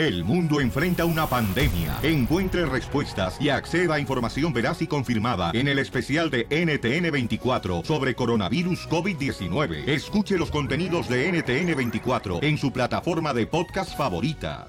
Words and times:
El 0.00 0.24
mundo 0.24 0.62
enfrenta 0.62 1.04
una 1.04 1.26
pandemia. 1.26 1.98
Encuentre 2.02 2.64
respuestas 2.64 3.38
y 3.38 3.50
acceda 3.50 3.96
a 3.96 4.00
información 4.00 4.50
veraz 4.50 4.80
y 4.80 4.86
confirmada 4.86 5.50
en 5.52 5.68
el 5.68 5.78
especial 5.78 6.30
de 6.30 6.48
NTN24 6.48 7.84
sobre 7.84 8.14
coronavirus 8.14 8.88
COVID-19. 8.88 9.86
Escuche 9.86 10.38
los 10.38 10.50
contenidos 10.50 11.06
de 11.06 11.30
NTN24 11.30 12.42
en 12.42 12.56
su 12.56 12.72
plataforma 12.72 13.34
de 13.34 13.46
podcast 13.46 13.94
favorita. 13.94 14.68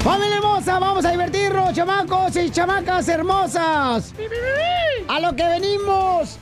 ¡Familia 0.00 0.36
hermosa! 0.36 0.78
¡Vamos 0.78 1.06
a 1.06 1.10
divertirnos, 1.10 1.72
chamacos 1.72 2.36
y 2.36 2.50
chamacas 2.50 3.08
hermosas! 3.08 4.12
¡A 5.08 5.20
lo 5.20 5.34
que 5.34 5.44
venimos! 5.44 6.38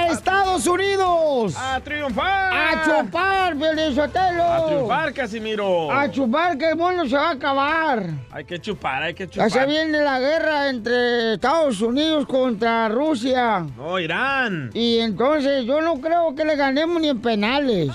¡A 0.00 0.12
Estados 0.12 0.66
Unidos! 0.66 1.54
¡A 1.56 1.78
triunfar! 1.80 2.52
¡A 2.52 2.84
chupar, 2.84 3.54
Sotelo! 3.94 4.42
¡A 4.42 4.66
triunfar, 4.66 5.12
Casimiro! 5.12 5.92
¡A 5.92 6.10
chupar, 6.10 6.56
que 6.56 6.70
el 6.70 6.76
mundo 6.76 7.06
se 7.06 7.16
va 7.16 7.28
a 7.28 7.32
acabar! 7.32 8.06
Hay 8.30 8.44
que 8.44 8.58
chupar, 8.58 9.02
hay 9.02 9.14
que 9.14 9.26
Ya 9.26 9.46
chupar. 9.46 9.50
se 9.50 9.66
viene 9.66 10.00
la 10.02 10.18
guerra 10.18 10.68
entre 10.68 11.34
Estados 11.34 11.80
Unidos 11.82 12.26
contra 12.26 12.88
Rusia. 12.88 13.66
No, 13.76 13.98
Irán. 13.98 14.70
Y 14.72 14.98
entonces 15.00 15.64
yo 15.66 15.80
no 15.82 16.00
creo 16.00 16.34
que 16.34 16.44
le 16.44 16.56
ganemos 16.56 17.00
ni 17.00 17.08
en 17.10 17.20
penales. 17.20 17.90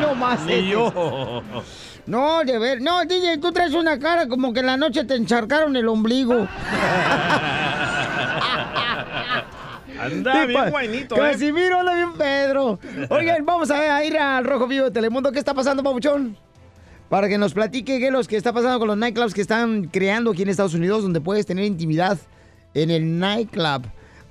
No, 0.00 0.14
más. 0.16 0.40
Ni 0.46 0.68
yo. 0.68 1.42
No, 2.06 2.42
de 2.44 2.58
ver. 2.58 2.80
No, 2.80 3.04
DJ, 3.04 3.38
tú 3.38 3.52
traes 3.52 3.74
una 3.74 3.98
cara 3.98 4.26
como 4.26 4.52
que 4.52 4.60
en 4.60 4.66
la 4.66 4.76
noche 4.76 5.04
te 5.04 5.14
encharcaron 5.14 5.76
el 5.76 5.86
ombligo. 5.88 6.48
Anda 10.02 10.46
bien 10.46 10.70
guainito, 10.70 11.14
¿eh? 11.14 11.18
Casimiro, 11.18 11.80
anda 11.80 11.94
bien 11.94 12.12
Pedro. 12.14 12.78
Oigan, 13.08 13.44
vamos 13.44 13.70
a 13.70 14.04
ir 14.04 14.18
al 14.18 14.44
Rojo 14.44 14.66
Vivo 14.66 14.86
de 14.86 14.90
Telemundo. 14.90 15.30
¿Qué 15.30 15.38
está 15.38 15.54
pasando, 15.54 15.82
Pabuchón? 15.82 16.36
Para 17.08 17.28
que 17.28 17.38
nos 17.38 17.54
platique 17.54 17.98
qué 18.00 18.06
es 18.06 18.12
lo 18.12 18.22
que 18.24 18.36
está 18.36 18.52
pasando 18.52 18.78
con 18.78 18.88
los 18.88 18.96
nightclubs 18.96 19.32
que 19.32 19.42
están 19.42 19.84
creando 19.84 20.32
aquí 20.32 20.42
en 20.42 20.48
Estados 20.48 20.74
Unidos, 20.74 21.02
donde 21.02 21.20
puedes 21.20 21.46
tener 21.46 21.64
intimidad 21.64 22.18
en 22.74 22.90
el 22.90 23.18
nightclub. 23.18 23.82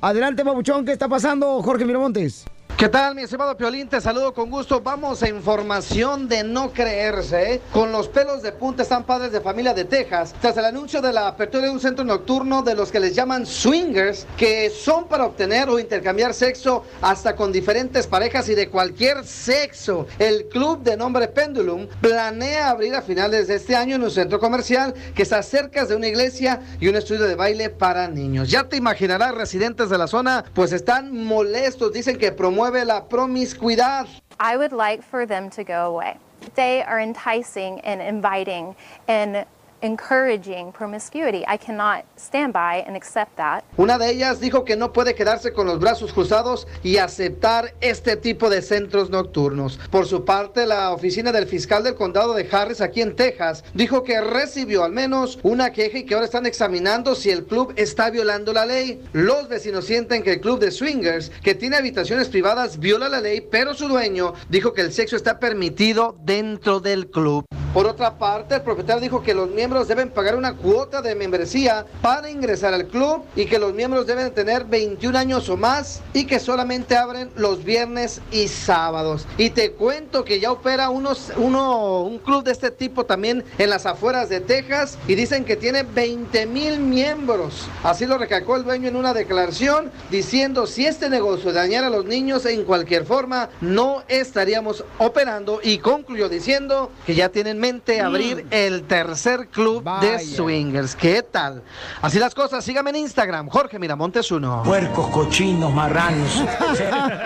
Adelante, 0.02 0.44
Pabuchón, 0.44 0.84
¿qué 0.84 0.92
está 0.92 1.08
pasando, 1.08 1.62
Jorge 1.62 1.86
Miramontes? 1.86 2.46
¿Qué 2.78 2.90
tal, 2.90 3.14
mi 3.14 3.22
estimado 3.22 3.56
Piolín? 3.56 3.88
Te 3.88 4.02
saludo 4.02 4.34
con 4.34 4.50
gusto. 4.50 4.82
Vamos 4.82 5.22
a 5.22 5.30
información 5.30 6.28
de 6.28 6.44
no 6.44 6.74
creerse. 6.74 7.54
¿eh? 7.54 7.62
Con 7.72 7.92
los 7.92 8.08
pelos 8.08 8.42
de 8.42 8.52
punta 8.52 8.82
están 8.82 9.04
padres 9.04 9.32
de 9.32 9.40
familia 9.40 9.76
de 9.76 9.86
Texas. 9.86 10.34
Tras 10.42 10.58
el 10.58 10.66
anuncio 10.66 11.00
de 11.00 11.14
la 11.14 11.28
apertura 11.28 11.66
de 11.66 11.70
un 11.70 11.80
centro 11.80 12.04
nocturno 12.04 12.64
de 12.64 12.74
los 12.74 12.92
que 12.92 13.00
les 13.00 13.14
llaman 13.14 13.46
swingers, 13.46 14.26
que 14.36 14.72
son 14.72 15.08
para 15.08 15.26
obtener 15.26 15.70
o 15.70 15.78
intercambiar 15.78 16.34
sexo 16.34 16.84
hasta 17.04 17.36
con 17.36 17.52
diferentes 17.52 18.08
parejas 18.08 18.50
y 18.50 18.56
de 18.56 18.70
cualquier 18.70 19.26
sexo. 19.26 20.08
El 20.18 20.48
club 20.50 20.82
de 20.82 20.98
nombre 20.98 21.28
Pendulum 21.28 21.88
planea 22.02 22.70
abrir 22.72 22.96
a 22.96 23.04
finales 23.04 23.48
de 23.48 23.56
este 23.56 23.76
año 23.76 23.98
en 23.98 24.04
un 24.04 24.12
centro 24.12 24.40
comercial 24.40 24.96
que 25.14 25.22
está 25.22 25.44
cerca 25.44 25.86
de 25.86 25.96
una 25.96 26.08
iglesia 26.08 26.62
y 26.80 26.88
un 26.88 26.96
estudio 26.96 27.26
de 27.26 27.36
baile 27.36 27.70
para 27.70 28.08
niños. 28.08 28.50
Ya 28.50 28.68
te 28.68 28.78
imaginarás, 28.78 29.36
residentes 29.36 29.90
de 29.90 30.00
la 30.00 30.08
zona, 30.08 30.46
pues 30.56 30.72
están 30.72 31.16
molestos. 31.16 31.94
Dicen 31.94 32.18
que 32.18 32.32
la 32.70 33.02
promiscuidad. 33.02 34.08
I 34.40 34.58
would 34.58 34.72
like 34.72 35.04
for 35.04 35.26
them 35.26 35.50
to 35.52 35.64
go 35.64 35.88
away. 35.88 36.18
They 36.56 36.84
are 36.84 37.00
enticing 37.00 37.80
and 37.82 38.02
inviting 38.02 38.76
and 39.08 39.46
encouraging 39.82 40.72
promiscuity. 40.72 41.44
I 41.48 41.58
cannot 41.58 42.06
stand 42.18 42.54
by 42.54 42.84
and 42.88 42.96
accept 42.96 43.36
that. 43.38 43.64
Una 43.78 43.98
de 43.98 44.10
ellas 44.10 44.40
dijo 44.40 44.64
que 44.66 44.76
no 44.76 44.94
puede 44.94 45.16
quedarse 45.16 45.54
con 45.54 45.68
los 45.68 45.80
brazos 45.80 46.14
cruzados 46.14 46.68
y 46.84 46.98
aceptar 46.98 47.74
este 47.82 48.16
tipo 48.16 48.50
de 48.50 48.62
centros 48.62 49.10
nocturnos. 49.10 49.80
Por 49.90 50.06
su 50.06 50.26
parte, 50.26 50.66
la 50.66 50.92
oficina 50.92 51.32
del 51.32 51.48
fiscal 51.48 51.84
del 51.84 51.96
condado 51.96 52.34
de 52.34 52.48
Harris, 52.52 52.82
aquí 52.82 53.02
en 53.02 53.16
Texas, 53.16 53.64
dijo 53.74 54.04
que 54.04 54.22
recibió 54.22 54.84
al 54.84 54.92
menos 54.92 55.40
una 55.44 55.72
queja 55.72 56.00
y 56.00 56.06
que 56.06 56.14
ahora 56.14 56.26
están 56.26 56.46
examinando 56.46 57.16
si 57.16 57.30
el 57.30 57.46
club 57.46 57.74
está 57.76 58.10
violando 58.10 58.54
la 58.54 58.66
ley. 58.66 59.02
Los 59.14 59.48
vecinos 59.48 59.86
sienten 59.86 60.24
que 60.24 60.34
el 60.34 60.42
club 60.42 60.60
de 60.60 60.72
swingers, 60.72 61.30
que 61.44 61.56
tiene 61.56 61.78
habitaciones 61.78 62.30
privadas, 62.30 62.80
viola 62.80 63.10
la 63.10 63.22
ley, 63.22 63.42
pero 63.42 63.74
su 63.74 63.88
dueño 63.88 64.34
dijo 64.50 64.74
que 64.74 64.82
el 64.82 64.94
sexo 64.94 65.16
está 65.16 65.40
permitido 65.40 66.16
dentro 66.24 66.80
del 66.80 67.10
club. 67.10 67.46
Por 67.74 67.88
otra 67.88 68.18
parte, 68.18 68.56
el 68.56 68.64
propietario 68.64 69.02
dijo 69.02 69.24
que 69.24 69.34
los 69.34 69.50
miembros 69.50 69.71
deben 69.72 70.10
pagar 70.10 70.36
una 70.36 70.54
cuota 70.56 71.02
de 71.02 71.16
membresía 71.16 71.86
para 72.02 72.30
ingresar 72.30 72.74
al 72.74 72.88
club 72.88 73.24
y 73.36 73.46
que 73.46 73.58
los 73.58 73.74
miembros 73.74 74.06
deben 74.06 74.34
tener 74.34 74.66
21 74.66 75.18
años 75.18 75.48
o 75.48 75.56
más 75.56 76.02
y 76.14 76.26
que 76.26 76.40
solamente 76.40 76.98
abren 76.98 77.30
los 77.38 77.64
viernes 77.64 78.22
y 78.32 78.50
sábados. 78.50 79.26
Y 79.38 79.52
te 79.52 79.72
cuento 79.72 80.26
que 80.26 80.40
ya 80.40 80.52
opera 80.52 80.90
unos, 80.90 81.32
uno, 81.38 82.02
un 82.02 82.20
club 82.20 82.44
de 82.44 82.52
este 82.52 82.70
tipo 82.70 83.06
también 83.06 83.46
en 83.58 83.70
las 83.70 83.86
afueras 83.86 84.28
de 84.28 84.42
Texas 84.42 84.98
y 85.08 85.16
dicen 85.16 85.46
que 85.46 85.56
tiene 85.56 85.84
20 85.84 86.46
mil 86.48 86.80
miembros. 86.80 87.68
Así 87.84 88.06
lo 88.06 88.18
recalcó 88.18 88.58
el 88.58 88.64
dueño 88.64 88.90
en 88.90 88.98
una 88.98 89.14
declaración 89.14 89.90
diciendo 90.10 90.68
si 90.68 90.86
este 90.86 91.10
negocio 91.10 91.54
dañara 91.54 91.88
a 91.88 91.92
los 91.92 92.06
niños 92.06 92.46
en 92.46 92.66
cualquier 92.66 93.06
forma, 93.06 93.50
no 93.62 94.04
estaríamos 94.10 94.84
operando 94.98 95.60
y 95.64 95.78
concluyó 95.78 96.28
diciendo 96.28 96.92
que 97.06 97.16
ya 97.16 97.30
tienen 97.30 97.52
en 97.52 97.60
mente 97.60 98.00
abrir 98.00 98.46
el 98.52 98.84
tercer 98.84 99.48
club 99.48 99.61
de 100.02 100.20
swingers. 100.20 100.96
¿Qué 100.96 101.22
tal? 101.24 101.62
Así 102.02 102.20
las 102.20 102.34
cosas, 102.36 102.64
sígame 102.64 102.90
en 102.92 102.98
Instagram, 102.98 103.50
Jorge 103.50 103.78
Miramontes 103.80 104.32
uno. 104.32 104.64
Puercos, 104.64 105.08
cochinos, 105.10 105.74
marranos. 105.74 106.44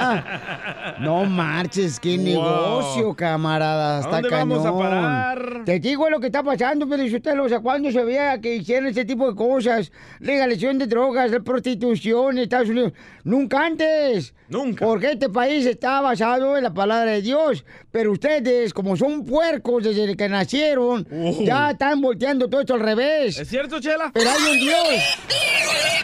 no 1.00 1.26
marches, 1.26 2.00
qué 2.00 2.16
Wow. 2.18 2.24
negocio, 2.26 3.14
camarada. 3.14 3.98
¿A 3.98 4.00
Está 4.02 4.22
dónde 4.22 4.30
vamos 4.30 4.66
a 4.66 4.78
parar? 4.78 5.62
Te 5.66 5.80
digo 5.80 6.10
lo 6.10 6.20
que 6.20 6.28
está 6.28 6.44
pasando, 6.44 6.88
pero 6.88 7.04
usted, 7.04 7.40
o 7.40 7.50
sea, 7.50 7.60
cuando 7.60 7.92
se 7.92 8.04
vea 8.04 8.40
que 8.40 8.56
hicieron 8.56 8.88
ese 8.90 9.06
tipo 9.06 9.30
de 9.30 9.36
cosas, 9.36 9.92
legalización 10.20 10.78
de 10.78 10.88
drogas, 10.88 11.32
de 11.32 11.42
prostitución 11.42 12.38
en 12.38 12.44
Estados 12.44 12.70
Unidos, 12.70 12.94
nunca 13.24 13.66
antes. 13.66 14.34
Nunca. 14.48 14.86
Porque 14.86 15.12
este 15.14 15.30
país 15.30 15.66
está 15.66 16.02
basado 16.02 16.56
en 16.58 16.64
la 16.64 16.74
palabra 16.74 17.12
de 17.12 17.22
Dios, 17.22 17.66
pero 17.92 18.12
ustedes, 18.12 18.74
como 18.74 18.96
son 18.96 19.26
puercos 19.26 19.84
desde 19.84 20.16
que 20.16 20.30
nacieron, 20.30 21.06
Uh. 21.10 21.44
ya 21.46 21.72
están 21.72 22.02
volteando 22.02 22.25
todo 22.34 22.62
esto 22.62 22.74
al 22.74 22.80
revés. 22.80 23.38
¿Es 23.38 23.48
cierto, 23.48 23.80
Chela? 23.80 24.12
Pero 24.14 24.30
hay 24.32 24.44
un 24.52 24.60
Dios. 24.60 24.88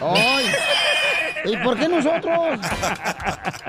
Ay. 0.00 0.46
¿Y 1.44 1.56
por 1.56 1.76
qué 1.76 1.88
nosotros? 1.88 2.58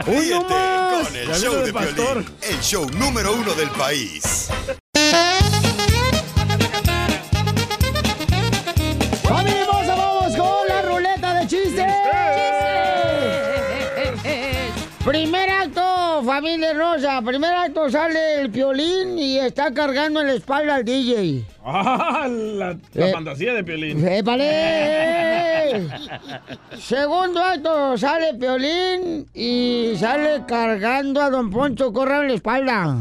¡Uy, 0.05 0.29
no 0.29 0.43
más! 0.43 1.07
con 1.07 1.15
el 1.15 1.27
Ya 1.27 1.37
show 1.39 1.65
de 1.65 1.73
pastor. 1.73 2.23
Piolín, 2.23 2.35
el 2.43 2.61
show 2.61 2.89
número 2.91 3.33
uno 3.33 3.53
del 3.55 3.69
país. 3.71 4.49
Familia 16.35 16.71
hermosa. 16.71 17.21
Primer 17.21 17.53
acto 17.53 17.89
sale 17.91 18.41
el 18.41 18.49
piolín 18.49 19.19
y 19.19 19.37
está 19.37 19.71
cargando 19.71 20.21
en 20.21 20.27
la 20.27 20.33
espalda 20.33 20.75
al 20.75 20.83
DJ. 20.85 21.45
Ah, 21.63 22.27
la, 22.27 22.75
la 22.93 23.07
Eh. 23.07 23.11
fantasía 23.13 23.53
de 23.53 23.63
Piolín. 23.63 24.05
¡Épale! 24.07 25.87
Segundo 26.79 27.39
acto, 27.41 27.97
sale 27.99 28.33
Piolín 28.33 29.27
y 29.33 29.93
sale 29.99 30.43
cargando 30.47 31.21
a 31.21 31.29
Don 31.29 31.49
Poncho 31.51 31.93
Corra 31.93 32.21
en 32.21 32.27
la 32.29 32.33
espalda. 32.33 32.97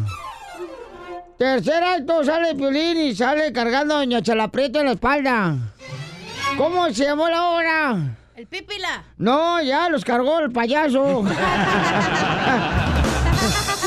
Tercer 1.39 1.83
acto, 1.83 2.23
sale 2.25 2.55
Piolín 2.55 2.99
y 2.99 3.15
sale 3.17 3.51
cargando 3.53 3.95
a 3.95 3.99
Doña 3.99 4.21
Chalaprieto 4.23 4.79
en 4.81 4.87
la 4.87 4.93
espalda. 4.93 5.57
¿Cómo 6.59 6.91
se 6.91 7.05
llamó 7.05 7.29
la 7.31 7.49
obra? 7.49 7.97
El 8.37 8.47
pípila. 8.47 9.05
No, 9.19 9.61
ya 9.63 9.89
los 9.89 10.05
cargó 10.05 10.39
el 10.41 10.51
payaso. 10.53 11.25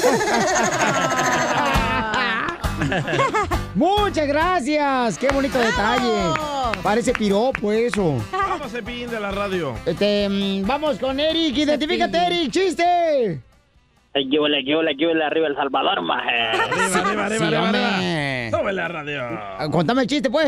Muchas 3.75 4.27
gracias. 4.27 5.17
Qué 5.17 5.27
bonito 5.29 5.57
detalle. 5.59 6.33
Parece 6.81 7.13
piropo 7.13 7.71
eso. 7.71 8.17
Vamos, 8.31 8.71
Cepillín 8.71 9.09
de 9.09 9.19
la 9.19 9.31
radio. 9.31 9.75
Este, 9.85 10.27
mm, 10.29 10.65
vamos 10.67 10.97
con 10.99 11.19
Eric. 11.19 11.57
Identifícate, 11.57 12.17
Eric. 12.17 12.51
¡Chiste! 12.51 13.39
¿Qué 14.13 14.39
huele, 14.39 14.63
qué 14.63 14.75
huele, 14.75 14.95
qué 14.97 15.07
huele 15.07 15.23
arriba 15.25 15.47
El 15.47 15.55
Salvador, 15.55 16.01
maje? 16.01 16.41
Arriba, 16.41 16.85
arriba, 16.85 17.25
arriba, 17.25 17.49
Sí, 17.49 17.55
arriba. 17.55 18.59
Sube 18.59 18.73
la 18.73 18.87
radio. 18.87 19.21
Contame 19.71 20.03
el 20.03 20.07
chiste, 20.07 20.29
pues. 20.29 20.47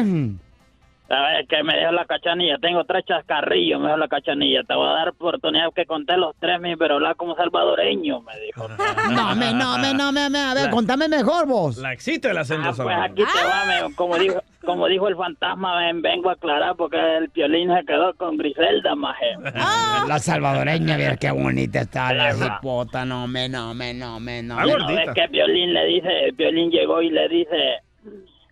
A 1.10 1.22
ver, 1.22 1.48
que 1.48 1.64
me 1.64 1.74
dejó 1.78 1.92
la 1.94 2.06
cachanilla. 2.06 2.58
Tengo 2.58 2.84
tres 2.84 3.06
chascarrillos, 3.06 3.80
me 3.80 3.88
dejó 3.88 3.98
la 3.98 4.08
cachanilla. 4.10 4.64
Te 4.64 4.74
voy 4.76 4.88
a 4.90 4.92
dar 4.92 5.10
oportunidad 5.10 5.72
que 5.74 5.86
conté 5.86 6.18
los 6.18 6.36
tres, 6.38 6.60
mi, 6.60 6.76
pero 6.76 6.96
habla 6.96 7.16
como 7.16 7.36
salvadoreño, 7.36 8.22
me 8.22 8.40
dijo. 8.42 8.68
No, 8.68 9.36
me, 9.36 9.54
no, 9.54 9.78
me, 9.78 9.94
no, 9.94 10.12
me, 10.12 10.30
me. 10.30 10.40
A 10.40 10.54
ver, 10.54 10.66
La- 10.66 10.70
contame 10.72 11.08
mejor 11.08 11.48
vos. 11.48 11.78
La 11.78 11.94
existe 11.94 12.30
el 12.30 12.38
acento 12.38 12.64
Ah, 12.64 12.74
pues 12.76 12.78
salvadoreño. 12.78 13.14
aquí 13.14 13.24
te 13.24 13.46
va, 13.48 13.88
me- 13.88 13.96
como 13.96 14.18
dijo, 14.18 14.44
como 14.66 14.88
dijo 14.88 15.08
el 15.08 15.16
fantasma, 15.16 15.78
ven- 15.80 16.02
vengo 16.02 16.30
a 16.30 16.34
aclarar 16.34 16.76
porque 16.76 16.98
el 17.18 17.30
piolín 17.30 17.74
se 17.74 17.86
quedó 17.86 18.14
con 18.16 18.36
Griselda, 18.38 18.94
maje. 18.96 19.26
La 20.08 20.20
salvadoreña, 20.20 20.98
mira 20.98 21.16
qué 21.16 21.32
bonita 21.32 21.80
está 21.82 22.14
la 22.14 22.32
hipota, 22.34 23.06
no 23.06 23.28
me, 23.28 23.48
no 23.48 23.74
me, 23.74 23.94
no 23.94 24.20
me, 24.20 24.44
no 24.44 24.60
¿No 24.60 24.86
me. 24.88 24.96
ves 24.96 25.10
que 25.16 25.28
Piolín 25.30 25.74
le 25.74 25.86
dice, 25.86 26.34
Piolín 26.36 26.70
llegó 26.70 27.02
y 27.02 27.10
le 27.12 27.28
dice, 27.30 27.80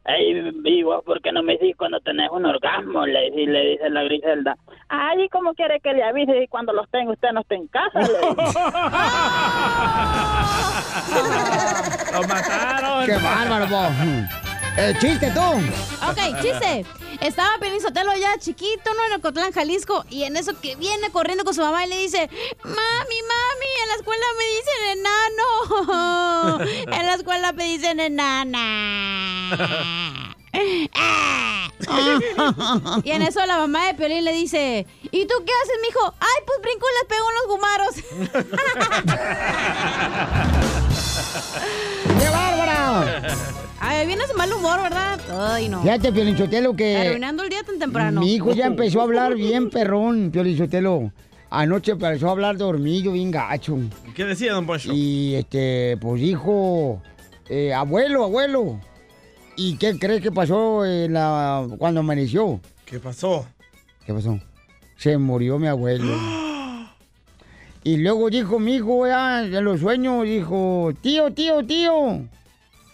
hey, 0.06 0.52
vivo, 0.62 1.02
¿por 1.04 1.22
qué 1.22 1.32
no 1.32 1.44
me 1.44 1.54
dices 1.58 1.76
cuando 1.78 2.00
tenés 2.00 2.30
un 2.32 2.46
orgasmo? 2.46 3.06
Le, 3.06 3.32
dice- 3.32 3.52
le 3.52 3.70
dice 3.72 3.90
la 3.90 4.04
Griselda. 4.04 4.58
Ay, 4.90 5.28
¿cómo 5.30 5.54
quiere 5.54 5.80
que 5.80 5.94
le 5.94 6.04
avise 6.04 6.44
y 6.44 6.48
cuando 6.48 6.74
los 6.74 6.90
tenga 6.90 7.12
usted 7.12 7.32
no 7.34 7.42
esté 7.42 7.56
en 7.56 7.68
casa? 7.68 8.00
Le 8.02 8.08
dice. 8.08 8.60
¡Lo 12.14 12.22
mataron! 12.28 13.06
¡Qué 13.06 13.18
bárbaro, 13.18 13.68
vos! 13.68 13.90
Eh, 14.78 14.94
chiste 15.00 15.32
tú. 15.32 15.40
Ok, 15.42 16.18
chiste. 16.42 16.86
Estaba 17.22 17.58
Piolín 17.60 17.82
Sotelo 17.82 18.16
ya 18.16 18.38
chiquito, 18.38 18.94
¿no? 18.94 19.06
En 19.06 19.14
Ocotlán, 19.14 19.52
Jalisco. 19.52 20.06
Y 20.10 20.24
en 20.24 20.38
eso 20.38 20.58
que 20.60 20.76
viene 20.76 21.12
corriendo 21.12 21.44
con 21.44 21.54
su 21.54 21.62
mamá 21.62 21.86
y 21.86 21.90
le 21.90 21.98
dice: 21.98 22.30
Mami, 22.64 22.74
mami, 22.74 23.70
en 23.82 23.88
la 23.90 23.96
escuela 23.96 24.26
me 24.38 24.46
dicen 24.46 24.98
enano. 24.98 25.46
En 26.96 27.06
la 27.06 27.16
escuela 27.16 27.52
me 27.52 27.66
dicen 27.66 28.00
enana. 28.00 28.64
y 33.04 33.12
en 33.12 33.22
eso 33.22 33.46
la 33.46 33.58
mamá 33.58 33.88
de 33.88 33.96
Piolín 33.96 34.24
le 34.24 34.32
dice: 34.34 34.86
¿Y 35.04 35.26
tú 35.26 35.34
qué 35.46 35.52
haces, 35.64 35.78
mijo? 35.82 36.14
Ay, 36.20 36.44
pues 36.46 36.62
brinco 36.62 36.86
y 36.88 36.94
les 36.96 37.06
pego 37.10 37.30
en 37.30 37.36
los 37.36 37.48
gumaros. 37.48 37.96
¡Qué 42.20 42.30
bárbara! 42.30 43.65
Ay, 43.80 44.08
vienes 44.08 44.28
de 44.28 44.34
mal 44.36 44.52
humor, 44.52 44.82
¿verdad? 44.82 45.20
Ay, 45.30 45.70
no. 45.70 45.82
Fíjate, 45.82 46.12
Piolinchotelo, 46.12 46.76
que... 46.76 46.98
Arruinando 46.98 47.44
el 47.44 47.50
día 47.50 47.64
tan 47.64 47.78
temprano. 47.78 48.22
Mi 48.22 48.34
hijo 48.36 48.54
ya 48.54 48.66
empezó 48.66 49.00
a 49.02 49.04
hablar 49.04 49.36
bien 49.36 49.70
perrón, 49.70 50.32
Piolinchotelo. 50.32 51.12
Anoche 51.50 51.92
empezó 51.92 52.28
a 52.30 52.32
hablar 52.32 52.58
dormido 52.58 53.12
bien 53.12 53.32
gacho. 53.32 53.78
¿Qué 54.16 54.26
decía, 54.26 54.54
don 54.54 54.66
Poncho? 54.66 54.92
Y 54.94 55.36
este, 55.36 55.98
pues 56.02 56.20
dijo, 56.22 57.02
eh, 57.50 57.74
abuelo, 57.74 58.24
abuelo. 58.24 58.80
¿Y 59.56 59.78
qué 59.78 59.98
crees 60.00 60.22
que 60.22 60.32
pasó 60.32 60.86
en 60.86 61.14
la- 61.14 61.66
cuando 61.78 62.00
amaneció? 62.02 62.60
¿Qué 62.86 63.00
pasó? 63.00 63.46
¿Qué 64.06 64.14
pasó? 64.14 64.40
Se 64.98 65.18
murió 65.18 65.60
mi 65.60 65.68
abuelo. 65.68 66.06
Y 67.88 67.98
luego 67.98 68.32
dijo 68.32 68.58
mi 68.58 68.78
hijo, 68.78 69.06
ya 69.06 69.44
en 69.44 69.64
los 69.64 69.80
sueños, 69.80 70.24
dijo, 70.24 70.92
tío, 71.02 71.32
tío, 71.32 71.64
tío. 71.64 72.24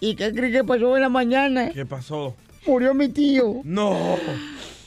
¿Y 0.04 0.16
qué 0.16 0.34
crees 0.34 0.52
que 0.52 0.64
pasó 0.64 0.96
en 0.96 1.04
la 1.04 1.10
mañana? 1.10 1.70
¿Qué 1.70 1.86
pasó? 1.86 2.34
Murió 2.66 2.96
mi 2.96 3.08
tío. 3.10 3.62
No. 3.64 4.18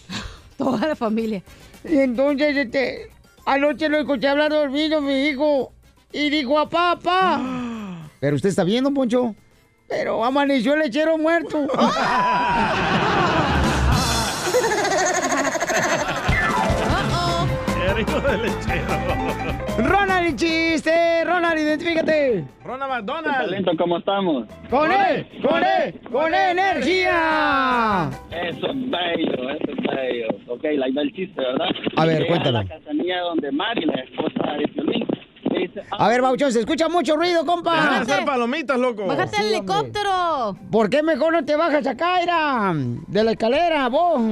Toda 0.58 0.88
la 0.88 0.96
familia. 0.96 1.40
Y 1.84 1.98
entonces, 1.98 2.56
este, 2.56 3.10
anoche 3.46 3.88
lo 3.88 3.98
escuché 3.98 4.26
hablar 4.26 4.50
dormido, 4.50 5.00
mi 5.00 5.28
hijo. 5.28 5.72
Y 6.12 6.30
dijo, 6.30 6.58
a 6.58 6.68
papá. 6.68 7.40
Pero 8.20 8.34
usted 8.34 8.48
está 8.48 8.64
viendo, 8.64 8.92
Poncho. 8.92 9.36
Pero 9.88 10.24
amaneció 10.24 10.74
el 10.74 10.80
lechero 10.80 11.16
muerto. 11.16 11.68
Erico 17.88 18.20
de 18.20 18.36
lechero. 18.38 18.88
Ronald, 19.78 20.26
el 20.26 20.34
chiste. 20.34 21.13
Ronald, 21.34 21.58
identifícate. 21.58 22.44
Ronald 22.64 22.92
McDonald. 22.92 23.36
Talento, 23.36 23.72
¿cómo 23.76 23.98
estamos? 23.98 24.46
Con 24.70 24.92
él, 24.92 25.26
con 25.42 25.62
él, 25.64 26.00
con 26.12 26.32
energía. 26.32 28.08
Eso 28.30 28.66
es 28.70 28.90
bello, 28.90 29.50
eso 29.50 29.72
es 29.72 29.96
bello. 29.96 30.28
Ok, 30.48 30.62
la 30.76 30.88
idea 30.88 31.02
del 31.02 31.12
chiste, 31.12 31.40
¿verdad? 31.40 31.66
A 31.96 32.04
ver, 32.06 32.18
Llega 32.18 32.28
cuéntalo. 32.28 32.58
a 32.58 32.62
la 32.62 32.68
casanilla 32.68 33.20
donde 33.22 33.50
Mari, 33.50 33.84
la 33.84 33.94
esposa 33.94 34.52
de 34.58 34.68
Piolín, 34.68 35.06
le 35.50 35.58
dice, 35.58 35.82
A 35.90 36.08
ver, 36.08 36.22
Bauchón, 36.22 36.52
se 36.52 36.60
escucha 36.60 36.88
mucho 36.88 37.16
ruido, 37.16 37.44
compa. 37.44 37.98
hacer 37.98 38.24
palomitas, 38.24 38.78
loco. 38.78 39.06
Bájate 39.06 39.36
Sí, 39.36 39.42
hombre. 39.42 39.56
helicóptero. 39.58 40.56
¿Por 40.70 40.88
qué 40.88 41.02
mejor 41.02 41.32
no 41.32 41.44
te 41.44 41.56
bajas 41.56 41.84
acá? 41.88 42.72
De 43.08 43.24
la 43.24 43.32
escalera, 43.32 43.88
vos. 43.88 44.22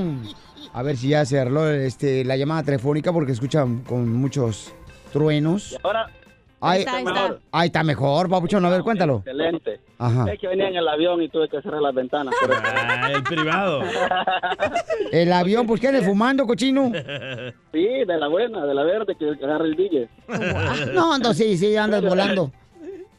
A 0.72 0.82
ver 0.84 0.96
si 0.96 1.08
ya 1.08 1.24
se 1.24 1.40
arregló 1.40 1.68
este, 1.68 2.24
la 2.24 2.36
llamada 2.36 2.62
telefónica 2.62 3.12
porque 3.12 3.32
escuchan 3.32 3.80
con 3.82 4.08
muchos 4.12 4.72
truenos. 5.12 5.76
ahora, 5.82 6.06
Ahí 6.64 6.80
está, 6.80 6.96
ahí 6.96 7.04
está. 7.04 7.38
ahí 7.50 7.66
está 7.66 7.82
mejor, 7.82 8.28
Papuchón. 8.30 8.64
A 8.64 8.70
ver, 8.70 8.82
cuéntalo. 8.82 9.16
excelente. 9.16 9.80
Ajá. 9.98 10.32
Es 10.32 10.38
que 10.38 10.46
venía 10.46 10.68
en 10.68 10.76
el 10.76 10.86
avión 10.86 11.20
y 11.20 11.28
tuve 11.28 11.48
que 11.48 11.60
cerrar 11.60 11.82
las 11.82 11.94
ventanas. 11.94 12.32
Ah, 12.48 13.10
el 13.12 13.22
privado. 13.24 13.82
El 15.12 15.32
avión, 15.32 15.66
pues, 15.66 15.80
¿qué 15.80 15.88
ande 15.88 16.02
fumando, 16.02 16.46
cochino? 16.46 16.90
Sí, 17.72 17.86
de 18.06 18.16
la 18.18 18.28
buena, 18.28 18.64
de 18.64 18.74
la 18.74 18.82
verde, 18.84 19.14
que 19.16 19.28
agarre 19.44 19.66
el 19.66 19.76
DJ. 19.76 20.08
No, 20.94 21.14
entonces 21.14 21.46
sí, 21.46 21.56
sí, 21.58 21.76
andas 21.76 22.02
volando. 22.02 22.50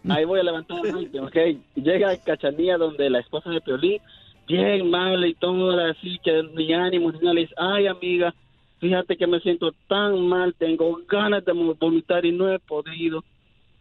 Ahí 0.10 0.26
voy 0.26 0.40
a 0.40 0.44
levantar 0.44 0.80
el 0.86 0.94
rating, 0.94 1.20
ok. 1.20 1.38
Llega 1.76 2.18
Cachanilla 2.18 2.78
donde 2.78 3.10
la 3.10 3.20
esposa 3.20 3.50
de 3.50 3.62
Piolín, 3.62 4.00
bien 4.48 4.90
mal 4.90 5.26
y 5.26 5.34
todo, 5.36 5.80
así 5.86 6.20
que 6.24 6.44
ni 6.56 6.74
ánimo, 6.74 7.12
ni 7.12 7.20
nada. 7.20 7.34
Le 7.34 7.42
dice, 7.42 7.54
ay, 7.58 7.88
amiga, 7.88 8.34
fíjate 8.80 9.16
que 9.16 9.28
me 9.28 9.40
siento 9.40 9.74
tan 9.88 10.28
mal, 10.28 10.54
tengo 10.56 11.00
ganas 11.08 11.46
de 11.46 11.54
vomitar 11.54 12.26
y 12.26 12.32
no 12.32 12.52
he 12.52 12.60
podido. 12.60 13.24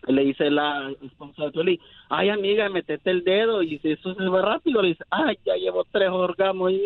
Le 0.09 0.25
dice 0.25 0.51
la 0.51 0.91
esposa 1.05 1.45
de 1.45 1.51
Piolín, 1.53 1.79
ay, 2.09 2.31
amiga, 2.31 2.69
metete 2.69 3.11
el 3.11 3.23
dedo 3.23 3.63
y 3.63 3.79
si 3.79 3.93
eso 3.93 4.13
se 4.15 4.25
va 4.29 4.43
rápido. 4.43 4.83
Le 4.83 4.89
dice, 4.89 5.05
ay, 5.11 5.39
ya 5.47 5.55
llevo 5.55 5.85
tres 5.93 6.09
orgasmos. 6.11 6.73
Y... 6.73 6.81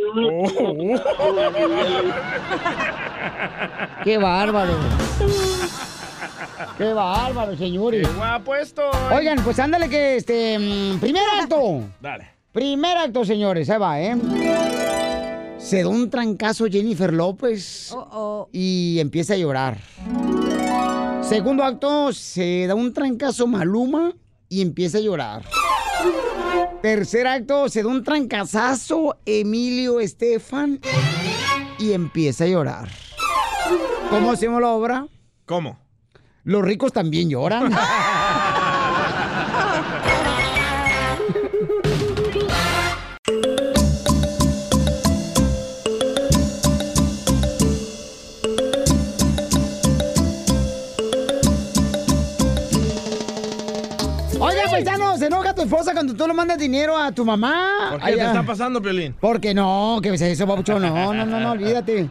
Qué 4.04 4.18
bárbaro. 4.18 4.74
Qué 6.78 6.92
bárbaro, 6.92 7.56
señores. 7.56 8.14
Guapo 8.16 8.54
esto. 8.54 8.82
Oigan, 9.14 9.42
pues 9.42 9.58
ándale 9.58 9.88
que 9.88 10.16
este. 10.16 10.58
mm, 10.58 11.00
Primer 11.00 11.22
acto. 11.40 11.82
Dale. 12.00 12.28
Primer 12.52 12.96
acto, 12.98 13.24
señores. 13.24 13.69
Ahí 13.70 13.78
va, 13.78 14.00
¿eh? 14.00 14.16
Se 15.58 15.82
da 15.82 15.88
un 15.88 16.08
trancazo 16.10 16.66
Jennifer 16.66 17.12
López 17.12 17.92
Oh, 17.94 18.08
oh. 18.12 18.48
y 18.52 18.98
empieza 19.00 19.34
a 19.34 19.36
llorar. 19.36 19.78
Segundo 21.28 21.64
acto, 21.64 22.12
se 22.12 22.67
da 22.69 22.75
un 22.76 22.93
trancazo 22.93 23.49
Maluma 23.49 24.12
y 24.49 24.62
empieza 24.62 24.99
a 24.99 25.00
llorar. 25.00 25.44
Tercer 26.81 27.26
acto, 27.26 27.69
se 27.69 27.82
da 27.82 27.88
un 27.88 28.05
trancazazo 28.05 29.19
Emilio 29.26 29.99
Estefan 29.99 30.81
y 31.81 31.93
empieza 31.93 32.44
a 32.44 32.46
llorar. 32.46 32.88
¿Cómo 34.08 34.31
hacemos 34.31 34.61
la 34.61 34.69
obra? 34.69 35.08
¿Cómo? 35.46 35.81
Los 36.44 36.62
ricos 36.62 36.93
también 36.93 37.29
lloran. 37.29 37.72
esposa 55.67 55.93
cuando 55.93 56.15
tú 56.15 56.27
le 56.27 56.32
mandas 56.35 56.58
dinero 56.58 56.96
a 56.96 57.13
tu 57.13 57.25
mamá? 57.25 57.89
¿Por 57.91 58.01
qué 58.01 58.06
te 58.06 58.13
Allá. 58.20 58.27
está 58.29 58.43
pasando, 58.43 58.81
Piolín? 58.81 59.15
Porque 59.20 59.55
no, 59.55 59.99
que 60.03 60.15
es 60.15 60.20
eso, 60.23 60.46
papuchón. 60.46 60.82
No, 60.82 61.13
no, 61.13 61.25
no, 61.27 61.41
no, 61.41 61.53
olvídate. 61.53 62.08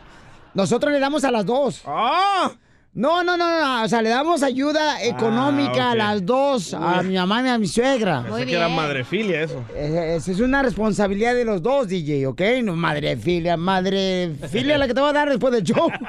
Nosotros 0.54 0.94
le 0.94 1.00
damos 1.00 1.24
a 1.24 1.32
las 1.32 1.46
dos. 1.46 1.82
¡Ah! 1.88 2.52
No, 2.98 3.24
no, 3.26 3.36
no, 3.36 3.60
no, 3.62 3.84
o 3.84 3.88
sea, 3.90 4.02
le 4.02 4.08
damos 4.08 4.42
ayuda 4.42 5.04
económica 5.04 5.72
ok. 5.88 5.92
a 5.92 5.96
las 5.96 6.26
dos, 6.26 6.74
a 6.74 7.04
mi 7.04 7.16
mamá 7.16 7.44
y 7.46 7.50
a 7.50 7.58
mi 7.58 7.68
suegra. 7.68 8.24
Pensé 8.24 8.46
que 8.46 8.56
era 8.56 8.70
madrefilia 8.70 9.42
eso. 9.42 9.62
Esa 9.76 10.32
es 10.32 10.40
una 10.40 10.62
responsabilidad 10.64 11.36
de 11.36 11.44
los 11.44 11.62
dos, 11.62 11.90
DJ, 11.90 12.26
¿ok? 12.26 12.42
No, 12.64 12.74
madre 12.78 13.18
filia, 13.18 13.58
madre 13.58 14.32
filia 14.50 14.78
la 14.78 14.88
que 14.88 14.94
te 14.94 15.02
va 15.02 15.10
a 15.10 15.14
dar 15.14 15.30
después 15.30 15.52
del 15.52 15.64
show. 15.64 15.90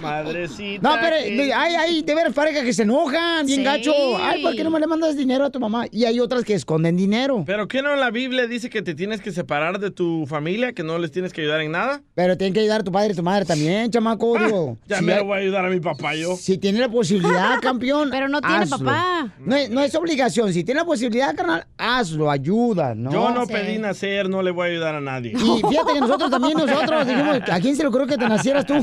Madrecita. 0.00 0.88
No, 0.88 0.96
pero 1.00 1.16
que- 1.24 1.52
hay, 1.52 1.74
hay 1.74 2.02
de 2.02 2.14
ver 2.14 2.32
parejas 2.32 2.62
que 2.62 2.72
se 2.72 2.82
enojan, 2.84 3.44
bien 3.46 3.58
Sí. 3.58 3.64
gacho. 3.64 3.92
Ay, 4.18 4.42
¿por 4.42 4.54
qué 4.54 4.62
no 4.64 4.70
me 4.70 4.80
le 4.80 4.86
mandas 4.86 5.16
dinero 5.16 5.44
a 5.44 5.50
tu 5.50 5.58
mamá? 5.60 5.86
Y 5.90 6.04
hay 6.04 6.20
otras 6.20 6.44
que 6.44 6.54
esconden 6.54 6.96
dinero. 6.96 7.42
¿Pero 7.46 7.68
qué 7.68 7.82
no 7.82 7.94
la 7.96 8.10
Biblia 8.10 8.46
dice 8.46 8.70
que 8.70 8.80
te 8.80 8.94
tienes 8.94 9.20
que 9.20 9.32
separar 9.32 9.78
de 9.78 9.90
tu 9.90 10.24
familia, 10.26 10.72
que 10.72 10.82
no 10.84 10.98
les 10.98 11.10
tienes 11.10 11.32
que 11.32 11.40
ayudar 11.42 11.60
en 11.60 11.72
nada? 11.72 12.00
Pero 12.14 12.36
tienen 12.38 12.54
que 12.54 12.60
ayudar 12.60 12.80
a 12.82 12.84
tu 12.84 12.92
padre 12.92 13.12
y 13.12 13.16
tu 13.16 13.22
madre 13.22 13.44
también, 13.44 13.90
chamaco. 13.90 14.37
Digo. 14.46 14.76
Ah, 14.80 14.84
Ya 14.88 14.98
Si 14.98 15.04
me 15.04 15.14
hay- 15.14 15.24
voy 15.24 15.38
a 15.38 15.40
ayudar 15.40 15.64
a 15.66 15.68
mi 15.70 15.80
papá 15.80 16.14
yo. 16.14 16.36
Si 16.36 16.58
tiene 16.58 16.78
la 16.80 16.88
posibilidad, 16.88 17.58
campeón. 17.62 18.08
Pero 18.10 18.28
no 18.28 18.40
tiene 18.40 18.56
hazlo. 18.64 18.78
papá. 18.78 19.32
No 19.38 19.56
es, 19.56 19.70
no 19.70 19.80
es 19.82 19.94
obligación. 19.94 20.52
Si 20.52 20.64
tiene 20.64 20.80
la 20.80 20.86
posibilidad, 20.86 21.34
carnal, 21.34 21.66
hazlo, 21.76 22.30
ayuda, 22.30 22.94
¿no? 22.94 23.10
Yo 23.12 23.30
no 23.30 23.46
Sí. 23.46 23.52
pedí 23.52 23.78
nacer, 23.78 24.28
no 24.28 24.42
le 24.42 24.50
voy 24.50 24.68
a 24.68 24.70
ayudar 24.72 24.94
a 24.96 25.00
nadie. 25.00 25.32
Y 25.32 25.36
fíjate 25.68 25.94
que 25.94 26.00
nosotros 26.00 26.30
también, 26.30 26.54
nosotros 26.66 27.06
dijimos, 27.06 27.38
¿a 27.50 27.60
quién 27.60 27.76
se 27.76 27.82
le 27.82 27.88
ocurrió 27.88 28.06
que 28.06 28.16
te 28.18 28.28
nacieras 28.28 28.64
tú? 28.66 28.74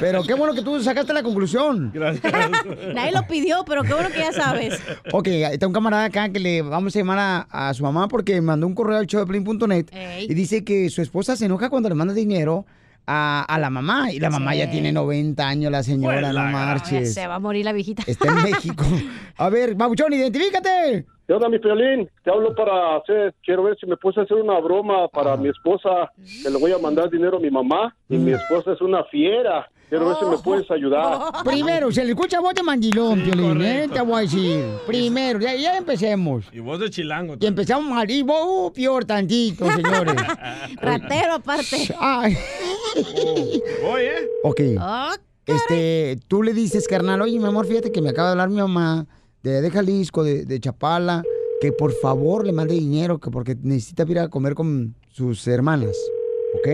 Pero 0.00 0.22
qué 0.22 0.34
bueno 0.34 0.54
que 0.54 0.62
tú 0.62 0.80
sacaste 0.82 1.12
la 1.12 1.22
conclusión. 1.22 1.92
Nadie 1.94 3.12
lo 3.12 3.26
pidió, 3.26 3.64
pero 3.66 3.82
qué 3.82 3.92
bueno 3.94 4.08
que 4.10 4.18
ya 4.18 4.32
sabes. 4.32 4.80
Ok, 5.12 5.28
está 5.28 5.66
un 5.66 5.72
camarada 5.72 6.04
acá 6.04 6.28
que 6.28 6.38
le 6.40 6.62
vamos 6.62 6.94
a 6.94 6.98
llamar 6.98 7.18
a, 7.18 7.68
a 7.68 7.74
su 7.74 7.82
mamá 7.82 8.08
porque 8.08 8.40
mandó 8.40 8.66
un 8.66 8.74
correo 8.74 8.98
al 8.98 9.06
showdeplin.net 9.06 9.86
Ey. 9.92 10.26
y 10.28 10.34
dice 10.34 10.64
que 10.64 10.88
su 10.90 11.02
esposa 11.02 11.36
se 11.36 11.46
enoja 11.46 11.68
cuando 11.70 11.88
le 11.88 11.94
manda 11.94 12.14
dinero 12.14 12.66
a, 13.06 13.44
a 13.46 13.58
la 13.58 13.70
mamá. 13.70 14.12
Y 14.12 14.18
la 14.20 14.30
mamá 14.30 14.54
ya 14.54 14.70
tiene 14.70 14.92
90 14.92 15.46
años, 15.46 15.70
la 15.72 15.82
señora, 15.82 16.20
Pues 16.20 16.26
no 16.28 16.32
la 16.32 16.40
gran- 16.42 16.52
marches. 16.52 17.14
Se 17.14 17.26
va 17.26 17.36
a 17.36 17.38
morir 17.38 17.64
la 17.64 17.72
viejita. 17.72 18.02
Está 18.06 18.28
en 18.28 18.34
México. 18.50 18.84
A 19.36 19.48
ver, 19.50 19.74
Babuchón, 19.74 20.12
identifícate. 20.12 21.06
¿Qué 21.26 21.32
onda, 21.32 21.48
mi 21.48 21.58
Piolín? 21.58 22.08
Te 22.22 22.30
hablo 22.30 22.54
para 22.54 22.96
hacer, 22.96 23.34
quiero 23.42 23.62
ver 23.62 23.76
si 23.80 23.86
me 23.86 23.96
puedes 23.96 24.18
hacer 24.18 24.36
una 24.36 24.58
broma 24.60 25.08
para 25.08 25.36
mi 25.38 25.48
esposa, 25.48 26.10
que 26.42 26.50
le 26.50 26.58
voy 26.58 26.70
a 26.72 26.78
mandar 26.78 27.08
dinero 27.08 27.38
a 27.38 27.40
mi 27.40 27.50
mamá, 27.50 27.96
y 28.10 28.16
mi 28.18 28.32
esposa 28.32 28.72
es 28.72 28.80
una 28.82 29.04
fiera. 29.04 29.66
Quiero 29.94 30.08
ver 30.08 30.16
si 30.18 30.24
me 30.24 30.38
puedes 30.38 30.70
ayudar. 30.72 31.30
Primero, 31.44 31.92
se 31.92 32.04
le 32.04 32.10
escucha 32.10 32.40
voz 32.40 32.52
de 32.52 32.64
mandilón, 32.64 33.22
Piolín, 33.22 33.62
¿eh? 33.62 33.88
Te 33.92 34.00
voy 34.00 34.16
a 34.16 34.20
decir. 34.22 34.64
Primero, 34.88 35.38
ya, 35.38 35.54
ya 35.54 35.76
empecemos. 35.76 36.46
Y 36.52 36.58
vos 36.58 36.80
de 36.80 36.90
chilango. 36.90 37.36
Y 37.38 37.46
empezamos 37.46 37.88
mal. 37.88 38.10
Y 38.10 38.22
vos, 38.22 38.44
uh, 38.44 38.72
peor 38.72 39.04
tantito, 39.04 39.70
señores. 39.70 40.16
Ratero 40.82 41.34
aparte. 41.34 41.94
Ay. 42.00 42.36
Voy, 43.82 44.02
¿eh? 44.02 44.28
Ok. 44.42 44.60
Oh, 44.80 45.12
Este, 45.46 46.18
tú 46.26 46.42
le 46.42 46.54
dices, 46.54 46.88
carnal, 46.88 47.22
oye, 47.22 47.38
mi 47.38 47.46
amor, 47.46 47.64
fíjate 47.64 47.92
que 47.92 48.02
me 48.02 48.08
acaba 48.08 48.28
de 48.28 48.32
hablar 48.32 48.50
mi 48.50 48.56
mamá 48.56 49.06
de, 49.44 49.60
de 49.60 49.70
Jalisco, 49.70 50.24
de, 50.24 50.44
de 50.44 50.58
Chapala, 50.58 51.22
que 51.60 51.70
por 51.70 51.92
favor 51.92 52.44
le 52.44 52.52
mande 52.52 52.74
dinero, 52.74 53.20
que 53.20 53.30
porque 53.30 53.56
necesita 53.62 54.02
ir 54.08 54.18
a 54.18 54.28
comer 54.28 54.56
con 54.56 54.96
sus 55.12 55.46
hermanas. 55.46 55.96
¿Ok? 56.56 56.68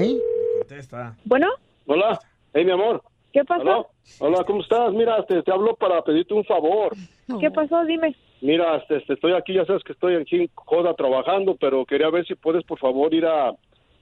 Contesta. 0.61 1.19
Bueno, 1.27 1.49
Hola, 1.87 2.19
hey, 2.55 2.65
mi 2.65 2.71
amor. 2.71 3.03
¿Qué 3.33 3.45
pasó? 3.45 3.63
Hola, 3.63 3.87
hola, 4.21 4.45
¿cómo 4.45 4.63
estás? 4.63 4.93
Mira, 4.93 5.25
te, 5.27 5.43
te 5.43 5.53
hablo 5.53 5.75
para 5.77 6.03
pedirte 6.03 6.35
un 6.35 6.45
favor. 6.45 6.93
¿Qué 7.41 7.51
pasó? 7.51 7.85
Dime. 7.85 8.15
Mira, 8.41 8.77
este, 8.77 8.97
este, 8.97 9.15
estoy 9.15 9.33
aquí, 9.35 9.55
ya 9.55 9.65
sabes 9.67 9.83
que 9.85 9.93
estoy 9.93 10.17
aquí 10.17 10.37
en 10.37 10.51
Joda 10.55 10.95
trabajando, 10.95 11.57
pero 11.57 11.85
quería 11.85 12.11
ver 12.11 12.27
si 12.27 12.35
puedes, 12.35 12.65
por 12.65 12.79
favor, 12.79 13.13
ir 13.15 13.27
a... 13.27 13.53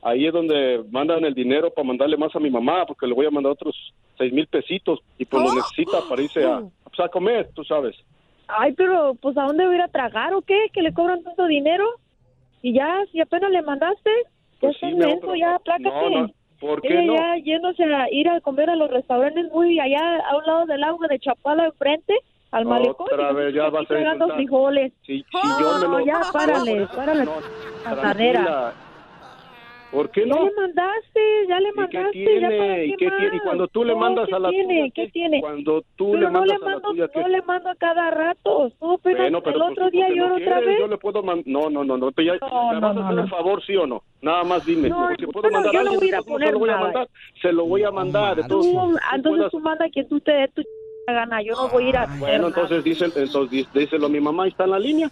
Ahí 0.01 0.27
es 0.27 0.33
donde 0.33 0.85
mandan 0.93 1.25
el 1.25 1.35
dinero 1.35 1.71
para 1.75 1.89
mandarle 1.89 2.17
más 2.17 2.35
a 2.37 2.39
mi 2.39 2.51
mamá, 2.51 2.87
porque 2.87 3.05
le 3.07 3.15
voy 3.15 3.27
a 3.27 3.31
mandar 3.33 3.53
otros 3.53 3.75
seis 4.17 4.33
mil 4.33 4.47
pesitos 4.47 5.01
y 5.19 5.25
pues 5.25 5.43
lo 5.43 5.53
necesita 5.55 5.99
para 6.09 6.23
irse 6.23 6.45
a, 6.45 6.61
pues, 6.85 7.01
a 7.01 7.09
comer, 7.09 7.51
tú 7.53 7.65
sabes. 7.65 7.97
Ay, 8.47 8.73
pero 8.75 9.17
pues 9.21 9.37
¿a 9.37 9.43
dónde 9.43 9.65
voy 9.67 9.75
a 9.75 9.79
ir 9.79 9.83
a 9.83 9.89
tragar 9.89 10.35
o 10.35 10.43
qué? 10.43 10.67
¿Que 10.73 10.83
le 10.83 10.95
cobran 10.95 11.25
tanto 11.25 11.47
dinero? 11.47 11.85
Y 12.63 12.75
ya, 12.75 13.05
si 13.11 13.21
apenas 13.21 13.51
le 13.51 13.61
mandaste, 13.63 14.11
ya 14.25 14.59
Pues 14.61 14.75
está 14.77 14.89
sí, 14.89 14.95
mi 14.95 15.03
amor, 15.03 15.09
inmenso, 15.17 15.27
pero- 15.27 15.37
ya, 15.37 15.59
plácate. 15.59 16.11
No, 16.11 16.11
no, 16.23 16.31
¿por 16.61 16.83
qué 16.83 17.03
no? 17.03 17.15
ya 17.15 17.37
yéndose 17.37 17.85
a 17.85 18.11
ir 18.11 18.29
a 18.29 18.41
comer 18.41 18.71
a 18.71 18.77
los 18.77 18.91
restaurantes 18.91 19.51
muy 19.53 19.79
allá 19.79 20.19
a 20.29 20.37
un 20.37 20.45
lado 20.45 20.67
del 20.67 20.83
agua 20.85 21.07
de 21.09 21.19
Chapala 21.19 21.67
enfrente, 21.67 22.19
al 22.51 22.65
malecón. 22.65 23.07
Otra 23.11 23.33
y 23.33 23.35
vez, 23.35 23.55
ya 23.55 23.69
vas 23.69 23.91
a 23.91 24.35
frijoles. 24.35 24.93
Si, 25.05 25.19
si 25.23 25.49
yo 25.61 25.79
me 25.79 25.87
No, 25.87 25.99
lo... 25.99 26.07
ya, 26.07 26.21
párale, 26.33 26.81
No, 26.81 26.89
párale. 26.89 27.25
no. 27.25 28.88
¿Por 29.91 30.11
qué 30.11 30.27
Ya 30.27 30.35
no? 30.35 30.45
le 30.45 30.53
mandaste, 30.55 31.47
ya 31.49 31.61
le 31.61 31.69
¿Y 31.69 31.73
qué 31.73 31.77
mandaste, 31.81 32.41
ya 32.41 32.49
para 32.49 32.59
tiene? 32.59 32.85
¿Y 32.85 32.91
qué 32.91 32.97
qué 32.97 33.11
tiene? 33.19 33.37
Y 33.37 33.41
cuando 33.41 33.69
tú 33.69 33.85
le 33.85 33.95
mandas 33.95 34.29
¿qué 34.29 34.35
a 34.35 34.39
la 34.39 34.51
tiene? 34.51 34.67
tuya, 34.81 34.91
¿qué 34.95 35.05
¿qué? 35.07 35.11
tiene? 35.13 35.41
Cuando 35.41 35.83
tú 35.97 36.11
Pero 36.13 36.21
le 36.21 36.27
no 36.27 36.33
mandas 36.33 36.49
le 36.49 36.55
a 36.55 36.59
la 36.59 36.67
mando, 36.75 36.89
tuya, 36.91 37.09
¿qué? 37.09 37.21
no 37.21 37.29
le 37.29 37.43
mando 37.43 37.71
a 37.71 37.75
cada 37.77 38.11
rato. 38.11 38.73
No, 38.81 38.93
apenas 38.93 39.19
Bueno, 39.21 39.43
pero 39.43 39.57
el 39.57 39.63
pues 39.63 39.71
otro 39.73 39.91
día 39.91 40.09
no 40.09 40.15
lloro 40.15 40.35
otra 40.37 40.61
vez. 40.61 40.79
Yo 40.79 40.87
le 40.89 40.99
puedo 40.99 41.23
mandar... 41.23 41.45
No, 41.47 41.71
no, 41.71 41.85
no, 41.85 41.97
no. 41.97 42.13
pero 42.13 42.35
ya, 42.35 42.47
¿Me 42.73 42.81
vas 42.81 42.97
a 42.97 43.09
hacer 43.09 43.29
favor, 43.29 43.63
sí 43.65 43.77
o 43.77 43.87
no? 43.87 44.03
Nada 44.21 44.45
más 44.45 44.65
dime. 44.67 44.89
No, 44.91 45.09
si 45.19 45.27
puedo 45.27 45.51
mandar 45.51 45.73
yo 45.73 45.81
a 45.81 45.85
no 45.85 45.91
alguien, 45.93 45.99
voy 46.01 46.07
a 46.07 46.09
ir 46.09 46.15
a 46.15 46.19
¿cómo 46.19 46.33
poner 46.35 46.49
se 46.49 46.53
lo 46.53 46.59
voy 46.59 46.71
a 46.71 46.77
mandar? 46.77 47.09
Se 47.41 47.53
lo 47.53 47.65
voy 47.67 47.83
a 47.85 47.91
mandar. 47.91 48.37
De 48.37 48.43
todos 48.49 48.67
Tú, 48.67 48.97
entonces 49.15 49.51
tú 49.51 49.61
manda 49.61 49.89
que 49.89 50.05
tú 50.05 50.21
te 50.21 50.33
dé 50.33 50.49
tu 50.49 50.63
gana. 51.07 51.41
Yo 51.43 51.55
no 51.55 51.69
voy 51.71 51.87
a 51.87 51.89
ir 51.89 51.97
a 51.97 52.07
Bueno, 52.19 52.49
entonces 52.49 52.85
díselo 52.85 54.07
a 54.07 54.09
mi 54.11 54.21
mamá, 54.21 54.47
está 54.49 54.65
en 54.65 54.71
la 54.71 54.79
línea. 54.79 55.11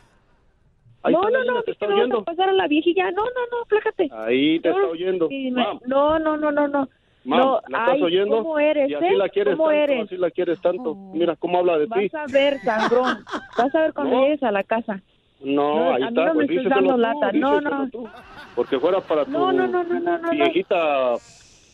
Ahí 1.07 1.13
no, 1.13 1.23
no, 1.23 1.45
no, 1.45 1.63
te 1.63 1.71
está 1.71 1.87
me 1.87 1.95
vas 2.07 2.21
a 2.21 2.25
pasar 2.25 2.49
a 2.49 2.53
la 2.53 2.67
viejilla. 2.67 3.11
No, 3.13 3.25
no, 3.25 3.41
no, 3.53 3.65
plácate. 3.69 4.09
Ahí 4.13 4.59
te 4.61 4.71
No, 4.71 4.75
está 4.77 4.89
oyendo. 4.89 5.29
sí, 5.29 5.51
me- 5.51 5.63
Mam, 5.63 5.81
No, 5.87 6.19
no, 6.19 6.37
no, 6.37 6.51
no, 6.51 6.67
no. 6.69 6.89
mam, 7.25 7.39
no, 7.41 7.61
¿la 7.69 7.79
estás 7.79 7.95
ay, 7.95 8.03
oyendo? 8.03 8.39
¿Cómo 8.39 8.59
eres, 8.59 8.91
y 8.91 8.95
así 8.95 9.05
eh? 9.07 9.17
la 9.17 9.29
quieres 9.29 9.57
¿Cómo 9.57 9.69
tanto, 9.71 9.93
eres? 9.93 10.05
así 10.05 10.17
la 10.17 10.31
quieres 10.31 10.61
tanto. 10.61 10.95
Mira 11.15 11.37
cómo 11.37 11.59
habla 11.59 11.79
de 11.79 11.87
ti. 11.87 12.09
Vas 12.13 12.15
a 12.15 12.27
ver, 12.27 12.61
sangrón. 12.63 13.25
Vas 13.57 13.75
a 13.75 13.81
ver 13.83 13.93
cuando 13.93 14.17
No. 14.17 14.23
llegues 14.25 14.43
a 14.43 14.51
la 14.51 14.65
casa. 14.65 15.01
No, 15.41 15.75
No, 15.77 15.95
ahí 15.95 16.03
a 16.03 16.11
mí 16.11 16.19
está, 16.19 16.27
no 16.27 16.35
me 16.35 16.35
pues 16.35 16.51
estés 16.51 16.65
díselo 16.65 16.75
dando 16.75 16.95
tú, 16.95 16.99
lata. 16.99 17.33
No, 17.33 17.61
no. 17.61 17.91
tú. 17.91 18.09
Porque 18.55 18.81
fuera 18.81 19.01
para 19.01 19.25
tu 19.25 19.31
No, 19.31 19.53
no, 19.53 19.67
no, 19.69 19.85
no, 19.85 20.01
no, 20.01 20.19
no. 20.19 20.31
viejita 20.31 21.19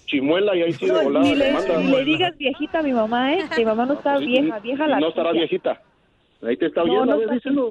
chimuela 0.07 0.55
y 0.57 0.63
ahí 0.63 0.75
sí 0.75 0.87
de 0.87 0.93
No, 0.93 1.03
volada 1.05 1.25
ni, 1.25 1.37
le 1.37 1.53
le, 1.53 2.05
digas 2.05 2.37
viejita 2.37 2.81
a 2.81 2.83
mi 2.83 2.93
mamá, 2.93 3.35
¿eh? 3.35 3.45
Mi 3.57 3.65
mamá 3.65 3.87
no 3.87 3.95
está 3.95 4.15
Pues 4.15 4.27
vieja, 4.27 4.59
vieja 4.61 4.87
la 4.87 5.01
No 5.01 5.09
estará 5.09 5.33
viejita. 5.33 5.81
Ahí 6.43 6.57
te 6.57 6.67
está 6.67 6.83
No, 6.85 6.93
oyendo, 6.93 7.07
no 7.07 7.13
a 7.13 7.17
ver, 7.17 7.31
díselo. 7.31 7.71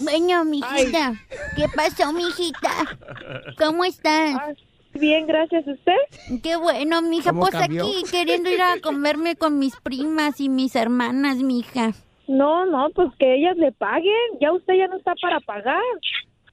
Bueno, 0.00 0.44
mijita. 0.44 1.14
¿Qué 1.56 1.64
pasó, 1.74 2.12
mijita? 2.12 2.70
¿Cómo 3.58 3.84
estás? 3.84 4.36
Bien, 4.94 5.26
gracias. 5.26 5.66
¿Usted? 5.66 6.40
Qué 6.42 6.56
bueno, 6.56 7.00
mija. 7.00 7.30
¿Cómo 7.30 7.42
Pues 7.42 7.52
cambió? 7.54 7.84
aquí 7.84 8.02
queriendo 8.10 8.50
ir 8.50 8.60
a 8.60 8.80
comerme 8.82 9.36
con 9.36 9.58
mis 9.58 9.74
primas 9.76 10.40
y 10.40 10.48
mis 10.50 10.76
hermanas, 10.76 11.38
mija. 11.38 11.92
No, 12.28 12.66
no, 12.66 12.90
pues 12.90 13.08
que 13.18 13.34
ellas 13.36 13.56
le 13.56 13.72
paguen. 13.72 14.12
Ya 14.40 14.52
usted 14.52 14.74
ya 14.74 14.88
no 14.88 14.96
está 14.98 15.14
para 15.20 15.40
pagar. 15.40 15.80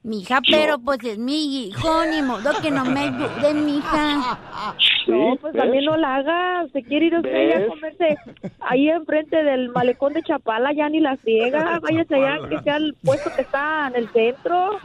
Mija, 0.02 0.40
pero 0.50 0.78
pues 0.78 0.98
es 1.04 1.18
mi 1.18 1.66
hijo, 1.66 2.06
ni 2.10 2.22
modo 2.22 2.50
que 2.62 2.70
no 2.70 2.86
me 2.86 3.00
ayuden, 3.00 3.66
mija. 3.66 4.38
Sí, 5.04 5.10
No, 5.12 5.36
pues 5.38 5.52
¿ves? 5.52 5.62
también 5.62 5.84
no 5.84 5.96
la 5.98 6.16
haga. 6.16 6.66
Se 6.72 6.82
quiere 6.82 7.06
ir 7.06 7.16
usted 7.16 7.64
a 7.64 7.68
comerse 7.68 8.16
ahí 8.60 8.88
enfrente 8.88 9.42
del 9.42 9.68
malecón 9.68 10.14
de 10.14 10.22
Chapala, 10.22 10.72
ya 10.72 10.88
ni 10.88 11.00
la 11.00 11.16
friega. 11.18 11.78
Váyase 11.80 12.14
allá, 12.14 12.48
que 12.48 12.60
sea 12.60 12.76
el 12.76 12.94
puesto 13.04 13.30
que 13.36 13.42
está 13.42 13.88
en 13.88 13.96
el 13.96 14.08
centro. 14.10 14.78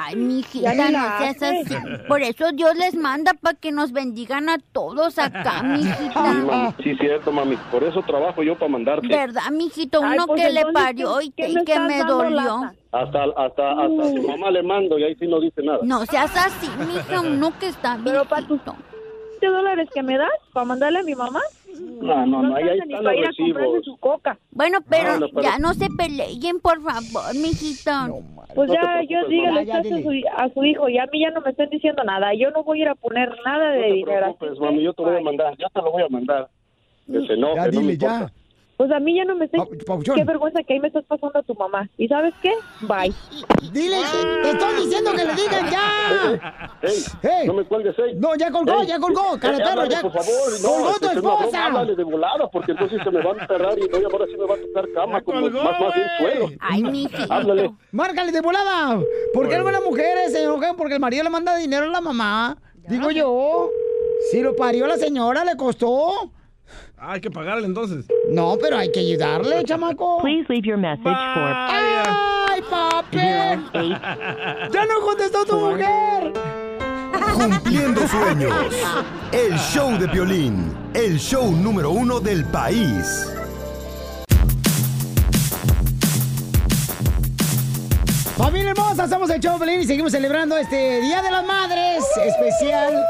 Ay, 0.00 0.14
mijita, 0.14 0.72
no 0.74 1.18
seas 1.18 1.42
así. 1.42 1.74
Por 2.06 2.22
eso 2.22 2.52
Dios 2.52 2.76
les 2.76 2.94
manda 2.94 3.32
para 3.34 3.58
que 3.58 3.72
nos 3.72 3.90
bendigan 3.90 4.48
a 4.48 4.58
todos 4.58 5.18
acá, 5.18 5.58
Sí, 5.60 5.66
mijita. 5.66 6.20
mami, 6.22 6.74
sí, 6.84 6.94
cierto, 7.00 7.32
mami. 7.32 7.56
Por 7.72 7.82
eso 7.82 8.00
trabajo 8.02 8.44
yo 8.44 8.54
para 8.56 8.70
mandarte. 8.70 9.08
¿Verdad, 9.08 9.50
mijito? 9.50 10.00
Ay, 10.04 10.16
Uno 10.16 10.26
pues, 10.28 10.40
que 10.42 10.52
le 10.52 10.62
parió 10.72 11.16
¿qué- 11.36 11.48
y 11.48 11.64
que, 11.64 11.80
me 11.80 11.96
que 11.98 12.04
dolió. 12.04 12.30
lata? 12.36 12.74
Hasta, 12.92 13.24
hasta, 13.36 13.72
hasta 13.72 14.04
su 14.14 14.28
mamá 14.28 14.50
le 14.52 14.62
mando 14.62 14.98
y 15.00 15.02
ahí 15.02 15.16
sí 15.16 15.26
no 15.26 15.40
dice 15.40 15.62
nada. 15.64 15.80
No 15.82 16.06
seas 16.06 16.30
así, 16.36 16.68
mija, 16.86 17.20
uno 17.20 17.52
que 17.58 17.66
está 17.66 17.98
Pero 18.04 18.24
para 18.24 18.46
viejito. 18.46 18.76
20 19.40 19.46
dólares 19.46 19.88
que 19.94 20.02
me 20.02 20.16
das 20.18 20.28
para 20.52 20.66
mandarle 20.66 21.00
a 21.00 21.02
mi 21.02 21.14
mamá. 21.14 21.40
No, 22.00 22.26
no, 22.26 22.42
no, 22.42 22.56
ahí, 22.56 22.68
ahí 22.68 22.78
están 22.78 23.04
los 23.04 23.14
recibos. 23.26 23.84
su 23.84 23.96
coca. 23.98 24.36
Bueno, 24.50 24.78
pero, 24.88 25.14
No, 25.14 25.20
no, 25.20 25.28
pero- 25.28 25.42
ya 25.42 25.58
no 25.58 25.74
se 25.74 25.88
peleen, 25.90 26.60
por 26.60 26.80
favor, 26.82 27.34
mijito. 27.34 27.90
Pues 28.54 28.68
No 28.68 28.74
te 28.74 28.80
ya, 28.80 29.02
yo 29.22 29.28
dígale. 29.28 29.66
Ya, 29.66 29.78
a 29.78 29.82
su, 29.84 30.12
a 30.36 30.48
su 30.54 30.64
hijo, 30.64 30.88
y 30.88 30.98
a 30.98 31.06
mí 31.06 31.20
ya 31.20 31.30
no 31.30 31.40
me 31.40 31.50
están 31.50 31.68
diciendo 31.70 32.02
nada. 32.04 32.34
Yo 32.34 32.50
no 32.50 32.64
voy 32.64 32.80
a 32.80 32.82
ir 32.82 32.88
a 32.88 32.94
poner 32.94 33.30
nada 33.44 33.70
de 33.70 33.78
No 33.78 33.84
te 33.86 33.92
dinero. 33.94 34.20
preocupes, 34.36 34.58
mami, 34.60 34.82
yo 34.82 34.92
te 34.92 35.02
voy 35.02 35.16
a 35.16 35.20
mandar, 35.20 35.56
yo 35.58 35.66
te 35.72 35.80
lo 35.82 35.92
voy 35.92 36.02
a 36.02 36.08
mandar. 36.08 36.48
Que 37.06 37.26
se 37.26 37.32
enoje, 37.34 37.54
Ya 37.56 37.66
no 37.66 37.72
me 37.72 37.80
dile, 37.80 37.92
importa. 37.94 38.20
ya. 38.20 38.32
Pues 38.78 38.92
a 38.92 39.00
mí 39.00 39.16
ya 39.16 39.24
no 39.24 39.34
me 39.34 39.48
Papuchón. 39.48 40.14
Qué 40.14 40.22
vergüenza 40.22 40.62
que 40.62 40.74
ahí 40.74 40.78
me 40.78 40.86
estás 40.86 41.04
pasando 41.04 41.36
a 41.36 41.42
tu 41.42 41.52
mamá. 41.56 41.90
¿Y 41.98 42.06
sabes 42.06 42.32
qué? 42.40 42.52
Bye. 42.82 43.12
Dile, 43.72 43.96
te 44.44 44.50
estoy 44.50 44.84
diciendo 44.84 45.10
que 45.16 45.24
le 45.24 45.34
digan 45.34 45.68
ya. 45.68 46.70
Ey, 46.82 47.04
Ey. 47.22 47.46
no 47.48 47.54
me 47.54 47.64
cuelgues, 47.64 47.98
ey. 47.98 48.14
No, 48.14 48.36
ya 48.36 48.52
colgó, 48.52 48.84
ya 48.84 49.00
colgó, 49.00 49.32
háblale, 49.32 49.90
ya. 49.90 50.00
por 50.00 50.12
favor, 50.12 50.52
no, 50.62 50.68
colgó 50.68 50.90
este, 50.90 51.00
tu 51.00 51.06
es 51.06 51.12
una 51.12 51.20
broma, 51.22 51.38
esposa. 51.40 51.66
háblale 51.66 51.96
de 51.96 52.04
volada, 52.04 52.48
porque 52.52 52.70
entonces 52.70 53.00
se 53.02 53.10
me 53.10 53.20
va 53.20 53.32
a 53.32 53.42
enterrar 53.42 53.78
y 53.80 53.88
no, 53.88 53.98
y 53.98 54.04
ahora 54.04 54.26
sí 54.26 54.36
me 54.38 54.46
va 54.46 54.54
a 54.54 54.58
tocar 54.58 54.92
cama, 54.94 55.22
como 55.22 55.40
colgó, 55.40 55.64
más, 55.64 55.80
más 55.80 55.94
bien 55.94 56.06
suelo. 56.20 56.48
Ay, 56.60 56.82
mijito. 56.84 57.32
Háblale. 57.32 57.74
Márcale 57.90 58.30
de 58.30 58.40
volada. 58.40 59.00
¿Por 59.34 59.48
qué 59.48 59.56
algunas 59.56 59.82
mujeres 59.82 60.30
se 60.30 60.44
enojan 60.44 60.76
porque 60.76 60.94
el 60.94 61.00
marido 61.00 61.24
le 61.24 61.30
manda 61.30 61.56
dinero 61.56 61.86
a 61.86 61.88
la 61.88 62.00
mamá? 62.00 62.56
Digo 62.88 63.10
yo. 63.10 63.70
Si 64.30 64.40
lo 64.40 64.54
parió 64.54 64.86
la 64.86 64.96
señora, 64.98 65.44
le 65.44 65.56
costó. 65.56 66.30
Ah, 67.00 67.12
hay 67.12 67.20
que 67.20 67.30
pagarle 67.30 67.66
entonces. 67.66 68.06
No, 68.28 68.56
pero 68.60 68.76
hay 68.76 68.90
que 68.90 69.00
ayudarle, 69.00 69.62
chamaco. 69.66 70.20
Please 70.20 70.46
leave 70.48 70.66
your 70.66 70.76
message 70.76 71.04
for 71.04 71.14
¡Ay, 71.14 72.60
papi! 72.68 73.18
¡Ya 74.72 74.84
no 74.86 75.00
contestó 75.04 75.44
tu 75.44 75.56
mujer! 75.58 76.32
Cumpliendo 77.34 78.06
sueños. 78.08 78.52
El 79.30 79.56
show 79.58 79.96
de 79.98 80.08
Piolín. 80.08 80.74
El 80.92 81.18
show 81.18 81.52
número 81.52 81.90
uno 81.92 82.18
del 82.18 82.44
país. 82.46 83.32
Familia 88.36 88.70
hermosa, 88.70 89.08
somos 89.08 89.30
el 89.30 89.40
show 89.40 89.54
de 89.54 89.66
Pelín 89.66 89.80
y 89.82 89.84
seguimos 89.84 90.12
celebrando 90.12 90.56
este 90.56 91.00
Día 91.00 91.22
de 91.22 91.30
las 91.30 91.44
Madres 91.44 92.04
especial 92.24 93.04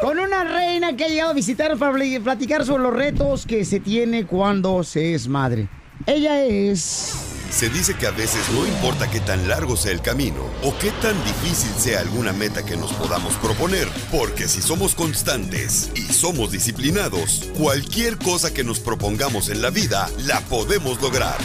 con 0.00 0.18
una 0.18 0.44
reina 0.44 0.96
que 0.96 1.04
ha 1.04 1.08
llegado 1.08 1.30
a 1.30 1.34
visitarnos 1.34 1.78
para 1.78 1.92
pl- 1.92 2.20
platicar 2.20 2.64
sobre 2.64 2.82
los 2.82 2.94
retos 2.94 3.46
que 3.46 3.64
se 3.64 3.80
tiene 3.80 4.26
cuando 4.26 4.82
se 4.84 5.14
es 5.14 5.28
madre. 5.28 5.68
Ella 6.06 6.42
es 6.44 7.14
Se 7.50 7.68
dice 7.68 7.94
que 7.94 8.06
a 8.06 8.10
veces 8.10 8.40
no 8.54 8.66
importa 8.66 9.10
qué 9.10 9.20
tan 9.20 9.46
largo 9.48 9.76
sea 9.76 9.92
el 9.92 10.00
camino 10.00 10.40
o 10.62 10.72
qué 10.78 10.90
tan 11.02 11.14
difícil 11.24 11.70
sea 11.76 12.00
alguna 12.00 12.32
meta 12.32 12.64
que 12.64 12.76
nos 12.76 12.92
podamos 12.94 13.34
proponer, 13.34 13.88
porque 14.10 14.48
si 14.48 14.62
somos 14.62 14.94
constantes 14.94 15.90
y 15.94 16.00
somos 16.12 16.52
disciplinados, 16.52 17.50
cualquier 17.58 18.16
cosa 18.18 18.54
que 18.54 18.64
nos 18.64 18.78
propongamos 18.80 19.48
en 19.50 19.60
la 19.62 19.70
vida 19.70 20.08
la 20.26 20.40
podemos 20.42 21.02
lograr. 21.02 21.36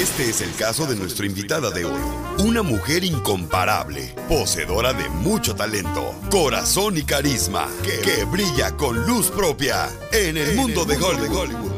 Este 0.00 0.28
es 0.28 0.40
el 0.40 0.52
caso 0.56 0.86
de 0.86 0.96
nuestra 0.96 1.24
invitada 1.24 1.70
de 1.70 1.84
hoy, 1.84 2.00
una 2.38 2.64
mujer 2.64 3.04
incomparable, 3.04 4.12
poseedora 4.28 4.92
de 4.92 5.08
mucho 5.08 5.54
talento, 5.54 6.12
corazón 6.32 6.98
y 6.98 7.04
carisma, 7.04 7.68
que, 7.84 8.24
brilla 8.24 8.76
con 8.76 9.06
luz 9.06 9.30
propia 9.30 9.88
en 10.10 10.36
el 10.36 10.56
mundo 10.56 10.84
de 10.84 10.96
Hollywood. 10.96 11.70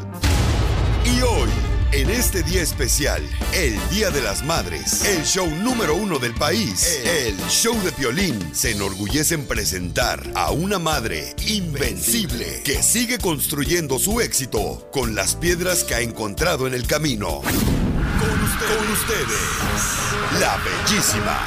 Y 1.04 1.20
hoy, 1.20 1.50
en 1.92 2.08
este 2.08 2.42
día 2.42 2.62
especial, 2.62 3.22
el 3.52 3.78
Día 3.90 4.08
de 4.08 4.22
las 4.22 4.42
Madres, 4.42 5.04
el 5.04 5.22
show 5.26 5.50
número 5.50 5.94
uno 5.94 6.18
del 6.18 6.32
país, 6.32 6.98
el 7.04 7.36
show 7.50 7.78
de 7.82 7.92
Piolín, 7.92 8.54
se 8.54 8.70
enorgullece 8.70 9.34
en 9.34 9.44
presentar 9.46 10.22
a 10.34 10.52
una 10.52 10.78
madre 10.78 11.34
invencible 11.46 12.62
que 12.64 12.82
sigue 12.82 13.18
construyendo 13.18 13.98
su 13.98 14.22
éxito 14.22 14.88
con 14.90 15.14
las 15.14 15.34
piedras 15.34 15.84
que 15.84 15.96
ha 15.96 16.00
encontrado 16.00 16.66
en 16.66 16.72
el 16.72 16.86
camino. 16.86 17.42
Con 18.26 18.92
ustedes, 18.92 19.46
la 20.40 20.58
bellísima 20.64 21.38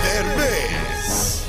Derbez. 0.03 1.46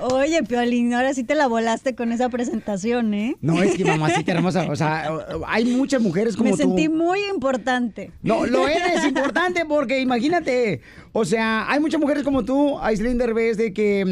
Oye. 0.00 0.42
Piolín, 0.42 0.94
ahora 0.94 1.12
sí 1.14 1.24
te 1.24 1.34
la 1.34 1.46
volaste 1.46 1.94
con 1.94 2.12
esa 2.12 2.28
presentación, 2.28 3.12
¿eh? 3.14 3.36
No, 3.40 3.62
es 3.62 3.76
que 3.76 3.84
mamacita 3.84 4.32
hermosa, 4.32 4.66
o 4.70 4.76
sea, 4.76 5.10
hay 5.46 5.64
muchas 5.64 6.00
mujeres 6.00 6.36
como 6.36 6.50
Me 6.50 6.56
tú. 6.56 6.62
sentí 6.62 6.88
muy 6.88 7.20
importante. 7.32 8.12
No, 8.22 8.46
lo 8.46 8.68
eres 8.68 9.04
importante 9.04 9.64
porque 9.66 10.00
imagínate, 10.00 10.80
o 11.12 11.24
sea, 11.24 11.70
hay 11.70 11.80
muchas 11.80 12.00
mujeres 12.00 12.22
como 12.22 12.44
tú, 12.44 12.78
Aislinn 12.78 13.18
Derbez, 13.18 13.56
de 13.56 13.72
que 13.72 14.04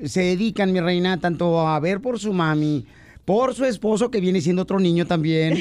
mm, 0.00 0.06
se 0.06 0.22
dedican, 0.22 0.72
mi 0.72 0.80
reina, 0.80 1.20
tanto 1.20 1.66
a 1.66 1.78
ver 1.80 2.00
por 2.00 2.18
su 2.18 2.32
mami, 2.32 2.86
por 3.24 3.54
su 3.54 3.64
esposo, 3.64 4.10
que 4.10 4.20
viene 4.20 4.40
siendo 4.40 4.62
otro 4.62 4.78
niño 4.80 5.06
también. 5.06 5.54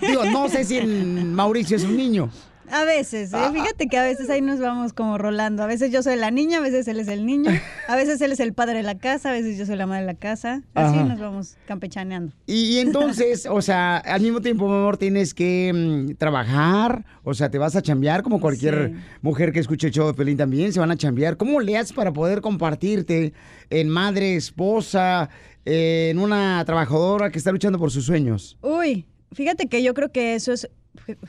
Digo, 0.00 0.24
no 0.26 0.48
sé 0.48 0.64
si 0.64 0.80
Mauricio 0.80 1.76
es 1.76 1.84
un 1.84 1.96
niño. 1.96 2.30
A 2.70 2.84
veces, 2.84 3.32
¿eh? 3.32 3.36
fíjate 3.52 3.86
que 3.86 3.96
a 3.96 4.02
veces 4.02 4.28
ahí 4.30 4.40
nos 4.40 4.60
vamos 4.60 4.92
como 4.92 5.16
rolando. 5.18 5.62
A 5.62 5.66
veces 5.66 5.90
yo 5.90 6.02
soy 6.02 6.16
la 6.16 6.30
niña, 6.30 6.58
a 6.58 6.60
veces 6.60 6.86
él 6.88 7.00
es 7.00 7.08
el 7.08 7.24
niño, 7.26 7.50
a 7.88 7.96
veces 7.96 8.20
él 8.20 8.32
es 8.32 8.40
el 8.40 8.52
padre 8.52 8.78
de 8.78 8.82
la 8.82 8.98
casa, 8.98 9.30
a 9.30 9.32
veces 9.32 9.56
yo 9.58 9.64
soy 9.66 9.76
la 9.76 9.86
madre 9.86 10.02
de 10.02 10.06
la 10.12 10.18
casa. 10.18 10.62
Así 10.74 10.96
Ajá. 10.96 11.04
nos 11.04 11.18
vamos 11.18 11.56
campechaneando. 11.66 12.32
Y, 12.46 12.78
entonces, 12.78 13.46
o 13.50 13.62
sea, 13.62 13.96
al 13.98 14.20
mismo 14.20 14.40
tiempo, 14.40 14.66
mi 14.68 14.74
amor, 14.74 14.96
tienes 14.96 15.34
que 15.34 15.72
mm, 15.74 16.14
trabajar, 16.16 17.04
o 17.24 17.34
sea, 17.34 17.50
te 17.50 17.58
vas 17.58 17.74
a 17.76 17.82
chambear 17.82 18.22
como 18.22 18.40
cualquier 18.40 18.92
Sí. 18.94 19.00
mujer 19.22 19.52
que 19.52 19.60
escuche 19.60 19.86
el 19.88 19.92
show 19.92 20.06
de 20.06 20.14
Pelín 20.14 20.36
también, 20.36 20.72
se 20.72 20.80
van 20.80 20.90
a 20.90 20.96
chambear. 20.96 21.36
¿Cómo 21.36 21.60
le 21.60 21.76
haces 21.78 21.92
para 21.92 22.12
poder 22.12 22.40
compartirte 22.40 23.32
en 23.70 23.88
madre, 23.88 24.36
esposa, 24.36 25.30
eh, 25.64 26.08
en 26.10 26.18
una 26.18 26.62
trabajadora 26.64 27.30
que 27.30 27.38
está 27.38 27.50
luchando 27.52 27.78
por 27.78 27.90
sus 27.90 28.04
sueños? 28.06 28.56
Uy, 28.62 29.06
fíjate 29.32 29.68
que 29.68 29.82
yo 29.82 29.94
creo 29.94 30.10
que 30.12 30.34
eso 30.34 30.52
es 30.52 30.68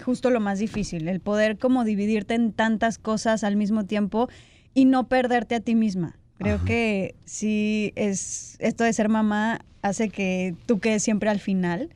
justo 0.03 0.29
lo 0.29 0.39
más 0.39 0.59
difícil, 0.59 1.07
el 1.07 1.19
poder 1.19 1.57
como 1.57 1.83
dividirte 1.83 2.35
en 2.35 2.51
tantas 2.51 2.97
cosas 2.97 3.43
al 3.43 3.55
mismo 3.55 3.85
tiempo 3.85 4.29
y 4.73 4.85
no 4.85 5.07
perderte 5.07 5.55
a 5.55 5.59
ti 5.59 5.75
misma. 5.75 6.17
Creo 6.37 6.63
que 6.63 7.15
sí 7.25 7.91
es 7.95 8.55
esto 8.59 8.85
de 8.85 8.93
ser 8.93 9.09
mamá 9.09 9.59
hace 9.81 10.09
que 10.09 10.55
tú 10.65 10.79
quedes 10.79 11.03
siempre 11.03 11.29
al 11.29 11.39
final. 11.39 11.89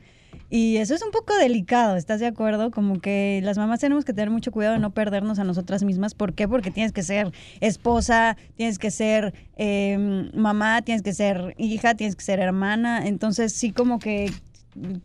Y 0.50 0.76
eso 0.76 0.94
es 0.94 1.02
un 1.02 1.10
poco 1.10 1.34
delicado, 1.36 1.96
¿estás 1.96 2.20
de 2.20 2.26
acuerdo? 2.26 2.70
Como 2.70 3.00
que 3.00 3.40
las 3.42 3.56
mamás 3.58 3.80
tenemos 3.80 4.04
que 4.04 4.12
tener 4.12 4.30
mucho 4.30 4.52
cuidado 4.52 4.74
de 4.74 4.80
no 4.80 4.90
perdernos 4.90 5.38
a 5.38 5.44
nosotras 5.44 5.82
mismas. 5.82 6.14
¿Por 6.14 6.34
qué? 6.34 6.46
Porque 6.46 6.70
tienes 6.70 6.92
que 6.92 7.02
ser 7.02 7.32
esposa, 7.60 8.36
tienes 8.56 8.78
que 8.78 8.90
ser 8.90 9.34
eh, 9.56 10.30
mamá, 10.34 10.82
tienes 10.82 11.02
que 11.02 11.14
ser 11.14 11.54
hija, 11.58 11.94
tienes 11.94 12.14
que 12.14 12.22
ser 12.22 12.38
hermana. 12.38 13.06
Entonces 13.06 13.52
sí 13.52 13.72
como 13.72 13.98
que... 13.98 14.30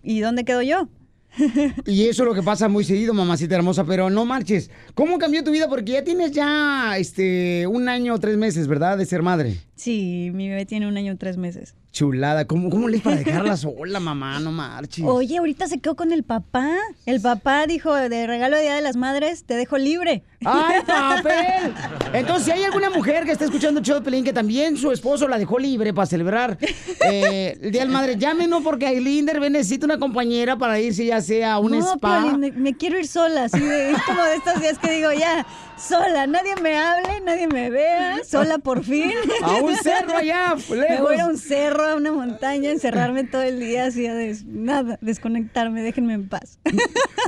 ¿Y 0.03 0.19
dónde 0.19 0.43
quedo 0.43 0.61
yo? 0.61 0.89
Y 1.85 2.07
eso 2.07 2.23
es 2.23 2.29
lo 2.29 2.35
que 2.35 2.43
pasa 2.43 2.67
muy 2.67 2.83
seguido, 2.83 3.13
mamacita 3.13 3.55
hermosa, 3.55 3.83
pero 3.83 4.09
no 4.09 4.25
marches. 4.25 4.69
¿Cómo 4.93 5.17
cambió 5.17 5.43
tu 5.43 5.51
vida? 5.51 5.67
Porque 5.67 5.93
ya 5.93 6.03
tienes 6.03 6.31
ya 6.31 6.97
este 6.97 7.67
un 7.67 7.89
año 7.89 8.13
o 8.13 8.19
tres 8.19 8.37
meses, 8.37 8.67
¿verdad? 8.67 8.97
De 8.97 9.05
ser 9.05 9.21
madre. 9.21 9.57
Sí, 9.75 10.31
mi 10.33 10.49
bebé 10.49 10.65
tiene 10.65 10.87
un 10.87 10.97
año 10.97 11.13
y 11.13 11.17
tres 11.17 11.37
meses. 11.37 11.75
Chulada. 11.91 12.45
¿Cómo, 12.45 12.69
cómo 12.69 12.87
le 12.87 12.97
es 12.97 13.03
para 13.03 13.17
dejarla 13.17 13.57
sola, 13.57 13.99
mamá? 13.99 14.39
No 14.39 14.51
marches. 14.51 15.03
Oye, 15.05 15.37
ahorita 15.37 15.67
se 15.67 15.79
quedó 15.79 15.95
con 15.95 16.11
el 16.11 16.23
papá. 16.23 16.69
El 17.05 17.19
papá 17.21 17.65
dijo, 17.67 17.93
de 17.93 18.27
regalo 18.27 18.55
de 18.55 18.63
Día 18.63 18.75
de 18.75 18.81
las 18.81 18.95
Madres, 18.95 19.43
te 19.43 19.55
dejo 19.55 19.77
libre. 19.77 20.23
¡Ay, 20.45 20.81
papel! 20.87 21.73
Entonces, 22.13 22.45
si 22.45 22.51
hay 22.51 22.63
alguna 22.63 22.89
mujer 22.89 23.25
que 23.25 23.31
está 23.31 23.45
escuchando 23.45 23.79
el 23.79 23.85
show 23.85 23.95
de 23.95 24.01
Pelín 24.01 24.23
que 24.23 24.33
también 24.33 24.77
su 24.77 24.91
esposo 24.91 25.27
la 25.27 25.37
dejó 25.37 25.59
libre 25.59 25.93
para 25.93 26.05
celebrar 26.05 26.57
eh, 27.05 27.57
el 27.61 27.71
Día 27.71 27.81
del 27.81 27.91
Madre, 27.91 28.17
llámenos 28.17 28.63
porque 28.63 28.87
Aileen 28.87 29.25
Derbez 29.25 29.51
necesita 29.51 29.85
una 29.85 29.97
compañera 29.97 30.57
para 30.57 30.79
irse 30.79 31.05
ya 31.05 31.21
sea 31.21 31.53
a 31.53 31.59
un 31.59 31.71
no, 31.71 31.93
spa. 31.95 32.21
Piolín, 32.21 32.39
me, 32.39 32.51
me 32.51 32.77
quiero 32.77 32.99
ir 32.99 33.07
sola, 33.07 33.45
así 33.45 33.59
de, 33.59 33.91
es 33.91 34.01
como 34.03 34.23
de 34.23 34.35
estos 34.35 34.61
días 34.61 34.77
que 34.77 34.91
digo, 34.91 35.11
ya, 35.11 35.45
sola, 35.79 36.27
nadie 36.27 36.55
me 36.61 36.75
hable, 36.77 37.21
nadie 37.25 37.47
me 37.47 37.69
vea, 37.69 38.17
sola 38.27 38.57
por 38.59 38.83
fin. 38.83 39.11
A 39.43 39.55
un 39.55 39.75
cerro 39.77 40.17
allá, 40.17 40.55
Me 40.69 41.01
voy 41.01 41.17
a 41.17 41.25
un 41.27 41.37
cerro, 41.37 41.83
a 41.85 41.95
una 41.95 42.11
montaña, 42.11 42.69
encerrarme 42.71 43.23
todo 43.23 43.41
el 43.43 43.59
día, 43.59 43.85
así 43.85 44.05
a 44.05 44.13
des- 44.13 44.45
nada, 44.45 44.97
desconectarme, 45.01 45.81
déjenme 45.81 46.13
en 46.13 46.27
paz. 46.29 46.59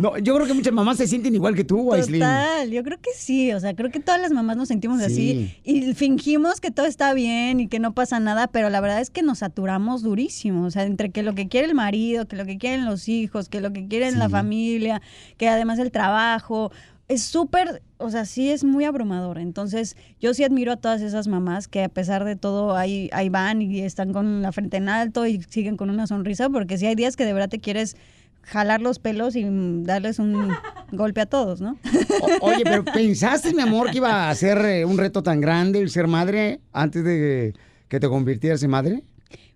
No, 0.02 0.18
yo 0.18 0.36
creo 0.36 0.48
que 0.48 0.54
muchas 0.54 0.74
mamás 0.74 0.98
se 0.98 1.08
sienten 1.08 1.34
igual 1.36 1.56
que 1.56 1.64
tú, 1.64 1.94
Aislinn. 1.94 2.20
Total, 2.22 2.70
yo 2.72 2.84
creo 2.84 3.00
que 3.00 3.12
sí, 3.16 3.52
o 3.54 3.60
sea, 3.60 3.74
creo 3.76 3.90
que 3.92 4.00
todas 4.00 4.20
las 4.22 4.32
mamás 4.32 4.58
nos 4.58 4.68
sentimos 4.68 5.00
Sí. 5.02 5.06
así 5.06 5.58
y 5.64 5.94
fingimos 5.94 6.60
que 6.60 6.72
todo 6.72 6.86
está 6.86 7.14
bien 7.14 7.60
y 7.60 7.68
que 7.68 7.80
no 7.80 7.94
pasa 7.94 8.20
nada, 8.20 8.48
pero 8.48 8.70
la 8.70 8.82
verdad 8.82 9.00
es 9.02 9.10
que 9.10 9.22
nos 9.24 9.40
saturamos 9.40 10.04
durísimo, 10.04 10.66
o 10.66 10.72
sea, 10.72 10.84
entre 10.84 11.12
que 11.12 11.24
lo 11.24 11.34
que 11.36 11.48
quiere 11.48 11.68
el 11.68 11.76
marido, 11.76 12.28
que 12.28 12.36
lo 12.36 12.46
que 12.46 12.58
quieren 12.58 12.86
los 12.86 13.08
hijos, 13.08 13.50
que 13.50 13.62
lo 13.62 13.72
que 13.74 13.88
quieren 13.88 14.20
la 14.20 14.30
familia, 14.30 15.02
que 15.38 15.48
además 15.48 15.80
el 15.80 15.92
trabajo, 15.92 16.72
es 17.12 17.24
súper, 17.24 17.82
o 17.97 18.10
sea, 18.10 18.26
sí 18.26 18.50
es 18.52 18.63
muy 18.63 18.86
abrumador. 18.86 19.38
Entonces, 19.38 19.95
yo 20.19 20.34
sí 20.34 20.43
admiro 20.43 20.71
a 20.71 20.78
todas 20.78 21.02
esas 21.02 21.28
mamás 21.28 21.67
que 21.67 21.84
a 21.84 21.89
pesar 21.89 22.24
de 22.26 22.36
todo 22.36 22.76
ahí, 22.76 23.10
ahí 23.13 23.30
van 23.30 23.62
y 23.62 23.82
están 23.82 24.13
con 24.13 24.41
la 24.41 24.52
frente 24.52 24.78
en 24.78 24.89
alto 24.89 25.26
y 25.28 25.41
siguen 25.50 25.78
con 25.78 25.89
una 25.89 26.08
sonrisa, 26.08 26.50
porque 26.50 26.78
sí 26.78 26.86
hay 26.88 26.95
días 26.95 27.15
que 27.15 27.26
de 27.26 27.34
verdad 27.34 27.50
te 27.50 27.60
quieres 27.60 27.95
jalar 28.43 28.82
los 28.82 29.00
pelos 29.00 29.36
y 29.36 29.45
darles 29.84 30.17
un 30.19 30.50
golpe 30.91 31.21
a 31.21 31.26
todos, 31.26 31.62
¿no? 31.62 31.78
O- 32.21 32.45
oye, 32.47 32.63
pero 32.63 32.84
¿pensaste, 32.84 33.54
mi 33.54 33.62
amor, 33.62 33.91
que 33.91 33.97
iba 33.97 34.30
a 34.30 34.36
ser 34.36 34.58
eh, 34.65 34.86
un 34.86 34.97
reto 34.97 35.21
tan 35.21 35.39
grande 35.41 35.80
el 35.80 35.89
ser 35.89 36.08
madre 36.08 36.60
antes 36.74 37.04
de 37.04 37.54
que 37.88 38.00
te 38.00 38.08
convirtieras 38.08 38.63
en 38.63 38.71
madre? 38.71 39.04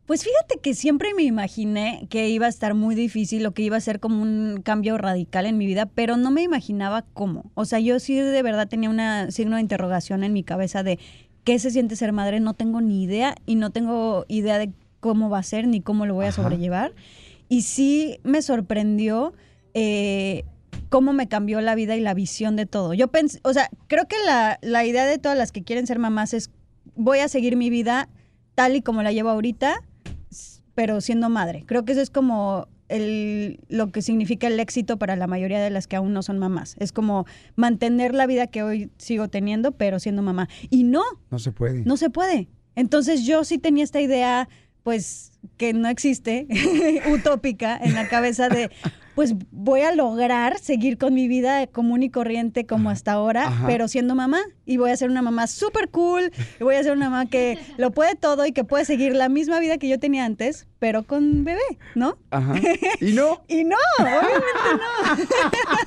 Pues 0.06 0.24
fíjate 0.24 0.60
que 0.62 0.76
siempre 0.76 1.14
me 1.16 1.24
imaginé 1.24 2.06
que 2.10 2.30
iba 2.30 2.46
a 2.46 2.50
estar 2.50 2.76
muy 2.76 2.94
difícil 2.94 3.46
o 3.48 3.54
que 3.54 3.64
iba 3.64 3.76
a 3.76 3.82
ser 3.82 4.00
como 4.00 4.22
un 4.22 4.62
cambio 4.64 4.98
radical 5.00 5.48
en 5.48 5.58
mi 5.58 5.66
vida, 5.66 5.88
pero 5.88 6.16
no 6.16 6.30
me 6.30 6.44
imaginaba 6.44 7.04
cómo. 7.14 7.50
O 7.56 7.66
sea, 7.66 7.80
yo 7.80 8.00
sí 8.00 8.16
de 8.16 8.42
verdad 8.44 8.68
tenía 8.68 8.90
un 8.90 9.32
signo 9.32 9.56
de 9.56 9.64
interrogación 9.64 10.24
en 10.24 10.32
mi 10.32 10.44
cabeza 10.44 10.84
de 10.84 11.00
qué 11.44 11.58
se 11.58 11.72
siente 11.72 11.96
ser 11.96 12.12
madre, 12.12 12.40
no 12.40 12.54
tengo 12.54 12.82
ni 12.82 13.04
idea 13.04 13.36
y 13.48 13.56
no 13.56 13.72
tengo 13.72 14.26
idea 14.28 14.60
de 14.60 14.72
cómo 15.00 15.30
va 15.30 15.40
a 15.40 15.44
ser 15.44 15.68
ni 15.68 15.82
cómo 15.82 16.06
lo 16.06 16.14
voy 16.14 16.26
a 16.26 16.30
Ajá. 16.30 16.44
sobrellevar. 16.44 16.94
Y 17.50 17.64
sí 17.64 18.20
me 18.24 18.44
sorprendió 18.44 19.34
eh, 19.74 20.44
cómo 20.90 21.14
me 21.14 21.28
cambió 21.28 21.62
la 21.62 21.74
vida 21.74 21.96
y 21.96 22.02
la 22.02 22.14
visión 22.14 22.56
de 22.56 22.68
todo. 22.68 22.94
Yo 22.94 23.08
pensé, 23.08 23.40
o 23.44 23.54
sea, 23.54 23.70
creo 23.88 24.08
que 24.08 24.18
la, 24.24 24.60
la 24.62 24.86
idea 24.86 25.06
de 25.06 25.18
todas 25.18 25.38
las 25.38 25.52
que 25.52 25.64
quieren 25.64 25.88
ser 25.88 25.98
mamás 25.98 26.36
es 26.36 26.52
voy 26.96 27.20
a 27.20 27.28
seguir 27.28 27.56
mi 27.56 27.72
vida 27.72 28.08
tal 28.54 28.76
y 28.76 28.82
como 28.82 29.04
la 29.04 29.12
llevo 29.12 29.30
ahorita, 29.30 29.82
pero 30.76 31.02
siendo 31.02 31.30
madre. 31.30 31.64
Creo 31.66 31.86
que 31.86 31.94
eso 31.94 32.02
es 32.02 32.10
como 32.10 32.68
el, 32.90 33.60
lo 33.70 33.92
que 33.92 34.02
significa 34.02 34.48
el 34.48 34.60
éxito 34.60 34.98
para 34.98 35.16
la 35.16 35.26
mayoría 35.28 35.60
de 35.62 35.70
las 35.72 35.88
que 35.88 35.96
aún 35.96 36.14
no 36.14 36.22
son 36.22 36.38
mamás. 36.38 36.76
Es 36.80 36.92
como 36.92 37.26
mantener 37.56 38.14
la 38.14 38.28
vida 38.28 38.48
que 38.48 38.62
hoy 38.62 38.92
sigo 38.98 39.28
teniendo, 39.30 39.72
pero 39.72 40.00
siendo 40.00 40.22
mamá. 40.22 40.50
Y 40.70 40.84
no, 40.84 41.02
No 41.32 41.40
se 41.40 41.52
puede. 41.52 41.84
no 41.86 41.98
se 41.98 42.10
puede. 42.10 42.48
Entonces 42.76 43.26
yo 43.26 43.44
sí 43.46 43.58
tenía 43.58 43.84
esta 43.84 44.02
idea, 44.02 44.50
pues, 44.84 45.32
que 45.58 45.74
no 45.74 45.88
existe, 45.88 46.46
utópica, 47.12 47.78
en 47.78 47.94
la 47.94 48.08
cabeza 48.10 48.50
de, 48.50 48.70
pues 49.16 49.34
voy 49.52 49.82
a 49.82 49.96
lograr 49.96 50.60
seguir 50.60 50.98
con 50.98 51.14
mi 51.14 51.28
vida 51.28 51.66
común 51.68 52.04
y 52.04 52.10
corriente 52.10 52.66
como 52.66 52.90
hasta 52.90 53.14
ahora, 53.14 53.48
Ajá. 53.48 53.66
pero 53.66 53.88
siendo 53.88 54.14
mamá. 54.14 54.42
Y 54.66 54.78
voy 54.78 54.92
a 54.92 54.98
ser 54.98 55.10
una 55.10 55.22
mamá 55.22 55.48
súper 55.48 55.90
cool, 55.90 56.32
y 56.60 56.64
voy 56.64 56.76
a 56.76 56.84
ser 56.84 56.92
una 56.92 57.10
mamá 57.10 57.26
que 57.28 57.58
lo 57.78 57.92
puede 57.92 58.16
todo 58.16 58.46
y 58.46 58.52
que 58.52 58.64
puede 58.64 58.84
seguir 58.84 59.16
la 59.16 59.30
misma 59.30 59.60
vida 59.60 59.78
que 59.78 59.88
yo 59.88 60.00
tenía 60.00 60.26
antes, 60.26 60.68
pero 60.80 61.04
con 61.04 61.44
bebé, 61.44 61.62
¿no? 61.96 62.18
Ajá. 62.30 62.56
¿Y 63.00 63.14
no? 63.14 63.42
Y 63.48 63.64
no, 63.64 63.78
obviamente 64.00 64.44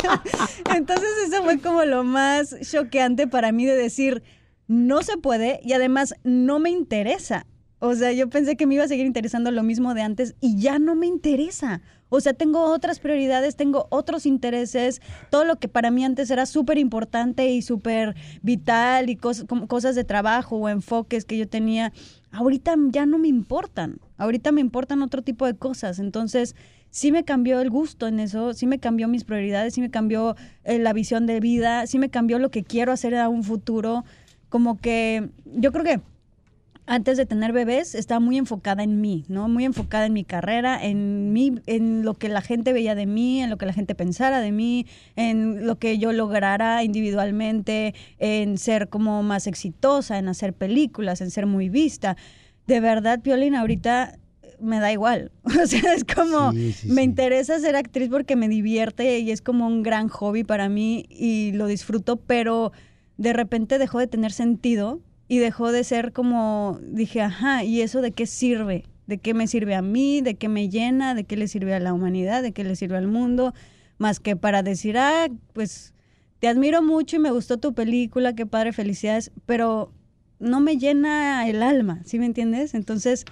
no. 0.04 0.74
Entonces 0.74 1.08
eso 1.26 1.42
fue 1.44 1.58
como 1.58 1.84
lo 1.84 2.04
más 2.04 2.56
choqueante 2.62 3.26
para 3.26 3.52
mí 3.52 3.66
de 3.66 3.76
decir, 3.76 4.22
no 4.68 5.02
se 5.02 5.18
puede 5.18 5.60
y 5.62 5.74
además 5.74 6.14
no 6.24 6.58
me 6.58 6.70
interesa. 6.70 7.46
O 7.80 7.94
sea, 7.94 8.12
yo 8.12 8.28
pensé 8.28 8.56
que 8.56 8.66
me 8.66 8.74
iba 8.74 8.84
a 8.84 8.88
seguir 8.88 9.06
interesando 9.06 9.50
lo 9.50 9.62
mismo 9.62 9.94
de 9.94 10.02
antes 10.02 10.34
y 10.40 10.58
ya 10.58 10.78
no 10.78 10.94
me 10.94 11.06
interesa. 11.06 11.80
O 12.08 12.20
sea, 12.20 12.32
tengo 12.32 12.62
otras 12.72 13.00
prioridades, 13.00 13.56
tengo 13.56 13.86
otros 13.90 14.26
intereses, 14.26 15.00
todo 15.30 15.44
lo 15.44 15.56
que 15.56 15.68
para 15.68 15.90
mí 15.90 16.04
antes 16.04 16.30
era 16.30 16.46
súper 16.46 16.78
importante 16.78 17.48
y 17.50 17.62
súper 17.62 18.14
vital 18.42 19.10
y 19.10 19.16
cosas, 19.16 19.46
como 19.46 19.66
cosas 19.66 19.94
de 19.94 20.04
trabajo 20.04 20.56
o 20.56 20.68
enfoques 20.68 21.24
que 21.24 21.36
yo 21.36 21.48
tenía, 21.48 21.92
ahorita 22.30 22.74
ya 22.90 23.06
no 23.06 23.18
me 23.18 23.28
importan. 23.28 24.00
Ahorita 24.16 24.52
me 24.52 24.60
importan 24.60 25.02
otro 25.02 25.22
tipo 25.22 25.46
de 25.46 25.54
cosas. 25.54 25.98
Entonces, 25.98 26.56
sí 26.90 27.12
me 27.12 27.24
cambió 27.24 27.60
el 27.60 27.70
gusto 27.70 28.06
en 28.06 28.20
eso, 28.20 28.54
sí 28.54 28.66
me 28.66 28.78
cambió 28.78 29.08
mis 29.08 29.24
prioridades, 29.24 29.74
sí 29.74 29.80
me 29.80 29.90
cambió 29.90 30.36
eh, 30.64 30.78
la 30.78 30.92
visión 30.92 31.26
de 31.26 31.40
vida, 31.40 31.86
sí 31.86 31.98
me 31.98 32.08
cambió 32.08 32.38
lo 32.38 32.50
que 32.50 32.64
quiero 32.64 32.92
hacer 32.92 33.14
a 33.14 33.28
un 33.28 33.44
futuro. 33.44 34.04
Como 34.48 34.78
que 34.78 35.28
yo 35.44 35.72
creo 35.72 35.84
que 35.84 36.00
antes 36.88 37.18
de 37.18 37.26
tener 37.26 37.52
bebés 37.52 37.94
estaba 37.94 38.18
muy 38.18 38.38
enfocada 38.38 38.82
en 38.82 39.00
mí, 39.00 39.24
¿no? 39.28 39.46
Muy 39.48 39.64
enfocada 39.66 40.06
en 40.06 40.14
mi 40.14 40.24
carrera, 40.24 40.82
en 40.82 41.32
mí, 41.34 41.52
en 41.66 42.02
lo 42.02 42.14
que 42.14 42.28
la 42.30 42.40
gente 42.40 42.72
veía 42.72 42.94
de 42.94 43.04
mí, 43.04 43.42
en 43.42 43.50
lo 43.50 43.58
que 43.58 43.66
la 43.66 43.74
gente 43.74 43.94
pensara 43.94 44.40
de 44.40 44.52
mí, 44.52 44.86
en 45.14 45.66
lo 45.66 45.78
que 45.78 45.98
yo 45.98 46.12
lograra 46.12 46.82
individualmente, 46.84 47.94
en 48.18 48.56
ser 48.56 48.88
como 48.88 49.22
más 49.22 49.46
exitosa, 49.46 50.18
en 50.18 50.28
hacer 50.28 50.54
películas, 50.54 51.20
en 51.20 51.30
ser 51.30 51.44
muy 51.46 51.68
vista. 51.68 52.16
De 52.66 52.80
verdad, 52.80 53.20
Piolín, 53.20 53.54
ahorita 53.54 54.18
me 54.58 54.80
da 54.80 54.90
igual. 54.90 55.30
O 55.62 55.66
sea, 55.66 55.92
es 55.94 56.04
como, 56.04 56.52
Sí, 56.52 56.72
sí, 56.72 56.88
me 56.88 57.02
sí. 57.02 57.08
interesa 57.08 57.60
ser 57.60 57.76
actriz 57.76 58.08
porque 58.08 58.34
me 58.34 58.48
divierte 58.48 59.18
y 59.18 59.30
es 59.30 59.42
como 59.42 59.66
un 59.66 59.82
gran 59.82 60.08
hobby 60.08 60.42
para 60.42 60.68
mí 60.70 61.04
y 61.10 61.52
lo 61.52 61.66
disfruto, 61.66 62.16
pero 62.16 62.72
de 63.18 63.34
repente 63.34 63.78
dejó 63.78 63.98
de 63.98 64.06
tener 64.06 64.32
sentido 64.32 65.00
y 65.28 65.38
dejó 65.38 65.70
de 65.72 65.84
ser 65.84 66.12
como, 66.12 66.80
dije, 66.82 67.20
ajá, 67.20 67.62
¿y 67.62 67.82
eso 67.82 68.00
de 68.00 68.12
qué 68.12 68.26
sirve? 68.26 68.86
¿De 69.06 69.18
qué 69.18 69.34
me 69.34 69.46
sirve 69.46 69.74
a 69.74 69.82
mí? 69.82 70.22
¿De 70.22 70.36
qué 70.36 70.48
me 70.48 70.68
llena? 70.68 71.14
¿De 71.14 71.24
qué 71.24 71.36
le 71.36 71.48
sirve 71.48 71.74
a 71.74 71.80
la 71.80 71.92
humanidad? 71.92 72.42
¿De 72.42 72.52
qué 72.52 72.64
le 72.64 72.76
sirve 72.76 72.96
al 72.96 73.08
mundo? 73.08 73.54
Más 73.98 74.20
que 74.20 74.36
para 74.36 74.62
decir, 74.62 74.96
ah, 74.98 75.28
pues 75.52 75.94
te 76.40 76.48
admiro 76.48 76.82
mucho 76.82 77.16
y 77.16 77.18
me 77.18 77.30
gustó 77.30 77.58
tu 77.58 77.74
película, 77.74 78.34
qué 78.34 78.46
padre, 78.46 78.72
felicidades, 78.72 79.30
pero 79.44 79.92
no 80.38 80.60
me 80.60 80.76
llena 80.76 81.48
el 81.48 81.62
alma, 81.62 82.00
¿sí 82.04 82.18
me 82.18 82.26
entiendes? 82.26 82.74
Entonces, 82.74 83.24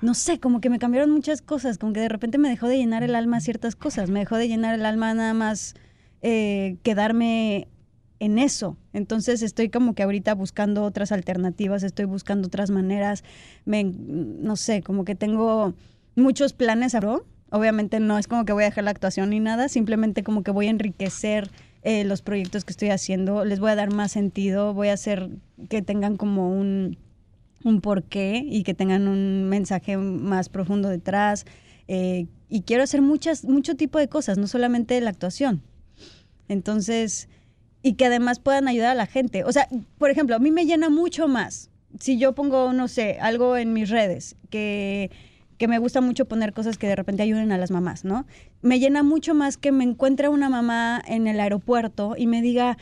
no 0.00 0.14
sé, 0.14 0.38
como 0.38 0.60
que 0.60 0.70
me 0.70 0.78
cambiaron 0.78 1.10
muchas 1.10 1.40
cosas, 1.40 1.78
como 1.78 1.92
que 1.92 2.00
de 2.00 2.08
repente 2.08 2.38
me 2.38 2.48
dejó 2.48 2.68
de 2.68 2.76
llenar 2.76 3.02
el 3.02 3.14
alma 3.14 3.40
ciertas 3.40 3.74
cosas, 3.74 4.10
me 4.10 4.20
dejó 4.20 4.36
de 4.36 4.48
llenar 4.48 4.74
el 4.74 4.84
alma 4.84 5.14
nada 5.14 5.34
más 5.34 5.74
eh, 6.20 6.76
quedarme 6.82 7.68
en 8.22 8.38
eso. 8.38 8.76
Entonces 8.92 9.42
estoy 9.42 9.68
como 9.68 9.96
que 9.96 10.04
ahorita 10.04 10.36
buscando 10.36 10.84
otras 10.84 11.10
alternativas, 11.10 11.82
estoy 11.82 12.04
buscando 12.04 12.46
otras 12.46 12.70
maneras, 12.70 13.24
me, 13.64 13.82
no 13.82 14.54
sé, 14.54 14.80
como 14.80 15.04
que 15.04 15.16
tengo 15.16 15.74
muchos 16.14 16.52
planes 16.52 16.94
ahora. 16.94 17.20
Obviamente 17.50 17.98
no 17.98 18.18
es 18.18 18.28
como 18.28 18.44
que 18.44 18.52
voy 18.52 18.62
a 18.62 18.66
dejar 18.66 18.84
la 18.84 18.92
actuación 18.92 19.30
ni 19.30 19.40
nada, 19.40 19.68
simplemente 19.68 20.22
como 20.22 20.44
que 20.44 20.52
voy 20.52 20.68
a 20.68 20.70
enriquecer 20.70 21.50
eh, 21.82 22.04
los 22.04 22.22
proyectos 22.22 22.64
que 22.64 22.70
estoy 22.70 22.90
haciendo, 22.90 23.44
les 23.44 23.58
voy 23.58 23.72
a 23.72 23.74
dar 23.74 23.92
más 23.92 24.12
sentido, 24.12 24.72
voy 24.72 24.88
a 24.88 24.92
hacer 24.92 25.28
que 25.68 25.82
tengan 25.82 26.16
como 26.16 26.48
un, 26.56 26.96
un 27.64 27.80
porqué 27.80 28.44
y 28.46 28.62
que 28.62 28.72
tengan 28.72 29.08
un 29.08 29.48
mensaje 29.48 29.96
más 29.96 30.48
profundo 30.48 30.88
detrás. 30.88 31.44
eh, 31.88 32.26
y 32.48 32.62
quiero 32.62 32.84
hacer 32.84 33.02
muchas, 33.02 33.44
mucho 33.44 33.74
tipo 33.74 33.98
de 33.98 34.08
cosas, 34.08 34.38
no 34.38 34.46
solamente 34.46 35.00
la 35.00 35.10
actuación. 35.10 35.62
Entonces, 36.48 37.28
y 37.82 37.94
que 37.94 38.06
además 38.06 38.38
puedan 38.38 38.68
ayudar 38.68 38.90
a 38.90 38.94
la 38.94 39.06
gente. 39.06 39.44
O 39.44 39.52
sea, 39.52 39.68
por 39.98 40.10
ejemplo, 40.10 40.36
a 40.36 40.38
mí 40.38 40.50
me 40.50 40.66
llena 40.66 40.90
mucho 40.90 41.28
más 41.28 41.70
si 41.98 42.18
yo 42.18 42.34
pongo, 42.34 42.72
no 42.72 42.88
sé, 42.88 43.18
algo 43.20 43.56
en 43.56 43.72
mis 43.72 43.90
redes 43.90 44.36
que, 44.50 45.10
que 45.58 45.68
me 45.68 45.78
gusta 45.78 46.00
mucho 46.00 46.26
poner 46.26 46.52
cosas 46.52 46.78
que 46.78 46.88
de 46.88 46.96
repente 46.96 47.22
ayuden 47.22 47.52
a 47.52 47.58
las 47.58 47.70
mamás, 47.70 48.04
¿no? 48.04 48.26
Me 48.62 48.78
llena 48.78 49.02
mucho 49.02 49.34
más 49.34 49.56
que 49.56 49.72
me 49.72 49.84
encuentre 49.84 50.28
una 50.28 50.48
mamá 50.48 51.02
en 51.06 51.26
el 51.26 51.40
aeropuerto 51.40 52.14
y 52.16 52.26
me 52.26 52.42
diga, 52.42 52.78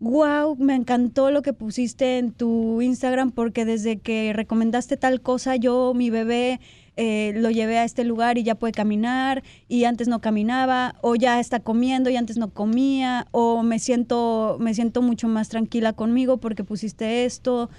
wow, 0.00 0.56
me 0.56 0.74
encantó 0.74 1.30
lo 1.30 1.42
que 1.42 1.52
pusiste 1.52 2.18
en 2.18 2.32
tu 2.32 2.80
Instagram 2.82 3.32
porque 3.32 3.64
desde 3.64 3.98
que 3.98 4.32
recomendaste 4.32 4.96
tal 4.96 5.20
cosa, 5.20 5.56
yo, 5.56 5.92
mi 5.94 6.10
bebé, 6.10 6.60
eh, 6.96 7.32
lo 7.34 7.50
llevé 7.50 7.78
a 7.78 7.84
este 7.84 8.04
lugar 8.04 8.38
y 8.38 8.44
ya 8.44 8.54
puede 8.54 8.72
caminar 8.72 9.42
y 9.68 9.84
antes 9.84 10.06
no 10.06 10.20
caminaba 10.20 10.94
o 11.02 11.16
ya 11.16 11.40
está 11.40 11.60
comiendo 11.60 12.10
y 12.10 12.16
antes 12.16 12.36
no 12.36 12.50
comía 12.50 13.26
o 13.32 13.62
me 13.62 13.78
siento 13.78 14.56
me 14.60 14.74
siento 14.74 15.02
mucho 15.02 15.26
más 15.26 15.48
tranquila 15.48 15.92
conmigo 15.92 16.38
porque 16.38 16.64
pusiste 16.64 17.24
esto. 17.24 17.70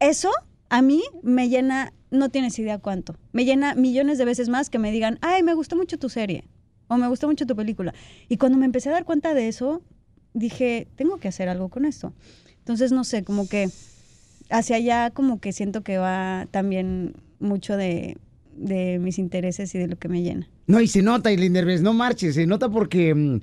Eso 0.00 0.30
a 0.70 0.80
mí 0.82 1.02
me 1.22 1.48
llena, 1.48 1.92
no 2.10 2.30
tienes 2.30 2.58
idea 2.58 2.78
cuánto. 2.78 3.16
Me 3.32 3.44
llena 3.44 3.74
millones 3.74 4.18
de 4.18 4.24
veces 4.24 4.48
más 4.48 4.70
que 4.70 4.78
me 4.78 4.90
digan, 4.92 5.18
"Ay, 5.20 5.42
me 5.42 5.54
gustó 5.54 5.76
mucho 5.76 5.98
tu 5.98 6.08
serie." 6.08 6.44
O 6.88 6.96
me 6.96 7.08
gustó 7.08 7.26
mucho 7.26 7.46
tu 7.46 7.56
película. 7.56 7.94
Y 8.28 8.36
cuando 8.36 8.58
me 8.58 8.66
empecé 8.66 8.90
a 8.90 8.92
dar 8.92 9.04
cuenta 9.04 9.32
de 9.32 9.48
eso, 9.48 9.82
dije, 10.34 10.88
tengo 10.96 11.16
que 11.18 11.28
hacer 11.28 11.48
algo 11.48 11.68
con 11.70 11.86
esto. 11.86 12.12
Entonces, 12.58 12.92
no 12.92 13.04
sé, 13.04 13.24
como 13.24 13.48
que 13.48 13.70
hacia 14.50 14.76
allá 14.76 15.10
como 15.10 15.40
que 15.40 15.52
siento 15.52 15.82
que 15.82 15.98
va 15.98 16.46
también 16.50 17.14
mucho 17.42 17.76
de, 17.76 18.16
de 18.56 18.98
mis 18.98 19.18
intereses 19.18 19.74
y 19.74 19.78
de 19.78 19.88
lo 19.88 19.96
que 19.98 20.08
me 20.08 20.22
llena. 20.22 20.48
No, 20.66 20.80
y 20.80 20.86
se 20.88 21.02
nota, 21.02 21.28
Aileen 21.28 21.52
Derbez, 21.52 21.82
no 21.82 21.92
marches, 21.92 22.34
se 22.36 22.46
nota 22.46 22.68
porque 22.70 23.14
mm, 23.14 23.40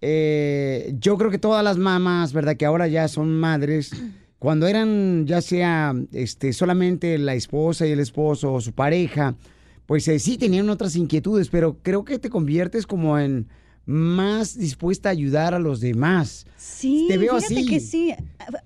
eh, 0.00 0.94
yo 0.98 1.16
creo 1.16 1.30
que 1.30 1.38
todas 1.38 1.62
las 1.62 1.78
mamás, 1.78 2.32
¿verdad? 2.32 2.56
Que 2.56 2.64
ahora 2.66 2.88
ya 2.88 3.06
son 3.08 3.38
madres, 3.38 3.90
cuando 4.38 4.66
eran 4.66 5.26
ya 5.26 5.40
sea 5.40 5.94
este, 6.12 6.52
solamente 6.52 7.16
la 7.18 7.34
esposa 7.34 7.86
y 7.86 7.92
el 7.92 8.00
esposo 8.00 8.52
o 8.54 8.60
su 8.60 8.72
pareja, 8.72 9.36
pues 9.86 10.08
eh, 10.08 10.18
sí 10.18 10.38
tenían 10.38 10.68
otras 10.70 10.96
inquietudes, 10.96 11.48
pero 11.48 11.76
creo 11.82 12.04
que 12.04 12.18
te 12.18 12.30
conviertes 12.30 12.86
como 12.86 13.18
en 13.18 13.46
más 13.84 14.56
dispuesta 14.56 15.08
a 15.08 15.12
ayudar 15.12 15.54
a 15.54 15.58
los 15.58 15.80
demás. 15.80 16.46
Sí, 16.56 17.06
Te 17.08 17.18
veo 17.18 17.36
fíjate 17.36 17.54
así. 17.54 17.66
que 17.68 17.80
sí. 17.80 18.14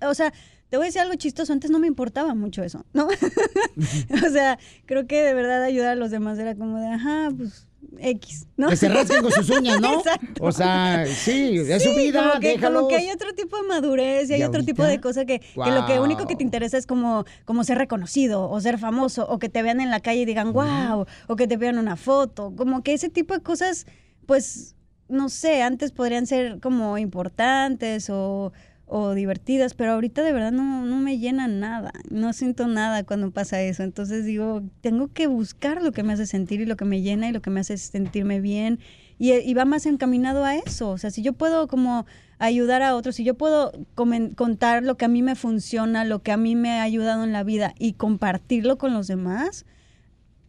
O 0.07 0.13
sea, 0.13 0.31
te 0.69 0.77
voy 0.77 0.85
a 0.85 0.87
decir 0.87 1.01
algo 1.01 1.15
chistoso, 1.15 1.53
antes 1.53 1.71
no 1.71 1.79
me 1.79 1.87
importaba 1.87 2.35
mucho 2.35 2.63
eso, 2.63 2.85
¿no? 2.93 3.07
o 4.27 4.29
sea, 4.31 4.59
creo 4.85 5.07
que 5.07 5.23
de 5.23 5.33
verdad 5.33 5.63
ayudar 5.63 5.91
a 5.91 5.95
los 5.95 6.11
demás 6.11 6.37
era 6.39 6.55
como 6.55 6.79
de, 6.79 6.87
ajá, 6.87 7.29
pues 7.37 7.67
X, 7.99 8.47
¿no? 8.57 8.67
Que 8.67 8.75
se 8.75 8.89
rasquen 8.89 9.21
con 9.21 9.31
sus 9.31 9.49
uñas, 9.49 9.79
¿no? 9.81 9.99
Exacto. 9.99 10.43
O 10.43 10.51
sea, 10.51 11.05
sí, 11.05 11.57
es 11.57 11.83
su 11.83 11.93
vida, 11.95 12.27
como 12.27 12.39
que, 12.39 12.47
déjalos. 12.49 12.81
como 12.81 12.87
que 12.89 12.95
hay 12.97 13.11
otro 13.11 13.33
tipo 13.33 13.55
de 13.57 13.63
madurez 13.63 14.29
y 14.29 14.33
hay 14.33 14.41
¿Y 14.41 14.43
otro 14.43 14.63
tipo 14.63 14.83
de 14.83 14.99
cosas 14.99 15.25
que, 15.25 15.39
que 15.39 15.71
lo 15.71 15.85
que 15.85 15.99
único 15.99 16.27
que 16.27 16.35
te 16.35 16.43
interesa 16.43 16.77
es 16.77 16.85
como, 16.85 17.25
como 17.45 17.63
ser 17.63 17.77
reconocido 17.77 18.49
o 18.49 18.59
ser 18.59 18.77
famoso 18.77 19.25
o 19.27 19.39
que 19.39 19.49
te 19.49 19.63
vean 19.63 19.79
en 19.79 19.89
la 19.89 19.99
calle 20.01 20.21
y 20.21 20.25
digan 20.25 20.53
wow 20.53 21.05
o 21.27 21.35
que 21.35 21.47
te 21.47 21.57
vean 21.57 21.77
una 21.77 21.95
foto. 21.95 22.53
Como 22.55 22.83
que 22.83 22.93
ese 22.93 23.09
tipo 23.09 23.33
de 23.33 23.41
cosas, 23.41 23.85
pues, 24.25 24.75
no 25.07 25.29
sé, 25.29 25.61
antes 25.61 25.91
podrían 25.91 26.27
ser 26.27 26.59
como 26.59 26.97
importantes 26.97 28.09
o, 28.09 28.51
o 28.87 29.13
divertidas, 29.13 29.73
pero 29.73 29.91
ahorita 29.91 30.23
de 30.23 30.31
verdad 30.31 30.53
no, 30.53 30.85
no 30.85 30.97
me 30.97 31.19
llena 31.19 31.47
nada. 31.47 31.91
No 32.09 32.31
siento 32.33 32.67
nada 32.67 33.03
cuando 33.03 33.31
pasa 33.31 33.61
eso. 33.61 33.83
Entonces 33.83 34.25
digo, 34.25 34.63
tengo 34.81 35.09
que 35.09 35.27
buscar 35.27 35.81
lo 35.83 35.91
que 35.91 36.03
me 36.03 36.13
hace 36.13 36.25
sentir 36.25 36.61
y 36.61 36.65
lo 36.65 36.77
que 36.77 36.85
me 36.85 37.01
llena 37.01 37.27
y 37.27 37.33
lo 37.33 37.41
que 37.41 37.49
me 37.49 37.59
hace 37.59 37.77
sentirme 37.77 38.39
bien. 38.39 38.79
Y, 39.19 39.33
y 39.33 39.53
va 39.53 39.65
más 39.65 39.85
encaminado 39.85 40.45
a 40.45 40.55
eso. 40.55 40.89
O 40.89 40.97
sea, 40.97 41.11
si 41.11 41.21
yo 41.21 41.33
puedo 41.33 41.67
como 41.67 42.05
ayudar 42.39 42.81
a 42.81 42.95
otros, 42.95 43.15
si 43.15 43.25
yo 43.25 43.33
puedo 43.33 43.73
contar 43.93 44.83
lo 44.83 44.95
que 44.95 45.05
a 45.05 45.09
mí 45.09 45.21
me 45.21 45.35
funciona, 45.35 46.05
lo 46.05 46.19
que 46.23 46.31
a 46.31 46.37
mí 46.37 46.55
me 46.55 46.71
ha 46.71 46.83
ayudado 46.83 47.23
en 47.25 47.33
la 47.33 47.43
vida 47.43 47.73
y 47.77 47.93
compartirlo 47.93 48.77
con 48.77 48.93
los 48.93 49.07
demás, 49.07 49.65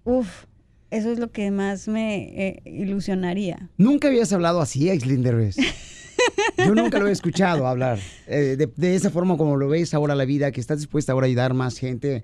uff, 0.04 0.44
eso 0.90 1.10
es 1.10 1.18
lo 1.18 1.32
que 1.32 1.50
más 1.50 1.88
me 1.88 2.48
eh, 2.48 2.62
ilusionaría. 2.64 3.68
Nunca 3.76 4.08
habías 4.08 4.32
hablado 4.32 4.60
así, 4.60 4.88
Derbez. 4.88 5.56
Yo 6.58 6.74
nunca 6.74 6.98
lo 6.98 7.08
he 7.08 7.12
escuchado 7.12 7.66
hablar 7.66 7.98
eh, 8.26 8.56
de, 8.58 8.68
de 8.76 8.94
esa 8.94 9.10
forma 9.10 9.36
como 9.36 9.56
lo 9.56 9.68
ves 9.68 9.94
ahora 9.94 10.14
la 10.14 10.24
vida, 10.24 10.50
que 10.52 10.60
estás 10.60 10.78
dispuesta 10.78 11.12
ahora 11.12 11.26
a 11.26 11.28
ayudar 11.28 11.54
más 11.54 11.78
gente, 11.78 12.22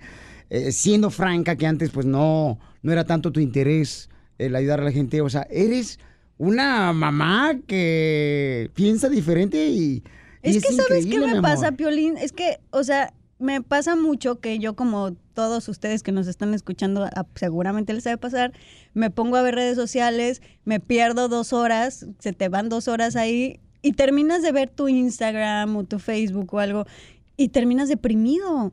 eh, 0.51 0.73
siendo 0.73 1.11
franca 1.11 1.57
que 1.57 1.67
antes 1.67 1.91
pues 1.91 2.07
no, 2.07 2.59
no 2.83 2.93
era 2.93 3.05
tanto 3.05 3.33
tu 3.33 3.41
interés 3.41 4.09
el 4.39 4.55
ayudar 4.57 4.81
a 4.81 4.85
la 4.85 4.93
gente. 4.93 5.21
O 5.21 5.29
sea, 5.31 5.47
eres 5.51 5.99
una 6.39 6.93
mamá 6.93 7.55
que 7.67 8.71
piensa 8.75 9.09
diferente 9.09 9.67
y... 9.69 10.03
y 10.43 10.51
Es 10.57 10.63
que 10.65 10.73
sabes 10.73 11.07
qué 11.07 11.19
me 11.19 11.41
pasa. 11.43 11.73
Piolín, 11.73 12.17
es 12.17 12.33
que, 12.33 12.59
o 12.71 12.83
sea, 12.85 13.13
me 13.39 13.63
pasa 13.63 13.95
mucho 13.97 14.41
que 14.41 14.59
yo 14.59 14.75
como 14.75 15.15
todos 15.35 15.69
ustedes 15.69 16.03
que 16.03 16.13
nos 16.13 16.27
están 16.27 16.55
escuchando, 16.55 17.05
a- 17.05 17.27
seguramente 17.35 17.93
les 17.93 18.05
debe 18.05 18.19
pasar, 18.19 18.53
me 18.95 19.11
pongo 19.11 19.37
a 19.37 19.43
ver 19.43 19.55
redes 19.57 19.77
sociales, 19.77 20.43
me 20.65 20.81
pierdo 20.81 21.29
dos 21.29 21.53
horas, 21.53 22.07
se 22.21 22.33
te 22.33 22.49
van 22.49 22.69
dos 22.69 22.87
horas 22.89 23.17
ahí 23.17 23.61
y 23.85 23.93
terminas 23.93 24.43
de 24.43 24.51
ver 24.51 24.71
tu 24.71 24.89
Instagram 24.89 25.77
o 25.77 25.85
tu 25.85 25.99
Facebook 25.99 26.53
o 26.55 26.59
algo 26.59 26.87
y 27.37 27.49
terminas 27.51 27.89
deprimido. 27.89 28.73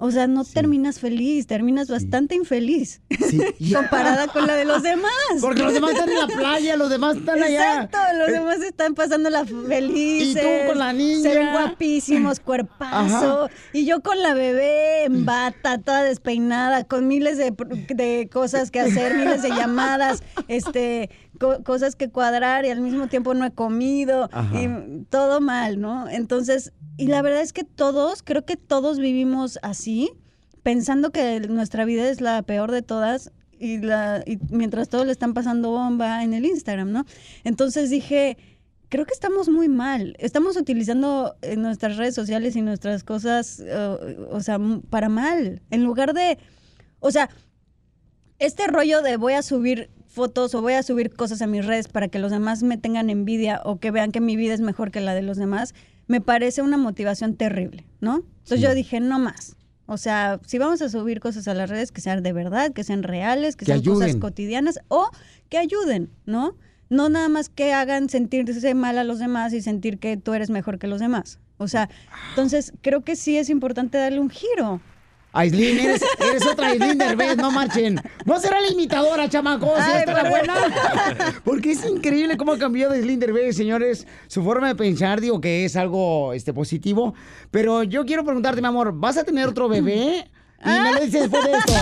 O 0.00 0.12
sea, 0.12 0.28
no 0.28 0.44
terminas 0.44 1.00
feliz, 1.00 1.48
terminas 1.48 1.88
bastante 1.90 2.36
infeliz 2.36 3.00
comparada 3.74 4.28
con 4.28 4.46
la 4.46 4.54
de 4.54 4.64
los 4.64 4.84
demás. 4.84 5.10
Porque 5.40 5.60
los 5.64 5.74
demás 5.74 5.90
están 5.90 6.08
en 6.08 6.18
la 6.18 6.26
playa, 6.28 6.76
los 6.76 6.88
demás 6.88 7.16
están 7.16 7.42
allá. 7.42 7.82
Exacto, 7.82 7.98
los 8.16 8.28
Eh, 8.28 8.32
demás 8.32 8.60
están 8.60 8.94
pasando 8.94 9.28
la 9.28 9.44
felices. 9.44 10.40
Y 10.40 10.46
tú 10.62 10.68
con 10.68 10.78
la 10.78 10.92
niña. 10.92 11.22
Se 11.22 11.34
ven 11.34 11.50
guapísimos, 11.50 12.38
cuerpazo. 12.38 13.44
Ajá. 13.46 13.52
Y 13.72 13.86
yo 13.86 14.00
con 14.00 14.22
la 14.22 14.34
bebé 14.34 15.02
en 15.04 15.24
bata, 15.24 15.78
toda 15.78 16.04
despeinada, 16.04 16.84
con 16.84 17.08
miles 17.08 17.36
de, 17.36 17.52
de 17.88 18.28
cosas 18.32 18.70
que 18.70 18.78
hacer, 18.78 19.16
miles 19.16 19.42
de 19.42 19.48
llamadas, 19.48 20.22
este, 20.46 21.10
co- 21.38 21.62
cosas 21.62 21.96
que 21.96 22.10
cuadrar 22.10 22.64
y 22.64 22.70
al 22.70 22.80
mismo 22.80 23.06
tiempo 23.08 23.34
no 23.34 23.44
he 23.46 23.52
comido. 23.52 24.28
Ajá. 24.32 24.60
Y 24.60 25.04
todo 25.10 25.40
mal, 25.40 25.80
¿no? 25.80 26.08
Entonces, 26.08 26.72
y 26.96 27.06
la 27.06 27.22
verdad 27.22 27.40
es 27.42 27.52
que 27.52 27.64
todos, 27.64 28.22
creo 28.22 28.44
que 28.44 28.56
todos 28.56 28.98
vivimos 28.98 29.58
así, 29.62 30.10
pensando 30.62 31.10
que 31.10 31.40
nuestra 31.40 31.84
vida 31.84 32.08
es 32.08 32.20
la 32.20 32.42
peor 32.42 32.72
de 32.72 32.82
todas 32.82 33.32
y, 33.58 33.78
la, 33.78 34.22
y 34.26 34.38
mientras 34.50 34.88
todos 34.88 35.06
le 35.06 35.12
están 35.12 35.34
pasando 35.34 35.70
bomba 35.70 36.22
en 36.22 36.34
el 36.34 36.44
Instagram, 36.44 36.92
¿no? 36.92 37.04
Entonces 37.44 37.90
dije, 37.90 38.36
creo 38.88 39.04
que 39.06 39.12
estamos 39.14 39.48
muy 39.48 39.68
mal. 39.68 40.14
Estamos 40.18 40.56
utilizando 40.56 41.36
eh, 41.42 41.56
nuestras 41.56 41.96
redes 41.96 42.14
sociales 42.14 42.56
y 42.56 42.62
nuestras 42.62 43.04
cosas, 43.04 43.62
o 44.30 44.40
sea, 44.40 44.58
para 44.90 45.08
mal. 45.08 45.62
En 45.70 45.84
lugar 45.84 46.14
de, 46.14 46.38
o 47.00 47.10
sea, 47.10 47.28
este 48.38 48.66
rollo 48.68 49.02
de 49.02 49.16
voy 49.16 49.32
a 49.32 49.42
subir 49.42 49.90
fotos 50.18 50.52
o 50.56 50.62
voy 50.62 50.72
a 50.72 50.82
subir 50.82 51.14
cosas 51.14 51.42
a 51.42 51.46
mis 51.46 51.64
redes 51.64 51.86
para 51.86 52.08
que 52.08 52.18
los 52.18 52.32
demás 52.32 52.64
me 52.64 52.76
tengan 52.76 53.08
envidia 53.08 53.62
o 53.64 53.78
que 53.78 53.92
vean 53.92 54.10
que 54.10 54.20
mi 54.20 54.34
vida 54.34 54.52
es 54.52 54.60
mejor 54.60 54.90
que 54.90 55.00
la 55.00 55.14
de 55.14 55.22
los 55.22 55.36
demás, 55.36 55.74
me 56.08 56.20
parece 56.20 56.60
una 56.60 56.76
motivación 56.76 57.36
terrible, 57.36 57.86
¿no? 58.00 58.24
Entonces 58.38 58.60
yo 58.60 58.74
dije, 58.74 58.98
no 58.98 59.20
más. 59.20 59.54
O 59.86 59.96
sea, 59.96 60.40
si 60.44 60.58
vamos 60.58 60.82
a 60.82 60.88
subir 60.88 61.20
cosas 61.20 61.46
a 61.46 61.54
las 61.54 61.70
redes, 61.70 61.92
que 61.92 62.00
sean 62.00 62.24
de 62.24 62.32
verdad, 62.32 62.72
que 62.72 62.82
sean 62.82 63.04
reales, 63.04 63.54
que, 63.54 63.64
Que 63.64 63.72
sean 63.72 63.84
cosas 63.84 64.16
cotidianas 64.16 64.80
o 64.88 65.08
que 65.48 65.56
ayuden, 65.56 66.10
¿no? 66.26 66.56
No 66.90 67.08
nada 67.08 67.28
más 67.28 67.48
que 67.48 67.72
hagan 67.72 68.08
sentirse 68.08 68.74
mal 68.74 68.98
a 68.98 69.04
los 69.04 69.20
demás 69.20 69.52
y 69.52 69.62
sentir 69.62 70.00
que 70.00 70.16
tú 70.16 70.34
eres 70.34 70.50
mejor 70.50 70.80
que 70.80 70.88
los 70.88 70.98
demás. 70.98 71.38
O 71.58 71.68
sea, 71.68 71.88
entonces 72.30 72.72
creo 72.82 73.04
que 73.04 73.14
sí 73.14 73.38
es 73.38 73.50
importante 73.50 73.98
darle 73.98 74.18
un 74.18 74.30
giro. 74.30 74.80
Aislinn, 75.32 75.78
eres, 75.78 76.02
eres 76.18 76.46
otra 76.46 76.68
Aislinn 76.68 76.98
Derbez, 76.98 77.36
no 77.36 77.50
marchen. 77.50 78.00
No 78.24 78.40
será 78.40 78.60
la 78.60 78.68
imitadora, 78.68 79.28
chamacos. 79.28 79.78
Ay, 79.78 80.00
esta 80.00 80.12
es 80.12 80.22
la 80.22 80.30
buena. 80.30 80.54
Porque 81.44 81.72
es 81.72 81.84
increíble 81.84 82.36
cómo 82.36 82.52
ha 82.52 82.58
cambiado 82.58 82.94
Aislinn 82.94 83.20
Derbez, 83.20 83.56
señores. 83.56 84.06
Su 84.26 84.42
forma 84.42 84.68
de 84.68 84.74
pensar, 84.74 85.20
digo 85.20 85.40
que 85.40 85.64
es 85.64 85.76
algo 85.76 86.32
este, 86.32 86.52
positivo. 86.54 87.14
Pero 87.50 87.82
yo 87.82 88.06
quiero 88.06 88.24
preguntarte, 88.24 88.60
mi 88.60 88.68
amor, 88.68 88.92
¿vas 88.94 89.18
a 89.18 89.24
tener 89.24 89.46
otro 89.46 89.68
bebé? 89.68 90.30
Y 90.64 90.68
me 90.68 90.92
lo 90.92 91.00
dices 91.00 91.30
después 91.30 91.44
de 91.44 91.52
esto. 91.52 91.72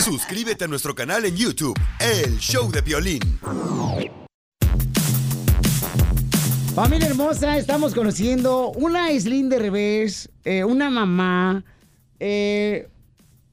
Suscríbete 0.02 0.64
a 0.64 0.68
nuestro 0.68 0.94
canal 0.94 1.24
en 1.24 1.36
YouTube, 1.36 1.78
El 2.00 2.38
Show 2.38 2.70
de 2.70 2.80
Violín. 2.82 3.20
Familia 6.74 7.06
hermosa, 7.06 7.56
estamos 7.56 7.94
conociendo 7.94 8.72
una 8.72 9.06
Aislinn 9.06 9.48
Derbez, 9.48 10.28
eh, 10.44 10.64
una 10.64 10.90
mamá. 10.90 11.64
Eh, 12.20 12.88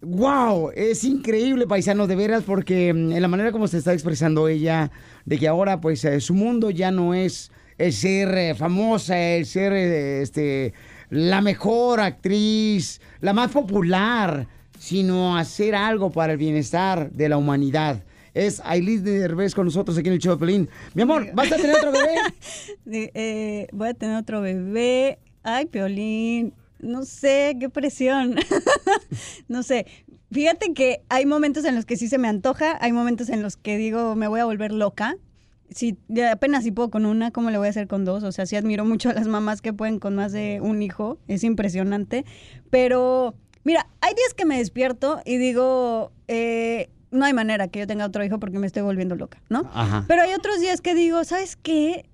wow, 0.03 0.71
es 0.75 1.03
increíble, 1.03 1.67
paisano, 1.67 2.07
de 2.07 2.15
veras, 2.15 2.43
porque 2.43 2.93
mm, 2.93 3.13
en 3.13 3.21
la 3.21 3.27
manera 3.27 3.51
como 3.51 3.67
se 3.67 3.77
está 3.77 3.93
expresando 3.93 4.47
ella, 4.47 4.91
de 5.25 5.37
que 5.37 5.47
ahora, 5.47 5.81
pues, 5.81 6.03
eh, 6.05 6.19
su 6.19 6.33
mundo 6.33 6.69
ya 6.69 6.91
no 6.91 7.13
es 7.13 7.51
el 7.77 7.93
ser 7.93 8.37
eh, 8.37 8.55
famosa, 8.55 9.17
el 9.17 9.45
ser, 9.45 9.73
eh, 9.73 10.21
este, 10.21 10.73
la 11.09 11.41
mejor 11.41 11.99
actriz, 11.99 13.01
la 13.21 13.33
más 13.33 13.51
popular, 13.51 14.47
sino 14.79 15.37
hacer 15.37 15.75
algo 15.75 16.11
para 16.11 16.33
el 16.33 16.37
bienestar 16.37 17.11
de 17.11 17.29
la 17.29 17.37
humanidad. 17.37 18.03
Es 18.33 18.61
Aileen 18.65 19.03
Derbez 19.03 19.53
con 19.53 19.65
nosotros 19.65 19.97
aquí 19.97 20.07
en 20.07 20.15
el 20.15 20.19
show 20.19 20.33
de 20.33 20.39
Pelín. 20.39 20.69
Mi 20.95 21.03
amor, 21.03 21.29
¿vas 21.33 21.51
a 21.51 21.55
tener 21.55 21.75
otro 21.75 21.91
bebé? 21.91 22.15
Eh, 23.13 23.67
voy 23.71 23.89
a 23.89 23.93
tener 23.93 24.17
otro 24.17 24.41
bebé. 24.41 25.19
Ay, 25.43 25.67
Piolín. 25.67 26.53
No 26.83 27.05
sé, 27.05 27.57
qué 27.59 27.69
presión. 27.69 28.35
no 29.47 29.63
sé. 29.63 29.85
Fíjate 30.31 30.73
que 30.73 31.03
hay 31.09 31.25
momentos 31.25 31.63
en 31.65 31.75
los 31.75 31.85
que 31.85 31.95
sí 31.95 32.07
se 32.07 32.17
me 32.17 32.27
antoja, 32.27 32.77
hay 32.81 32.91
momentos 32.91 33.29
en 33.29 33.43
los 33.43 33.55
que 33.55 33.77
digo, 33.77 34.15
me 34.15 34.27
voy 34.27 34.39
a 34.39 34.45
volver 34.45 34.71
loca. 34.71 35.15
Si 35.69 35.97
apenas 36.31 36.63
si 36.63 36.71
puedo 36.71 36.89
con 36.89 37.05
una, 37.05 37.31
¿cómo 37.31 37.49
le 37.51 37.57
voy 37.57 37.67
a 37.67 37.69
hacer 37.69 37.87
con 37.87 38.03
dos? 38.03 38.23
O 38.23 38.31
sea, 38.31 38.45
sí 38.45 38.55
admiro 38.55 38.83
mucho 38.83 39.09
a 39.09 39.13
las 39.13 39.27
mamás 39.27 39.61
que 39.61 39.73
pueden 39.73 39.99
con 39.99 40.15
más 40.15 40.31
de 40.31 40.59
un 40.61 40.81
hijo, 40.81 41.19
es 41.27 41.43
impresionante. 41.43 42.25
Pero, 42.69 43.35
mira, 43.63 43.87
hay 44.01 44.13
días 44.13 44.33
que 44.35 44.45
me 44.45 44.57
despierto 44.57 45.21
y 45.25 45.37
digo, 45.37 46.11
eh, 46.27 46.89
no 47.11 47.25
hay 47.25 47.33
manera 47.33 47.67
que 47.67 47.79
yo 47.79 47.87
tenga 47.87 48.05
otro 48.05 48.23
hijo 48.23 48.39
porque 48.39 48.59
me 48.59 48.67
estoy 48.67 48.81
volviendo 48.81 49.15
loca, 49.15 49.41
¿no? 49.49 49.69
Ajá. 49.73 50.05
Pero 50.07 50.23
hay 50.23 50.33
otros 50.33 50.59
días 50.59 50.81
que 50.81 50.95
digo, 50.95 51.23
¿sabes 51.23 51.55
qué? 51.55 52.05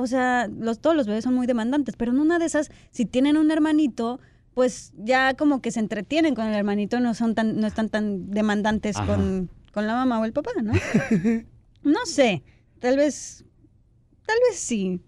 O 0.00 0.06
sea, 0.06 0.48
los, 0.48 0.80
todos 0.80 0.96
los 0.96 1.06
bebés 1.06 1.24
son 1.24 1.34
muy 1.34 1.46
demandantes, 1.46 1.96
pero 1.96 2.12
en 2.12 2.20
una 2.20 2.38
de 2.38 2.46
esas, 2.46 2.70
si 2.90 3.04
tienen 3.04 3.36
un 3.36 3.50
hermanito, 3.50 4.20
pues 4.54 4.92
ya 4.96 5.34
como 5.34 5.60
que 5.60 5.70
se 5.70 5.80
entretienen 5.80 6.34
con 6.34 6.46
el 6.46 6.54
hermanito, 6.54 7.00
no 7.00 7.14
son 7.14 7.34
tan, 7.34 7.60
no 7.60 7.66
están 7.66 7.88
tan 7.88 8.30
demandantes 8.30 8.96
con, 8.98 9.50
con 9.72 9.86
la 9.86 9.94
mamá 9.94 10.20
o 10.20 10.24
el 10.24 10.32
papá, 10.32 10.50
¿no? 10.62 10.72
no 11.82 12.06
sé, 12.06 12.42
tal 12.78 12.96
vez, 12.96 13.44
tal 14.26 14.36
vez 14.48 14.58
sí. 14.58 15.00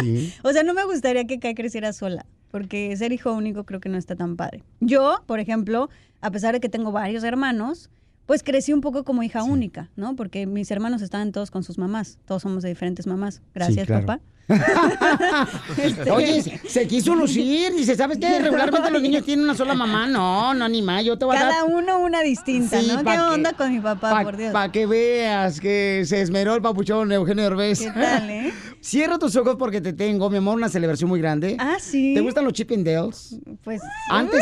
Sí. 0.00 0.32
O 0.42 0.52
sea, 0.52 0.62
no 0.62 0.74
me 0.74 0.84
gustaría 0.84 1.26
que 1.26 1.38
Kai 1.38 1.54
creciera 1.54 1.92
sola, 1.92 2.26
porque 2.50 2.96
ser 2.96 3.12
hijo 3.12 3.32
único 3.32 3.64
creo 3.64 3.80
que 3.80 3.88
no 3.88 3.98
está 3.98 4.16
tan 4.16 4.36
padre. 4.36 4.62
Yo, 4.80 5.22
por 5.26 5.40
ejemplo, 5.40 5.90
a 6.20 6.30
pesar 6.30 6.54
de 6.54 6.60
que 6.60 6.68
tengo 6.68 6.92
varios 6.92 7.24
hermanos, 7.24 7.90
pues 8.28 8.42
crecí 8.42 8.74
un 8.74 8.82
poco 8.82 9.04
como 9.04 9.22
hija 9.22 9.42
única, 9.42 9.88
¿no? 9.96 10.14
Porque 10.14 10.46
mis 10.46 10.70
hermanos 10.70 11.00
estaban 11.00 11.32
todos 11.32 11.50
con 11.50 11.64
sus 11.64 11.78
mamás, 11.78 12.18
todos 12.26 12.42
somos 12.42 12.62
de 12.62 12.68
diferentes 12.68 13.06
mamás. 13.06 13.40
Gracias, 13.54 13.86
claro. 13.86 14.04
papá. 14.06 14.20
Este- 15.76 16.10
Oye, 16.10 16.42
se- 16.42 16.58
se 16.68 16.86
quiso 16.86 17.14
lucir. 17.14 17.72
Dice, 17.74 17.94
¿sabes 17.96 18.18
qué? 18.18 18.38
Regularmente 18.38 18.90
los 18.90 19.00
niños 19.02 19.24
tienen 19.24 19.44
una 19.44 19.54
sola 19.54 19.74
mamá. 19.84 20.06
No, 20.06 20.52
no, 20.54 20.68
ni 20.68 20.82
más. 20.82 21.04
Yo 21.04 21.16
te 21.18 21.24
voy 21.24 21.36
a 21.36 21.40
dar... 21.40 21.50
Cada 21.52 21.64
uno 21.64 21.98
una 22.00 22.20
distinta, 22.22 22.80
Sí, 22.80 22.88
¿no? 22.88 23.02
pa' 23.02 23.12
¿Qué 23.12 23.16
que- 23.18 23.22
onda 23.24 23.52
con 23.54 23.72
mi 23.72 23.80
papá, 23.80 24.22
por 24.22 24.36
Dios? 24.36 24.52
Para 24.52 24.70
que 24.72 24.86
veas 24.86 25.60
que 25.60 26.02
se 26.06 26.20
esmeró 26.20 26.54
el 26.54 26.62
papuchón 26.62 27.10
Eugenio 27.12 27.44
Derbez. 27.44 27.80
¿Qué 27.80 27.90
tal, 27.90 28.30
eh? 28.30 28.52
Cierra 28.80 29.18
tus 29.18 29.36
ojos 29.36 29.56
porque 29.58 29.80
te 29.80 29.92
tengo, 29.92 30.28
mi 30.30 30.38
amor, 30.38 30.56
una 30.56 30.68
celebración 30.68 31.08
muy 31.10 31.20
grande. 31.20 31.56
Ah, 31.58 31.76
sí. 31.80 32.12
¿Te 32.14 32.20
gustan 32.20 32.44
los 32.44 32.52
Chip 32.52 32.70
and 32.72 32.86
Dales? 32.86 33.36
Pues. 33.64 33.80
Antes, 34.10 34.40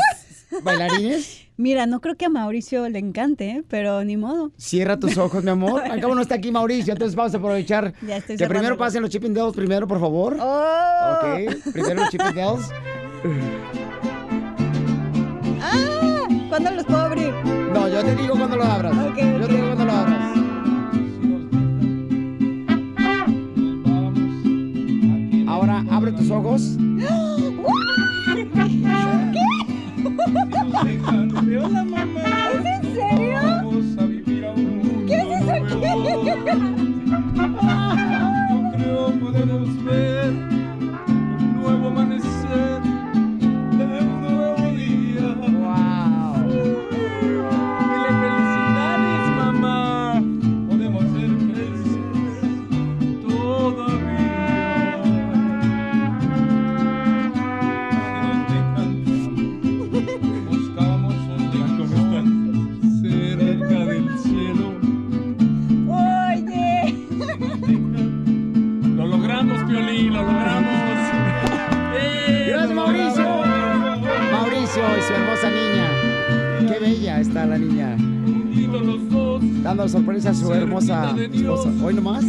bailarines. 0.62 1.42
Mira, 1.56 1.86
no 1.86 2.00
creo 2.00 2.16
que 2.16 2.26
a 2.26 2.28
Mauricio 2.28 2.86
le 2.88 2.98
encante, 2.98 3.48
¿eh? 3.50 3.64
pero 3.68 4.04
ni 4.04 4.16
modo. 4.16 4.52
Cierra 4.58 4.98
tus 4.98 5.16
ojos, 5.16 5.42
mi 5.42 5.50
amor. 5.50 5.82
Al 5.90 6.00
cabo 6.00 6.14
no 6.14 6.20
está 6.20 6.34
aquí 6.34 6.50
Mauricio, 6.52 6.92
entonces 6.92 7.16
vamos 7.16 7.34
a 7.34 7.38
aprovechar 7.38 7.94
Ya 8.06 8.18
estoy 8.18 8.36
que 8.36 8.46
primero 8.46 8.76
pasen 8.76 9.00
los 9.02 9.10
Chip 9.10 9.24
and 9.24 9.36
Dales 9.36 9.54
primero, 9.54 9.86
por 9.88 9.98
favor. 10.00 10.36
¡Oh! 10.38 11.12
Ok, 11.14 11.72
primero 11.72 11.94
los 12.02 12.10
Chip 12.10 12.20
and 12.20 12.36
Dales. 12.36 12.70
¡Ah! 15.62 16.28
¿Cuándo 16.48 16.70
los 16.72 16.84
puedo 16.84 16.98
abrir? 17.00 17.32
No, 17.72 17.88
yo 17.88 18.04
te 18.04 18.16
digo 18.16 18.36
cuando 18.36 18.56
lo 18.56 18.64
abras. 18.64 18.92
Ok, 18.92 19.16
Yo 19.18 19.46
te 19.46 19.54
digo 19.54 19.66
cuando 19.66 19.84
lo 19.86 19.92
abras. 19.92 20.36
Ahora 25.48 25.84
abre 25.90 26.12
tus 26.12 26.30
ojos. 26.30 26.76
Hola, 26.78 27.35
¿Es 30.84 32.66
en 32.66 32.82
serio? 32.94 33.40
¿Qué 35.06 35.16
haces 35.16 35.48
aquí? 35.48 36.95
Dando 79.66 79.88
sorpresa 79.88 80.30
a 80.30 80.34
su 80.34 80.54
hermosa 80.54 81.12
esposa. 81.18 81.70
¿Hoy 81.84 81.94
nomás? 81.94 82.24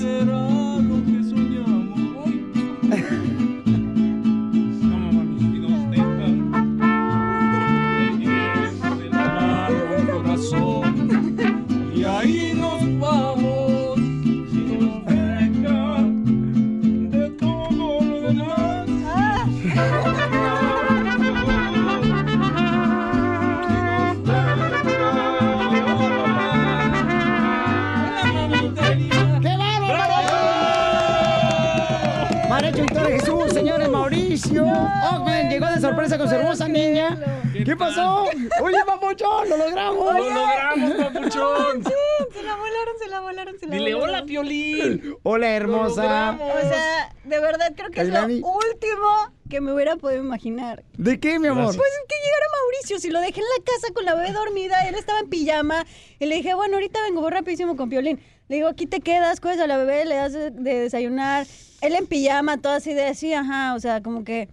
Con 36.17 36.29
su 36.29 36.35
hermosa 36.35 36.67
niña. 36.67 37.17
¿Qué 37.65 37.75
pasó? 37.75 38.25
Oye, 38.61 38.77
papuchón, 38.85 39.49
lo 39.49 39.57
logramos. 39.57 40.13
¡Lo 40.13 40.29
logramos, 40.29 40.93
papuchón! 40.93 41.83
Sí, 41.83 41.91
se 42.33 42.43
la 42.43 42.55
volaron, 42.55 42.95
se 42.99 43.07
la 43.09 43.19
volaron, 43.19 43.59
se 43.59 43.65
la 43.67 43.75
Dile 43.75 43.93
volaron. 43.93 44.15
hola, 44.15 44.25
Piolín. 44.25 45.15
Hola, 45.23 45.49
hermosa. 45.49 46.37
O 46.39 46.69
sea, 46.69 47.15
de 47.23 47.39
verdad 47.39 47.73
creo 47.75 47.89
que 47.91 48.01
es 48.01 48.09
lo 48.09 48.23
último 48.23 49.33
que 49.49 49.61
me 49.61 49.73
hubiera 49.73 49.95
podido 49.95 50.21
imaginar. 50.23 50.83
¿De 50.97 51.19
qué, 51.19 51.39
mi 51.39 51.47
amor? 51.47 51.75
Pues 51.75 51.77
es 51.77 52.07
que 52.07 52.15
llegara 52.15 52.45
Mauricio, 52.61 52.99
si 52.99 53.09
lo 53.09 53.19
dejé 53.21 53.39
en 53.39 53.45
la 53.57 53.63
casa 53.63 53.93
con 53.93 54.05
la 54.05 54.15
bebé 54.15 54.33
dormida, 54.33 54.87
él 54.87 54.95
estaba 54.95 55.19
en 55.19 55.29
pijama, 55.29 55.85
y 56.19 56.25
le 56.25 56.35
dije, 56.35 56.53
bueno, 56.53 56.75
ahorita 56.75 57.01
vengo, 57.03 57.21
voy 57.21 57.31
rapidísimo 57.31 57.75
con 57.77 57.89
Piolín. 57.89 58.19
Le 58.49 58.57
digo, 58.57 58.67
aquí 58.67 58.87
te 58.87 58.99
quedas, 59.01 59.39
cuidas 59.41 59.59
a 59.59 59.67
la 59.67 59.77
bebé, 59.77 60.05
le 60.05 60.15
das 60.15 60.33
de, 60.33 60.51
de 60.51 60.79
desayunar. 60.81 61.45
Él 61.81 61.95
en 61.95 62.07
pijama, 62.07 62.57
todo 62.57 62.73
así 62.73 62.93
de 62.93 63.05
así, 63.05 63.33
ajá, 63.33 63.73
o 63.75 63.79
sea, 63.79 64.01
como 64.01 64.23
que... 64.23 64.47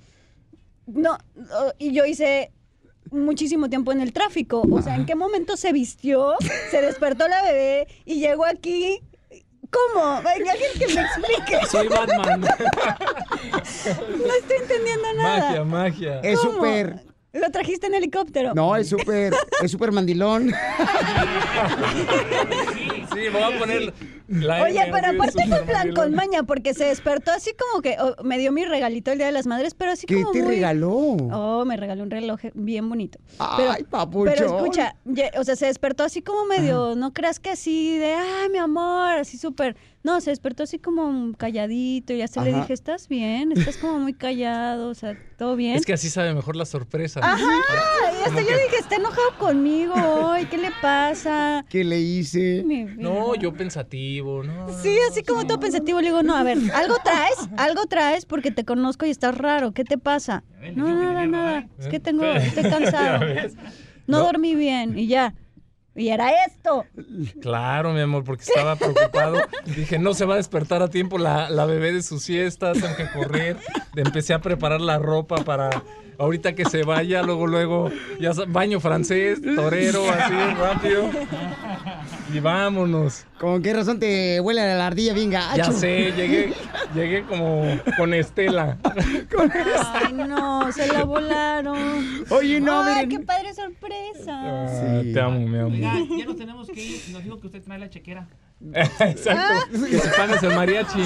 No, 0.86 1.16
y 1.78 1.92
yo 1.92 2.04
hice 2.04 2.52
muchísimo 3.10 3.68
tiempo 3.68 3.92
en 3.92 4.00
el 4.00 4.12
tráfico. 4.12 4.62
O 4.70 4.82
sea, 4.82 4.96
¿en 4.96 5.06
qué 5.06 5.14
momento 5.14 5.56
se 5.56 5.72
vistió, 5.72 6.34
se 6.70 6.82
despertó 6.82 7.28
la 7.28 7.42
bebé 7.42 7.86
y 8.04 8.20
llegó 8.20 8.44
aquí? 8.44 9.00
¿Cómo? 9.70 10.04
Hay 10.26 10.42
alguien 10.42 10.70
que 10.78 10.86
me 10.94 11.00
explique. 11.00 11.66
Soy 11.70 11.88
Batman. 11.88 12.40
No 12.42 14.34
estoy 14.34 14.56
entendiendo 14.62 15.14
nada. 15.16 15.38
magia, 15.48 15.64
magia. 15.64 16.20
Es 16.20 16.38
¿Cómo? 16.38 16.52
súper. 16.54 17.02
Lo 17.32 17.50
trajiste 17.50 17.88
en 17.88 17.94
helicóptero. 17.94 18.54
No, 18.54 18.76
es 18.76 18.88
súper. 18.88 19.34
Es 19.60 19.70
súper 19.72 19.90
mandilón. 19.90 20.52
Sí, 23.14 23.20
me 23.20 23.30
voy 23.30 23.42
a 23.54 23.58
poner 23.58 23.94
la 24.28 24.62
Oye, 24.62 24.80
M, 24.82 24.92
pero 24.92 25.08
aparte 25.08 25.46
fue 25.46 25.62
plan 25.62 25.92
con 25.94 26.14
maña, 26.14 26.42
porque 26.44 26.74
se 26.74 26.84
despertó 26.86 27.30
así 27.32 27.52
como 27.58 27.82
que 27.82 27.96
oh, 28.00 28.22
me 28.22 28.38
dio 28.38 28.52
mi 28.52 28.64
regalito 28.64 29.12
el 29.12 29.18
Día 29.18 29.26
de 29.26 29.32
las 29.32 29.46
Madres, 29.46 29.74
pero 29.74 29.92
así 29.92 30.06
¿Qué 30.06 30.14
como 30.20 30.32
te 30.32 30.42
muy- 30.42 30.54
regaló? 30.54 30.92
Oh, 30.94 31.64
me 31.64 31.76
regaló 31.76 32.02
un 32.02 32.10
reloj 32.10 32.40
bien 32.54 32.88
bonito. 32.88 33.18
Pero, 33.56 33.70
Ay, 33.72 33.84
papuchón. 33.84 34.32
pero 34.34 34.46
escucha, 34.56 34.96
o 35.38 35.44
sea, 35.44 35.56
se 35.56 35.66
despertó 35.66 36.04
así 36.04 36.22
como 36.22 36.44
medio, 36.46 36.94
no 36.96 37.12
creas 37.12 37.38
que 37.40 37.50
así 37.50 37.98
de, 37.98 38.14
ay, 38.14 38.48
mi 38.50 38.58
amor, 38.58 39.18
así 39.18 39.36
súper. 39.38 39.76
No, 40.02 40.20
se 40.20 40.28
despertó 40.30 40.64
así 40.64 40.78
como 40.78 41.32
calladito 41.38 42.12
y 42.12 42.20
hasta 42.20 42.42
le 42.44 42.50
Ajá. 42.50 42.60
dije, 42.60 42.74
¿estás 42.74 43.08
bien? 43.08 43.52
Estás 43.52 43.78
como 43.78 43.98
muy 44.00 44.12
callado, 44.12 44.90
o 44.90 44.94
sea, 44.94 45.16
¿todo 45.38 45.56
bien? 45.56 45.76
Es 45.76 45.86
que 45.86 45.94
así 45.94 46.10
sabe 46.10 46.34
mejor 46.34 46.56
la 46.56 46.66
sorpresa. 46.66 47.20
Ajá, 47.22 47.38
y 47.40 48.22
hasta 48.28 48.40
yo 48.42 48.46
que- 48.48 48.54
dije, 48.54 48.76
está 48.80 48.96
enojado 48.96 49.38
conmigo 49.38 49.94
hoy, 49.94 50.44
¿qué 50.46 50.58
le 50.58 50.70
pasa? 50.82 51.64
¿Qué 51.70 51.84
le 51.84 52.00
hice? 52.00 52.62
Mi 52.66 52.84
vida. 52.84 53.03
No, 53.04 53.34
yo 53.34 53.52
pensativo, 53.54 54.42
no. 54.42 54.68
Sí, 54.82 54.90
así 55.10 55.22
como 55.22 55.46
todo 55.46 55.60
pensativo, 55.60 56.00
le 56.00 56.08
digo, 56.08 56.22
no, 56.22 56.36
a 56.36 56.42
ver, 56.42 56.58
algo 56.72 56.96
traes, 57.04 57.36
algo 57.56 57.86
traes 57.86 58.26
porque 58.26 58.50
te 58.50 58.64
conozco 58.64 59.06
y 59.06 59.10
estás 59.10 59.36
raro, 59.36 59.72
¿qué 59.72 59.84
te 59.84 59.98
pasa? 59.98 60.42
No, 60.74 60.88
nada, 60.94 61.26
nada, 61.26 61.66
es 61.78 61.88
que 61.88 62.00
tengo, 62.00 62.24
estoy 62.24 62.64
cansado, 62.70 63.24
No. 64.06 64.18
dormí 64.18 64.54
bien 64.54 64.98
y 64.98 65.06
ya. 65.06 65.34
Y 65.96 66.08
era 66.08 66.44
esto. 66.44 66.84
Claro, 67.40 67.92
mi 67.92 68.00
amor, 68.00 68.24
porque 68.24 68.42
estaba 68.42 68.74
preocupado. 68.78 69.36
Dije, 69.64 69.98
no 69.98 70.12
se 70.14 70.24
va 70.24 70.34
a 70.34 70.36
despertar 70.38 70.82
a 70.82 70.88
tiempo 70.88 71.18
la, 71.18 71.50
la 71.50 71.66
bebé 71.66 71.92
de 71.92 72.02
su 72.02 72.18
siesta, 72.18 72.72
tengo 72.72 72.96
que 72.96 73.08
correr. 73.10 73.56
Empecé 73.94 74.34
a 74.34 74.40
preparar 74.40 74.80
la 74.80 74.98
ropa 74.98 75.36
para 75.44 75.70
ahorita 76.18 76.54
que 76.54 76.64
se 76.64 76.84
vaya, 76.84 77.22
luego, 77.22 77.46
luego, 77.48 77.90
ya 78.20 78.30
baño 78.46 78.78
francés, 78.80 79.40
torero, 79.56 80.04
así, 80.10 80.34
rápido. 80.58 81.10
Y 82.32 82.38
vámonos. 82.40 83.26
¿Con 83.38 83.62
qué 83.62 83.74
razón 83.74 83.98
te 83.98 84.40
huele 84.40 84.60
a 84.62 84.76
la 84.76 84.86
ardilla 84.86 85.12
bien 85.12 85.30
gacho? 85.30 85.56
Ya 85.56 85.72
sé, 85.72 86.12
llegué, 86.12 86.54
llegué 86.94 87.24
como 87.24 87.64
con 87.96 88.14
Estela. 88.14 88.78
Ay, 89.92 90.12
no, 90.12 90.72
se 90.72 90.86
la 90.86 91.04
volaron. 91.04 92.24
Oye, 92.30 92.60
no, 92.60 92.82
Ay, 92.82 92.94
miren. 93.06 93.08
qué 93.10 93.18
padre 93.26 93.52
sorpresa. 93.52 94.32
Ah, 94.40 95.02
Te 95.12 95.20
amo, 95.20 95.40
mi 95.40 95.58
amor. 95.58 95.72
Oiga, 95.92 96.16
ya 96.18 96.24
nos 96.24 96.36
tenemos 96.36 96.68
que 96.68 96.82
ir. 96.82 97.02
Nos 97.10 97.22
dijo 97.24 97.40
que 97.40 97.46
usted 97.48 97.62
trae 97.62 97.78
la 97.78 97.90
chequera. 97.90 98.26
Exacto, 98.72 99.70
que 99.72 99.98
si 99.98 100.08
pagas 100.16 100.42
el 100.42 100.54
mariachi. 100.54 101.02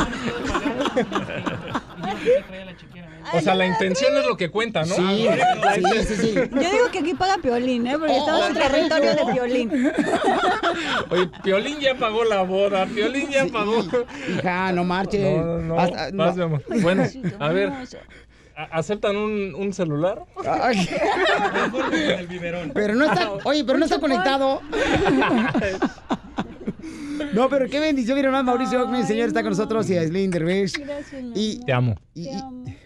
O 3.35 3.41
sea, 3.41 3.55
la 3.55 3.67
intención 3.67 4.17
es 4.17 4.27
lo 4.27 4.37
que 4.37 4.51
cuenta, 4.51 4.85
¿no? 4.85 4.95
Sí, 4.95 5.25
La 5.25 5.75
sí, 5.75 5.81
inten- 5.81 6.05
sí, 6.05 6.15
sí. 6.17 6.35
Yo 6.35 6.71
digo 6.71 6.91
que 6.91 7.01
aquí 7.01 7.15
paga 7.15 7.37
Piolín, 7.43 7.87
¿eh? 7.87 7.99
Porque 7.99 8.13
Oh, 8.15 8.19
estamos 8.19 8.49
en 8.49 8.55
territorio 8.55 9.15
de 9.15 9.33
Piolín. 9.33 9.93
Oye, 11.11 11.31
Piolín 11.43 11.79
ya 11.81 11.95
pagó 11.97 12.25
la 12.25 12.43
boda, 12.43 12.87
Piolín 12.87 13.29
ya 13.31 13.47
pagó. 13.47 13.85
Hija, 14.39 14.73
no 14.73 14.85
marches. 14.85 15.21
No, 15.37 15.45
no, 15.45 15.59
no. 15.59 15.79
Hasta- 15.81 16.11
Vas, 16.15 16.37
no. 16.37 16.49
mi 16.49 16.55
amor. 16.55 16.65
Bueno, 16.81 17.05
a 17.39 17.49
ver. 17.51 17.73
¿A- 18.59 18.79
¿Aceptan 18.79 19.17
un, 19.17 19.55
un 19.55 19.73
celular? 19.73 20.23
Ay. 20.45 20.89
Pero 22.75 22.95
no 22.95 23.05
está, 23.07 23.33
oye, 23.45 23.65
pero 23.65 23.79
no 23.79 23.85
está 23.85 24.01
conectado. 24.01 24.61
No, 27.35 27.49
pero 27.49 27.69
qué 27.69 27.81
bendición, 27.81 28.17
miren 28.17 28.33
más 28.33 28.45
Mauricio 28.45 28.83
Ockman, 28.83 29.07
señor, 29.07 29.29
está 29.29 29.43
con 29.43 29.51
nosotros 29.51 29.89
y 29.91 29.97
Aislinn 29.99 30.31
Derbez. 30.31 30.73
Y, 31.35 31.61
Te 31.65 31.73
amo. 31.73 31.95
y- 32.15 32.29
y- 32.29 32.77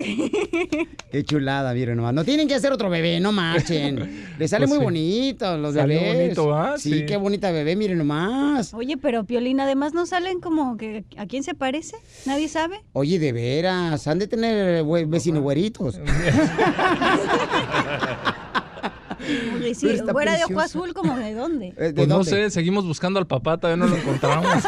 Qué 1.12 1.24
chulada, 1.24 1.74
miren 1.74 1.96
nomás. 1.98 2.14
No 2.14 2.24
tienen 2.24 2.48
que 2.48 2.54
hacer 2.54 2.72
otro 2.72 2.88
bebé, 2.88 3.20
no 3.20 3.32
marchen. 3.32 4.26
Les 4.38 4.50
sale 4.50 4.66
Pues 4.66 4.70
muy 4.70 4.78
sí. 4.78 4.84
bonito 4.84 5.58
los 5.58 5.74
Salió 5.74 6.00
bebés. 6.00 6.16
bonito, 6.36 6.54
¿ah? 6.56 6.74
Sí, 6.78 6.90
Sí. 7.00 7.06
qué 7.06 7.16
bonita 7.18 7.50
bebé, 7.50 7.76
miren 7.76 7.98
nomás. 7.98 8.72
Oye, 8.72 8.96
pero 8.96 9.24
Piolín, 9.24 9.60
además 9.60 9.92
no 9.92 10.06
salen 10.06 10.40
como 10.40 10.76
que 10.78 11.04
¿a 11.18 11.26
quién 11.26 11.42
se 11.42 11.54
parece? 11.54 11.96
¿Nadie 12.24 12.48
sabe? 12.48 12.80
Oye, 12.94 13.18
de 13.18 13.32
veras, 13.32 14.06
han 14.08 14.18
de 14.18 14.26
tener 14.26 14.84
vecinos 15.06 15.42
güeritos. 15.42 16.00
Oye, 19.54 19.74
sí, 19.74 19.86
fuera 20.10 20.36
de 20.38 20.44
ojo 20.44 20.60
azul, 20.60 20.94
como 20.94 21.14
de 21.18 21.34
dónde? 21.34 21.68
Eh, 21.76 21.84
¿De 21.88 21.92
Pues 21.92 22.08
no 22.08 22.16
dónde? 22.16 22.30
sé, 22.30 22.48
seguimos 22.50 22.86
buscando 22.86 23.18
al 23.18 23.26
papá, 23.26 23.58
todavía 23.58 23.84
no 23.84 23.90
lo 23.90 23.96
encontramos. 24.00 24.50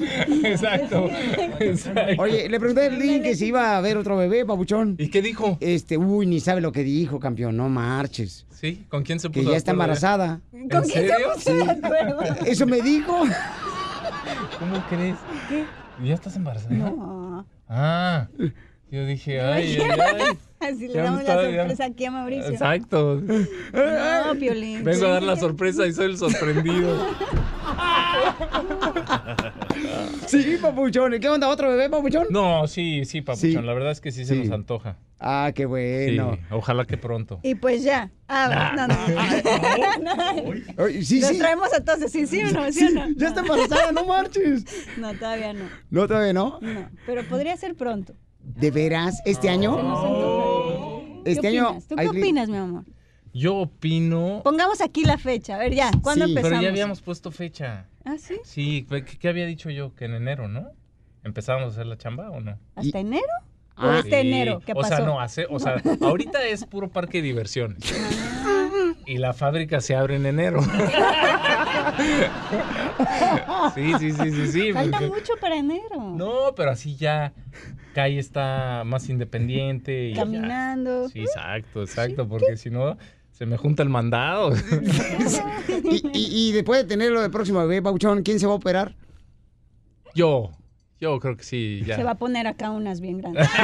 Exacto. 0.44 1.08
Exacto. 1.60 2.22
Oye, 2.22 2.48
le 2.48 2.58
pregunté 2.58 2.82
a 2.82 2.84
Aislinn 2.90 3.22
que 3.22 3.34
si 3.34 3.46
iba 3.46 3.76
a 3.76 3.80
ver 3.80 3.96
otro 3.96 4.16
bebé, 4.16 4.44
papuchón. 4.44 4.96
¿Y 4.98 5.08
qué 5.08 5.22
dijo? 5.22 5.56
Este, 5.60 5.96
uy, 5.96 6.26
ni 6.26 6.40
sabe 6.40 6.60
lo 6.60 6.72
que 6.72 6.82
dijo, 6.84 7.20
campeón, 7.20 7.56
no 7.56 7.68
marches. 7.68 8.46
¿Sí? 8.50 8.84
¿Con 8.88 9.02
quién 9.04 9.18
se 9.20 9.28
Que 9.28 9.40
puso 9.40 9.44
ya 9.46 9.52
de 9.52 9.56
está 9.58 9.70
embarazada. 9.72 10.40
¿Con 10.50 10.68
quién 10.68 10.84
se 10.84 10.92
serio? 10.92 11.16
puso 11.34 11.54
de 11.54 11.70
acuerdo? 11.70 12.20
Eso 12.46 12.66
me 12.66 12.80
dijo. 12.82 13.16
¿Cómo 14.58 14.84
crees? 14.88 15.16
¿Qué? 15.48 15.64
¿Ya 16.04 16.14
estás 16.14 16.36
embarazada? 16.36 16.74
No. 16.74 17.46
Ah, 17.68 18.28
yo 18.90 19.06
dije, 19.06 19.40
ay, 19.42 19.78
ay, 19.80 19.98
ay. 20.20 20.38
Así 20.60 20.88
le 20.88 21.00
damos 21.00 21.24
la 21.24 21.42
ya- 21.50 21.58
sorpresa 21.58 21.84
aquí 21.86 22.04
a 22.04 22.10
Mauricio. 22.10 22.50
Exacto. 22.50 23.20
No, 23.22 24.34
Piolín. 24.38 24.84
Vengo 24.84 25.06
a 25.06 25.10
dar 25.10 25.22
la 25.22 25.34
Sí. 25.36 25.40
sorpresa 25.40 25.86
y 25.86 25.92
soy 25.94 26.04
el 26.06 26.18
sorprendido. 26.18 27.06
Sí, 30.26 30.58
papuchón. 30.60 31.18
¿Qué 31.18 31.28
onda? 31.28 31.48
¿Otro 31.48 31.70
bebé, 31.70 31.88
papuchón? 31.88 32.26
No, 32.30 32.66
sí, 32.68 33.04
sí, 33.06 33.22
papuchón. 33.22 33.50
Sí. 33.50 33.56
La 33.66 33.72
verdad 33.74 33.90
es 33.92 34.00
que 34.02 34.12
sí, 34.12 34.24
se 34.26 34.34
Sí. 34.34 34.40
nos 34.40 34.50
antoja. 34.52 34.96
Ah, 35.18 35.50
qué 35.54 35.62
Sí, 35.62 35.66
bueno. 35.66 36.38
ojalá 36.50 36.84
que 36.86 36.96
pronto. 36.96 37.40
Y 37.42 37.54
pues 37.54 37.82
ya. 37.82 38.10
Ah, 38.28 38.74
no, 38.76 38.86
no. 38.86 40.84
Oye, 40.84 41.02
sí, 41.02 41.20
Los 41.20 41.30
sí. 41.30 41.38
traemos 41.38 41.72
a 41.74 41.82
todos, 41.84 42.10
¿sí, 42.10 42.26
sí 42.26 42.42
o 42.42 42.50
no? 42.52 42.70
¿Sí 42.72 42.84
o 42.84 42.88
Sí, 42.88 42.94
no? 42.94 43.06
ya 43.16 43.28
está 43.28 43.40
embarazada, 43.40 43.92
no 43.92 44.04
marches. 44.04 44.64
No, 44.98 45.12
todavía 45.14 45.52
no. 45.52 45.64
No, 45.90 46.06
todavía 46.06 46.32
no. 46.32 46.58
No, 46.60 46.90
pero 47.06 47.24
podría 47.24 47.56
ser 47.56 47.74
pronto. 47.76 48.14
¿De 48.42 48.70
veras? 48.70 49.20
¿Este 49.24 49.48
año? 49.48 49.76
Este 51.24 51.40
¿Qué 51.42 51.48
año. 51.48 51.78
¿Tú 51.88 51.96
qué 51.96 52.08
opinas, 52.08 52.48
mi 52.48 52.56
amor? 52.56 52.84
Yo 53.32 53.56
opino. 53.56 54.40
Pongamos 54.42 54.80
aquí 54.80 55.04
la 55.04 55.16
fecha. 55.18 55.54
A 55.54 55.58
ver, 55.58 55.72
ya, 55.74 55.90
¿cuándo 56.02 56.24
Sí, 56.24 56.30
empezamos? 56.32 56.50
Pero 56.58 56.62
ya 56.62 56.68
habíamos 56.70 57.00
puesto 57.00 57.30
fecha. 57.30 57.86
¿Ah, 58.04 58.16
sí? 58.18 58.36
Sí, 58.44 58.86
¿qué, 58.88 59.04
qué 59.04 59.28
había 59.28 59.46
dicho 59.46 59.70
yo? 59.70 59.94
Que 59.94 60.06
en 60.06 60.14
enero, 60.14 60.48
¿no? 60.48 60.72
¿Empezábamos 61.22 61.68
a 61.68 61.72
hacer 61.72 61.86
la 61.86 61.96
chamba 61.98 62.30
o 62.30 62.40
no? 62.40 62.58
¿Hasta 62.74 62.98
enero? 62.98 63.22
¿O 63.76 63.82
Ah, 63.82 64.00
Sí, 64.02 64.10
enero? 64.12 64.60
¿Qué 64.64 64.72
o 64.72 64.76
pasó? 64.76 64.96
sea, 64.96 65.04
no, 65.06 65.20
hace, 65.20 65.46
o 65.48 65.58
sea, 65.60 65.76
ahorita 66.00 66.42
es 66.44 66.64
puro 66.66 66.88
parque 66.90 67.18
de 67.18 67.22
diversiones. 67.28 67.78
Y 69.06 69.18
la 69.18 69.32
fábrica 69.32 69.80
se 69.80 69.94
abre 69.94 70.16
en 70.16 70.26
enero. 70.26 70.60
sí, 73.74 73.92
sí, 73.98 74.12
sí, 74.12 74.30
sí, 74.32 74.46
sí. 74.52 74.72
Falta 74.72 74.98
porque- 74.98 75.12
mucho 75.14 75.32
para 75.40 75.56
enero. 75.56 76.00
No, 76.16 76.54
pero 76.56 76.70
así 76.70 76.96
ya 76.96 77.32
Calle 77.94 78.18
está 78.18 78.82
más 78.86 79.08
independiente. 79.08 80.08
Y 80.10 80.14
ya. 80.14 80.22
Caminando. 80.22 81.08
Sí, 81.08 81.20
exacto, 81.20 81.82
exacto, 81.82 82.28
porque 82.28 82.56
si 82.56 82.70
no 82.70 82.96
se 83.32 83.46
me 83.46 83.56
junta 83.56 83.82
el 83.82 83.88
mandado. 83.88 84.52
Y, 85.92 86.06
y- 86.12 86.48
y 86.48 86.52
después 86.52 86.82
de 86.82 86.88
tener 86.88 87.10
lo 87.10 87.20
del 87.20 87.30
próximo 87.30 87.60
bebé, 87.60 87.82
papuchón, 87.82 88.22
¿quién 88.22 88.38
se 88.38 88.46
va 88.46 88.52
a 88.52 88.56
operar? 88.56 88.94
yo, 90.14 90.50
yo 91.00 91.18
creo 91.20 91.36
que 91.36 91.42
sí, 91.44 91.82
ya. 91.86 91.96
Se 91.96 92.02
va 92.04 92.12
a 92.12 92.14
poner 92.16 92.46
acá 92.46 92.70
unas 92.70 93.00
bien 93.00 93.18
grandes. 93.18 93.48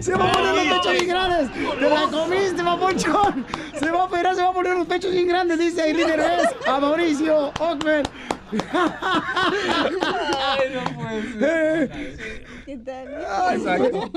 Se 0.00 0.14
va 0.14 0.28
a 0.28 0.32
poner 0.32 0.54
los 0.54 0.64
pechos 0.78 0.92
bien 0.92 1.08
grandes. 1.08 1.50
Te 2.56 2.62
la 2.62 2.73
Se 3.78 3.90
va 3.90 4.00
a 4.00 4.04
operar, 4.04 4.34
se 4.34 4.42
va 4.42 4.50
a 4.50 4.52
poner 4.52 4.76
los 4.76 4.86
pechos 4.86 5.10
bien 5.12 5.26
grandes, 5.26 5.58
dice 5.58 5.82
Aileen 5.82 6.06
Derbez 6.06 6.48
a 6.66 6.78
Mauricio 6.80 7.52
Ockman. 7.58 8.02
Ay, 10.42 10.64
no 10.74 10.84
puede 10.94 11.22
ser. 11.38 11.90
¿Qué 12.66 12.76
tal? 12.78 13.08
Exacto. 13.56 14.10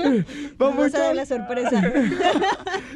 Vamos 0.56 0.94
a 0.94 0.98
dar 0.98 1.14
la 1.14 1.26
sorpresa. 1.26 1.82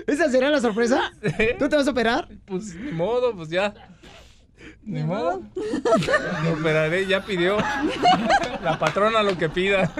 ¿Esa 0.07 0.31
será 0.31 0.51
la 0.51 0.61
sorpresa? 0.61 1.11
¿Tú 1.59 1.69
te 1.69 1.77
vas 1.77 1.89
a 1.89 1.91
operar? 1.91 2.29
Pues 2.45 2.75
ni 2.75 2.93
modo, 2.93 3.35
pues 3.35 3.49
ya. 3.49 3.75
Ni 4.85 5.03
modo. 5.03 5.43
Me 6.43 6.51
operaré, 6.51 7.07
ya 7.07 7.25
pidió. 7.25 7.57
La 8.63 8.79
patrona 8.79 9.23
lo 9.23 9.37
que 9.37 9.49
pida. 9.49 9.91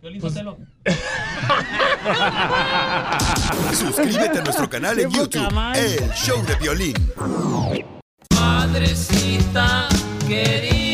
Violín 0.00 0.20
Sotelo. 0.20 0.56
Suscríbete 3.74 4.38
a 4.38 4.42
nuestro 4.42 4.70
canal 4.70 4.98
en 4.98 5.10
YouTube. 5.10 5.48
El 5.74 6.10
Show 6.12 6.42
de 6.46 6.54
Violín. 6.56 6.94
Madrecita 8.34 9.88
querida. 10.26 10.87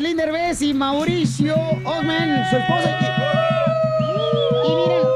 Aislinn 0.00 0.16
Derbez 0.16 0.62
y 0.62 0.72
Mauricio 0.72 1.54
Ockman, 1.84 2.48
su 2.48 2.56
esposa. 2.56 2.98
Y, 4.00 4.66
y 4.66 4.74
miren, 4.74 5.06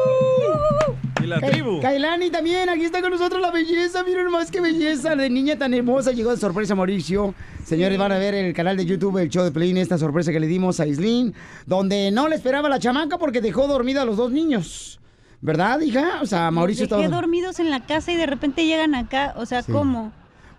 Y 1.23 1.27
la 1.27 1.41
tribu. 1.41 1.81
Kailani 1.81 2.29
también, 2.29 2.69
aquí 2.69 2.85
está 2.85 3.01
con 3.01 3.11
nosotros 3.11 3.41
la 3.41 3.51
belleza, 3.51 4.05
miren 4.05 4.31
más 4.31 4.51
que 4.51 4.61
belleza, 4.61 5.17
de 5.17 5.31
niña 5.31 5.57
tan 5.57 5.73
hermosa, 5.73 6.13
llegó 6.13 6.33
de 6.33 6.37
sorpresa 6.37 6.75
Mauricio. 6.75 7.35
Señores, 7.65 7.97
van 7.99 8.13
a 8.13 8.19
ver 8.19 8.35
en 8.35 8.45
el 8.45 8.53
canal 8.53 8.77
de 8.77 8.85
YouTube, 8.85 9.17
el 9.17 9.31
show 9.31 9.43
de 9.43 9.53
Play, 9.53 9.71
esta 9.79 9.97
sorpresa 9.97 10.33
que 10.33 10.41
le 10.41 10.47
dimos 10.49 10.79
a 10.81 10.87
Islin, 10.87 11.33
donde 11.65 12.11
no 12.11 12.29
le 12.29 12.37
esperaba 12.37 12.69
la 12.69 12.79
chamaca 12.79 13.17
porque 13.17 13.41
dejó 13.41 13.67
dormida 13.67 14.03
a 14.03 14.05
los 14.05 14.19
dos 14.19 14.33
niños. 14.33 15.01
¿Verdad, 15.41 15.81
hija? 15.81 16.19
O 16.21 16.27
sea, 16.27 16.51
Mauricio 16.51 16.87
Dejé 16.87 17.05
estaba... 17.05 17.23
dormidos 17.23 17.59
en 17.59 17.71
la 17.71 17.87
casa 17.87 18.13
y 18.13 18.17
de 18.17 18.27
repente 18.27 18.67
llegan 18.67 18.95
acá. 18.95 19.33
O 19.39 19.47
sea, 19.47 19.63
Sí. 19.63 19.73
¿cómo? 19.73 20.13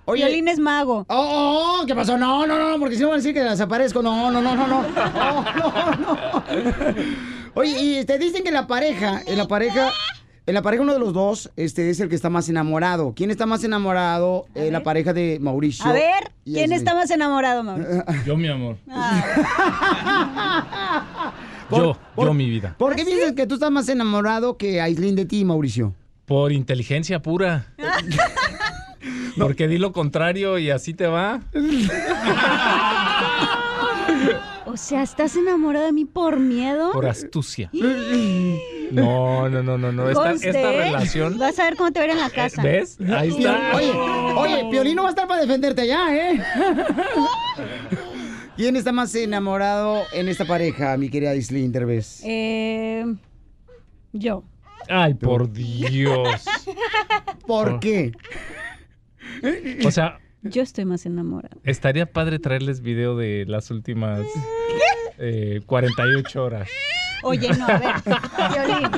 Oye- 0.05 0.23
Violín 0.25 0.47
es 0.47 0.59
mago. 0.59 1.05
Oh, 1.09 1.79
oh, 1.81 1.85
¿qué 1.85 1.95
pasó? 1.95 2.17
No, 2.17 2.45
no, 2.45 2.57
no, 2.71 2.79
porque 2.79 2.95
si 2.95 3.01
no 3.01 3.07
van 3.09 3.15
a 3.15 3.17
decir 3.17 3.33
que 3.33 3.41
desaparezco. 3.41 4.01
No, 4.01 4.29
no, 4.31 4.41
no, 4.41 4.55
no, 4.55 4.67
no. 4.67 4.81
No, 4.83 5.43
no, 5.55 5.95
no. 5.95 6.29
Oye, 7.55 7.75
y 8.01 8.05
te 8.05 8.17
dicen 8.19 8.43
que 8.43 8.51
la 8.51 8.67
pareja, 8.67 9.21
en 9.25 9.37
la 9.37 9.47
pareja, 9.47 9.89
en 10.45 10.53
la 10.53 10.61
pareja 10.61 10.83
uno 10.83 10.93
de 10.93 10.99
los 10.99 11.13
dos, 11.13 11.49
este 11.55 11.89
es 11.89 11.99
el 12.01 12.09
que 12.09 12.15
está 12.15 12.29
más 12.29 12.49
enamorado. 12.49 13.13
¿Quién 13.15 13.31
está 13.31 13.45
más 13.45 13.63
enamorado? 13.63 14.45
En 14.53 14.73
la 14.73 14.83
pareja 14.83 15.13
de 15.13 15.39
Mauricio. 15.41 15.85
A 15.89 15.93
ver, 15.93 16.31
¿quién 16.43 16.71
está 16.73 16.93
más 16.93 17.09
enamorado, 17.11 17.63
Mauricio? 17.63 18.03
Yo, 18.25 18.35
mi 18.37 18.47
amor. 18.47 18.77
Por- 21.69 21.79
Yo, 21.79 21.97
por- 22.13 22.27
yo, 22.27 22.33
mi 22.35 22.47
vida. 22.47 22.75
¿Por 22.77 22.95
qué 22.95 23.03
piensas 23.05 23.31
que 23.31 23.47
tú 23.47 23.55
estás 23.55 23.71
más 23.71 23.89
enamorado 23.89 24.55
que 24.55 24.81
Aislinn 24.81 25.15
de 25.15 25.25
ti, 25.25 25.43
Mauricio? 25.45 25.95
Por 26.27 26.51
inteligencia 26.51 27.19
pura. 27.23 27.67
Porque 29.37 29.67
di 29.67 29.77
lo 29.77 29.91
contrario 29.91 30.57
y 30.57 30.69
así 30.69 30.93
te 30.93 31.07
va. 31.07 31.41
O 34.67 34.77
sea, 34.77 35.03
¿estás 35.03 35.37
enamorado 35.37 35.85
de 35.85 35.93
mí 35.93 36.03
por 36.03 36.37
miedo? 36.37 36.91
Por 36.91 37.07
astucia. 37.07 37.69
No, 38.91 39.47
no, 39.47 39.63
no, 39.63 39.77
no, 39.77 39.91
no. 39.91 40.09
Esta, 40.09 40.33
esta 40.33 40.71
relación. 40.71 41.37
Vas 41.37 41.57
a 41.59 41.63
ver 41.63 41.77
cómo 41.77 41.93
te 41.93 42.01
veré 42.01 42.11
en 42.11 42.19
la 42.19 42.29
casa. 42.29 42.61
¿Ves? 42.61 42.97
Ahí 43.09 43.29
está. 43.29 43.71
Oye, 43.73 43.91
oye, 44.35 44.67
Piolín 44.69 44.97
no 44.97 45.03
va 45.03 45.09
a 45.09 45.11
estar 45.11 45.29
para 45.29 45.39
defenderte 45.39 45.83
allá, 45.83 46.13
¿eh? 46.13 46.43
¿Quién 48.57 48.75
está 48.75 48.91
más 48.91 49.15
enamorado 49.15 50.03
en 50.11 50.27
esta 50.27 50.45
pareja, 50.45 50.97
mi 50.97 51.09
querida 51.09 51.29
Aislinn 51.29 51.71
Derbez? 51.71 52.21
Eh, 52.25 53.05
yo. 54.11 54.43
Ay, 54.89 55.13
por 55.13 55.51
Dios. 55.51 56.43
¿Por 57.47 57.79
qué? 57.79 58.11
O 59.85 59.91
sea, 59.91 60.19
Yo 60.41 60.61
estoy 60.61 60.85
más 60.85 61.05
enamorada. 61.05 61.55
estaría 61.63 62.05
padre 62.05 62.39
traerles 62.39 62.81
video 62.81 63.15
de 63.17 63.45
las 63.47 63.71
últimas 63.71 64.21
eh, 65.17 65.61
48 65.65 66.43
horas. 66.43 66.69
Oye, 67.25 67.49
no, 67.57 67.65
a 67.65 67.79
ver, 67.79 67.95
Violín, 68.51 68.91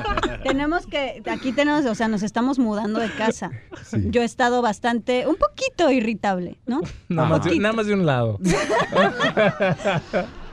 tenemos 0.43 0.85
que, 0.85 1.23
aquí 1.31 1.53
tenemos, 1.53 1.85
o 1.85 1.95
sea, 1.95 2.09
nos 2.09 2.23
estamos 2.23 2.59
mudando 2.59 2.99
de 2.99 3.09
casa. 3.09 3.51
Yo 3.93 4.21
he 4.21 4.25
estado 4.25 4.61
bastante, 4.61 5.25
un 5.27 5.37
poquito 5.37 5.89
irritable, 5.91 6.59
¿no? 6.65 6.81
Nada 7.07 7.29
más, 7.29 7.45
de, 7.45 7.57
nada 7.57 7.73
más 7.73 7.85
de 7.87 7.93
un 7.93 8.05
lado. 8.05 8.37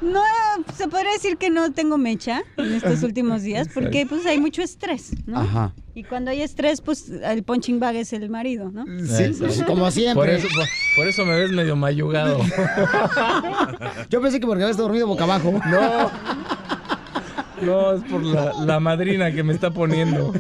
No, 0.01 0.23
se 0.77 0.87
podría 0.87 1.13
decir 1.13 1.39
que 1.39 1.49
no 1.51 1.73
tengo 1.73 1.97
mecha 1.97 2.43
en 2.59 2.75
estos 2.75 3.03
últimos 3.03 3.43
días 3.43 3.69
porque 3.73 4.05
pues 4.07 4.27
hay 4.27 4.39
mucho 4.39 4.63
estrés, 4.63 5.13
¿no? 5.27 5.41
Ajá. 5.41 5.73
Y 5.95 6.05
cuando 6.05 6.31
hay 6.31 6.43
estrés, 6.43 6.81
pues 6.81 7.09
el 7.09 7.43
punching 7.43 7.81
bag 7.81 7.97
es 7.97 8.13
el 8.13 8.29
marido, 8.29 8.71
¿no? 8.71 8.85
Sí, 9.07 9.35
pues, 9.39 9.63
como 9.63 9.91
siempre. 9.91 10.15
Por 10.15 10.29
eso, 10.29 10.47
por, 10.49 10.67
por 10.97 11.09
eso 11.09 11.25
me 11.25 11.37
ves 11.37 11.53
medio 11.53 11.75
mayugado. 11.75 12.39
Yo 14.11 14.21
pensé 14.21 14.41
que 14.41 14.47
porque 14.47 14.65
habías 14.65 14.77
dormido 14.77 15.07
boca 15.07 15.25
abajo. 15.25 15.53
No. 15.71 16.11
No, 17.63 17.93
es 17.95 18.03
por 18.05 18.23
la, 18.23 18.53
la 18.65 18.81
madrina 18.81 19.33
que 19.33 19.43
me 19.43 19.53
está 19.53 19.71
poniendo. 19.71 20.33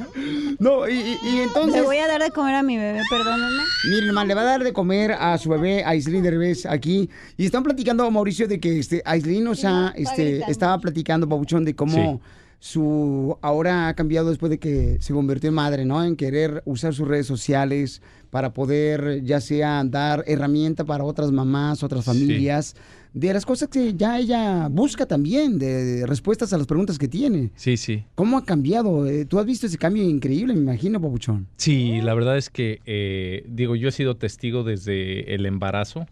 No, 0.59 0.89
y, 0.89 0.95
y- 0.95 1.19
y 1.25 1.41
entonces... 1.41 1.75
Le 1.75 1.83
voy 1.83 1.97
a 1.99 2.07
dar 2.07 2.23
de 2.23 2.31
comer 2.31 2.55
a 2.55 2.63
mi 2.63 2.77
bebé, 2.77 3.01
perdónenme. 3.11 3.63
Miren, 3.89 4.09
hermano, 4.09 4.29
le 4.29 4.35
va 4.35 4.41
a 4.43 4.45
dar 4.45 4.65
de 4.65 4.73
comer 4.73 5.13
a 5.13 5.37
su 5.39 5.49
bebé, 5.51 5.85
a 5.85 5.91
Aislinn 5.91 6.23
Derbez, 6.23 6.67
aquí. 6.67 7.09
Y 7.37 7.47
están 7.47 7.63
platicando, 7.63 8.09
Mauricio, 8.11 8.47
de 8.49 8.61
que 8.61 8.79
este, 8.79 9.03
Aislinn, 9.05 9.47
o 9.49 9.55
sea, 9.55 9.93
este, 9.97 10.43
estaba 10.51 10.79
platicando, 10.79 11.29
Pabuchón, 11.29 11.65
de 11.65 11.75
cómo 11.75 12.21
su 12.61 13.37
ahora 13.43 13.89
ha 13.89 13.95
cambiado 13.95 14.31
después 14.31 14.49
de 14.49 14.59
que 14.59 14.97
se 15.01 15.13
convirtió 15.13 15.49
en 15.49 15.55
madre, 15.55 15.85
¿no? 15.85 16.03
En 16.03 16.17
querer 16.17 16.63
usar 16.65 16.95
sus 16.95 17.07
redes 17.07 17.27
sociales 17.27 18.01
para 18.31 18.53
poder, 18.55 19.23
ya 19.23 19.41
sea, 19.41 19.83
dar 19.85 20.25
herramienta 20.27 20.85
para 20.85 21.05
otras 21.05 21.31
mamás, 21.31 21.83
otras 21.83 22.05
familias, 22.07 22.75
de 23.15 23.33
las 23.33 23.47
cosas 23.47 23.69
que 23.69 23.95
ya 23.95 24.19
ella 24.19 24.69
busca 24.69 25.07
también, 25.07 25.59
de, 25.59 25.85
de 25.85 26.07
respuestas 26.07 26.53
a 26.53 26.59
las 26.59 26.67
preguntas 26.67 26.99
que 26.99 27.07
tiene. 27.09 27.51
Sí, 27.55 27.77
sí. 27.77 28.05
¿Cómo 28.17 28.37
ha 28.37 28.45
cambiado? 28.45 29.07
Eh, 29.07 29.25
Tú 29.25 29.39
has 29.39 29.47
visto 29.47 29.67
ese 29.69 29.79
cambio 29.79 30.03
increíble, 30.03 30.53
me 30.53 30.61
imagino, 30.61 31.01
Pabuchón. 31.01 31.47
Sí, 31.57 32.01
la 32.03 32.13
verdad 32.15 32.37
es 32.37 32.51
que, 32.51 32.81
eh, 32.87 33.45
digo, 33.49 33.77
yo 33.77 33.89
he 33.89 33.93
sido 33.93 34.17
testigo 34.17 34.65
desde 34.65 35.33
el 35.35 35.47
embarazo. 35.47 36.07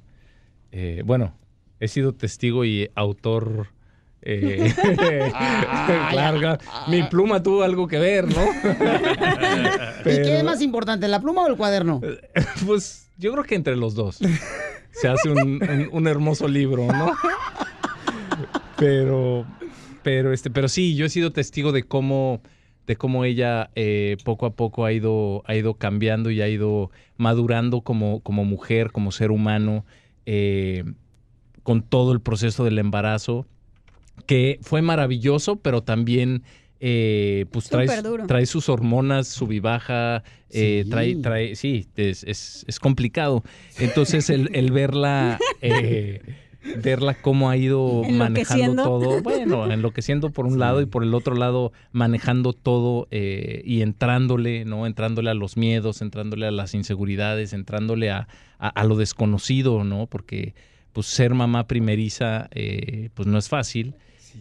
Eh, 0.71 1.03
bueno, 1.05 1.35
he 1.81 1.89
sido 1.89 2.15
testigo 2.15 2.65
y 2.65 2.89
autor. 2.95 3.67
eh. 4.23 4.73
Mi 6.89 7.03
pluma 7.05 7.43
tuvo 7.43 7.63
algo 7.65 7.89
que 7.89 7.99
ver, 7.99 8.29
¿no? 8.29 8.43
¿Y 10.03 10.05
qué 10.23 10.39
es 10.39 10.45
más 10.45 10.61
importante, 10.63 11.09
la 11.09 11.21
pluma 11.21 11.43
o 11.43 11.49
el 11.49 11.57
cuaderno? 11.57 12.01
Pues 12.65 13.11
yo 13.19 13.33
creo 13.33 13.45
que 13.45 13.57
entre 13.57 13.77
los 13.77 13.95
dos 13.95 14.19
se 14.93 15.09
hace 15.09 15.31
un, 15.31 15.61
un- 15.93 16.07
hermoso 16.07 16.47
libro, 16.49 16.87
¿no? 16.87 17.13
Pero, 18.77 19.47
pero, 20.03 20.33
este, 20.33 20.51
pero 20.51 20.69
sí, 20.69 20.95
yo 20.97 21.07
he 21.07 21.09
sido 21.09 21.31
testigo 21.33 21.73
de 21.73 21.83
cómo, 21.85 22.41
de 22.87 22.97
cómo 22.97 23.25
ella 23.25 23.71
eh, 23.75 24.17
poco 24.25 24.47
a 24.47 24.55
poco 24.55 24.85
ha 24.85 24.93
ido, 24.93 25.43
ha 25.47 25.55
ido 25.55 25.75
cambiando 25.75 26.31
y 26.31 26.41
ha 26.41 26.49
ido 26.49 26.91
madurando 27.17 27.83
como, 27.83 28.21
como 28.21 28.45
mujer, 28.45 28.91
como 28.93 29.13
ser 29.13 29.31
humano, 29.31 29.85
eh, 30.27 30.85
con 31.63 31.83
todo 31.83 32.13
el 32.13 32.21
proceso 32.21 32.65
del 32.65 32.79
embarazo, 32.79 33.47
que 34.27 34.59
fue 34.63 34.83
maravilloso, 34.83 35.57
pero 35.57 35.83
también 35.83 36.43
eh, 36.85 37.47
pues 37.53 37.69
trae, 37.69 37.87
Súper 37.87 38.03
duro. 38.03 38.27
trae 38.27 38.45
sus 38.45 38.69
hormonas, 38.69 39.29
sub 39.29 39.53
y 39.53 39.61
baja, 39.61 40.25
eh, 40.51 40.85
trae, 40.91 41.15
trae, 41.15 41.55
sí, 41.55 41.87
es, 41.97 42.25
es, 42.25 42.65
es 42.67 42.81
complicado. 42.81 43.45
Entonces 43.79 44.29
el, 44.31 44.51
el 44.53 44.73
verla, 44.73 45.39
eh, 45.61 46.21
verla 46.83 47.15
cómo 47.15 47.51
ha 47.51 47.57
ido 47.57 48.03
manejando 48.11 48.83
todo, 48.83 49.23
bueno, 49.23 49.71
enloqueciendo 49.71 50.31
por 50.31 50.45
un 50.47 50.59
lado 50.59 50.81
y 50.81 50.87
por 50.87 51.05
el 51.05 51.15
otro 51.15 51.37
lado 51.37 51.73
manejando 51.93 52.53
todo 52.53 53.07
eh, 53.13 53.63
y 53.65 53.83
entrándole, 53.83 54.65
¿no? 54.65 54.85
Entrándole 54.87 55.31
a 55.31 55.35
los 55.35 55.57
miedos, 55.57 56.03
entrándole 56.03 56.47
a 56.47 56.51
las 56.51 56.75
inseguridades, 56.75 57.53
entrándole 57.53 58.11
a, 58.11 58.27
a- 58.59 58.69
a 58.69 58.85
lo 58.85 58.97
desconocido, 58.97 59.85
¿no? 59.85 60.07
Porque 60.09 60.55
pues 60.93 61.07
ser 61.07 61.33
mamá 61.33 61.69
primeriza, 61.69 62.49
eh, 62.51 63.11
pues 63.15 63.29
no 63.29 63.39
es 63.39 63.49
fácil. 63.49 63.95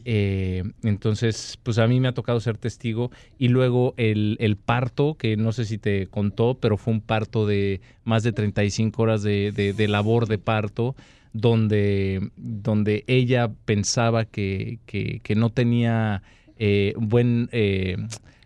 Eh, 0.05 0.63
entonces, 0.83 1.57
pues 1.63 1.77
a 1.77 1.87
mí 1.87 1.99
me 1.99 2.07
ha 2.07 2.13
tocado 2.13 2.39
ser 2.39 2.57
testigo. 2.57 3.11
Y 3.37 3.47
luego 3.49 3.93
el, 3.97 4.37
el 4.39 4.55
parto, 4.57 5.15
que 5.15 5.37
no 5.37 5.51
sé 5.51 5.65
si 5.65 5.77
te 5.77 6.07
contó, 6.07 6.55
pero 6.59 6.77
fue 6.77 6.93
un 6.93 7.01
parto 7.01 7.45
de 7.45 7.81
más 8.03 8.23
de 8.23 8.31
35 8.33 9.01
horas 9.03 9.23
de, 9.23 9.51
de- 9.51 9.73
de 9.73 9.87
labor 9.87 10.27
de 10.27 10.37
parto, 10.37 10.95
donde, 11.33 12.29
donde 12.35 13.03
ella 13.07 13.51
pensaba 13.65 14.25
que, 14.25 14.79
que- 14.85 15.19
que 15.23 15.35
no 15.35 15.49
tenía 15.49 16.23
eh, 16.57 16.93
buen... 16.97 17.49
eh, 17.51 17.95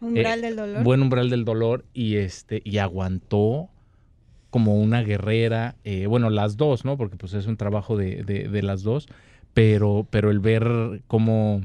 Umbral 0.02 0.39
eh, 0.39 0.41
del 0.41 0.56
dolor. 0.56 0.84
Buen 0.84 1.02
umbral 1.02 1.30
del 1.30 1.46
dolor 1.46 1.86
y, 1.93 2.16
este, 2.16 2.62
y 2.64 2.78
aguantó 2.78 3.70
como 4.50 4.76
una 4.80 5.02
guerrera, 5.02 5.76
eh, 5.84 6.06
bueno, 6.06 6.30
las 6.30 6.56
dos, 6.56 6.86
¿no? 6.86 6.96
Porque 6.96 7.18
pues 7.18 7.34
es 7.34 7.46
un 7.48 7.58
trabajo 7.58 7.98
de- 7.98 8.24
de 8.24 8.62
las 8.62 8.84
dos, 8.84 9.08
pero, 9.56 10.06
pero 10.12 10.32
el 10.32 10.41
ver 10.41 11.01
cómo, 11.08 11.62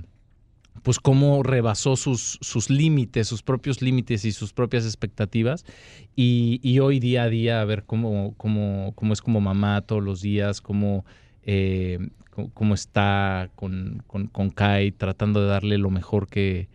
pues 0.84 1.00
cómo 1.00 1.42
rebasó 1.42 1.96
sus, 1.96 2.38
sus 2.40 2.70
límites, 2.70 3.26
sus 3.26 3.42
propios 3.42 3.82
límites 3.82 4.24
y 4.24 4.30
sus 4.32 4.52
propias 4.52 4.84
expectativas, 4.84 5.66
y, 6.16 6.78
hoy 6.78 7.00
día 7.00 7.24
a 7.24 7.28
día 7.28 7.60
a 7.60 7.64
ver 7.64 7.84
cómo, 7.84 8.34
cómo, 8.36 8.92
cómo 8.94 9.12
es 9.12 9.20
como 9.20 9.40
mamá 9.40 9.82
todos 9.82 10.04
los 10.04 10.22
días, 10.22 10.60
cómo, 10.60 11.04
eh, 11.42 11.98
cómo- 12.54 12.74
está 12.74 13.50
con, 13.56 14.04
con, 14.06 14.28
con 14.28 14.50
Kai, 14.50 14.92
tratando 14.92 15.42
de 15.42 15.48
darle 15.48 15.76
lo 15.76 15.90
mejor 15.90 16.28
que, 16.28 16.68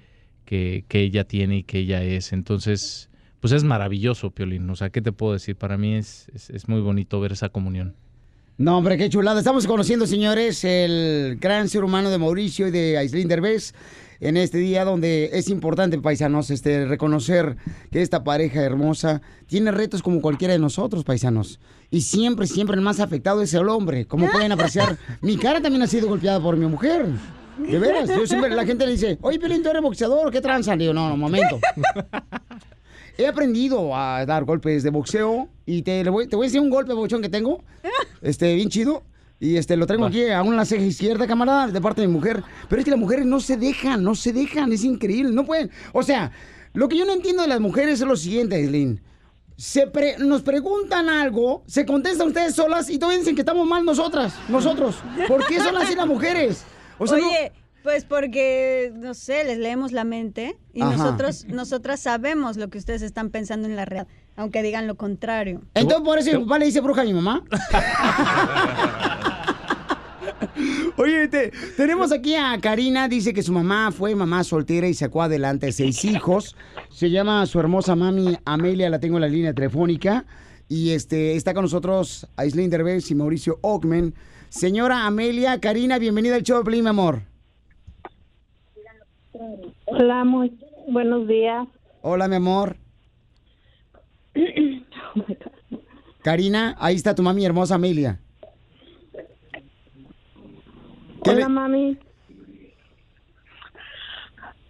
que, 0.45 0.83
ella 0.91 1.23
tiene 1.25 1.59
y 1.59 1.63
que 1.63 1.79
ella 1.79 2.03
es. 2.03 2.33
Entonces, 2.33 3.09
pues 3.39 3.53
es 3.53 3.63
maravilloso, 3.63 4.31
Piolín. 4.31 4.69
O 4.69 4.75
sea, 4.75 4.89
¿qué 4.89 5.01
te 5.01 5.13
puedo 5.13 5.33
decir? 5.33 5.55
Para 5.55 5.77
mí 5.77 5.95
es, 5.95 6.29
es 6.33 6.67
muy 6.67 6.81
bonito 6.81 7.21
ver 7.21 7.31
esa 7.31 7.49
comunión. 7.49 7.95
No, 8.57 8.77
hombre, 8.77 8.97
qué 8.97 9.09
chulada. 9.09 9.39
Estamos 9.39 9.67
conociendo, 9.67 10.07
señores, 10.07 10.63
el 10.63 11.37
gran 11.41 11.67
ser 11.67 11.83
humano 11.83 12.09
de 12.09 12.17
Mauricio 12.17 12.69
y 12.69 12.71
de 12.71 12.97
Aislinn 12.97 13.27
Derbez 13.27 13.73
en 14.21 14.37
este 14.37 14.59
día 14.59 14.85
donde 14.85 15.29
es 15.33 15.49
importante, 15.49 15.97
paisanos, 15.97 16.49
este, 16.49 16.85
reconocer 16.85 17.57
que 17.91 18.01
esta 18.01 18.23
pareja 18.23 18.61
hermosa 18.61 19.21
tiene 19.47 19.71
retos 19.71 20.01
como 20.01 20.21
cualquiera 20.21 20.53
de 20.53 20.59
nosotros, 20.59 21.03
paisanos. 21.03 21.59
Y 21.91 21.99
siempre, 21.99 22.47
siempre 22.47 22.77
el 22.77 22.81
más 22.81 23.01
afectado 23.01 23.41
es 23.41 23.53
el 23.53 23.67
hombre. 23.67 24.05
Como 24.05 24.31
pueden 24.31 24.53
apreciar, 24.53 24.97
mi 25.19 25.35
cara 25.35 25.59
también 25.59 25.81
ha 25.81 25.87
sido 25.87 26.07
golpeada 26.07 26.39
por 26.39 26.55
mi 26.55 26.65
mujer. 26.65 27.07
De 27.57 27.77
veras, 27.77 28.07
yo 28.07 28.25
siempre, 28.25 28.55
la 28.55 28.65
gente 28.65 28.85
le 28.85 28.93
dice, 28.93 29.17
oye, 29.21 29.37
Piolín, 29.37 29.63
¿tú 29.63 29.69
eres 29.69 29.81
boxeador? 29.81 30.31
¿Qué 30.31 30.39
tranza? 30.39 30.77
Le 30.77 30.83
digo, 30.83 30.93
no, 30.93 31.09
no, 31.09 31.17
momento. 31.17 31.59
He 33.17 33.27
aprendido 33.27 33.95
a 33.95 34.25
dar 34.25 34.43
golpes 34.43 34.83
de 34.83 34.89
boxeo 34.89 35.47
y 35.65 35.81
te, 35.83 36.03
le 36.03 36.09
voy, 36.09 36.27
te 36.27 36.35
voy 36.35 36.45
a 36.45 36.47
decir 36.47 36.59
un 36.61 36.69
golpe 36.69 36.89
de 36.89 36.95
boxeo 36.95 37.21
que 37.21 37.29
tengo, 37.29 37.63
este, 38.21 38.55
bien 38.55 38.69
chido. 38.69 39.03
Y 39.39 39.57
este, 39.57 39.75
lo 39.75 39.85
traigo 39.85 40.05
aquí 40.05 40.29
aún 40.29 40.49
en 40.53 40.55
la 40.57 40.65
ceja 40.65 40.83
izquierda, 40.83 41.27
camarada, 41.27 41.67
de 41.67 41.81
parte 41.81 42.01
de 42.01 42.07
mi 42.07 42.13
mujer. 42.13 42.41
Pero 42.69 42.79
es 42.79 42.85
que 42.85 42.91
las 42.91 42.99
mujeres 42.99 43.25
no 43.25 43.39
se 43.41 43.57
dejan, 43.57 44.01
no 44.03 44.15
se 44.15 44.31
dejan, 44.31 44.71
es 44.71 44.83
increíble, 44.85 45.31
no 45.33 45.45
pueden. 45.45 45.69
O 45.91 46.03
sea, 46.03 46.31
lo 46.73 46.87
que 46.87 46.97
yo 46.97 47.05
no 47.05 47.11
entiendo 47.13 47.41
de 47.41 47.49
las 47.49 47.59
mujeres 47.59 47.99
es 47.99 48.07
lo 48.07 48.15
siguiente, 48.15 48.55
Aislinn. 48.55 49.01
Se 49.57 49.87
pre- 49.87 50.17
nos 50.19 50.41
preguntan 50.41 51.09
algo, 51.09 51.63
se 51.67 51.85
contestan 51.85 52.27
ustedes 52.29 52.55
solas 52.55 52.89
y 52.89 52.97
todavía 52.97 53.19
dicen 53.19 53.35
que 53.35 53.41
estamos 53.41 53.67
mal 53.67 53.83
nosotras, 53.85 54.33
nosotros. 54.49 54.95
¿Por 55.27 55.45
qué 55.47 55.59
son 55.59 55.75
así 55.77 55.95
las 55.95 56.07
mujeres? 56.07 56.63
O 56.97 57.05
sea, 57.07 57.17
no- 57.17 57.27
Oye, 57.27 57.51
pues 57.85 58.03
porque, 58.03 58.91
no 58.95 59.13
sé, 59.13 59.43
les 59.45 59.59
leemos 59.59 59.91
la 59.91 60.03
mente 60.03 60.57
y 60.73 60.81
Ajá. 60.81 60.97
nosotros, 60.97 61.45
nosotras 61.47 61.99
sabemos 61.99 62.57
lo 62.57 62.69
que 62.69 62.79
ustedes 62.79 63.03
están 63.03 63.29
pensando 63.29 63.67
en 63.67 63.75
la 63.75 63.85
realidad, 63.85 64.11
aunque 64.35 64.63
digan 64.63 64.87
lo 64.87 64.95
contrario. 64.95 65.61
Entonces 65.75 66.03
por 66.03 66.17
eso 66.17 66.31
mi 66.37 66.43
papá 66.45 66.57
le 66.57 66.65
dice 66.65 66.81
bruja 66.81 67.01
a 67.03 67.05
mi 67.05 67.13
mamá. 67.13 67.43
Oye, 70.97 71.27
te- 71.27 71.51
tenemos 71.77 72.11
aquí 72.11 72.33
a 72.35 72.57
Karina, 72.59 73.07
dice 73.07 73.33
que 73.33 73.43
su 73.43 73.51
mamá 73.53 73.91
fue 73.91 74.15
mamá 74.15 74.43
soltera 74.43 74.87
y 74.87 74.95
sacó 74.95 75.21
adelante 75.21 75.71
seis 75.71 76.03
hijos. 76.05 76.55
Se 76.89 77.11
llama 77.11 77.45
su 77.45 77.59
hermosa 77.59 77.95
mami 77.95 78.35
Amelia, 78.45 78.89
la 78.89 78.99
tengo 78.99 79.17
en 79.17 79.21
la 79.21 79.27
línea 79.27 79.53
telefónica. 79.53 80.25
Y 80.67 80.89
este 80.91 81.35
está 81.35 81.53
con 81.53 81.61
nosotros 81.65 82.27
Aislinn 82.35 82.71
Derbez 82.71 83.11
y 83.11 83.15
Mauricio 83.15 83.59
Ockman. 83.61 84.15
Señora 84.49 85.05
Amelia, 85.05 85.59
Karina, 85.59 85.99
bienvenida 85.99 86.33
al 86.35 86.41
show 86.43 86.63
Pelín, 86.63 86.85
mi 86.85 86.89
amor. 86.89 87.21
Hola, 89.85 90.23
muy 90.23 90.57
buenos 90.87 91.27
días. 91.27 91.67
Hola, 92.01 92.27
mi 92.27 92.35
amor. 92.35 92.77
Karina, 96.23 96.75
ahí 96.79 96.95
está 96.95 97.15
tu 97.15 97.23
mami 97.23 97.45
hermosa 97.45 97.75
Amelia. 97.75 98.19
Hola, 101.19 101.49
mami. 101.49 101.97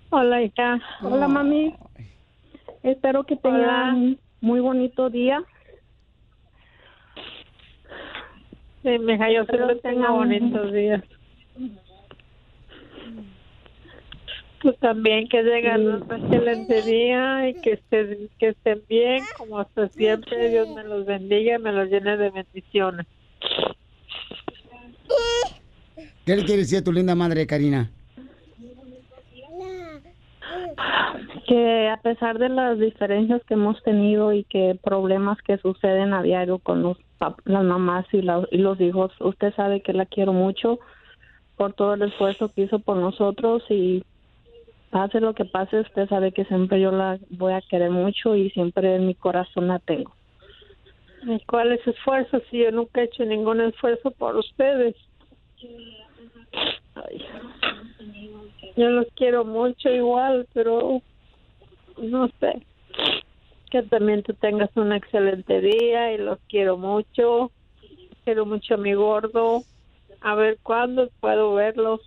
Hola, 0.09 0.41
hija. 0.41 0.81
Hola, 1.01 1.27
mami. 1.27 1.75
Espero 2.83 3.23
que 3.25 3.35
tengan 3.35 3.95
un 3.95 4.19
muy 4.41 4.59
bonito 4.61 5.09
día. 5.09 5.43
Sí, 8.83 8.99
mija, 8.99 9.31
yo 9.31 9.45
siempre 9.45 9.75
tengo 9.77 10.11
bonitos 10.11 10.71
días. 10.71 11.03
Tú 14.65 14.73
también, 14.81 15.27
que 15.27 15.43
tengan 15.43 15.85
un 15.85 16.11
excelente 16.11 16.81
día 16.81 17.49
y 17.49 17.53
que 17.61 17.73
estén, 17.73 18.31
que 18.39 18.47
estén 18.47 18.81
bien, 18.89 19.23
como 19.37 19.59
hasta 19.59 19.89
siempre. 19.89 20.49
Dios 20.49 20.67
me 20.69 20.83
los 20.83 21.05
bendiga 21.05 21.57
y 21.57 21.59
me 21.59 21.71
los 21.71 21.87
llene 21.87 22.17
de 22.17 22.31
bendiciones. 22.31 23.05
¿Qué 26.25 26.35
le 26.35 26.43
quieres 26.45 26.65
decir 26.65 26.79
a 26.79 26.83
tu 26.83 26.91
linda 26.91 27.13
madre, 27.13 27.45
Karina? 27.45 27.91
Que 31.47 31.87
a 31.89 31.97
pesar 32.01 32.39
de 32.39 32.49
las 32.49 32.79
diferencias 32.79 33.43
que 33.47 33.53
hemos 33.53 33.79
tenido 33.83 34.33
y 34.33 34.45
que 34.45 34.79
problemas 34.81 35.37
que 35.43 35.59
suceden 35.59 36.11
a 36.15 36.23
diario 36.23 36.57
con 36.57 36.81
los 36.81 36.97
las 37.45 37.63
mamás 37.63 38.07
y, 38.11 38.23
la- 38.23 38.47
y 38.49 38.57
los 38.57 38.81
hijos, 38.81 39.11
usted 39.19 39.53
sabe 39.53 39.81
que 39.83 39.93
la 39.93 40.07
quiero 40.07 40.33
mucho 40.33 40.79
por 41.55 41.73
todo 41.73 41.93
el 41.93 42.01
esfuerzo 42.01 42.51
que 42.51 42.63
hizo 42.63 42.79
por 42.79 42.97
nosotros 42.97 43.61
y 43.69 44.03
pase 44.95 45.19
lo 45.19 45.33
que 45.33 45.43
pase, 45.43 45.81
usted 45.81 46.07
sabe 46.07 46.31
que 46.31 46.45
siempre 46.45 46.79
yo 46.79 46.89
la 46.89 47.19
voy 47.31 47.51
a 47.51 47.59
querer 47.59 47.91
mucho 47.91 48.33
y 48.33 48.49
siempre 48.51 48.95
en 48.95 49.07
mi 49.07 49.13
corazón 49.13 49.67
la 49.67 49.79
tengo. 49.79 50.15
¿Y 51.23 51.37
cuáles 51.47 51.85
esfuerzos? 51.85 52.41
Si 52.49 52.59
yo 52.59 52.71
nunca 52.71 53.01
he 53.01 53.03
hecho 53.03 53.25
ningún 53.25 53.59
esfuerzo 53.59 54.11
por 54.11 54.37
ustedes. 54.37 54.95
Ay. 56.95 57.25
Yo 58.77 58.89
los 58.89 59.07
quiero 59.17 59.43
mucho 59.43 59.89
igual, 59.89 60.47
pero 60.53 61.01
no 62.01 62.29
sé. 62.39 62.65
Que 63.69 63.83
también 63.83 64.23
tú 64.23 64.33
tengas 64.35 64.69
un 64.77 64.93
excelente 64.93 65.59
día 65.59 66.13
y 66.13 66.19
los 66.19 66.39
quiero 66.47 66.77
mucho. 66.77 67.51
Quiero 68.23 68.45
mucho 68.45 68.75
a 68.75 68.77
mi 68.77 68.93
gordo. 68.93 69.63
A 70.21 70.35
ver 70.35 70.57
cuándo 70.63 71.09
puedo 71.19 71.53
verlos. 71.53 71.99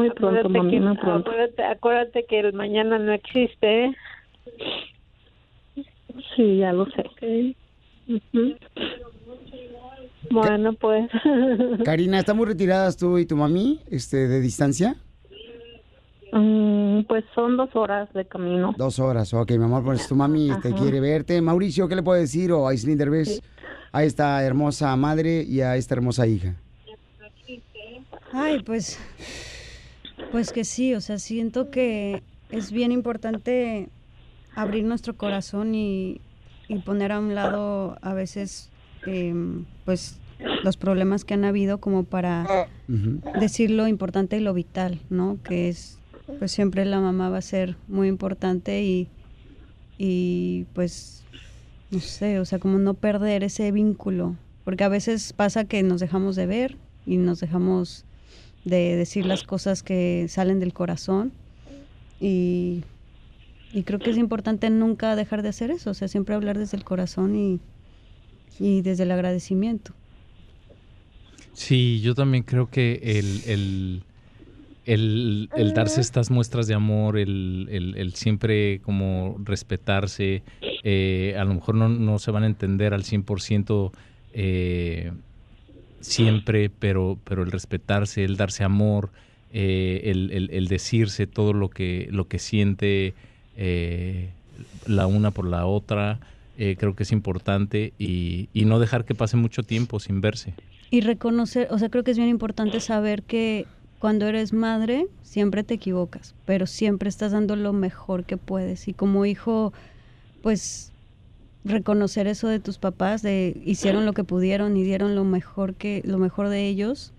Muy 0.00 0.10
pronto, 0.10 0.38
Acuérdate 0.40 0.58
mami, 0.58 0.70
que- 0.70 0.80
muy 0.80 0.96
pronto. 0.96 1.30
Acuérdate, 1.30 1.62
acuérdate 1.64 2.24
que 2.26 2.40
el 2.40 2.52
mañana 2.54 2.98
no 2.98 3.12
existe, 3.12 3.84
¿eh? 3.84 3.96
Sí, 6.34 6.56
ya 6.58 6.72
lo 6.72 6.86
sé. 6.86 7.54
Ujú. 8.08 8.54
Bueno, 10.30 10.72
pues. 10.74 11.10
Karina, 11.84 12.18
¿están 12.20 12.36
muy 12.38 12.46
retiradas 12.46 12.96
tú 12.96 13.18
y 13.18 13.26
tu 13.26 13.36
mami 13.36 13.80
este, 13.90 14.26
de 14.26 14.40
distancia? 14.40 14.96
Mm, 16.32 17.02
pues 17.02 17.24
son 17.34 17.58
dos 17.58 17.68
horas 17.74 18.10
de 18.14 18.24
camino. 18.24 18.72
Dos 18.78 18.98
horas, 19.00 19.34
ok, 19.34 19.50
mi 19.52 19.64
amor, 19.64 19.84
pues 19.84 20.08
tu 20.08 20.14
mami 20.14 20.50
este, 20.50 20.68
Ajá. 20.68 20.76
quiere 20.78 21.00
verte. 21.00 21.42
Mauricio, 21.42 21.88
¿qué 21.88 21.96
le 21.96 22.02
puede 22.02 22.20
decir? 22.22 22.52
O 22.52 22.66
Aislinn 22.68 22.96
Derbez 22.96 23.42
a 23.92 24.02
esta 24.04 24.42
hermosa 24.42 24.96
madre 24.96 25.42
y 25.42 25.60
a 25.60 25.76
esta 25.76 25.94
hermosa 25.94 26.26
hija. 26.26 26.54
Ay, 28.32 28.60
pues, 28.62 29.00
pues 30.30 30.52
que 30.52 30.64
sí, 30.64 30.94
o 30.94 31.00
sea, 31.00 31.18
siento 31.18 31.70
que 31.70 32.22
es 32.50 32.72
bien 32.72 32.92
importante 32.92 33.88
abrir 34.54 34.84
nuestro 34.84 35.16
corazón 35.16 35.74
y, 35.74 36.20
y 36.68 36.78
poner 36.78 37.12
a 37.12 37.20
un 37.20 37.34
lado 37.34 37.98
a 38.02 38.14
veces, 38.14 38.70
em, 39.06 39.64
pues, 39.84 40.18
los 40.64 40.76
problemas 40.76 41.24
que 41.24 41.34
han 41.34 41.44
habido 41.44 41.78
como 41.78 42.04
para 42.04 42.46
decir 43.38 43.70
lo 43.70 43.86
importante 43.86 44.38
y 44.38 44.40
lo 44.40 44.54
vital, 44.54 44.98
¿no? 45.10 45.38
Que 45.42 45.68
es 45.68 46.00
pues 46.38 46.52
siempre 46.52 46.84
la 46.84 47.00
mamá 47.00 47.28
va 47.28 47.38
a 47.38 47.42
ser 47.42 47.76
muy 47.88 48.08
importante 48.08 48.82
y, 48.82 49.08
y 49.98 50.66
pues, 50.74 51.24
no 51.90 52.00
sé, 52.00 52.38
o 52.38 52.44
sea, 52.44 52.58
como 52.58 52.78
no 52.78 52.94
perder 52.94 53.42
ese 53.42 53.72
vínculo, 53.72 54.36
porque 54.64 54.84
a 54.84 54.88
veces 54.88 55.32
pasa 55.32 55.64
que 55.64 55.82
nos 55.82 56.00
dejamos 56.00 56.36
de 56.36 56.46
ver 56.46 56.76
y 57.06 57.16
nos 57.16 57.40
dejamos 57.40 58.04
de 58.64 58.96
decir 58.96 59.26
las 59.26 59.42
cosas 59.42 59.82
que 59.82 60.26
salen 60.28 60.60
del 60.60 60.72
corazón 60.72 61.32
y, 62.20 62.82
y 63.72 63.82
creo 63.84 64.00
que 64.00 64.10
es 64.10 64.18
importante 64.18 64.68
nunca 64.70 65.16
dejar 65.16 65.42
de 65.42 65.48
hacer 65.50 65.70
eso, 65.70 65.90
o 65.90 65.94
sea, 65.94 66.08
siempre 66.08 66.34
hablar 66.34 66.58
desde 66.58 66.76
el 66.76 66.84
corazón 66.84 67.36
y, 67.36 67.60
y 68.58 68.82
desde 68.82 69.04
el 69.04 69.10
agradecimiento. 69.12 69.92
Sí, 71.52 72.00
yo 72.00 72.14
también 72.14 72.44
creo 72.44 72.70
que 72.70 73.00
el, 73.02 73.42
el, 73.46 74.02
el, 74.84 75.50
el 75.54 75.72
darse 75.74 76.00
estas 76.00 76.30
muestras 76.30 76.66
de 76.66 76.74
amor, 76.74 77.18
el, 77.18 77.68
el- 77.70 77.96
el 77.96 78.14
siempre 78.14 78.80
como 78.82 79.36
respetarse, 79.44 80.42
eh, 80.82 81.34
a 81.38 81.44
lo 81.44 81.54
mejor 81.54 81.74
no, 81.74 81.88
no 81.88 82.18
se 82.18 82.30
van 82.30 82.44
a 82.44 82.46
entender 82.46 82.94
al 82.94 83.04
100% 83.04 83.92
eh, 84.32 85.12
siempre, 86.00 86.70
pero, 86.70 87.18
pero 87.24 87.42
el 87.42 87.50
respetarse, 87.52 88.24
el 88.24 88.36
darse 88.36 88.64
amor, 88.64 89.10
eh, 89.52 90.02
el, 90.04 90.30
el- 90.32 90.50
el 90.52 90.68
decirse 90.68 91.26
todo 91.26 91.52
lo 91.52 91.70
que, 91.70 92.08
lo 92.10 92.28
que 92.28 92.38
siente 92.38 93.14
eh, 93.56 94.30
la 94.86 95.06
una 95.06 95.30
por 95.30 95.46
la 95.46 95.66
otra, 95.66 96.20
eh, 96.58 96.76
creo 96.78 96.94
que 96.94 97.02
es 97.04 97.12
importante 97.12 97.92
y, 97.98 98.48
y 98.52 98.64
no 98.64 98.78
dejar 98.78 99.04
que 99.04 99.14
pase 99.14 99.36
mucho 99.36 99.62
tiempo 99.62 99.98
sin 100.00 100.20
verse. 100.20 100.54
Y 100.90 101.02
reconocer, 101.02 101.68
o 101.70 101.78
sea, 101.78 101.88
creo 101.88 102.04
que 102.04 102.10
es 102.10 102.16
bien 102.18 102.28
importante 102.30 102.80
saber 102.80 103.22
que 103.22 103.66
cuando 103.98 104.26
eres 104.26 104.52
madre 104.52 105.06
siempre 105.22 105.62
te 105.62 105.74
equivocas, 105.74 106.34
pero 106.44 106.66
siempre 106.66 107.08
estás 107.08 107.32
dando 107.32 107.54
lo 107.56 107.72
mejor 107.72 108.24
que 108.24 108.36
puedes. 108.36 108.88
Y 108.88 108.94
como 108.94 109.24
hijo, 109.26 109.72
pues 110.42 110.92
reconocer 111.64 112.26
eso 112.26 112.48
de 112.48 112.60
tus 112.60 112.78
papás, 112.78 113.22
de 113.22 113.60
hicieron 113.64 114.06
lo 114.06 114.12
que 114.12 114.24
pudieron 114.24 114.76
y 114.76 114.82
dieron 114.82 115.14
lo 115.14 115.24
mejor 115.24 115.74
que 115.74 116.02
lo 116.04 116.18
mejor 116.18 116.48
de 116.48 116.66
ellos, 116.66 117.12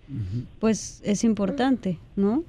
pues 0.59 1.01
es 1.03 1.23
importante, 1.23 1.99
¿no? 2.15 2.43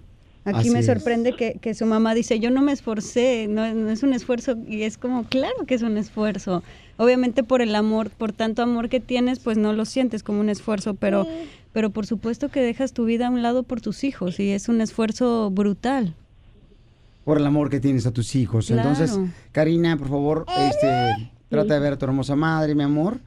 Aquí 0.45 0.59
Así 0.59 0.71
me 0.71 0.81
es. 0.81 0.87
sorprende 0.87 1.37
que, 1.37 1.59
que 1.61 1.73
su 1.75 1.87
mamá 1.87 2.15
dice, 2.15 2.41
yo 2.41 2.51
no 2.51 2.63
me 2.63 2.73
esforcé, 2.73 3.47
no, 3.49 3.73
no 3.75 3.91
es 3.91 4.03
un 4.03 4.13
esfuerzo, 4.13 4.57
y 4.67 4.83
es 4.83 4.99
como, 4.99 5.23
claro 5.25 5.55
que 5.67 5.75
es 5.75 5.83
un 5.83 5.97
esfuerzo. 5.97 6.65
Obviamente 6.97 7.45
por 7.45 7.63
el 7.63 7.75
amor, 7.77 8.11
por 8.11 8.33
tanto 8.33 8.61
amor 8.63 8.89
que 8.89 8.99
tienes, 8.99 9.39
pues 9.39 9.57
no 9.57 9.73
lo 9.73 9.85
sientes 9.85 10.25
como 10.25 10.41
un 10.41 10.49
esfuerzo, 10.49 10.95
pero, 10.95 11.29
pero 11.73 11.91
por 11.91 12.07
supuesto 12.07 12.49
que 12.49 12.61
dejas 12.61 12.93
tu 12.93 13.05
vida 13.05 13.29
a 13.29 13.31
un 13.31 13.43
lado 13.43 13.63
por 13.63 13.81
tus 13.81 14.03
hijos, 14.03 14.41
y 14.41 14.51
es 14.51 14.69
un 14.69 14.81
esfuerzo 14.81 15.49
brutal. 15.51 16.15
Por 17.25 17.39
el 17.39 17.47
amor 17.47 17.71
que 17.71 17.79
tienes 17.79 18.05
a 18.07 18.11
tus 18.11 18.35
hijos. 18.35 18.67
Claro. 18.67 18.89
Entonces, 18.91 19.17
Karina, 19.53 19.97
por 19.97 20.09
favor, 20.09 20.45
este, 20.59 21.31
trata 21.53 21.75
de 21.75 21.81
ver 21.81 21.93
a 21.93 21.99
tu 21.99 22.07
hermosa 22.07 22.35
madre, 22.35 22.75
mi 22.75 22.83
amor, 22.83 23.21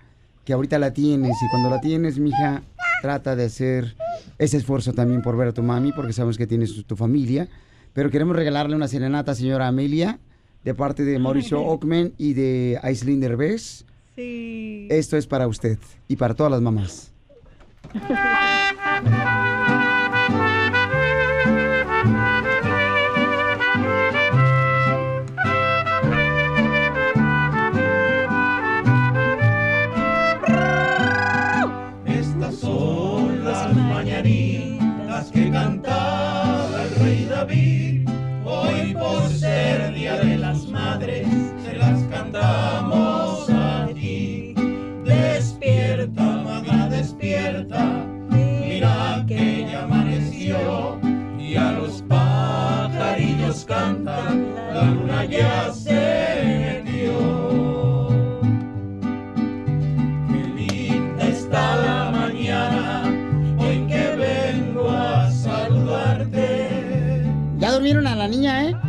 que 0.43 0.53
ahorita 0.53 0.79
la 0.79 0.91
tienes. 0.91 1.37
Y 1.41 1.49
cuando 1.49 1.69
la 1.69 1.79
tienes, 1.79 2.19
mija, 2.19 2.63
trata 3.01 3.35
de 3.35 3.45
hacer 3.45 3.95
ese 4.37 4.57
esfuerzo 4.57 4.93
también 4.93 5.21
por 5.21 5.37
ver 5.37 5.49
a 5.49 5.53
tu 5.53 5.63
mami, 5.63 5.91
porque 5.91 6.11
sabemos 6.11 6.37
que 6.37 6.47
tienes 6.47 6.73
tu, 6.73 6.83
tu 6.83 6.95
familia. 6.95 7.47
Pero 7.93 8.09
queremos 8.09 8.35
regalarle 8.35 8.75
una 8.75 8.87
serenata, 8.87 9.35
señora 9.35 9.67
Amelia, 9.67 10.19
de 10.63 10.73
parte 10.73 11.05
de 11.05 11.19
Mauricio 11.19 11.61
Ockman 11.61 12.13
y 12.17 12.33
de 12.33 12.79
Aislinn 12.81 13.21
Derbez. 13.21 13.85
Sí. 14.15 14.87
Esto 14.89 15.17
es 15.17 15.27
para 15.27 15.47
usted 15.47 15.77
y 16.07 16.15
para 16.15 16.33
todas 16.33 16.51
las 16.51 16.61
mamás. 16.61 17.11
pajarillos 53.65 53.67
cantan. 53.67 54.53
La 54.73 54.83
luna 54.85 55.25
ya 55.25 55.73
se 55.73 56.81
metió. 56.83 58.07
Qué 60.27 60.43
linda 60.55 61.27
está 61.27 61.75
la 61.77 62.11
mañana, 62.11 63.03
hoy 63.57 63.87
que 63.87 64.15
vengo 64.15 64.89
a 64.89 65.31
saludarte. 65.31 67.25
Ya 67.57 67.71
durmieron 67.71 68.05
a 68.07 68.15
la 68.15 68.27
niña, 68.27 68.69
¿eh? 68.69 68.75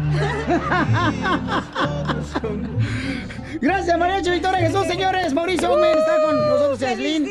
Gracias, 3.60 3.98
María 3.98 4.18
Victoria 4.18 4.58
Jesús, 4.58 4.86
señores. 4.86 5.32
Mauricio 5.32 5.68
Gómez 5.68 5.96
está 5.96 6.22
con 6.22 6.36
nosotros, 6.36 6.82
Aislinn. 6.82 7.28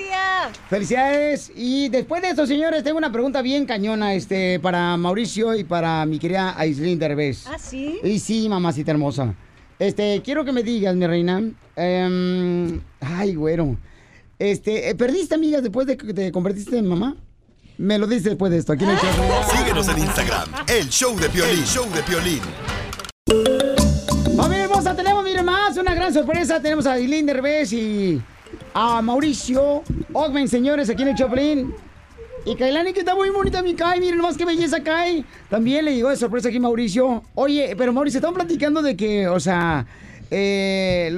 Felicidades. 0.70 1.52
Y 1.56 1.90
después 1.90 2.22
de 2.22 2.30
esto, 2.30 2.46
señores, 2.48 2.84
tengo 2.84 2.98
una 2.98 3.12
pregunta 3.12 3.42
bien 3.42 3.66
cañona 3.66 4.14
este, 4.14 4.60
para 4.60 4.98
Mauricio 4.98 5.56
y 5.56 5.64
para 5.64 6.06
mi 6.06 6.20
querida 6.20 6.54
Aislinn 6.58 7.00
Derbez. 7.00 7.46
¿Ah, 7.48 7.58
sí? 7.60 8.00
Y 8.04 8.20
sí, 8.20 8.50
mamacita 8.50 8.92
hermosa. 8.92 9.34
Este, 9.78 10.22
quiero 10.24 10.46
que 10.46 10.52
me 10.52 10.64
digas, 10.64 10.96
mi 10.96 11.06
reina. 11.06 11.42
em, 11.76 12.82
ay, 13.02 13.36
güero. 13.36 13.78
Este, 14.40 14.90
eh, 14.90 14.96
¿perdiste 14.96 15.36
amigas 15.36 15.62
después 15.64 15.88
de 15.88 15.98
que 15.98 16.14
te 16.14 16.32
convertiste 16.32 16.78
en 16.78 16.88
mamá? 16.88 17.16
Me 17.78 17.98
lo 17.98 18.08
dices 18.08 18.24
después 18.26 18.52
de 18.52 18.58
esto. 18.58 18.74
Aquí 18.74 18.84
en 18.86 18.92
el 18.92 18.98
show. 18.98 19.10
Síguenos 19.58 19.88
en 19.90 19.98
Instagram, 20.00 20.50
el 20.68 20.90
show 20.90 21.16
de 21.20 21.30
Piolín. 21.30 21.60
El 21.60 21.66
show 21.66 21.86
de 21.94 22.04
Piolín. 22.04 23.75
Tenemos, 25.76 25.92
una 25.92 25.96
gran 25.96 26.14
sorpresa. 26.14 26.62
Tenemos 26.62 26.88
a 26.88 26.94
Aileen 26.94 27.26
Derbez 27.26 27.74
y 27.74 28.22
a 28.74 29.02
Mauricio 29.02 29.84
Ogmen, 30.14 30.48
señores, 30.48 30.90
aquí 30.90 31.02
en 31.02 31.10
el 31.10 31.16
Choplin. 31.16 31.74
Y 32.46 32.56
Kailani, 32.56 32.94
que 32.94 33.00
está 33.00 33.14
muy 33.14 33.30
bonita 33.30 33.62
mi 33.62 33.74
Kai, 33.74 34.00
miren 34.00 34.20
más 34.20 34.38
qué 34.38 34.46
belleza 34.46 34.82
Kai. 34.82 35.26
También 35.50 35.84
le 35.84 35.94
llegó 35.94 36.10
de 36.10 36.16
sorpresa 36.16 36.48
aquí 36.48 36.62
Mauricio. 36.62 37.24
Oye, 37.34 37.76
pero 37.78 37.92
Mauricio, 37.92 38.20
estamos 38.20 38.38
platicando 38.38 38.82
de 38.82 38.96
que, 38.96 39.28
o 39.28 39.38
sea, 39.42 39.86
eh, 40.32 41.12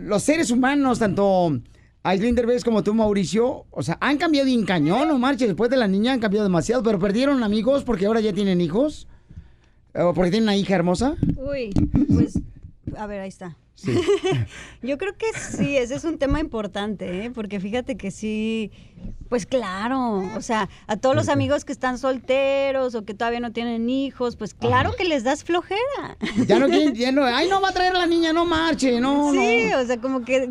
los 0.00 0.22
seres 0.24 0.50
humanos, 0.50 0.98
tanto 0.98 1.60
Aileen 2.02 2.34
Derbez 2.34 2.64
como 2.64 2.82
tú, 2.82 2.94
Mauricio, 2.94 3.66
o 3.70 3.82
sea, 3.84 3.98
han 4.00 4.18
cambiado 4.18 4.46
bien 4.46 4.64
cañón, 4.64 5.06
no 5.06 5.18
marches. 5.18 5.46
Después 5.46 5.70
de 5.70 5.76
la 5.76 5.86
niña 5.86 6.12
han 6.12 6.20
cambiado 6.20 6.44
demasiado, 6.44 6.82
pero 6.82 6.98
perdieron 6.98 7.44
amigos 7.44 7.84
porque 7.84 8.06
ahora 8.06 8.20
ya 8.20 8.32
tienen 8.32 8.60
hijos. 8.60 9.06
¿O 9.94 10.12
porque 10.12 10.32
tienen 10.32 10.48
una 10.48 10.56
hija 10.56 10.74
hermosa? 10.74 11.14
Uy, 11.36 11.70
pues, 12.08 12.40
a 12.96 13.06
ver, 13.06 13.20
ahí 13.20 13.28
está. 13.28 13.56
Yo 14.82 14.98
creo 14.98 15.16
que 15.16 15.26
sí, 15.38 15.76
ese 15.76 15.94
es 15.94 16.04
un 16.04 16.18
tema 16.18 16.40
importante, 16.40 17.24
¿eh? 17.24 17.30
porque 17.30 17.60
fíjate 17.60 17.96
que 17.96 18.10
sí, 18.10 18.70
pues 19.28 19.46
claro, 19.46 20.22
o 20.36 20.42
sea, 20.42 20.68
a 20.86 20.96
todos 20.98 21.16
los 21.16 21.30
amigos 21.30 21.64
que 21.64 21.72
están 21.72 21.96
solteros 21.96 22.94
o 22.94 23.04
que 23.04 23.14
todavía 23.14 23.40
no 23.40 23.50
tienen 23.50 23.88
hijos, 23.88 24.36
pues 24.36 24.52
claro 24.52 24.92
que 24.92 25.04
les 25.04 25.24
das 25.24 25.42
flojera. 25.42 26.18
Ya 26.46 26.58
no 26.58 26.68
ya 26.68 27.12
no, 27.12 27.24
ay, 27.24 27.48
no 27.48 27.60
va 27.60 27.70
a 27.70 27.72
traer 27.72 27.94
a 27.94 28.00
la 28.00 28.06
niña, 28.06 28.32
no 28.32 28.44
marche, 28.44 29.00
no, 29.00 29.32
sí, 29.32 29.68
no. 29.70 29.78
o 29.80 29.84
sea, 29.86 29.98
como 29.98 30.22
que 30.24 30.50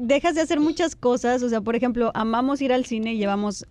dejas 0.00 0.34
de 0.34 0.40
hacer 0.40 0.60
muchas 0.60 0.96
cosas, 0.96 1.42
o 1.42 1.48
sea, 1.50 1.60
por 1.60 1.76
ejemplo, 1.76 2.10
amamos 2.14 2.62
ir 2.62 2.72
al 2.72 2.86
cine 2.86 3.12
y 3.12 3.18
llevamos, 3.18 3.66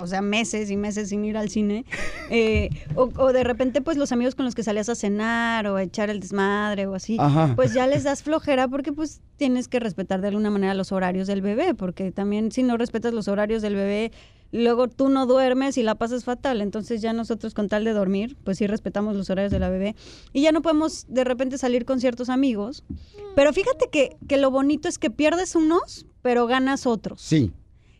o 0.00 0.06
sea, 0.06 0.22
meses 0.22 0.70
y 0.70 0.76
meses 0.76 1.10
sin 1.10 1.24
ir 1.26 1.36
al 1.36 1.50
cine, 1.50 1.84
eh, 2.30 2.70
o, 2.94 3.10
o 3.16 3.32
de 3.32 3.44
repente, 3.44 3.82
pues 3.82 3.98
los 3.98 4.10
amigos 4.10 4.34
con 4.34 4.46
los 4.46 4.54
que 4.54 4.62
salías 4.62 4.88
a 4.88 4.94
cenar 4.94 5.66
o 5.66 5.76
a 5.76 5.82
echar 5.82 6.08
el 6.08 6.20
desmadre 6.20 6.86
o 6.86 6.94
así, 6.94 7.18
Ajá. 7.20 7.52
pues 7.56 7.74
ya 7.74 7.86
les 7.86 8.04
das 8.04 8.22
flojera 8.22 8.68
porque 8.68 8.92
pues 8.92 9.20
tienes 9.36 9.68
que 9.68 9.80
respetar 9.80 10.20
de 10.20 10.28
alguna 10.28 10.50
manera 10.50 10.72
los 10.72 10.92
horarios 10.92 11.26
del 11.26 11.42
bebé, 11.42 11.74
porque 11.74 12.12
también 12.12 12.52
si 12.52 12.62
no 12.62 12.76
respetas 12.76 13.12
los 13.12 13.28
horarios 13.28 13.51
del 13.60 13.74
bebé, 13.74 14.12
luego 14.52 14.88
tú 14.88 15.08
no 15.08 15.26
duermes 15.26 15.76
y 15.76 15.82
la 15.82 15.96
pasas 15.96 16.24
fatal, 16.24 16.60
entonces 16.60 17.02
ya 17.02 17.12
nosotros 17.12 17.52
con 17.54 17.68
tal 17.68 17.84
de 17.84 17.92
dormir, 17.92 18.36
pues 18.44 18.58
sí 18.58 18.66
respetamos 18.66 19.16
los 19.16 19.28
horarios 19.28 19.52
de 19.52 19.58
la 19.58 19.68
bebé 19.68 19.96
y 20.32 20.42
ya 20.42 20.52
no 20.52 20.62
podemos 20.62 21.06
de 21.08 21.24
repente 21.24 21.58
salir 21.58 21.84
con 21.84 22.00
ciertos 22.00 22.28
amigos, 22.28 22.84
pero 23.34 23.52
fíjate 23.52 23.88
que, 23.90 24.16
que 24.28 24.36
lo 24.36 24.50
bonito 24.50 24.88
es 24.88 24.98
que 24.98 25.10
pierdes 25.10 25.56
unos, 25.56 26.06
pero 26.22 26.46
ganas 26.46 26.86
otros. 26.86 27.20
Sí. 27.20 27.52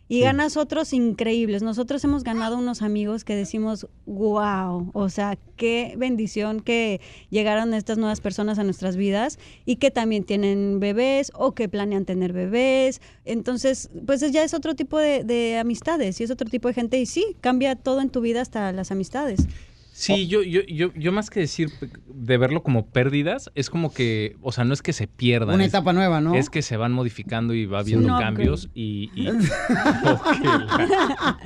Y 0.09 0.19
ganas 0.19 0.57
otros 0.57 0.93
increíbles. 0.93 1.63
Nosotros 1.63 2.03
hemos 2.03 2.23
ganado 2.23 2.57
unos 2.57 2.81
amigos 2.81 3.23
que 3.23 3.35
decimos, 3.35 3.87
wow, 4.05 4.91
o 4.93 5.09
sea, 5.09 5.37
qué 5.55 5.95
bendición 5.97 6.59
que 6.59 7.01
llegaron 7.29 7.73
estas 7.73 7.97
nuevas 7.97 8.19
personas 8.19 8.59
a 8.59 8.63
nuestras 8.63 8.95
vidas 8.95 9.39
y 9.65 9.77
que 9.77 9.91
también 9.91 10.23
tienen 10.23 10.79
bebés 10.79 11.31
o 11.33 11.53
que 11.53 11.69
planean 11.69 12.05
tener 12.05 12.33
bebés. 12.33 13.01
Entonces, 13.25 13.89
pues 14.05 14.19
ya 14.31 14.43
es 14.43 14.53
otro 14.53 14.75
tipo 14.75 14.99
de, 14.99 15.23
de 15.23 15.57
amistades 15.57 16.19
y 16.19 16.25
es 16.25 16.31
otro 16.31 16.49
tipo 16.49 16.67
de 16.67 16.73
gente 16.73 16.99
y 16.99 17.05
sí, 17.05 17.37
cambia 17.41 17.75
todo 17.75 18.01
en 18.01 18.09
tu 18.09 18.21
vida 18.21 18.41
hasta 18.41 18.71
las 18.73 18.91
amistades. 18.91 19.47
Sí, 19.95 20.27
yo, 20.27 20.41
yo, 20.41 20.61
yo, 20.63 20.91
yo 20.95 21.11
más 21.11 21.29
que 21.29 21.39
decir 21.41 21.69
de 22.07 22.37
verlo 22.37 22.63
como 22.63 22.87
pérdidas, 22.87 23.51
es 23.53 23.69
como 23.69 23.93
que, 23.93 24.35
o 24.41 24.51
sea, 24.51 24.63
no 24.63 24.73
es 24.73 24.81
que 24.81 24.91
se 24.91 25.05
pierdan. 25.07 25.53
Una 25.53 25.65
es- 25.65 25.69
etapa 25.69 25.93
nueva, 25.93 26.19
¿no? 26.19 26.33
Es 26.33 26.49
que 26.49 26.63
se 26.63 26.77
van 26.77 26.91
modificando 26.91 27.53
y 27.53 27.67
va 27.67 27.79
habiendo 27.79 28.07
No, 28.07 28.17
cambios 28.19 28.69
y... 28.73 29.11
y- 29.13 29.23
la- 29.73 31.37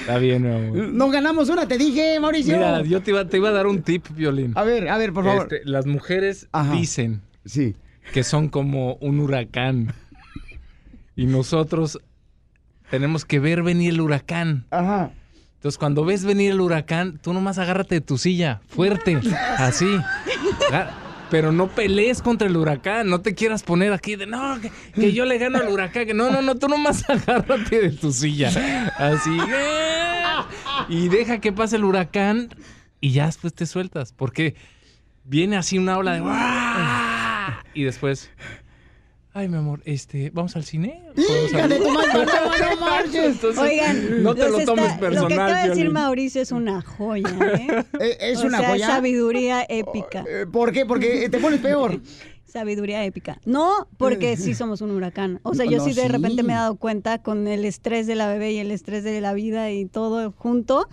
Está 0.00 0.18
bien, 0.18 0.42
mi 0.42 0.48
amor. 0.54 0.88
Nos 0.92 1.10
ganamos 1.12 1.48
una, 1.48 1.66
te 1.66 1.76
dije, 1.78 2.18
Mauricio. 2.20 2.54
Mira, 2.56 2.82
yo 2.82 3.02
te 3.02 3.10
iba, 3.10 3.24
te 3.26 3.36
iba 3.38 3.48
a 3.48 3.52
dar 3.52 3.66
un 3.66 3.82
tip, 3.82 4.06
Violín. 4.14 4.52
A 4.54 4.62
ver, 4.62 4.88
a 4.88 4.96
ver, 4.98 5.12
por 5.12 5.24
favor. 5.24 5.48
Este, 5.52 5.68
las 5.68 5.86
mujeres 5.86 6.48
dicen 6.72 7.20
sí. 7.44 7.74
que 8.12 8.22
son 8.22 8.48
como 8.48 8.94
un 9.00 9.20
huracán. 9.20 9.92
Y 11.16 11.26
nosotros 11.26 11.98
tenemos 12.90 13.24
que 13.24 13.40
ver 13.40 13.62
venir 13.64 13.94
el 13.94 14.00
huracán. 14.00 14.66
Ajá. 14.70 15.10
Entonces, 15.58 15.76
cuando 15.76 16.04
ves 16.04 16.24
venir 16.24 16.52
el 16.52 16.60
huracán, 16.60 17.18
tú 17.20 17.32
nomás 17.32 17.58
agárrate 17.58 17.96
de 17.96 18.00
tu 18.00 18.16
silla, 18.16 18.60
fuerte, 18.68 19.18
así. 19.58 19.98
Pero 21.30 21.50
no 21.50 21.66
pelees 21.66 22.22
contra 22.22 22.46
el 22.46 22.56
huracán, 22.56 23.10
no 23.10 23.22
te 23.22 23.34
quieras 23.34 23.64
poner 23.64 23.92
aquí 23.92 24.14
de 24.14 24.26
no, 24.26 24.60
que, 24.60 24.70
que 24.94 25.12
yo 25.12 25.24
le 25.24 25.36
gano 25.36 25.58
al 25.58 25.68
huracán. 25.68 26.06
Que 26.06 26.14
no, 26.14 26.30
no, 26.30 26.42
no, 26.42 26.54
tú 26.54 26.68
nomás 26.68 27.10
agárrate 27.10 27.80
de 27.80 27.90
tu 27.90 28.12
silla. 28.12 28.48
Así. 28.96 29.36
¡eh! 29.36 30.36
Y 30.88 31.08
deja 31.08 31.40
que 31.40 31.52
pase 31.52 31.74
el 31.74 31.84
huracán 31.84 32.50
y 33.00 33.10
ya 33.10 33.26
después 33.26 33.52
te 33.52 33.66
sueltas. 33.66 34.12
Porque 34.12 34.54
viene 35.24 35.56
así 35.56 35.76
una 35.76 35.98
ola 35.98 36.12
de 36.12 36.20
¡guau! 36.20 37.52
y 37.74 37.82
después. 37.82 38.30
Ay, 39.34 39.48
mi 39.48 39.56
amor, 39.56 39.82
este, 39.84 40.30
¿vamos 40.30 40.56
al 40.56 40.64
cine? 40.64 41.02
¿Podemos 41.14 41.50
Hija 41.50 41.68
de 41.68 41.76
salir?" 41.78 41.86
tu 41.86 41.90
madre, 41.92 42.12
no, 42.14 42.74
no 42.74 42.80
marches. 42.80 43.24
Entonces, 43.26 43.62
Oigan, 43.62 44.22
no 44.22 44.34
te 44.34 44.40
los 44.42 44.50
lo 44.52 44.58
está- 44.58 44.74
tomes 44.74 44.84
Lo 44.90 44.94
que 44.94 45.00
personal. 45.00 45.32
acaba 45.32 45.62
de 45.62 45.68
decir. 45.68 45.90
Mauricio 45.90 46.42
es 46.42 46.50
una 46.52 46.82
joya, 46.82 47.28
¿eh? 47.40 47.84
Es 48.20 48.38
O 48.42 48.46
una 48.46 48.58
sea, 48.58 48.70
joya. 48.70 48.86
sabiduría 48.86 49.64
épica. 49.68 50.24
¿Por 50.50 50.72
qué? 50.72 50.86
Porque 50.86 51.28
te 51.28 51.38
pones 51.38 51.60
peor. 51.60 52.00
Sabiduría 52.44 53.04
épica. 53.04 53.38
No, 53.44 53.86
porque 53.98 54.38
sí 54.38 54.54
somos 54.54 54.80
un 54.80 54.90
huracán. 54.92 55.38
O 55.42 55.54
sea, 55.54 55.66
yo 55.66 55.76
No, 55.78 55.84
sí 55.84 55.92
de 55.92 56.02
sí. 56.02 56.08
repente 56.08 56.42
me 56.42 56.54
he 56.54 56.56
dado 56.56 56.76
cuenta 56.76 57.18
con 57.22 57.46
el 57.46 57.66
estrés 57.66 58.06
de 58.06 58.14
la 58.14 58.26
bebé 58.26 58.52
y 58.52 58.58
el 58.58 58.70
estrés 58.70 59.04
de 59.04 59.20
la 59.20 59.34
vida 59.34 59.70
y 59.70 59.84
todo 59.84 60.32
junto. 60.32 60.88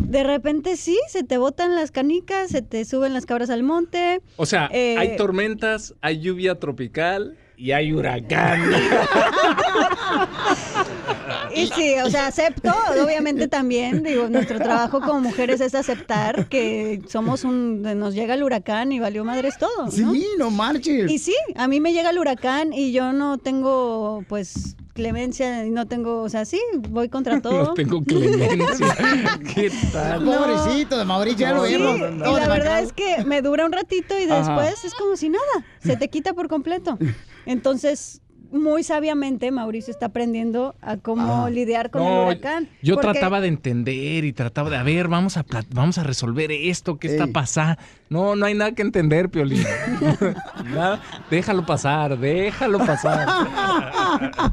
De 0.00 0.24
repente 0.24 0.76
sí, 0.76 0.98
se 1.08 1.22
te 1.22 1.38
botan 1.38 1.76
las 1.76 1.92
canicas, 1.92 2.50
se 2.50 2.62
te 2.62 2.84
suben 2.84 3.12
las 3.14 3.24
cabras 3.24 3.50
al 3.50 3.62
monte. 3.62 4.20
O 4.36 4.46
sea, 4.46 4.68
Eh, 4.72 4.96
hay 4.98 5.16
tormentas, 5.16 5.94
hay 6.00 6.18
lluvia 6.18 6.58
tropical 6.58 7.36
y 7.60 7.72
hay 7.72 7.92
huracán. 7.92 8.62
Y 11.54 11.66
sí, 11.68 11.94
o 12.04 12.10
sea, 12.10 12.26
acepto, 12.26 12.72
obviamente 13.02 13.48
también, 13.48 14.02
digo, 14.02 14.28
nuestro 14.28 14.58
trabajo 14.58 15.00
como 15.00 15.20
mujeres 15.20 15.60
es 15.60 15.74
aceptar 15.74 16.46
que 16.46 17.00
somos 17.08 17.44
un, 17.44 17.82
nos 17.82 18.14
llega 18.14 18.34
el 18.34 18.42
huracán 18.42 18.92
y 18.92 19.00
valió 19.00 19.24
madres 19.24 19.58
todo, 19.58 19.84
¿no? 19.84 19.90
Sí, 19.90 20.26
no 20.38 20.50
marches. 20.50 21.10
Y 21.10 21.18
sí, 21.18 21.34
a 21.56 21.66
mí 21.66 21.80
me 21.80 21.92
llega 21.92 22.10
el 22.10 22.18
huracán 22.18 22.72
y 22.72 22.92
yo 22.92 23.12
no 23.12 23.38
tengo, 23.38 24.24
pues, 24.28 24.76
clemencia, 24.92 25.64
y 25.64 25.70
no 25.70 25.86
tengo, 25.86 26.22
o 26.22 26.28
sea, 26.28 26.44
sí, 26.44 26.60
voy 26.88 27.08
contra 27.08 27.40
todo. 27.42 27.64
No 27.64 27.74
tengo 27.74 28.02
clemencia. 28.02 28.96
¿Qué 29.54 29.70
tal? 29.92 30.24
Pobrecito 30.24 30.98
de 30.98 31.04
Mauricio, 31.04 31.38
ya 31.46 31.54
lo 31.54 31.64
Sí, 31.66 31.74
y 31.74 31.78
todo 31.78 32.38
la 32.38 32.48
verdad 32.48 32.80
es 32.80 32.92
que 32.92 33.24
me 33.24 33.42
dura 33.42 33.66
un 33.66 33.72
ratito 33.72 34.18
y 34.18 34.24
Ajá. 34.24 34.38
después 34.38 34.84
es 34.84 34.94
como 34.94 35.16
si 35.16 35.28
nada, 35.28 35.64
se 35.82 35.96
te 35.96 36.08
quita 36.08 36.34
por 36.34 36.48
completo. 36.48 36.98
Entonces, 37.46 38.20
muy 38.52 38.82
sabiamente 38.82 39.50
Mauricio 39.50 39.90
está 39.90 40.06
aprendiendo 40.06 40.74
a 40.80 40.96
cómo 40.96 41.46
Ah. 41.46 41.50
lidiar 41.50 41.90
con 41.90 42.02
No, 42.02 42.22
el 42.30 42.38
huracán. 42.38 42.68
Yo 42.82 42.94
porque- 42.96 43.12
trataba 43.12 43.40
de 43.40 43.48
entender 43.48 44.24
y 44.24 44.32
trataba 44.32 44.70
de, 44.70 44.76
a 44.76 44.82
ver, 44.82 45.08
vamos 45.08 45.36
a, 45.36 45.44
plat- 45.44 45.66
vamos 45.72 45.98
a 45.98 46.02
resolver 46.04 46.50
esto, 46.52 46.98
¿qué 46.98 47.08
está 47.08 47.26
pasando? 47.28 47.80
No, 48.08 48.34
no 48.34 48.46
hay 48.46 48.54
nada 48.54 48.72
que 48.72 48.82
entender, 48.82 49.28
Piolín. 49.30 49.62
Nada, 50.74 51.00
déjalo 51.30 51.64
pasar, 51.64 52.18
déjalo 52.18 52.78
pasar. 52.78 53.28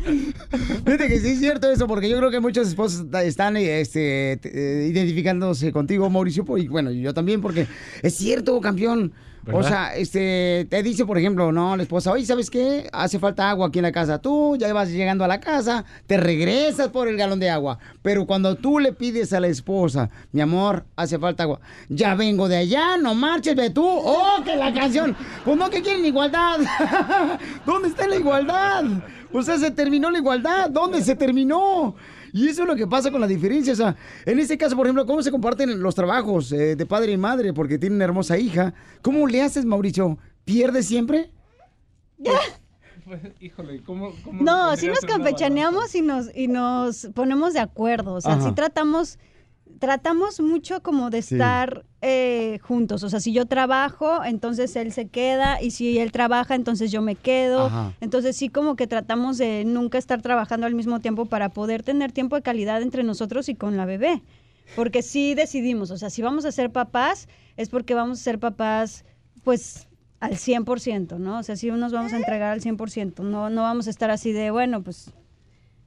Fíjate 0.85 1.07
que 1.07 1.19
sí 1.19 1.29
es 1.29 1.39
cierto 1.39 1.69
eso, 1.71 1.87
porque 1.87 2.09
yo 2.09 2.17
creo 2.17 2.31
que 2.31 2.39
muchos 2.39 2.67
esposos 2.67 3.05
están 3.23 3.57
este, 3.57 4.39
identificándose 4.91 5.71
contigo, 5.71 6.09
Mauricio, 6.09 6.45
po- 6.45 6.57
y 6.57 6.67
bueno, 6.67 6.91
yo 6.91 7.13
también, 7.13 7.41
porque 7.41 7.67
es 8.01 8.15
cierto, 8.15 8.59
campeón. 8.61 9.13
O 9.51 9.63
sea, 9.63 9.95
este, 9.95 10.67
te 10.69 10.83
dice, 10.83 11.05
por 11.05 11.17
ejemplo, 11.17 11.51
no, 11.51 11.75
la 11.75 11.83
esposa, 11.83 12.11
oye, 12.11 12.25
¿sabes 12.25 12.49
qué? 12.49 12.89
Hace 12.91 13.19
falta 13.19 13.49
agua 13.49 13.67
aquí 13.67 13.79
en 13.79 13.83
la 13.83 13.91
casa. 13.91 14.19
Tú 14.19 14.57
ya 14.57 14.71
vas 14.73 14.89
llegando 14.89 15.23
a 15.23 15.27
la 15.27 15.39
casa, 15.39 15.85
te 16.05 16.17
regresas 16.17 16.89
por 16.89 17.07
el 17.07 17.17
galón 17.17 17.39
de 17.39 17.49
agua. 17.49 17.79
Pero 18.01 18.25
cuando 18.25 18.55
tú 18.55 18.79
le 18.79 18.93
pides 18.93 19.33
a 19.33 19.39
la 19.39 19.47
esposa, 19.47 20.09
mi 20.31 20.41
amor, 20.41 20.85
hace 20.95 21.17
falta 21.17 21.43
agua. 21.43 21.59
Ya 21.89 22.15
vengo 22.15 22.47
de 22.47 22.57
allá, 22.57 22.97
no 22.97 23.13
marches, 23.13 23.55
ve 23.55 23.69
tú. 23.69 23.85
¡Oh, 23.85 24.41
que 24.43 24.55
la 24.55 24.73
canción! 24.73 25.15
Pues 25.45 25.57
no, 25.57 25.69
que 25.69 25.81
quieren 25.81 26.05
igualdad. 26.05 26.59
¿Dónde 27.65 27.89
está 27.89 28.07
la 28.07 28.15
igualdad? 28.15 28.83
O 29.31 29.41
sea, 29.41 29.57
se 29.57 29.71
terminó 29.71 30.11
la 30.11 30.19
igualdad. 30.19 30.69
¿Dónde 30.69 31.01
se 31.01 31.15
terminó? 31.15 31.95
Y 32.37 32.49
eso 32.49 32.61
es 32.61 32.67
lo 32.67 32.75
que 32.75 32.85
pasa 32.85 33.09
con 33.09 33.19
la 33.19 33.25
diferencia. 33.25 33.73
O 33.73 33.75
sea, 33.75 33.95
en 34.23 34.37
este 34.37 34.59
caso, 34.59 34.75
por 34.75 34.85
ejemplo, 34.85 35.07
¿cómo 35.07 35.23
se 35.23 35.31
comparten 35.31 35.81
los 35.81 35.95
trabajos 35.95 36.51
eh, 36.51 36.75
de 36.75 36.85
padre 36.85 37.13
y 37.13 37.17
madre? 37.17 37.51
Porque 37.51 37.79
tienen 37.79 37.95
una 37.95 38.05
hermosa 38.05 38.37
hija. 38.37 38.75
¿Cómo 39.01 39.25
le 39.25 39.41
haces, 39.41 39.65
Mauricio? 39.65 40.19
¿Pierdes 40.45 40.85
siempre? 40.85 41.31
Híjole, 43.39 43.81
¿cómo, 43.81 44.11
cómo 44.23 44.43
No, 44.43 44.67
pondrías 44.67 45.01
nos 45.01 45.11
campechaneamos 45.11 45.95
y 45.95 46.03
nos, 46.03 46.27
y 46.35 46.47
nos 46.47 47.07
ponemos 47.15 47.53
de 47.53 47.59
acuerdo. 47.59 48.13
O 48.13 48.21
sea, 48.21 48.33
Ajá. 48.33 48.49
sí 48.49 48.51
tratamos, 48.53 49.17
tratamos 49.79 50.39
mucho 50.39 50.81
como 50.81 51.09
de 51.09 51.21
Sí. 51.21 51.35
estar 51.35 51.85
eh, 52.01 52.59
juntos. 52.61 53.03
O 53.03 53.09
sea, 53.09 53.19
si 53.19 53.33
yo 53.33 53.45
trabajo, 53.47 54.23
entonces 54.23 54.75
él 54.75 54.91
se 54.91 55.07
queda. 55.07 55.61
Y 55.61 55.71
si 55.71 55.97
él 55.99 56.11
trabaja, 56.11 56.53
entonces 56.55 56.91
yo 56.91 57.01
me 57.01 57.15
quedo. 57.15 57.65
Ajá. 57.67 57.93
Entonces 58.01 58.35
sí 58.37 58.49
como 58.49 58.75
que 58.75 58.85
tratamos 58.87 59.37
de 59.37 59.63
nunca 59.65 59.97
estar 59.97 60.21
trabajando 60.21 60.67
al 60.67 60.75
mismo 60.75 60.99
tiempo 60.99 61.25
para 61.25 61.49
poder 61.49 61.83
tener 61.83 62.11
tiempo 62.11 62.35
de 62.35 62.41
calidad 62.43 62.81
entre 62.81 63.03
nosotros 63.03 63.49
y 63.49 63.55
con 63.55 63.77
la 63.77 63.85
bebé. 63.85 64.21
Porque 64.75 65.01
sí 65.01 65.33
decidimos, 65.33 65.91
o 65.91 65.97
sea, 65.97 66.09
si 66.09 66.21
vamos 66.21 66.45
a 66.45 66.51
ser 66.51 66.71
papás, 66.71 67.27
es 67.55 67.69
porque 67.69 67.93
vamos 67.93 68.19
a 68.19 68.23
ser 68.23 68.37
papás, 68.37 69.05
pues, 69.43 69.87
al 70.19 70.35
100%, 70.37 71.17
¿no? 71.19 71.39
O 71.39 71.43
sea, 71.43 71.55
sí 71.55 71.71
nos 71.71 71.93
vamos 71.93 72.11
a 72.13 72.17
entregar 72.17 72.51
al 72.51 72.59
100%, 72.61 73.23
no, 73.23 73.49
no 73.49 73.61
vamos 73.61 73.87
a 73.87 73.89
estar 73.89 74.09
así 74.11 74.33
de, 74.33 74.51
bueno, 74.51 74.83
pues, 74.83 75.11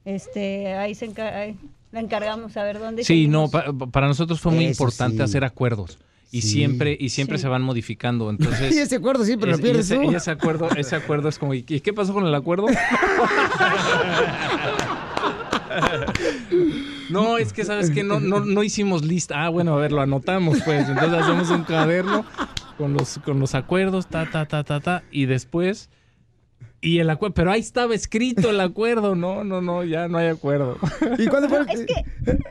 este, 0.05 0.73
ahí 0.73 0.95
se 0.95 1.09
enca- 1.09 1.33
ahí 1.33 1.57
la 1.91 1.99
encargamos 1.99 2.55
a 2.57 2.63
ver 2.63 2.79
dónde 2.79 3.03
Sí, 3.03 3.27
no, 3.27 3.47
seguimos. 3.47 3.51
pa- 3.51 3.85
pa- 3.85 3.91
para 3.91 4.07
nosotros 4.07 4.39
fue 4.39 4.51
muy 4.51 4.65
Eso 4.65 4.71
importante 4.83 5.17
sí. 5.17 5.23
hacer 5.23 5.43
acuerdos. 5.43 5.97
Y 6.33 6.41
Sí. 6.43 6.49
siempre, 6.49 6.95
y 6.97 7.09
siempre 7.09 7.37
Sí. 7.37 7.41
se 7.41 7.47
van 7.49 7.61
modificando. 7.61 8.29
Entonces. 8.29 8.73
Y 8.75 8.79
ese 8.79 8.95
acuerdo 8.95 9.25
siempre 9.25 9.49
lo 9.49 9.55
es- 9.55 9.59
y 9.59 9.63
pierdes 9.63 9.85
ese, 9.91 9.95
tú. 10.01 10.11
y 10.11 10.15
ese 10.15 10.31
acuerdo, 10.31 10.69
ese 10.77 10.95
acuerdo 10.95 11.27
es 11.27 11.37
como, 11.37 11.53
¿y 11.53 11.63
qué 11.63 11.93
pasó 11.93 12.13
con 12.13 12.25
el 12.25 12.33
acuerdo? 12.33 12.67
No, 17.09 17.37
es 17.37 17.51
que 17.53 17.65
sabes 17.65 17.89
que 17.91 18.03
no, 18.03 18.19
no, 18.19 18.39
no 18.41 18.63
hicimos 18.63 19.03
lista. 19.03 19.43
Ah, 19.45 19.49
bueno, 19.49 19.73
a 19.73 19.77
ver, 19.77 19.91
lo 19.91 20.01
anotamos, 20.01 20.59
pues. 20.63 20.87
Entonces 20.87 21.13
hacemos 21.21 21.49
un 21.49 21.63
cuaderno 21.63 22.25
con 22.77 22.93
los, 22.93 23.19
con 23.25 23.39
los 23.39 23.53
acuerdos, 23.55 24.07
ta, 24.07 24.29
ta, 24.31 24.45
ta, 24.45 24.63
ta, 24.63 24.79
ta. 24.79 25.03
Y 25.11 25.25
después. 25.25 25.89
Y 26.83 26.97
el 26.99 27.09
acuerdo. 27.11 27.35
Pero 27.35 27.51
ahí 27.51 27.59
estaba 27.59 27.93
escrito 27.93 28.49
el 28.49 28.59
acuerdo. 28.59 29.15
No, 29.15 29.43
no, 29.43 29.61
no, 29.61 29.83
ya 29.83 30.07
no 30.07 30.17
hay 30.17 30.27
acuerdo. 30.27 30.77
¿Y 31.19 31.27
cuándo 31.27 31.47
fue? 31.47 31.59
Es 31.71 31.85
que, 31.85 31.93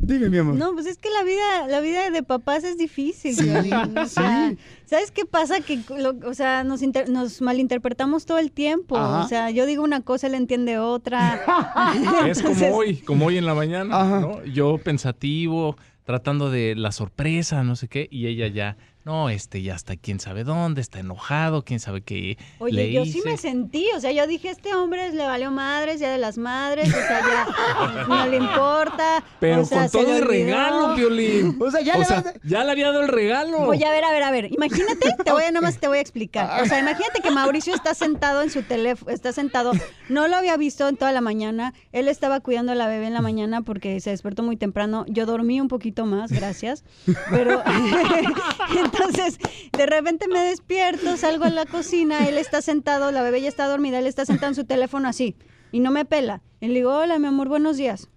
Dime, 0.00 0.28
mi 0.28 0.38
amor. 0.38 0.56
no, 0.56 0.72
pues 0.72 0.86
es 0.86 0.98
que 0.98 1.08
la 1.10 1.22
vida, 1.22 1.68
la 1.68 1.80
vida 1.80 2.10
de 2.10 2.22
papás 2.24 2.64
es 2.64 2.76
difícil. 2.76 3.34
Sí, 3.36 3.48
o 3.48 4.06
sea, 4.06 4.50
sí. 4.50 4.58
¿Sabes 4.86 5.12
qué 5.12 5.24
pasa? 5.24 5.60
Que, 5.60 5.78
lo- 5.98 6.16
o 6.28 6.34
sea, 6.34 6.64
nos, 6.64 6.82
inter- 6.82 7.08
nos 7.08 7.40
malinterpretamos 7.40 8.26
todo 8.26 8.38
el 8.38 8.50
tiempo. 8.50 8.96
Ajá. 8.98 9.24
O 9.24 9.28
sea, 9.28 9.50
yo 9.50 9.66
digo 9.66 9.84
una 9.84 10.00
cosa, 10.00 10.26
él 10.26 10.34
entiende 10.34 10.78
otra. 10.78 11.40
Es 12.26 12.42
como 12.42 12.54
Entonces, 12.54 12.72
hoy, 12.74 12.96
como 12.96 13.26
hoy 13.26 13.36
en 13.38 13.46
la 13.46 13.54
mañana, 13.54 14.20
¿no? 14.20 14.44
Yo 14.46 14.78
pensativo, 14.78 15.76
tratando 16.04 16.50
de 16.50 16.74
la 16.74 16.90
sorpresa, 16.90 17.62
no 17.62 17.76
sé 17.76 17.86
qué, 17.86 18.08
y 18.10 18.26
ella 18.26 18.48
ya, 18.48 18.76
no, 19.04 19.30
este 19.30 19.62
ya 19.62 19.74
está 19.74 19.96
quién 19.96 20.20
sabe 20.20 20.44
dónde, 20.44 20.80
está 20.80 20.98
enojado, 21.00 21.64
quién 21.64 21.80
sabe 21.80 22.02
qué 22.02 22.36
Oye, 22.58 22.74
le 22.74 22.92
yo 22.92 23.02
hice. 23.02 23.12
sí 23.12 23.22
me 23.24 23.36
sentí, 23.36 23.86
o 23.96 24.00
sea, 24.00 24.12
yo 24.12 24.26
dije, 24.26 24.50
este 24.50 24.74
hombre 24.74 25.10
le 25.12 25.24
valió 25.26 25.50
madres, 25.50 26.00
ya 26.00 26.10
de 26.10 26.18
las 26.18 26.36
madres, 26.38 26.88
o 26.88 26.92
sea, 26.92 27.20
ya 27.20 28.04
no 28.08 28.26
le 28.26 28.36
importa. 28.36 29.24
Pero 29.40 29.62
o 29.62 29.64
sea, 29.64 29.88
con 29.88 30.02
todo 30.04 30.16
el 30.16 30.24
regalo, 30.26 30.94
Piolín. 30.94 31.56
O 31.60 31.70
sea, 31.70 31.80
ya 31.80 31.96
le 31.96 32.04
vas- 32.04 32.34
ya 32.44 32.64
le 32.64 32.70
había 32.72 32.86
dado 32.88 33.02
el 33.02 33.08
regalo. 33.08 33.58
Oye, 33.60 33.84
a 33.86 33.90
ver, 33.90 34.04
a 34.04 34.10
ver, 34.12 34.22
a 34.22 34.30
ver, 34.30 34.52
imagínate, 34.52 35.14
te 35.24 35.32
voy 35.32 35.44
a, 35.44 35.50
nada 35.50 35.60
más 35.62 35.78
te 35.78 35.88
voy 35.88 35.98
a 35.98 36.00
explicar. 36.00 36.62
O 36.62 36.66
sea, 36.66 36.78
imagínate 36.80 37.20
que 37.22 37.30
Mauricio 37.30 37.74
está 37.74 37.94
sentado 37.94 38.42
en 38.42 38.50
su 38.50 38.62
teléfono, 38.62 39.10
está 39.10 39.32
sentado, 39.32 39.72
no 40.08 40.28
lo 40.28 40.36
había 40.36 40.56
visto 40.56 40.88
en 40.88 40.96
toda 40.96 41.12
la 41.12 41.20
mañana, 41.20 41.72
él 41.92 42.08
estaba 42.08 42.40
cuidando 42.40 42.72
a 42.72 42.74
la 42.74 42.86
bebé 42.88 43.06
en 43.06 43.14
la 43.14 43.22
mañana 43.22 43.62
porque 43.62 44.00
se 44.00 44.10
despertó 44.10 44.42
muy 44.42 44.56
temprano, 44.56 45.04
yo 45.08 45.26
dormí 45.26 45.60
un 45.60 45.68
poquito 45.68 46.06
más, 46.06 46.30
gracias, 46.32 46.84
pero 47.30 47.62
entonces 48.92 49.38
de 49.72 49.86
repente 49.86 50.28
me 50.28 50.40
despierto, 50.40 51.16
salgo 51.16 51.44
a 51.44 51.50
la 51.50 51.66
cocina, 51.66 52.28
él 52.28 52.38
está 52.38 52.62
sentado, 52.62 53.12
la 53.12 53.22
bebé 53.22 53.40
ya 53.42 53.48
está 53.48 53.66
dormida, 53.66 53.98
él 53.98 54.06
está 54.06 54.24
sentado 54.24 54.48
en 54.48 54.54
su 54.54 54.64
teléfono 54.64 55.08
así 55.08 55.36
y 55.72 55.80
no 55.80 55.90
me 55.90 56.04
pela. 56.04 56.42
Y 56.60 56.68
le 56.68 56.74
digo, 56.74 56.94
hola, 56.94 57.18
mi 57.18 57.26
amor, 57.26 57.48
buenos 57.48 57.76
días. 57.76 58.08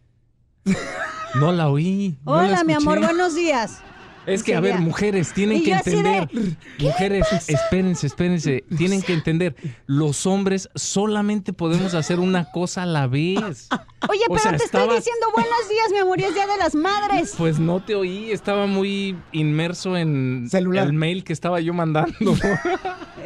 No 1.36 1.52
la 1.52 1.70
oí. 1.70 2.18
no 2.26 2.36
la 2.36 2.48
Hola, 2.48 2.64
mi 2.64 2.74
amor, 2.74 3.00
buenos 3.00 3.36
días. 3.36 3.82
Es 4.26 4.42
que, 4.44 4.56
a 4.56 4.60
ver, 4.62 4.80
mujeres, 4.80 5.34
tienen 5.34 5.58
Y 5.58 5.64
que 5.64 5.72
de, 5.72 5.76
entender. 5.78 6.28
¿qué 6.30 6.36
le 6.38 6.58
Mujeres, 6.90 7.28
espérense, 7.50 8.08
espérense. 8.08 8.64
Tienen 8.78 9.02
que 9.02 9.14
entender. 9.14 9.56
Los 9.86 10.26
hombres 10.26 10.70
solamente 10.76 11.52
podemos 11.54 11.94
hacer 11.94 12.20
una 12.20 12.50
cosa 12.52 12.84
a 12.84 12.86
la 12.86 13.08
vez. 13.08 13.68
Oye, 14.10 14.22
O 14.30 14.34
pero 14.34 14.40
sea, 14.40 14.52
te 14.58 14.64
estaba- 14.64 14.84
estoy 14.86 14.98
diciendo 14.98 15.28
buenos 15.34 15.70
días, 15.70 15.92
mi 15.92 15.98
amor, 16.00 16.20
y 16.20 16.24
es 16.24 16.34
Día 16.34 16.48
de 16.48 16.58
las 16.58 16.76
Madres. 16.76 17.34
Pues 17.38 17.60
no 17.60 17.82
te 17.82 17.96
oí, 17.96 18.32
estaba 18.32 18.66
muy 18.68 19.18
inmerso 19.32 19.96
en 19.98 20.48
el 20.52 20.94
mail 20.94 21.24
que 21.24 21.34
estaba 21.34 21.60
yo 21.60 21.74
mandando. 21.74 22.14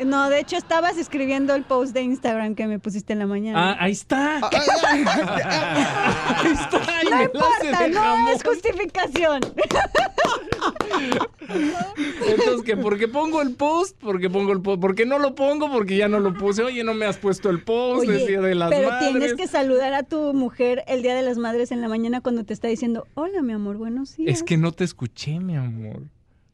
No, 0.06 0.30
de 0.30 0.40
hecho 0.42 0.58
estabas 0.58 0.96
escribiendo 0.98 1.56
el 1.56 1.64
post 1.64 1.92
de 1.92 2.04
Instagram 2.04 2.54
que 2.54 2.68
me 2.68 2.78
pusiste 2.78 3.14
en 3.14 3.20
la 3.20 3.26
mañana. 3.26 3.72
ah, 3.72 3.78
ahí 3.80 3.94
está. 3.94 4.40
no 4.42 4.50
me 7.04 7.10
la 7.10 7.24
importa, 7.24 7.80
de 7.84 7.90
no 7.90 8.30
es 8.30 8.44
justificación. 8.44 9.40
Entonces, 12.28 12.64
que 12.64 12.78
¿por 12.78 12.98
qué 12.98 13.08
pongo 13.08 13.42
el 13.42 13.56
post? 13.56 13.98
Porque 14.00 14.30
pongo 14.30 14.52
el 14.52 14.62
post. 14.62 14.82
¿Por 14.82 14.96
qué 14.96 15.06
no 15.06 15.20
lo 15.20 15.36
pongo? 15.36 15.72
Porque 15.72 15.98
ya 15.98 16.08
no 16.08 16.20
lo 16.20 16.34
puse. 16.34 16.64
Oye, 16.64 16.84
no 16.84 16.94
me 16.94 17.06
has 17.06 17.18
puesto 17.18 17.50
el 17.50 17.64
post. 17.64 18.08
Oye, 18.08 18.40
de 18.40 18.56
las 18.56 18.70
pero 18.70 18.90
madres. 18.90 19.10
tienes 19.10 19.34
que 19.34 19.48
saludar 19.48 19.94
a 19.94 20.04
tu 20.04 20.34
mujer 20.34 20.84
el 20.88 21.02
Día 21.02 21.16
de 21.16 21.22
las 21.22 21.38
Madres 21.38 21.72
en 21.72 21.82
la 21.82 21.88
mañana 21.88 22.22
cuando 22.22 22.44
te 22.44 22.54
está 22.54 22.68
diciendo, 22.68 23.08
hola, 23.14 23.42
mi 23.42 23.54
amor, 23.54 23.78
buenos 23.78 24.18
días. 24.18 24.38
Es 24.38 24.44
que 24.44 24.58
no 24.58 24.72
te 24.72 24.84
escuché, 24.84 25.40
mi 25.40 25.56
amor. 25.56 26.04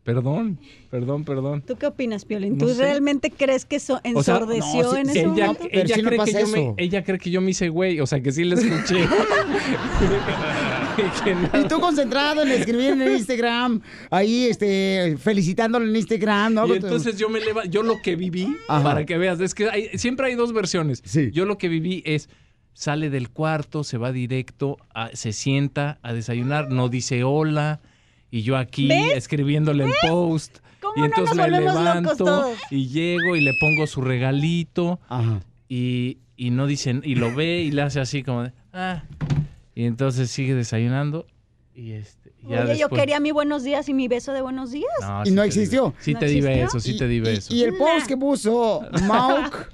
Perdón, 0.04 0.60
perdón, 0.92 1.24
perdón. 1.24 1.62
¿Tú 1.66 1.78
qué 1.78 1.86
opinas, 1.88 2.26
Piolín? 2.26 2.58
No 2.58 2.66
¿Tú 2.66 2.74
sé. 2.74 2.82
realmente 2.82 3.32
crees 3.32 3.64
que 3.64 3.80
so- 3.80 3.96
O 3.96 4.00
sea, 4.22 4.36
ensordeció 4.36 4.92
sí, 4.94 5.00
en 5.00 5.10
ese 5.10 5.20
ella, 5.22 5.28
momento? 5.48 5.68
ella 5.72 5.96
cree 5.96 6.20
que 6.20 6.32
yo 6.42 6.48
me, 6.48 6.74
ella 6.78 7.04
cree 7.06 7.20
que 7.20 7.32
yo 7.32 7.40
me 7.42 7.52
hice 7.52 7.70
güey, 7.70 8.00
o 8.02 8.06
sea 8.06 8.22
que 8.22 8.32
sí 8.34 8.44
le 8.44 8.56
escuché. 8.56 9.08
Y 11.64 11.68
tú 11.68 11.80
concentrado 11.80 12.44
en 12.44 12.50
escribir 12.52 12.92
en 12.92 13.02
el 13.02 13.14
Instagram, 13.16 13.82
ahí 14.12 14.46
este, 14.46 15.18
felicitándolo 15.20 15.86
en 15.88 15.96
Instagram, 15.96 16.54
¿no? 16.54 16.68
Y 16.68 16.74
entonces 16.74 17.18
yo 17.18 17.30
me 17.30 17.40
leva, 17.40 17.66
yo 17.66 17.82
lo 17.82 18.02
que 18.02 18.16
viví, 18.16 18.56
Ajá. 18.68 18.84
para 18.84 19.06
que 19.06 19.18
veas, 19.18 19.40
es 19.40 19.56
que 19.56 19.70
hay- 19.70 19.90
siempre 19.98 20.28
hay 20.28 20.36
dos 20.36 20.54
versiones. 20.54 21.02
Yo 21.32 21.46
lo 21.46 21.58
que 21.58 21.68
viví 21.68 22.04
es, 22.06 22.30
sale 22.74 23.10
del 23.10 23.30
cuarto, 23.30 23.84
se 23.84 23.98
va 23.98 24.12
directo, 24.12 24.78
a- 24.94 25.10
se 25.14 25.34
sienta 25.34 25.98
a 26.04 26.14
desayunar, 26.14 26.70
no 26.72 26.90
dice 26.90 27.24
hola, 27.24 27.80
y 28.36 28.42
yo 28.42 28.58
aquí 28.58 28.88
¿Ves? 28.88 29.16
escribiéndole 29.16 29.84
el 29.84 29.92
post. 30.10 30.58
¿Cómo 30.82 30.94
Y 30.96 31.00
no 31.02 31.06
entonces 31.06 31.38
nos 31.38 31.50
me 31.50 31.60
levanto 31.62 32.16
todos? 32.16 32.58
y 32.72 32.88
llego 32.88 33.36
y 33.36 33.42
le 33.42 33.52
pongo 33.62 33.86
su 33.86 34.02
regalito 34.02 35.00
y, 35.70 36.18
y 36.36 36.50
no 36.50 36.66
dicen, 36.66 37.02
y 37.06 37.14
lo 37.14 37.34
ve 37.36 37.62
y 37.62 37.70
le 37.72 37.84
hace 37.84 38.00
así 38.00 38.24
como 38.24 38.42
de, 38.44 38.52
ah. 38.74 39.04
Y 39.76 39.86
entonces 39.86 40.32
sigue 40.32 40.56
desayunando 40.56 41.28
y 41.76 41.92
este, 41.92 42.32
ya 42.48 42.64
Oye, 42.64 42.78
yo 42.78 42.90
quería 42.90 43.20
mi 43.20 43.30
buenos 43.32 43.64
días 43.64 43.88
y 43.90 43.94
mi 43.94 44.08
beso 44.08 44.34
de 44.34 44.42
buenos 44.42 44.72
días. 44.72 44.90
No, 45.02 45.22
Y 45.24 45.28
sí 45.28 45.32
no 45.36 45.44
existió. 45.44 45.90
di- 45.90 45.96
Sí 46.04 46.14
¿No 46.14 46.20
te 46.20 46.26
di 46.26 46.38
existió? 46.38 46.64
besos, 46.66 46.84
sí 46.84 46.98
te 46.98 47.08
di 47.08 47.20
besos. 47.20 47.52
Y 47.52 47.64
el 47.64 47.76
post 47.78 48.08
que 48.08 48.18
puso 48.18 48.82
Mauk, 49.08 49.70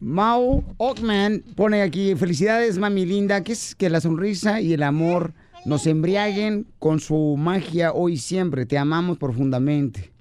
Mau 0.00 0.62
Ockman 0.78 1.42
pone 1.54 1.80
aquí, 1.82 2.14
felicidades 2.14 2.76
mami 2.78 3.06
linda, 3.06 3.42
que 3.42 3.52
es 3.52 3.74
que 3.74 3.88
la 3.88 4.00
sonrisa 4.02 4.60
y 4.60 4.72
el 4.74 4.82
amor 4.82 5.32
nos 5.64 5.86
embriaguen 5.86 6.66
con 6.78 7.00
su 7.00 7.36
magia 7.38 7.92
hoy 7.92 8.14
y 8.14 8.18
siempre. 8.18 8.66
Te 8.66 8.78
amamos 8.78 9.18
profundamente. 9.18 10.12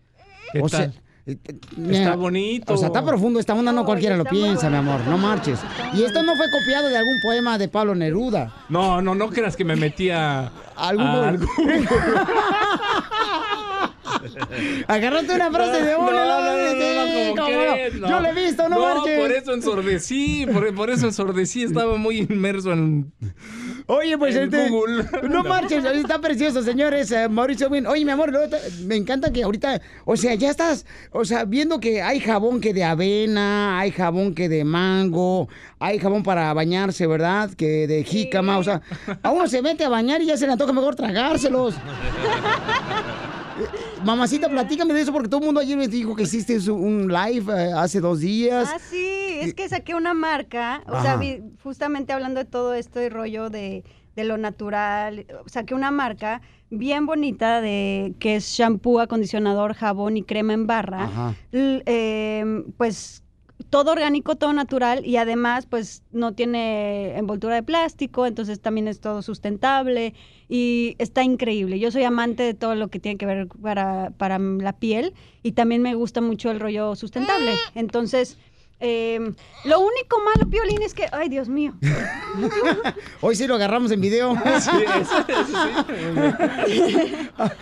¿Qué 0.54 0.62
o 0.62 0.70
tal? 0.70 0.94
sea, 0.94 1.02
eh, 1.28 1.38
eh, 1.48 1.56
Está 1.92 2.16
bonito. 2.16 2.74
O 2.74 2.78
sea, 2.78 2.88
está 2.88 3.06
profundo 3.06 3.39
esta 3.39 3.54
onda, 3.54 3.72
no 3.72 3.86
cualquiera 3.86 4.18
lo 4.18 4.26
piensa, 4.26 4.70
mi 4.70 4.78
amor, 4.78 5.02
no 5.08 5.18
marches. 5.18 5.60
Y 5.94 6.04
esto 6.04 6.24
no 6.24 6.36
fue 6.36 6.46
copiado 6.52 6.89
de 6.89 6.98
algún 6.98 7.22
poema 7.22 7.58
de 7.58 7.68
Pablo 7.68 7.96
Neruda. 7.96 8.54
No, 8.70 9.02
no, 9.02 9.16
no 9.16 9.30
creas 9.30 9.56
que 9.56 9.66
me 9.66 9.76
metía 9.76 10.52
Algún- 10.76 11.06
a 11.08 11.30
algún- 11.30 11.48
Agarraste 14.88 15.36
una 15.36 15.52
frase 15.52 15.82
de 15.84 15.92
No, 15.94 16.00
uno. 16.00 16.12
no, 16.12 16.26
no, 16.26 17.36
no, 17.36 17.46
sí. 17.94 18.00
Yo 18.00 18.20
lo 18.20 18.28
he 18.28 18.34
visto, 18.34 18.70
no, 18.70 18.80
marches. 18.80 19.20
por 19.20 19.32
eso 19.32 19.54
ensordecí, 19.54 20.46
por, 20.52 20.74
por 20.76 20.90
eso 20.90 21.06
ensordecí, 21.08 21.64
estaba 21.64 21.98
muy 21.98 22.20
inmerso 22.20 22.72
en... 22.74 23.12
Oye, 23.88 24.18
pues 24.18 24.36
En 24.36 24.44
este. 24.44 24.70
Google. 24.70 25.04
No 25.30 25.44
marches, 25.44 25.84
está 25.84 26.20
precioso, 26.20 26.62
señores. 26.62 27.12
eh, 27.12 27.28
Mauricio 27.28 27.68
Win. 27.68 27.88
Oye, 27.88 28.06
mi 28.06 28.12
amor, 28.12 28.32
me 28.86 28.96
encanta 28.96 29.34
que 29.34 29.44
ahorita, 29.44 29.82
o 30.06 30.16
sea, 30.16 30.34
ya 30.36 30.50
estás, 30.52 30.86
o 31.12 31.26
sea, 31.26 31.44
viendo 31.46 31.80
que 31.80 32.02
hay 32.02 32.20
jabón 32.22 32.62
que 32.62 32.74
de 32.74 32.84
avena, 32.86 33.80
hay 33.80 33.92
jabón 33.92 34.34
que 34.34 34.48
de 34.48 34.64
mango, 34.64 35.50
hay 35.80 35.98
jabón 36.00 36.24
para 36.24 36.54
bañarse, 36.54 37.06
¿verdad? 37.08 37.50
Que 37.56 37.88
de 37.88 38.04
jícama, 38.04 38.60
o 38.60 38.64
sea, 38.64 38.82
a 39.24 39.32
uno 39.32 39.48
se 39.48 39.62
mete 39.62 39.84
a 39.84 39.90
bañar 39.90 40.22
y 40.22 40.28
ya 40.28 40.38
se 40.38 40.46
le 40.46 40.54
antoja 40.54 40.72
mejor 40.72 40.96
tragárselos. 40.96 41.76
Mamacita, 44.04 44.49
platícame 44.49 44.93
de 44.93 45.02
eso 45.02 45.14
porque 45.14 45.30
todo 45.30 45.41
el 45.41 45.45
mundo 45.45 45.62
ayer 45.62 45.78
me 45.78 45.88
dijo 45.88 46.16
que 46.16 46.24
hiciste 46.24 46.58
un 46.72 47.08
live 47.08 47.52
eh, 47.54 47.72
hace 47.74 47.99
dos 47.99 48.20
días. 48.20 48.70
Ah, 48.74 48.80
sí, 48.80 49.39
es 49.41 49.54
que 49.54 49.68
saqué 49.70 49.95
una 49.95 50.14
marca, 50.14 50.84
o 50.88 51.02
sea, 51.02 51.14
Ajá. 51.14 51.24
justamente 51.64 52.14
hablando 52.14 52.39
de 52.39 52.45
todo 52.45 52.74
esto 52.74 53.02
y 53.02 53.10
rollo 53.10 53.49
de, 53.49 53.84
de 54.16 54.24
lo 54.24 54.38
natural, 54.38 55.26
saqué 55.45 55.76
una 55.76 55.91
marca 55.91 56.41
bien 56.70 57.06
bonita 57.06 57.62
de 57.62 58.16
que 58.20 58.38
es 58.38 58.45
shampoo, 58.45 58.99
acondicionador, 58.99 59.74
jabón 59.74 60.18
y 60.18 60.24
crema 60.24 60.54
en 60.54 60.68
barra. 60.68 61.04
Ajá. 61.04 61.36
Eh, 61.52 62.64
pues 62.78 63.21
todo 63.70 63.91
orgánico, 63.91 64.36
todo 64.36 64.53
natural 64.53 65.05
y 65.05 65.18
además 65.18 65.66
pues 65.66 66.03
no 66.12 66.34
tiene 66.34 67.18
envoltura 67.18 67.55
de 67.55 67.64
plástico, 67.64 68.26
entonces 68.26 68.62
también 68.62 68.88
es 68.88 68.99
todo 68.99 69.22
sustentable 69.22 70.14
y 70.49 70.95
está 70.99 71.24
increíble. 71.24 71.80
Yo 71.80 71.91
soy 71.91 72.03
amante 72.03 72.43
de 72.43 72.53
todo 72.53 72.76
lo 72.76 72.89
que 72.89 72.99
tiene 72.99 73.18
que 73.18 73.26
ver 73.26 73.47
para, 73.47 74.12
para 74.18 74.39
la 74.39 74.74
piel 74.74 75.14
y 75.43 75.53
también 75.53 75.82
me 75.82 75.95
gusta 75.95 76.22
mucho 76.22 76.51
el 76.51 76.59
rollo 76.59 76.95
sustentable. 76.95 77.51
Entonces, 77.76 78.38
eh, 78.82 79.20
lo 79.64 79.80
único 79.80 80.18
malo, 80.24 80.50
Piolín, 80.50 80.82
es 80.82 80.94
que, 80.94 81.08
ay 81.12 81.30
Dios 81.30 81.48
mío. 81.48 81.74
Hoy 83.22 83.36
sí 83.36 83.48
lo 83.48 83.56
agarramos 83.56 83.92
en 83.92 84.02
video. 84.02 84.36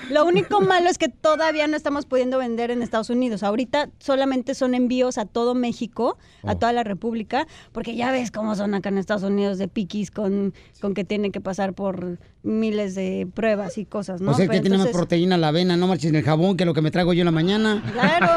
Lo 0.10 0.26
único 0.26 0.62
malo 0.62 0.90
es 0.90 0.98
que 0.98 1.10
todavía 1.10 1.68
no 1.68 1.76
estamos 1.78 2.06
pudiendo 2.06 2.38
vender 2.38 2.72
en 2.72 2.82
Estados 2.82 3.10
Unidos. 3.10 3.44
Ahorita 3.44 3.90
solamente 4.00 4.56
son 4.56 4.74
envíos 4.74 5.18
a 5.18 5.26
todo 5.26 5.56
México, 5.56 6.18
a 6.44 6.56
toda 6.56 6.74
la 6.74 6.84
República, 6.84 7.48
porque 7.72 7.96
ya 7.96 8.12
ves 8.12 8.32
cómo 8.32 8.56
son 8.56 8.74
acá 8.74 8.90
en 8.90 8.98
Estados 8.98 9.24
Unidos 9.24 9.58
de 9.58 9.68
piquis 9.68 10.12
con, 10.12 10.54
con 10.82 10.94
que 10.94 11.04
tienen 11.04 11.32
que 11.32 11.42
pasar 11.42 11.74
por 11.74 12.18
miles 12.44 12.96
de 12.96 13.28
pruebas 13.34 13.78
y 13.78 13.86
cosas, 13.86 14.22
¿no? 14.22 14.32
o 14.32 14.34
sea, 14.34 14.46
Pero 14.48 14.54
que 14.54 14.62
tiene 14.62 14.78
más 14.78 14.88
entonces- 14.88 14.98
proteína 15.08 15.38
la 15.38 15.50
avena, 15.50 15.76
no 15.78 15.88
marches 15.88 16.10
en 16.10 16.16
el 16.16 16.24
jabón 16.24 16.56
que 16.58 16.66
lo 16.66 16.74
que 16.74 16.82
me 16.82 16.92
trago 16.92 17.14
yo 17.14 17.22
en 17.22 17.26
la 17.26 17.32
mañana. 17.32 17.84
Claro. 17.94 18.28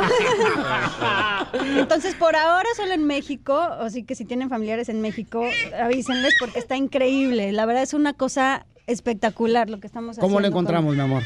Entonces, 1.78 2.14
por 2.14 2.34
ahora 2.34 2.68
solo 2.76 2.92
en 2.92 3.04
México, 3.06 3.58
así 3.58 4.02
que 4.04 4.14
si 4.14 4.24
tienen 4.24 4.48
familiares 4.48 4.88
en 4.88 5.00
México, 5.00 5.44
avísenles 5.80 6.34
porque 6.38 6.58
está 6.58 6.76
increíble. 6.76 7.52
La 7.52 7.66
verdad 7.66 7.82
es 7.82 7.94
una 7.94 8.12
cosa 8.14 8.66
espectacular 8.86 9.70
lo 9.70 9.80
que 9.80 9.86
estamos 9.86 10.10
haciendo. 10.18 10.26
¿Cómo 10.26 10.40
lo 10.40 10.44
con- 10.46 10.52
encontramos, 10.52 10.94
mi 10.96 11.00
amor? 11.02 11.22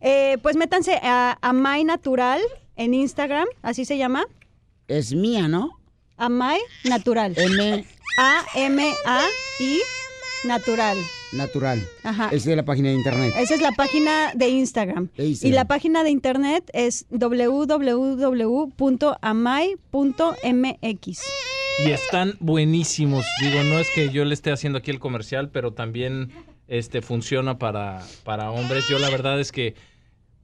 Eh, 0.00 0.38
pues 0.42 0.56
métanse 0.56 0.98
a 1.02 1.38
Amay 1.40 1.84
Natural 1.84 2.40
en 2.76 2.94
Instagram, 2.94 3.46
así 3.62 3.84
se 3.84 3.96
llama. 3.96 4.24
Es 4.88 5.14
mía, 5.14 5.48
¿no? 5.48 5.70
Amay 6.16 6.60
Natural. 6.84 7.34
M 7.36 7.84
A-M-A-I 8.18 9.78
Natural. 10.44 10.96
Natural. 11.32 11.82
Ajá. 12.02 12.28
Esa 12.32 12.50
es 12.50 12.56
la 12.56 12.64
página 12.64 12.88
de 12.88 12.94
internet. 12.94 13.34
Esa 13.38 13.54
es 13.54 13.60
la 13.60 13.72
página 13.72 14.32
de 14.34 14.48
Instagram. 14.48 15.08
De 15.16 15.26
Instagram. 15.26 15.52
Y 15.52 15.54
la 15.54 15.66
página 15.66 16.04
de 16.04 16.10
internet 16.10 16.70
es 16.72 17.06
www.amay.mx. 17.10 17.76
Y 21.84 21.90
están 21.90 22.34
buenísimos. 22.40 23.26
Digo, 23.42 23.62
no 23.64 23.78
es 23.78 23.90
que 23.94 24.10
yo 24.10 24.24
le 24.24 24.32
esté 24.34 24.50
haciendo 24.50 24.78
aquí 24.78 24.90
el 24.90 24.98
comercial, 24.98 25.50
pero 25.50 25.72
también 25.72 26.30
este 26.68 27.02
funciona 27.02 27.58
para, 27.58 28.02
para 28.24 28.50
hombres. 28.50 28.88
Yo 28.88 28.98
la 28.98 29.10
verdad 29.10 29.38
es 29.40 29.52
que 29.52 29.74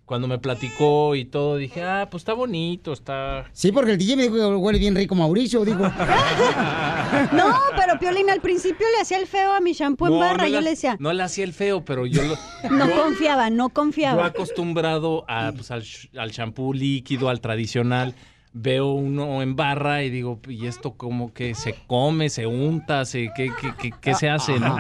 cuando 0.05 0.29
me 0.29 0.39
platicó 0.39 1.15
y 1.15 1.25
todo, 1.25 1.57
dije, 1.57 1.83
ah, 1.83 2.09
pues 2.11 2.23
está 2.23 2.33
bonito, 2.35 2.93
está... 2.93 3.49
Sí, 3.53 3.73
porque 3.73 3.93
el 3.93 3.99
DJ 3.99 4.17
me 4.17 4.23
dijo 4.25 4.35
que 4.35 4.45
huele 4.45 4.79
bien 4.79 4.95
rico 4.95 5.15
Mauricio, 5.15 5.65
dijo. 5.65 5.83
No, 7.33 7.55
pero 7.77 7.99
Piolín 7.99 8.31
al 8.31 8.41
principio 8.41 8.87
le 8.95 9.01
hacía 9.03 9.19
el 9.19 9.27
feo 9.27 9.53
a 9.53 9.61
mi 9.61 9.73
shampoo 9.73 10.07
en 10.09 10.13
No, 10.15 10.19
barra. 10.19 10.45
no 10.45 10.49
yo 10.49 10.57
le- 10.57 10.63
le 10.65 10.71
decía, 10.71 10.97
No 10.99 11.13
le 11.13 11.23
hacía 11.23 11.45
el 11.45 11.53
feo, 11.53 11.85
pero 11.85 12.07
yo 12.07 12.23
lo... 12.23 12.37
no 12.71 12.89
yo- 12.89 13.03
confiaba, 13.03 13.51
no 13.51 13.69
Yo 13.69 13.75
confiaba. 13.75 14.27
acostumbrado 14.27 15.25
a, 15.29 15.53
pues, 15.53 15.71
al, 15.71 15.85
al 16.19 16.31
shampoo 16.31 16.73
líquido, 16.73 17.29
al 17.29 17.41
tradicional, 17.41 18.15
veo 18.53 18.93
uno 18.93 19.41
en 19.43 19.57
barra 19.57 20.03
y 20.05 20.11
digo, 20.11 20.41
¿y 20.49 20.67
esto 20.67 20.93
como 20.95 21.33
que 21.33 21.55
se 21.55 21.75
come, 21.87 22.29
se 22.29 22.47
unta, 22.47 23.05
se, 23.05 23.31
¿qué, 23.37 23.51
qué, 23.61 23.73
qué- 23.81 23.93
qué 24.01 24.15
se 24.15 24.29
hace? 24.29 24.59
no? 24.59 24.77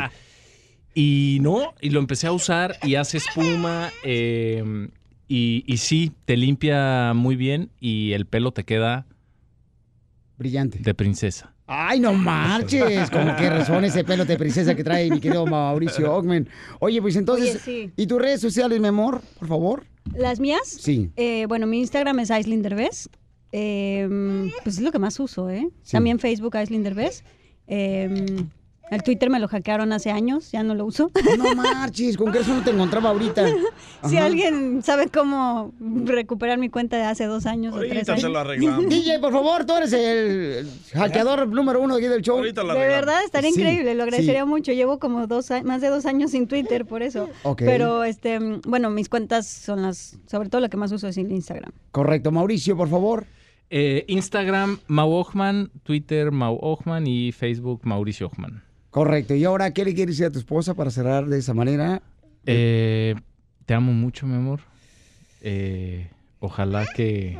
Y 0.94 1.38
no, 1.40 1.72
y 1.80 1.88
lo 1.90 2.00
empecé 2.00 2.26
a 2.26 2.32
usar 2.32 2.76
y 2.82 2.96
hace 2.96 3.16
espuma 3.16 3.90
eh, 4.04 4.88
y, 5.32 5.64
y 5.66 5.78
sí, 5.78 6.12
te 6.26 6.36
limpia 6.36 7.12
muy 7.14 7.36
bien 7.36 7.70
y 7.80 8.12
el 8.12 8.26
pelo 8.26 8.52
te 8.52 8.64
queda 8.64 9.06
Brillante. 10.36 10.78
de 10.80 10.94
princesa. 10.94 11.54
Ay, 11.66 12.00
no 12.00 12.12
marches. 12.12 13.08
Como 13.08 13.34
que 13.36 13.48
razón 13.48 13.84
ese 13.84 14.04
pelo 14.04 14.24
de 14.26 14.36
princesa 14.36 14.74
que 14.74 14.84
trae 14.84 15.08
mi 15.10 15.20
querido 15.20 15.46
Mauricio 15.46 16.12
Ogmen. 16.14 16.48
Oye, 16.80 17.00
pues 17.00 17.16
entonces. 17.16 17.62
Oye, 17.66 17.86
sí. 17.86 17.92
¿Y 17.96 18.06
tus 18.06 18.20
redes 18.20 18.40
sociales, 18.42 18.78
mi 18.78 18.88
amor? 18.88 19.22
Por 19.38 19.48
favor. 19.48 19.86
¿Las 20.14 20.38
mías? 20.38 20.60
Sí. 20.66 21.10
Eh, 21.16 21.46
bueno, 21.48 21.66
mi 21.66 21.78
Instagram 21.78 22.18
es 22.18 22.30
Aislinn 22.30 22.60
Derbez. 22.60 23.08
Eh, 23.52 24.50
pues 24.64 24.76
es 24.76 24.82
lo 24.82 24.92
que 24.92 24.98
más 24.98 25.18
uso, 25.20 25.48
¿eh? 25.48 25.66
También 25.90 26.18
Facebook 26.18 26.56
Aislinn 26.56 26.82
Derbez. 26.82 27.24
Eh, 27.68 28.26
el 28.92 29.02
Twitter 29.02 29.30
me 29.30 29.40
lo 29.40 29.48
hackearon 29.48 29.92
hace 29.92 30.10
años, 30.10 30.52
ya 30.52 30.62
no 30.62 30.74
lo 30.74 30.84
uso. 30.84 31.10
No 31.38 31.54
marches, 31.54 32.16
con 32.16 32.30
que 32.30 32.40
eso 32.40 32.54
no 32.54 32.62
te 32.62 32.70
encontraba 32.70 33.10
ahorita. 33.10 33.46
Si 34.08 34.16
alguien 34.16 34.82
sabe 34.82 35.06
cómo 35.08 35.72
recuperar 35.78 36.58
mi 36.58 36.68
cuenta 36.68 36.96
de 36.96 37.04
hace 37.04 37.26
dos 37.26 37.46
años 37.46 37.72
o 37.72 37.78
tres 37.78 38.08
años. 38.08 38.22
DJ, 38.88 39.20
por 39.20 39.32
favor, 39.32 39.64
tú 39.64 39.74
eres 39.76 39.92
el 39.92 40.68
hackeador 40.92 41.46
número 41.46 41.80
uno 41.80 41.94
aquí 41.94 42.06
del 42.06 42.20
show. 42.20 42.42
De 42.42 42.52
verdad, 42.52 43.22
estaría 43.24 43.52
Sí, 43.52 43.60
increíble, 43.60 43.94
lo 43.94 44.02
agradecería 44.02 44.42
sí. 44.42 44.48
mucho. 44.48 44.72
Llevo 44.72 44.98
como 44.98 45.28
dos, 45.28 45.50
más 45.64 45.80
de 45.80 45.88
dos 45.88 46.04
años 46.04 46.32
sin 46.32 46.48
Twitter, 46.48 46.84
por 46.84 47.02
eso. 47.02 47.28
Ok. 47.44 47.62
Pero, 47.64 48.02
este, 48.02 48.40
bueno, 48.66 48.90
mis 48.90 49.08
cuentas 49.08 49.46
son 49.46 49.82
las, 49.82 50.18
sobre 50.26 50.48
todo 50.48 50.60
lo 50.60 50.68
que 50.68 50.76
más 50.76 50.90
uso 50.90 51.06
es 51.06 51.16
el 51.16 51.30
Instagram. 51.30 51.70
Correcto, 51.92 52.32
Mauricio, 52.32 52.76
por 52.76 52.88
favor. 52.88 53.26
Eh, 53.70 54.04
Instagram, 54.08 54.80
Mau 54.88 55.12
Ochman, 55.12 55.70
Twitter, 55.84 56.30
Mau 56.32 56.58
Ochman 56.60 57.06
y 57.06 57.32
Facebook, 57.32 57.82
Mauricio 57.84 58.26
Ochman. 58.26 58.62
Correcto. 58.92 59.34
¿Y 59.34 59.44
ahora 59.44 59.72
qué 59.72 59.86
le 59.86 59.94
quieres 59.94 60.16
decir 60.18 60.26
a 60.26 60.30
tu 60.30 60.38
esposa 60.38 60.74
para 60.74 60.90
cerrar 60.90 61.26
de 61.26 61.38
esa 61.38 61.54
manera? 61.54 62.02
Eh, 62.44 63.14
te 63.64 63.72
amo 63.72 63.92
mucho, 63.94 64.26
mi 64.26 64.34
amor. 64.36 64.60
Eh, 65.40 66.10
ojalá 66.40 66.84
que 66.94 67.38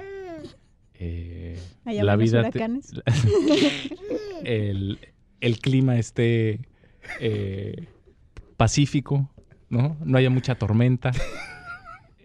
eh, 0.95 1.61
la 1.85 2.17
vida 2.17 2.49
te- 2.51 2.59
el, 4.45 4.99
el 5.43 5.59
clima 5.61 5.99
esté 5.99 6.61
eh, 7.21 7.87
pacífico, 8.57 9.29
¿no? 9.69 9.99
No 10.03 10.17
haya 10.17 10.31
mucha 10.31 10.55
tormenta. 10.55 11.13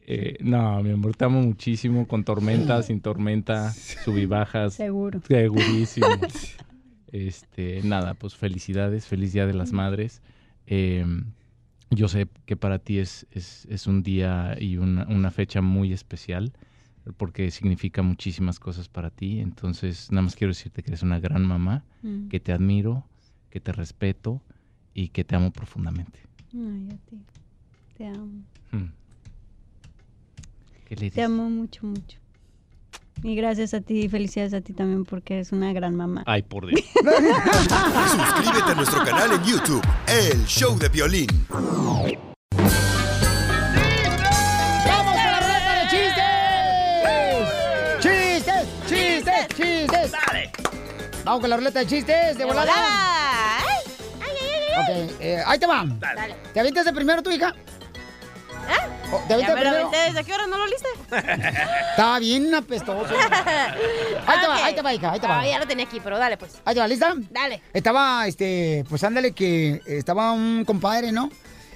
Eh, 0.09 0.37
no, 0.39 0.81
mi 0.83 0.91
amor, 0.91 1.17
te 1.17 1.25
amo 1.25 1.41
muchísimo, 1.41 2.07
con 2.07 2.23
tormenta, 2.23 2.81
sin 2.81 3.01
tormenta, 3.01 3.73
sub 4.05 4.17
y 4.17 4.25
bajas. 4.25 4.75
Seguro. 4.75 5.19
Segurísimo. 5.27 6.07
Este, 7.11 7.81
nada, 7.83 8.13
pues 8.13 8.35
felicidades, 8.35 9.05
feliz 9.07 9.33
Día 9.33 9.45
de 9.45 9.53
las 9.53 9.71
Madres. 9.71 10.21
Eh, 10.65 11.05
yo 11.89 12.07
sé 12.09 12.27
que 12.45 12.57
para 12.57 12.79
ti 12.79 12.99
es, 12.99 13.25
es, 13.31 13.65
es 13.69 13.87
un 13.87 14.03
día 14.03 14.57
y 14.59 14.77
una, 14.77 15.05
una 15.07 15.31
fecha 15.31 15.61
muy 15.61 15.93
especial 15.93 16.51
porque 17.15 17.49
significa 17.51 18.01
muchísimas 18.01 18.59
cosas 18.59 18.89
para 18.89 19.09
ti. 19.09 19.39
Entonces, 19.39 20.11
nada 20.11 20.23
más 20.23 20.35
quiero 20.35 20.51
decirte 20.51 20.83
que 20.83 20.89
eres 20.89 21.03
una 21.03 21.19
gran 21.19 21.45
mamá, 21.45 21.83
Mm. 22.03 22.27
que 22.27 22.39
te 22.39 22.51
admiro, 22.51 23.05
que 23.49 23.59
te 23.61 23.71
respeto 23.71 24.41
y 24.93 25.07
que 25.09 25.23
te 25.23 25.35
amo 25.35 25.51
profundamente. 25.51 26.19
Ay, 26.53 26.89
a 26.93 27.09
ti. 27.09 27.17
Te 27.97 28.05
amo. 28.05 28.43
Mm. 28.71 28.91
¿Qué 30.85 30.95
le 30.95 30.99
Te 30.99 31.05
dices? 31.05 31.25
amo 31.25 31.49
mucho, 31.49 31.85
mucho. 31.87 32.19
Y 33.23 33.35
gracias 33.35 33.73
a 33.73 33.81
ti 33.81 34.01
y 34.01 34.09
felicidades 34.09 34.53
a 34.53 34.61
ti 34.61 34.73
también 34.73 35.03
porque 35.03 35.35
eres 35.35 35.51
una 35.51 35.73
gran 35.73 35.95
mamá. 35.95 36.23
Ay, 36.25 36.43
por 36.43 36.67
Dios. 36.67 36.81
Suscríbete 36.93 38.71
a 38.71 38.75
nuestro 38.75 39.03
canal 39.03 39.31
en 39.33 39.43
YouTube, 39.43 39.81
El 40.07 40.45
Show 40.45 40.77
de 40.77 40.89
Violín. 40.89 41.27
¡Vamos 41.49 41.75
con 45.15 45.31
la 45.31 45.39
ruleta 45.39 45.73
de 45.73 45.87
chistes! 45.89 47.43
¡Chistes! 47.99 48.67
¡Chistes! 48.87 49.47
¡Chistes! 49.55 50.11
¡Dale! 50.11 50.51
Vamos 51.25 51.41
con 51.41 51.49
la 51.49 51.57
ruleta 51.57 51.79
de 51.79 51.87
chistes, 51.87 52.37
de 52.37 52.45
volada. 52.45 52.73
Ok, 54.79 54.89
eh, 55.19 55.41
ahí 55.45 55.57
te 55.57 55.65
va. 55.65 55.85
Dale. 55.99 56.35
¿Te 56.53 56.59
avientas 56.59 56.85
de 56.85 56.93
primero 56.93 57.23
tu 57.23 57.31
hija? 57.31 57.53
¿Eh? 58.69 59.11
Oh, 59.11 59.21
¿Te 59.27 59.39
Ya 59.39 59.55
me 59.55 59.63
lo. 59.63 59.89
¿Desde 59.89 60.23
qué 60.23 60.33
hora 60.33 60.47
no 60.47 60.57
lo 60.57 60.65
liste? 60.67 60.87
Está 61.91 62.19
bien 62.19 62.53
apestoso. 62.53 63.13
Ahí 64.25 64.41
te 64.41 64.47
va, 64.47 64.65
ahí 64.65 64.75
te 64.75 64.81
va, 64.81 64.93
hija, 64.93 65.11
ahí 65.11 65.19
te 65.19 65.27
va. 65.27 65.39
Ah, 65.39 65.47
ya 65.47 65.59
lo 65.59 65.67
tenía 65.67 65.85
aquí, 65.85 65.99
pero 66.03 66.17
dale 66.17 66.37
pues. 66.37 66.59
Ahí 66.65 66.73
te 66.73 66.81
va, 66.81 66.87
¿lista? 66.87 67.13
Dale. 67.29 67.61
Estaba, 67.73 68.27
este, 68.27 68.83
pues 68.89 69.03
ándale 69.03 69.31
que 69.31 69.81
estaba 69.85 70.31
un 70.31 70.65
compadre, 70.65 71.11
¿no? 71.11 71.29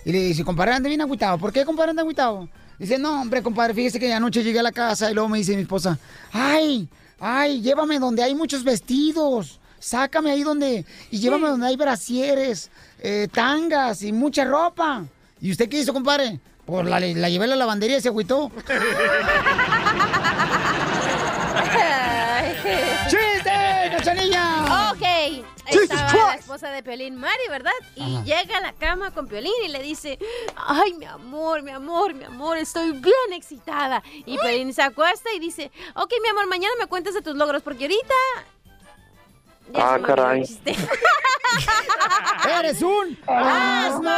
Y 0.03 0.11
le 0.11 0.19
dice, 0.19 0.43
compadre, 0.43 0.73
anda 0.73 0.89
bien 0.89 1.01
agüitado. 1.01 1.37
¿Por 1.37 1.53
qué, 1.53 1.63
compadre, 1.63 1.91
anda 1.91 2.01
agüitado? 2.01 2.49
Dice, 2.77 2.97
no, 2.97 3.21
hombre, 3.21 3.43
compadre, 3.43 3.73
fíjese 3.75 3.99
que 3.99 4.11
anoche 4.11 4.43
llegué 4.43 4.59
a 4.59 4.63
la 4.63 4.71
casa 4.71 5.11
y 5.11 5.13
luego 5.13 5.29
me 5.29 5.37
dice 5.37 5.55
mi 5.55 5.61
esposa, 5.61 5.99
ay, 6.31 6.89
ay, 7.19 7.61
llévame 7.61 7.99
donde 7.99 8.23
hay 8.23 8.33
muchos 8.33 8.63
vestidos. 8.63 9.59
Sácame 9.77 10.31
ahí 10.31 10.43
donde, 10.43 10.85
y 11.09 11.19
llévame 11.19 11.47
donde 11.47 11.67
hay 11.67 11.75
brasieres, 11.75 12.69
eh, 12.99 13.27
tangas 13.31 14.03
y 14.03 14.11
mucha 14.11 14.45
ropa. 14.45 15.05
¿Y 15.39 15.51
usted 15.51 15.69
qué 15.69 15.79
hizo, 15.79 15.93
compadre? 15.93 16.39
Pues 16.65 16.85
la, 16.85 16.99
la 16.99 17.29
llevé 17.29 17.45
a 17.45 17.47
la 17.47 17.55
lavandería 17.55 17.97
y 17.97 18.01
se 18.01 18.09
agüitó. 18.09 18.51
¡Chiste, 23.09 23.51
cachanilla! 23.91 24.91
Ok. 24.91 25.45
Estaba 25.67 26.13
la 26.13 26.35
esposa 26.35 26.69
de 26.69 26.83
Piolín, 26.83 27.15
Mari, 27.15 27.43
¿verdad? 27.49 27.71
Y 27.95 28.15
Ajá. 28.15 28.23
llega 28.23 28.57
a 28.57 28.61
la 28.61 28.73
cama 28.73 29.11
con 29.11 29.27
Piolín 29.27 29.53
y 29.65 29.69
le 29.69 29.81
dice, 29.81 30.19
ay, 30.55 30.93
mi 30.93 31.05
amor, 31.05 31.61
mi 31.63 31.71
amor, 31.71 32.13
mi 32.13 32.25
amor, 32.25 32.57
estoy 32.57 32.91
bien 32.91 33.33
excitada. 33.33 34.03
Y 34.25 34.37
Piolín 34.37 34.73
se 34.73 34.81
acuesta 34.81 35.31
y 35.33 35.39
dice, 35.39 35.71
ok, 35.95 36.11
mi 36.21 36.29
amor, 36.29 36.47
mañana 36.47 36.73
me 36.79 36.87
cuentas 36.87 37.13
de 37.13 37.21
tus 37.21 37.35
logros 37.35 37.63
porque 37.63 37.85
ahorita... 37.85 38.15
Ya 39.73 39.93
Ah, 39.93 39.99
caray. 40.05 40.43
¡Eres 42.59 42.81
un 42.81 43.17
asno! 43.27 44.09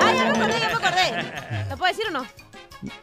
¡Ay, 0.00 0.16
ya 0.16 0.24
me 0.24 0.30
acordé, 0.30 0.60
ya 0.60 0.68
me 0.68 0.74
acordé! 0.74 1.66
¿Lo 1.70 1.76
puedo 1.76 1.92
decir 1.92 2.06
o 2.08 2.10
no? 2.10 2.26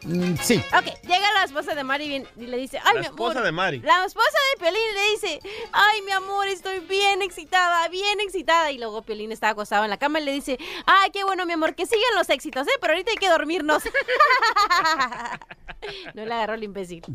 Mm, 0.04 0.34
sí. 0.42 0.62
Ok, 0.76 0.84
llega 1.02 1.32
la 1.32 1.44
esposa 1.44 1.74
de 1.74 1.84
Mari 1.84 2.24
y 2.36 2.46
le 2.46 2.56
dice, 2.58 2.78
ay, 2.84 2.94
La 2.94 3.00
mi 3.00 3.06
amor. 3.06 3.28
esposa 3.30 3.40
de 3.42 3.52
Mari. 3.52 3.80
La 3.80 4.04
esposa 4.04 4.36
de 4.54 4.60
Piolín 4.60 4.80
le 4.94 5.10
dice, 5.12 5.40
ay, 5.72 6.02
mi 6.02 6.12
amor, 6.12 6.46
estoy 6.48 6.80
bien 6.80 7.22
excitada, 7.22 7.88
bien 7.88 8.20
excitada. 8.20 8.70
Y 8.70 8.78
luego 8.78 9.02
Piolín 9.02 9.32
está 9.32 9.48
acostado 9.50 9.84
en 9.84 9.90
la 9.90 9.98
cama 9.98 10.20
y 10.20 10.24
le 10.24 10.32
dice, 10.32 10.58
ay, 10.86 11.10
qué 11.12 11.24
bueno, 11.24 11.46
mi 11.46 11.52
amor, 11.54 11.74
que 11.74 11.86
sigan 11.86 12.14
los 12.16 12.28
éxitos, 12.28 12.66
¿eh? 12.66 12.70
Pero 12.80 12.92
ahorita 12.92 13.10
hay 13.12 13.16
que 13.16 13.28
dormirnos. 13.28 13.82
no 16.14 16.24
le 16.24 16.34
agarró 16.34 16.54
el 16.54 16.64
imbécil. 16.64 17.02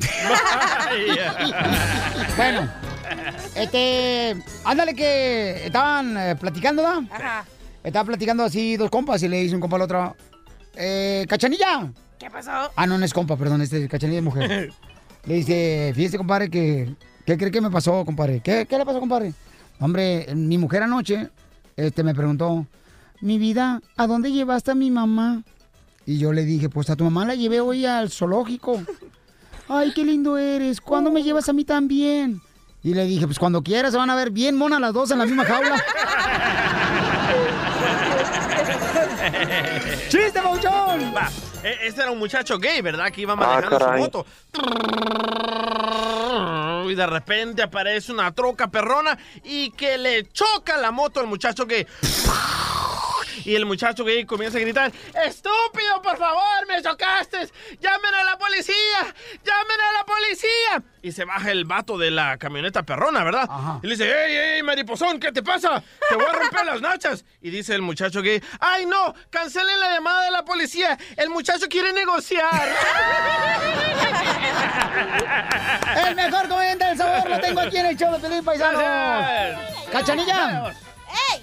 Bueno, 2.38 2.70
este, 3.56 4.36
ándale 4.64 4.94
que 4.94 5.66
estaban 5.66 6.18
eh, 6.18 6.36
platicando, 6.36 6.84
¿no? 6.84 7.08
Ajá. 7.12 7.46
Estaban 7.84 8.08
platicando 8.08 8.44
así 8.44 8.78
dos 8.78 8.90
compas 8.90 9.22
y 9.24 9.28
le 9.28 9.38
dice 9.38 9.56
un 9.56 9.62
compa 9.62 9.78
al 9.78 9.84
otro, 9.84 10.16
eh, 10.76 11.26
¿cachanilla? 11.30 11.92
¿Qué 12.20 12.30
pasó? 12.30 12.72
Ah, 12.76 12.88
no, 12.88 12.98
no 12.98 13.06
es 13.06 13.14
compa, 13.14 13.36
perdón, 13.38 13.62
este 13.62 13.84
es 13.84 13.90
cachanilla 13.90 14.20
es 14.20 14.24
mujer. 14.24 14.74
le 15.26 15.34
dice, 15.34 15.92
fíjese, 15.96 16.18
compadre, 16.18 16.50
que, 16.50 16.96
¿qué 17.26 17.38
cree 17.38 17.52
que 17.52 17.62
me 17.62 17.70
pasó, 17.70 18.06
compadre? 18.06 18.42
¿Qué, 18.42 18.66
qué 18.70 18.78
le 18.78 18.86
pasó, 18.86 19.00
compadre? 19.00 19.34
Hombre, 19.80 20.28
mi 20.36 20.58
mujer 20.58 20.84
anoche, 20.84 21.30
este, 21.76 22.04
me 22.04 22.16
preguntó, 22.16 22.66
mi 23.22 23.38
vida, 23.38 23.82
¿a 23.98 24.08
dónde 24.08 24.32
llevaste 24.32 24.72
a 24.72 24.76
mi 24.76 24.92
mamá? 24.92 25.44
Y 26.06 26.18
yo 26.18 26.32
le 26.32 26.46
dije, 26.46 26.70
pues 26.70 26.90
a 26.90 26.96
tu 26.96 27.04
mamá 27.04 27.26
la 27.26 27.36
llevé 27.36 27.60
hoy 27.60 27.86
al 27.86 28.10
zoológico. 28.12 28.82
Ay, 29.68 29.92
qué 29.94 30.06
lindo 30.06 30.38
eres. 30.38 30.80
¿Cuándo 30.80 31.12
me 31.12 31.24
llevas 31.24 31.50
a 31.50 31.54
mí 31.54 31.66
también? 31.66 32.40
Y 32.84 32.94
le 32.94 33.06
dije, 33.06 33.26
pues 33.26 33.40
cuando 33.40 33.64
quieras, 33.64 33.92
se 33.92 33.98
van 33.98 34.12
a 34.12 34.16
ver 34.16 34.30
bien 34.30 34.56
monas 34.56 34.80
las 34.80 34.94
dos 34.94 35.10
en 35.10 35.18
la 35.18 35.26
misma 35.26 35.44
jaula. 35.44 35.76
¡Chiste, 40.08 40.40
Bauchón! 40.40 41.14
Va, 41.16 41.32
Este 41.66 42.02
era 42.02 42.12
un 42.12 42.20
muchacho 42.20 42.60
gay, 42.60 42.82
¿verdad? 42.82 43.12
Que 43.12 43.22
iba 43.22 43.34
Ah, 43.34 43.36
manejando 43.36 43.80
su 43.80 43.92
moto. 43.98 44.26
Y 46.88 46.94
de 46.94 47.08
repente 47.08 47.64
aparece 47.64 48.12
una 48.12 48.32
troca 48.32 48.68
perrona 48.68 49.18
y 49.44 49.72
que 49.72 49.98
le 49.98 50.30
choca 50.30 50.78
la 50.78 50.92
moto 50.92 51.20
al 51.20 51.26
muchacho 51.28 51.66
gay. 51.66 51.88
Y 53.46 53.56
el 53.56 53.66
muchacho 53.68 54.04
gay 54.04 54.26
comienza 54.26 54.58
a 54.58 54.62
gritar, 54.62 54.92
¡Estúpido, 55.24 56.02
por 56.02 56.18
favor, 56.18 56.68
me 56.68 56.82
chocaste! 56.82 57.48
¡Llamen 57.80 58.14
a 58.16 58.24
la 58.24 58.38
policía! 58.40 58.76
¡Llamen 59.44 59.82
a 59.82 59.94
la 59.94 60.04
policía! 60.04 60.84
Y 61.04 61.12
se 61.12 61.26
baja 61.26 61.52
el 61.52 61.66
vato 61.66 62.00
de 62.00 62.10
la 62.10 62.38
camioneta 62.38 62.82
perrona, 62.82 63.24
¿verdad? 63.24 63.48
Y 63.84 63.88
le 63.88 63.94
dice, 63.94 64.12
¡Ey, 64.12 64.36
ey, 64.36 64.64
mariposón, 64.64 65.20
¿qué 65.20 65.32
te 65.32 65.44
pasa? 65.44 65.84
¡Te 66.10 66.16
voy 66.16 66.26
a 66.26 66.34
romper 66.34 66.66
las 66.66 66.82
nachas! 66.82 67.24
Y 67.40 67.52
dice 67.52 67.76
el 67.76 67.84
muchacho 67.84 68.24
gay, 68.24 68.42
¡Ay, 68.60 68.88
no! 68.88 69.14
¡Cancelen 69.30 69.80
la 69.80 69.94
llamada 69.94 70.26
de 70.26 70.32
la 70.32 70.44
policía! 70.44 70.98
¡El 71.16 71.30
muchacho 71.30 71.68
quiere 71.70 71.94
negociar! 71.94 72.76
El 76.08 76.16
mejor 76.16 76.48
comediante 76.48 76.86
del 76.86 76.98
sabor 76.98 77.30
lo 77.30 77.40
tengo 77.40 77.62
aquí 77.62 77.78
en 77.78 77.86
el 77.86 77.98
show 77.98 78.12
de 78.12 78.20
Pelín 78.20 78.44
Paisano. 78.44 78.80
Gracias. 78.80 79.90
Cachanilla, 79.92 80.74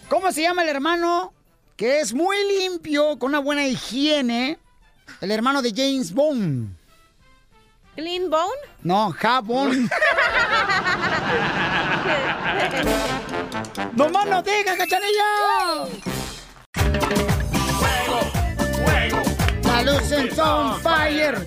¿cómo 0.08 0.32
se 0.32 0.42
llama 0.42 0.62
el 0.62 0.68
hermano 0.68 1.32
que 1.82 1.98
es 1.98 2.14
muy 2.14 2.36
limpio, 2.60 3.18
con 3.18 3.30
una 3.30 3.40
buena 3.40 3.66
higiene? 3.66 4.56
El 5.20 5.32
hermano 5.32 5.62
de 5.62 5.72
James 5.74 6.14
Bond. 6.14 6.76
¿Clean 7.96 8.30
Bone? 8.30 8.52
No, 8.84 9.10
jabón. 9.10 9.90
¡No 13.96 14.08
más 14.10 14.26
no 14.28 14.40
digas, 14.44 14.76
cachanilla! 14.76 15.88
En 19.84 20.38
on 20.40 20.80
fire. 20.80 21.44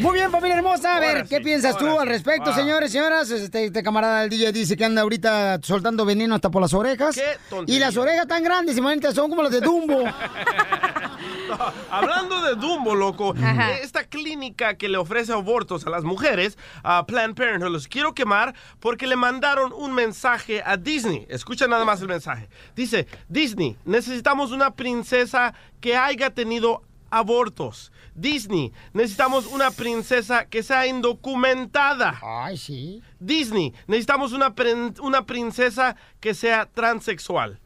Muy 0.00 0.14
bien, 0.14 0.30
familia 0.30 0.56
hermosa. 0.56 0.96
A 0.96 1.00
ver, 1.00 1.26
¿qué 1.28 1.42
piensas 1.42 1.76
tú 1.76 2.00
al 2.00 2.08
respecto, 2.08 2.46
Wow. 2.46 2.54
señores, 2.54 2.90
señoras? 2.90 3.30
Este, 3.30 3.66
este 3.66 3.82
camarada 3.82 4.22
del 4.22 4.30
DJ 4.30 4.50
dice 4.50 4.78
que 4.78 4.86
anda 4.86 5.02
ahorita 5.02 5.58
soltando 5.62 6.06
veneno 6.06 6.34
hasta 6.34 6.50
por 6.50 6.62
las 6.62 6.72
orejas. 6.72 7.16
Qué. 7.16 7.36
Y 7.66 7.78
las 7.80 7.98
orejas 7.98 8.26
tan 8.26 8.42
grandes, 8.42 8.78
imagínate, 8.78 9.14
son 9.14 9.28
como 9.28 9.42
las 9.42 9.52
de 9.52 9.60
Dumbo. 9.60 10.04
Hablando 11.90 12.40
de 12.42 12.54
Dumbo, 12.54 12.94
loco, 12.94 13.34
Ajá. 13.42 13.72
esta 13.74 14.04
clínica 14.04 14.76
que 14.78 14.88
le 14.88 14.96
ofrece 14.96 15.32
abortos 15.32 15.86
a 15.86 15.90
las 15.90 16.04
mujeres, 16.04 16.56
a 16.82 17.04
Planned 17.04 17.34
Parenthood, 17.36 17.70
los 17.70 17.88
quiero 17.88 18.14
quemar 18.14 18.54
porque 18.80 19.06
le 19.06 19.16
mandaron 19.16 19.74
un 19.74 19.92
mensaje 19.92 20.62
a 20.64 20.78
Disney. 20.78 21.26
Escucha 21.28 21.66
nada 21.66 21.84
más 21.84 22.00
el 22.00 22.08
mensaje. 22.08 22.48
Dice, 22.74 23.06
Disney, 23.28 23.76
necesitamos 23.84 24.50
una 24.50 24.70
princesa 24.74 25.52
que 25.80 25.94
haya 25.96 26.30
tenido 26.30 26.82
abortos. 27.10 27.92
Disney, 28.14 28.72
necesitamos 28.92 29.46
una 29.46 29.70
princesa 29.70 30.46
que 30.46 30.62
sea 30.62 30.86
indocumentada. 30.86 32.18
Ay, 32.22 32.56
sí. 32.56 33.02
Disney, 33.18 33.74
necesitamos 33.86 34.32
una, 34.32 34.54
prin- 34.54 34.94
una 35.00 35.24
princesa 35.26 35.96
que 36.20 36.34
sea 36.34 36.66
transexual. 36.66 37.60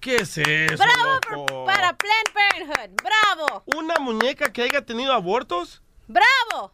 ¿Qué 0.00 0.16
es 0.16 0.36
eso? 0.38 0.82
¡Bravo 0.82 1.20
loco? 1.30 1.64
para 1.64 1.96
Planned 1.96 2.32
Parenthood! 2.34 2.96
¡Bravo! 3.02 3.62
¿Una 3.76 3.98
muñeca 4.00 4.52
que 4.52 4.62
haya 4.62 4.84
tenido 4.84 5.12
abortos? 5.12 5.80
¡Bravo! 6.08 6.72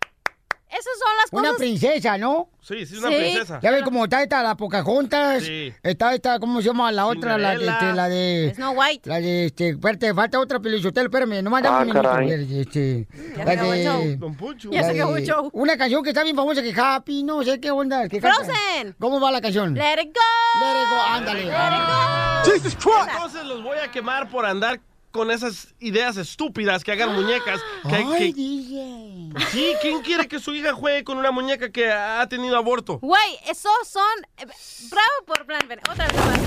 Esas 0.71 0.85
son 0.99 1.17
las 1.17 1.33
Una 1.33 1.43
cosas... 1.49 1.59
princesa, 1.59 2.19
¿no? 2.19 2.51
Sí, 2.61 2.85
sí, 2.85 2.97
una 2.99 3.09
Sí. 3.09 3.15
princesa. 3.17 3.59
Ya 3.63 3.71
ves 3.71 3.83
cómo 3.83 4.05
está 4.05 4.23
esta, 4.23 4.43
la 4.43 4.55
Pocahontas. 4.57 5.43
Sí. 5.43 5.73
Está 5.83 6.15
esta, 6.15 6.39
¿cómo 6.39 6.61
se 6.61 6.69
llama? 6.69 6.93
La 6.93 7.07
otra, 7.07 7.39
la 7.39 7.57
de, 7.57 7.67
este, 7.67 7.93
la 7.95 8.09
de... 8.09 8.53
Snow 8.55 8.75
White. 8.79 9.09
La 9.09 9.19
de, 9.21 9.47
este, 9.47 9.71
espérate, 9.71 10.13
falta 10.13 10.39
otra 10.39 10.61
pelichotelo, 10.61 11.07
espérame, 11.07 11.43
nomás 11.43 11.63
dame 11.63 11.77
Ah, 11.77 11.81
un 11.81 11.87
minuto. 11.87 12.19
Este, 12.61 13.09
Ya 13.37 13.45
la 13.45 13.51
se 13.53 13.71
de- 13.71 13.85
show. 13.85 14.03
Don. 14.19 14.71
Ya 14.71 14.83
se 14.85 14.91
acabó 14.91 15.15
de- 15.15 15.21
el 15.21 15.27
show. 15.27 15.51
Una 15.55 15.77
canción 15.79 16.03
que 16.03 16.11
está 16.11 16.23
bien 16.23 16.37
famosa, 16.37 16.63
que 16.63 16.75
Happy, 16.79 17.23
no 17.23 17.43
sé 17.43 17.59
qué 17.61 17.71
onda. 17.71 18.07
que 18.09 18.21
canta. 18.21 18.37
Frozen. 18.45 18.95
¿Cómo 19.01 19.19
va 19.21 19.31
la 19.31 19.41
canción? 19.41 19.73
Let 19.75 20.03
it 20.03 20.15
go. 20.15 20.61
Let 20.61 20.83
it 20.83 20.89
go, 20.91 21.03
ándale. 21.09 21.45
Let 21.47 22.59
it 22.69 22.85
go. 22.85 22.93
Entonces 23.11 23.45
los 23.45 23.63
voy 23.63 23.79
a 23.79 23.91
quemar 23.91 24.29
por 24.29 24.45
andar 24.47 24.81
con 25.11 25.31
esas 25.31 25.75
ideas 25.81 26.17
estúpidas 26.17 26.85
que 26.85 26.93
hagan 26.93 27.15
muñecas. 27.15 27.61
Que, 27.89 27.97
Ay, 27.97 28.33
que- 28.33 28.41
DJ. 28.41 29.31
Sí, 29.51 29.73
¿quién 29.81 30.03
quiere 30.03 30.29
que 30.29 30.39
su 30.39 30.55
hija 30.55 30.73
juegue 30.75 31.05
con 31.05 31.19
una 31.19 31.31
muñeca 31.31 31.71
que 31.71 31.91
ha 31.91 32.27
tenido 32.29 32.57
aborto? 32.57 32.99
Güey, 33.01 33.39
esos 33.49 33.73
son... 33.87 34.03
eh, 34.39 34.47
Bravo 34.91 35.25
por 35.27 35.45
Planned 35.47 35.67
Parenthood. 35.69 35.93
Otra 35.93 36.07
vez 36.09 36.17
más. 36.17 36.39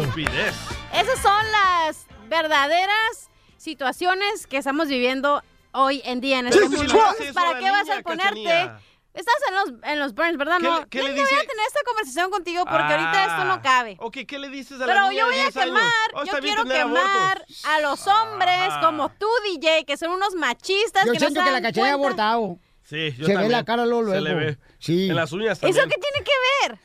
Estupidez. 0.00 0.54
Esas 0.94 1.18
son 1.20 1.44
las 1.52 2.06
verdaderas 2.28 3.30
situaciones 3.56 4.46
que 4.46 4.58
estamos 4.58 4.88
viviendo 4.88 5.42
hoy 5.72 6.00
en 6.04 6.20
día 6.20 6.38
en 6.40 6.46
este 6.48 6.60
le 6.68 6.76
haces 6.76 6.82
eso 7.28 7.38
a 7.38 7.42
¿Para 7.44 7.58
qué 7.58 7.70
vas 7.70 7.88
a 7.90 8.02
ponerte? 8.02 8.44
Cachanilla. 8.44 8.80
Estás 9.18 9.34
en 9.48 9.54
los, 9.54 9.82
en 9.92 9.98
los 9.98 10.14
burns, 10.14 10.36
¿verdad? 10.36 10.58
¿Qué 10.58 10.62
no, 10.62 10.80
le- 10.80 10.86
qué 10.88 10.98
yo 10.98 11.04
le 11.04 11.10
no 11.10 11.14
voy 11.16 11.24
dice? 11.24 11.34
a 11.34 11.40
tener 11.40 11.66
esta 11.66 11.80
conversación 11.84 12.30
contigo 12.30 12.64
porque 12.64 12.82
ahorita 12.94 13.24
esto 13.24 13.44
no 13.44 13.60
cabe. 13.62 13.96
Ok, 13.98 14.18
¿qué 14.28 14.38
le 14.38 14.48
dices 14.48 14.80
a 14.80 14.86
la 14.86 14.86
Pero 14.86 15.08
niña 15.10 15.20
yo 15.20 15.26
voy 15.26 15.34
a 15.38 15.42
10 15.42 15.56
años? 15.56 15.66
quemar, 15.78 15.92
Oh, 16.14 16.24
yo 16.24 16.38
quiero 16.38 16.64
quemar 16.64 17.06
abortos. 17.06 17.64
a 17.64 17.80
los 17.80 18.06
hombres 18.06 18.54
Ajá. 18.68 18.80
como 18.80 19.08
tú, 19.10 19.26
DJ, 19.44 19.84
que 19.84 19.96
son 19.96 20.12
unos 20.12 20.34
machistas 20.36 21.04
Yo 21.06 21.12
que 21.12 21.18
siento 21.18 21.40
no 21.40 21.46
se 21.46 21.48
que 21.48 21.52
la 21.52 21.62
cachanilla 21.62 21.90
ha 21.90 21.94
abortado. 21.94 22.58
Sí, 22.84 23.10
yo 23.18 23.26
Se 23.26 23.32
ve 23.32 23.34
también. 23.34 23.52
la 23.52 23.64
cara 23.64 23.84
luego, 23.84 24.10
Se 24.12 24.20
le 24.20 24.30
luego. 24.32 24.38
ve. 24.46 24.58
Sí. 24.78 25.08
En 25.10 25.16
las 25.16 25.32
uñas 25.32 25.58
¿Eso 25.58 25.66
también. 25.66 25.88
qué 25.90 25.96
tiene 26.00 26.24
que 26.24 26.68
ver? 26.68 26.78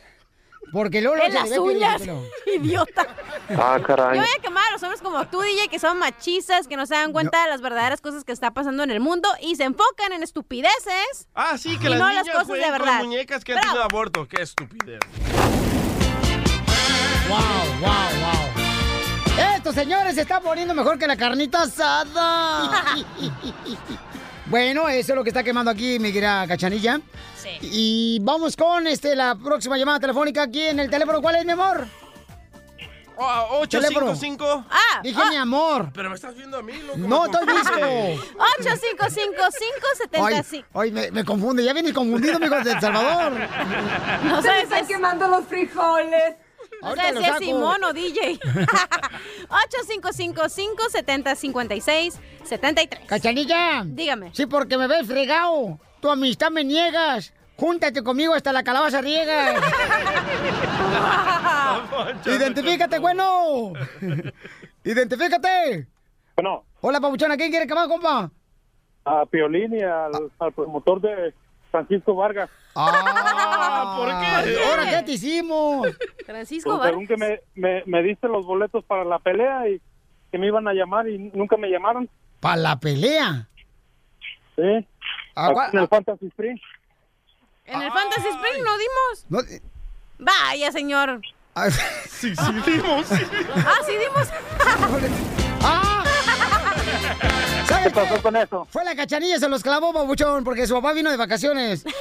Porque 0.74 1.02
luego 1.02 1.24
En 1.24 1.34
las 1.36 1.52
uñas, 1.52 2.02
idiota. 2.48 3.08
Ah, 3.50 3.80
caray. 3.86 4.18
Yo 4.18 4.22
voy 4.24 4.32
a 4.38 4.42
quemar 4.42 4.64
a 4.68 4.72
los 4.72 4.82
hombres 4.82 5.02
como 5.02 5.24
tú, 5.28 5.42
DJ, 5.42 5.68
que 5.70 5.78
son 5.78 6.00
machistas, 6.00 6.68
que 6.68 6.76
no 6.76 6.88
se 6.88 6.96
dan 6.96 7.14
cuenta 7.14 7.44
de 7.44 7.50
las 7.50 7.62
verdaderas 7.62 8.02
cosas 8.02 8.24
que 8.24 8.32
está 8.32 8.52
pasando 8.56 8.82
en 8.82 8.90
el 8.90 9.00
mundo 9.00 9.30
y 9.40 9.56
se 9.56 9.66
enfocan 9.66 10.14
en 10.14 10.24
estupideces. 10.24 11.28
Ah, 11.36 11.58
sí, 11.60 11.78
que 11.78 11.86
y 11.86 11.90
las 11.90 12.00
no 12.00 12.10
niñas 12.10 12.26
las 12.26 12.36
cosas 12.36 12.58
de 12.58 12.72
verdad. 12.72 12.98
con 13.00 13.08
muñecas 13.08 13.44
que 13.44 13.54
han 13.54 13.62
tenido 13.62 13.84
aborto. 13.84 14.28
Qué 14.28 14.42
estupidez. 14.42 15.00
Wow, 17.30 17.38
wow, 17.80 17.90
wow. 18.20 19.54
Esto, 19.56 19.74
señores, 19.74 20.16
se 20.16 20.22
está 20.22 20.40
poniendo 20.40 20.74
mejor 20.74 20.98
que 20.98 21.06
la 21.08 21.16
carnita 21.16 21.62
asada. 21.64 22.70
bueno, 24.48 24.90
eso 24.90 25.14
es 25.14 25.16
lo 25.16 25.24
que 25.24 25.30
está 25.30 25.44
quemando 25.44 25.72
aquí 25.72 26.00
mi 26.00 26.12
querida 26.12 26.48
Cachanilla. 26.48 27.00
Sí. 27.42 27.50
Y 27.62 28.20
vamos 28.22 28.56
con 28.56 28.88
este 28.88 29.16
la 29.16 29.36
próxima 29.36 29.78
llamada 29.78 30.00
telefónica 30.00 30.44
aquí 30.44 30.62
en 30.62 30.80
el 30.80 30.90
teléfono. 30.90 31.22
¿Cuál 31.22 31.36
es, 31.38 31.46
mi 31.46 31.52
amor? 31.52 31.88
Oh, 33.16 33.66
Teléfono. 33.68 34.12
855. 34.12 34.66
Ah, 34.70 35.02
Dije 35.04 35.22
ah, 35.24 35.30
mi 35.30 35.36
amor. 35.36 35.92
Pero 35.94 36.10
me 36.10 36.16
estás 36.16 36.36
viendo 36.36 36.58
a 36.58 36.64
mí, 36.64 36.74
loco. 36.74 36.98
No, 36.98 37.26
estoy 37.26 37.46
confunde. 37.46 38.12
visto. 38.12 38.36
8555 38.60 40.26
Ay, 40.26 40.66
ay, 40.74 40.92
me, 40.92 41.12
me 41.12 41.24
confunde. 41.24 41.64
Ya 41.64 41.74
vienes 41.74 41.94
confundido, 41.94 42.40
mi 42.40 42.48
hijo 42.48 42.60
de 42.62 42.72
El 42.72 42.82
Salvador. 42.82 43.34
No 44.26 44.42
Se 44.42 44.48
sé 44.48 44.54
me 44.56 44.62
están 44.62 44.88
quemando 44.88 45.28
los 45.28 45.46
frijoles. 45.46 46.36
No 46.84 46.90
Ahorita 46.90 47.08
sé 47.08 47.14
lo 47.14 47.20
si 47.20 47.26
es 47.26 47.32
saco. 47.32 47.44
Simón 47.46 47.84
o 47.86 47.94
DJ. 47.94 48.40
8555-7056-73. 52.44 53.06
Cachanilla. 53.08 53.84
Dígame. 53.86 54.32
Sí, 54.34 54.46
porque 54.46 54.78
me 54.78 54.88
ves 54.88 55.08
fregado. 55.08 55.80
Tu 56.02 56.10
amistad 56.10 56.52
me 56.52 56.64
niegas. 56.66 57.34
Júntate 57.56 58.04
conmigo 58.04 58.34
hasta 58.34 58.52
la 58.52 58.64
calabaza 58.64 59.00
riega. 59.02 59.54
Identifícate, 62.26 63.00
bueno. 63.00 63.74
Identifícate. 64.84 65.88
Bueno, 66.36 66.66
Hola, 66.82 67.00
papuchona. 67.00 67.38
¿Quién 67.38 67.50
quiere 67.52 67.66
que 67.68 67.76
más, 67.76 67.88
compa? 67.88 68.30
a 69.06 69.26
Piolín 69.26 69.74
y 69.76 69.82
al, 69.82 70.32
al 70.40 70.54
promotor 70.54 71.02
de 71.02 71.34
Francisco 71.74 72.14
Vargas. 72.14 72.50
Ah, 72.76 73.96
¿por 73.98 74.08
qué? 74.08 74.64
¿Ahora 74.70 74.90
qué 74.92 75.04
te 75.04 75.12
hicimos? 75.14 75.88
Francisco 76.24 76.70
Pues, 76.70 76.80
Vargas. 76.80 76.92
según 76.92 77.08
que 77.08 77.18
me, 77.18 77.40
me, 77.56 77.84
me 77.88 78.04
diste 78.04 78.28
los 78.28 78.46
boletos 78.46 78.86
para 78.86 79.04
la 79.04 79.18
pelea 79.18 79.68
y 79.70 79.82
que 80.32 80.38
me 80.38 80.46
iban 80.48 80.68
a 80.68 80.74
llamar 80.74 81.10
y 81.10 81.18
nunca 81.18 81.58
me 81.58 81.70
llamaron. 81.70 82.08
Para 82.40 82.58
la 82.58 82.80
pelea. 82.80 83.48
Sí. 84.56 84.88
Ah, 85.36 85.70
en 85.74 85.80
el 85.80 85.88
Fantasy 85.88 86.28
Spring. 86.28 86.58
En 87.66 87.82
el 87.82 87.92
Fantasy 87.92 88.28
Spring 88.28 88.64
no 88.64 88.78
dimos. 88.78 89.26
No, 89.30 89.40
eh, 89.40 89.62
Vaya, 90.20 90.72
señor. 90.72 91.22
ah, 91.56 91.72
Sí, 91.72 92.36
sí, 92.36 92.54
dimos. 92.72 93.12
Ah, 93.56 93.78
sí 93.86 93.94
dimos. 93.98 94.30
¡Ah! 95.64 95.93
¿Qué 97.84 97.90
¿Sabes 97.90 98.10
pasó 98.10 98.22
con 98.24 98.36
eso? 98.36 98.68
Fue 98.70 98.84
la 98.86 98.96
cachanilla, 98.96 99.40
se 99.40 99.50
los 99.50 99.62
clavó, 99.64 99.92
babuchón, 99.94 100.44
porque 100.44 100.66
su 100.68 100.74
papá 100.74 100.94
vino 100.94 101.12
de 101.12 101.18
vacaciones. 101.18 101.84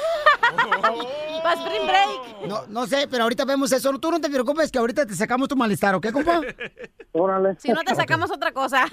Para 1.42 1.54
Spring 1.54 1.86
Break. 1.86 2.46
No, 2.46 2.64
no 2.68 2.86
sé, 2.86 3.08
pero 3.10 3.24
ahorita 3.24 3.44
vemos 3.44 3.72
eso. 3.72 3.92
Tú 3.98 4.10
no 4.10 4.20
te 4.20 4.28
preocupes 4.30 4.70
que 4.70 4.78
ahorita 4.78 5.06
te 5.06 5.14
sacamos 5.14 5.48
tu 5.48 5.56
malestar, 5.56 5.94
¿ok, 5.94 6.10
compa? 6.12 6.40
Órale. 7.12 7.56
Si 7.58 7.68
no 7.72 7.82
te 7.82 7.94
sacamos 7.94 8.30
otra 8.30 8.52
cosa. 8.52 8.84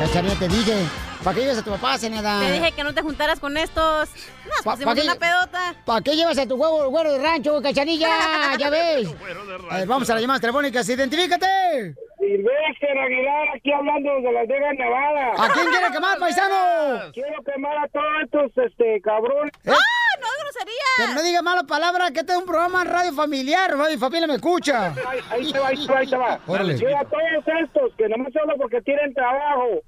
Cachanilla, 0.00 0.38
te 0.38 0.48
dije. 0.48 0.74
¿Para 1.22 1.34
qué 1.36 1.42
llevas 1.42 1.58
a 1.58 1.62
tu 1.62 1.70
papá, 1.70 1.96
Zeneda? 1.96 2.40
Te 2.40 2.52
dije 2.52 2.72
que 2.72 2.84
no 2.84 2.92
te 2.92 3.00
juntaras 3.00 3.40
con 3.40 3.56
estos. 3.56 4.10
Nos 4.46 4.62
Pa- 4.62 4.72
pusimos 4.72 4.94
pa' 4.94 5.00
qué- 5.00 5.06
una 5.06 5.14
pedota. 5.14 5.74
¿Para 5.86 6.00
qué 6.02 6.16
llevas 6.16 6.36
a 6.36 6.46
tu 6.46 6.56
huevo, 6.56 6.90
güero 6.90 7.12
de 7.12 7.18
rancho, 7.22 7.62
cachanilla? 7.62 8.54
Ya 8.58 8.68
ves. 8.68 9.08
A 9.70 9.78
ver, 9.78 9.86
vamos 9.88 10.10
a 10.10 10.12
las 10.14 10.20
llamadas 10.20 10.42
telefónicas. 10.42 10.86
¡Identifícate! 10.86 11.94
Silvestre 12.24 12.98
Aguilar, 12.98 13.48
aquí 13.54 13.70
hablando 13.70 14.20
de 14.22 14.32
Las 14.32 14.48
Vegas, 14.48 14.74
Nevada. 14.78 15.32
¿A 15.36 15.52
quién 15.52 15.66
quiere 15.68 15.92
quemar, 15.92 16.18
paisano? 16.18 17.12
Quiero 17.12 17.42
quemar 17.42 17.76
a 17.76 17.88
todos 17.88 18.06
estos 18.24 18.64
este, 18.64 19.00
cabrones. 19.02 19.52
¿Eh? 19.64 19.70
¡Ah, 19.70 20.20
no 20.20 20.26
grosería! 20.40 20.90
Pero 20.96 21.12
no 21.12 21.22
diga 21.22 21.42
malas 21.42 21.64
palabras, 21.64 22.12
que 22.12 22.20
este 22.20 22.32
es 22.32 22.38
un 22.38 22.46
programa 22.46 22.82
radio 22.84 23.12
familiar. 23.12 23.76
Radio 23.76 23.98
Familia 23.98 24.26
me 24.26 24.36
escucha. 24.36 24.94
Ahí, 25.06 25.20
ahí 25.30 25.52
te 25.52 25.58
va, 25.58 25.68
ahí 25.68 25.86
te 25.86 25.92
va, 25.92 25.98
ahí 25.98 26.06
te 26.08 26.16
va. 26.16 26.40
Órale. 26.46 26.78
Yo 26.78 26.96
a 26.96 27.04
todos 27.04 27.62
estos 27.62 27.94
que 27.96 28.08
nomás 28.08 28.32
solo 28.32 28.54
porque 28.56 28.80
tienen 28.80 29.12
trabajo 29.12 29.82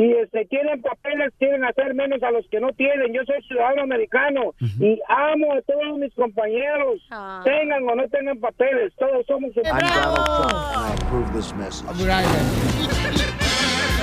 y 0.00 0.12
este, 0.12 0.44
tienen 0.46 0.80
papeles, 0.80 1.32
quieren 1.38 1.64
hacer 1.64 1.92
menos 1.94 2.22
a 2.22 2.30
los 2.30 2.46
que 2.48 2.60
no 2.60 2.72
tienen. 2.72 3.12
Yo 3.12 3.22
soy 3.24 3.42
ciudadano 3.42 3.82
americano 3.82 4.54
y 4.80 5.00
amo 5.08 5.54
a 5.54 5.62
todos 5.62 5.98
mis 5.98 6.14
compañeros, 6.14 7.00
Ah. 7.10 7.42
tengan 7.44 7.82
o 7.88 7.94
no 7.96 8.08
tengan 8.08 8.38
papeles, 8.38 8.92
todos 8.96 9.26
somos 9.26 9.50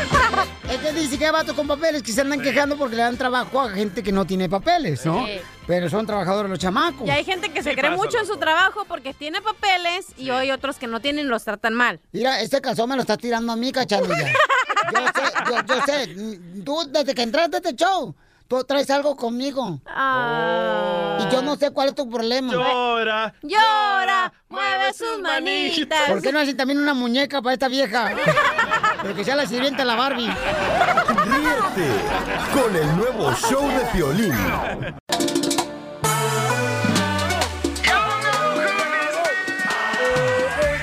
Es 0.70 0.80
que 0.80 0.94
dice 0.94 1.18
que 1.18 1.26
hay 1.28 1.32
vatos 1.32 1.56
con 1.56 1.68
papeles 1.68 2.02
que 2.02 2.12
se 2.12 2.22
andan 2.22 2.42
quejando 2.42 2.76
porque 2.76 2.96
le 2.96 3.04
dan 3.04 3.16
trabajo 3.18 3.62
a 3.62 3.70
gente 3.70 4.02
que 4.02 4.12
no 4.12 4.26
tiene 4.26 4.50
papeles, 4.50 5.06
¿no? 5.06 5.26
Sí. 5.26 5.40
Pero 5.68 5.90
son 5.90 6.08
trabajadores 6.08 6.50
los 6.50 6.60
chamacos. 6.60 7.08
Y 7.08 7.12
hay 7.12 7.24
gente 7.24 7.50
que 7.50 7.62
se 7.62 7.70
Sí 7.70 7.76
cree 7.76 7.92
pasa, 7.92 8.04
mucho 8.04 8.20
en 8.20 8.26
su 8.26 8.38
trabajo 8.38 8.84
porque 8.88 9.14
tiene 9.14 9.42
papeles 9.42 10.08
y 10.18 10.32
hoy 10.32 10.52
otros 10.52 10.78
que 10.78 10.88
no 10.88 11.00
tienen 11.02 11.30
los 11.30 11.44
tratan 11.44 11.76
mal. 11.76 12.00
Mira, 12.12 12.42
este 12.42 12.62
calzón 12.62 12.90
me 12.90 12.96
lo 12.96 13.02
está 13.02 13.16
tirando 13.16 13.54
a 13.54 13.56
mí, 13.56 13.72
cachanilla. 13.72 14.34
Yo 14.92 15.00
sé, 15.16 15.34
yo, 15.50 15.76
yo 15.76 15.82
sé. 15.86 16.16
Tú, 16.64 16.78
desde 16.92 17.16
que 17.16 17.24
entraste 17.24 17.56
a 17.56 17.60
este 17.60 17.76
show, 17.76 18.14
tú 18.48 18.64
traes 18.64 18.90
algo 18.90 19.16
conmigo. 19.16 19.82
Y 19.88 21.32
yo 21.32 21.42
no 21.42 21.56
sé 21.56 21.72
cuál 21.72 21.90
es 21.90 21.96
tu 21.96 22.10
problema. 22.10 22.54
Llora, 22.54 23.34
llora, 23.42 24.34
mueve 24.50 24.94
sus 24.94 25.20
manitas. 25.22 26.10
¿Por 26.10 26.22
qué 26.22 26.32
no 26.32 26.40
hacen 26.40 26.58
también 26.58 26.80
una 26.80 26.94
muñeca 26.94 27.42
para 27.42 27.54
esta 27.54 27.68
vieja? 27.68 28.12
Pero 29.02 29.16
que 29.16 29.24
sea 29.24 29.36
la 29.36 29.46
sirvienta 29.46 29.86
la 29.86 29.96
Barbie. 29.96 30.30
Ríete 31.26 31.90
con 32.54 32.76
el 32.76 32.98
nuevo 32.98 33.34
show 33.34 33.68
de 33.68 33.80
Piolín. 33.94 34.34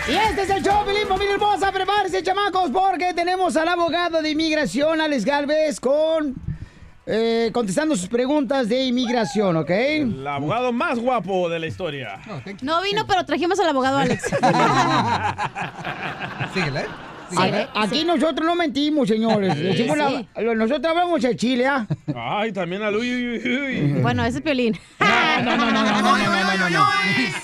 Y 0.09 0.15
este 0.15 0.43
es 0.43 0.51
el 0.51 0.63
show, 0.63 0.85
Pelín, 0.85 1.07
familia 1.09 1.35
hermosa. 1.35 1.73
Prepárense, 1.73 2.23
chamacos, 2.23 2.71
porque 2.71 3.15
tenemos 3.15 3.57
al 3.57 3.69
abogado 3.69 4.21
de 4.21 4.31
inmigración, 4.31 5.01
Alex 5.01 5.25
Galvez, 5.25 5.81
con... 5.81 6.52
eh, 7.07 7.51
contestando 7.53 7.97
sus 7.97 8.09
preguntas 8.09 8.69
de 8.69 8.85
inmigración, 8.85 9.57
¿ok? 9.57 9.71
El 9.71 10.27
abogado 10.27 10.73
más 10.73 10.99
guapo 10.99 11.49
de 11.49 11.59
la 11.59 11.67
historia. 11.67 12.21
No 12.63 12.81
vino, 12.83 13.07
pero 13.07 13.25
trajimos 13.25 13.59
al 13.61 13.69
abogado 13.71 13.99
Alex. 13.99 14.25
Síguele. 16.55 16.87
A- 17.35 17.83
Aquí 17.85 18.05
nosotros 18.05 18.45
no 18.47 18.55
mentimos, 18.55 19.09
señores. 19.09 19.55
Sí. 19.55 19.63
Decimos 19.63 19.97
la- 19.97 20.55
nosotros 20.55 20.85
hablamos 20.87 21.25
el 21.25 21.35
chile, 21.37 21.67
¿ah? 21.67 21.87
Ay, 22.15 22.53
también 22.53 22.83
al 22.83 22.95
uy, 22.95 23.11
uy, 23.11 23.39
uy, 23.39 23.57
uy. 23.95 24.01
Bueno, 24.03 24.23
ese 24.25 24.39
es 24.39 24.45
Piolín. 24.45 24.79
No, 25.01 25.57
no, 25.57 25.71
no, 25.71 25.73
no, 25.73 25.83
no, 25.83 26.03
no, 26.03 26.19
no, 26.19 26.57
no, 26.59 26.71
no. 26.71 26.87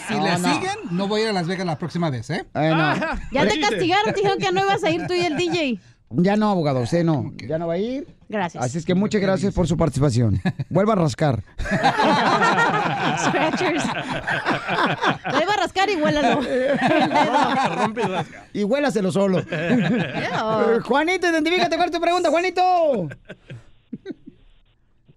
Si 0.06 0.14
No, 0.14 0.24
le 0.24 0.38
no. 0.38 0.54
siguen, 0.54 0.74
no 0.90 1.08
voy 1.08 1.20
a 1.22 1.24
ir 1.24 1.30
a 1.30 1.32
Las 1.32 1.46
Vegas 1.46 1.64
la 1.66 1.78
próxima 1.78 2.10
vez, 2.10 2.28
¿eh? 2.28 2.44
Eh, 2.54 2.70
no. 2.74 2.94
Ya 3.32 3.46
te 3.48 3.58
castigaron, 3.60 4.12
te 4.12 4.20
dijeron 4.20 4.38
que 4.38 4.52
no 4.52 4.60
ibas 4.60 4.84
a 4.84 4.90
ir 4.90 5.06
tú 5.06 5.14
y 5.14 5.20
el 5.20 5.36
DJ. 5.38 5.80
Ya 6.10 6.36
no, 6.36 6.50
abogado, 6.50 6.80
usted 6.80 7.04
no. 7.04 7.32
Ya 7.46 7.58
no 7.58 7.66
va 7.66 7.74
a 7.74 7.78
ir. 7.78 8.06
Gracias. 8.28 8.64
Así 8.64 8.78
es 8.78 8.86
que 8.86 8.94
muchas 8.94 9.20
gracias 9.20 9.54
por 9.54 9.66
su 9.66 9.76
participación. 9.76 10.40
Vuelva 10.70 10.94
a 10.94 10.96
rascar. 10.96 11.42
Scratchers. 13.18 13.84
Iba 13.84 15.52
a 15.54 15.56
rascar 15.58 15.90
y 15.90 15.96
huélalo. 15.96 16.40
Rompe 17.76 18.02
y 18.54 18.64
huélaselo 18.64 19.12
solo. 19.12 19.40
Eh, 19.50 20.78
Juanito, 20.84 21.28
identifícate, 21.28 21.76
¿cuál 21.76 21.88
es 21.88 21.94
tu 21.94 22.00
pregunta, 22.00 22.30
Juanito? 22.30 23.08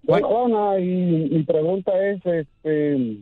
Juana 0.05 0.79
y 0.79 1.29
mi 1.31 1.43
pregunta 1.43 1.91
es, 2.05 2.25
este, 2.25 3.17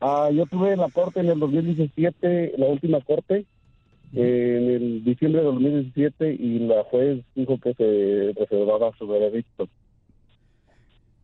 ah, 0.00 0.30
yo 0.32 0.46
tuve 0.46 0.76
la 0.76 0.88
corte 0.88 1.20
en 1.20 1.28
el 1.28 1.38
2017, 1.38 2.54
la 2.56 2.66
última 2.66 3.00
corte, 3.02 3.44
en 4.12 4.70
el 4.70 5.04
diciembre 5.04 5.40
de 5.40 5.46
2017 5.46 6.34
y 6.34 6.58
la 6.60 6.82
juez 6.84 7.22
dijo 7.34 7.58
que 7.58 7.74
se 7.74 8.32
reservaba 8.38 8.90
su 8.98 9.06
veredicto. 9.06 9.68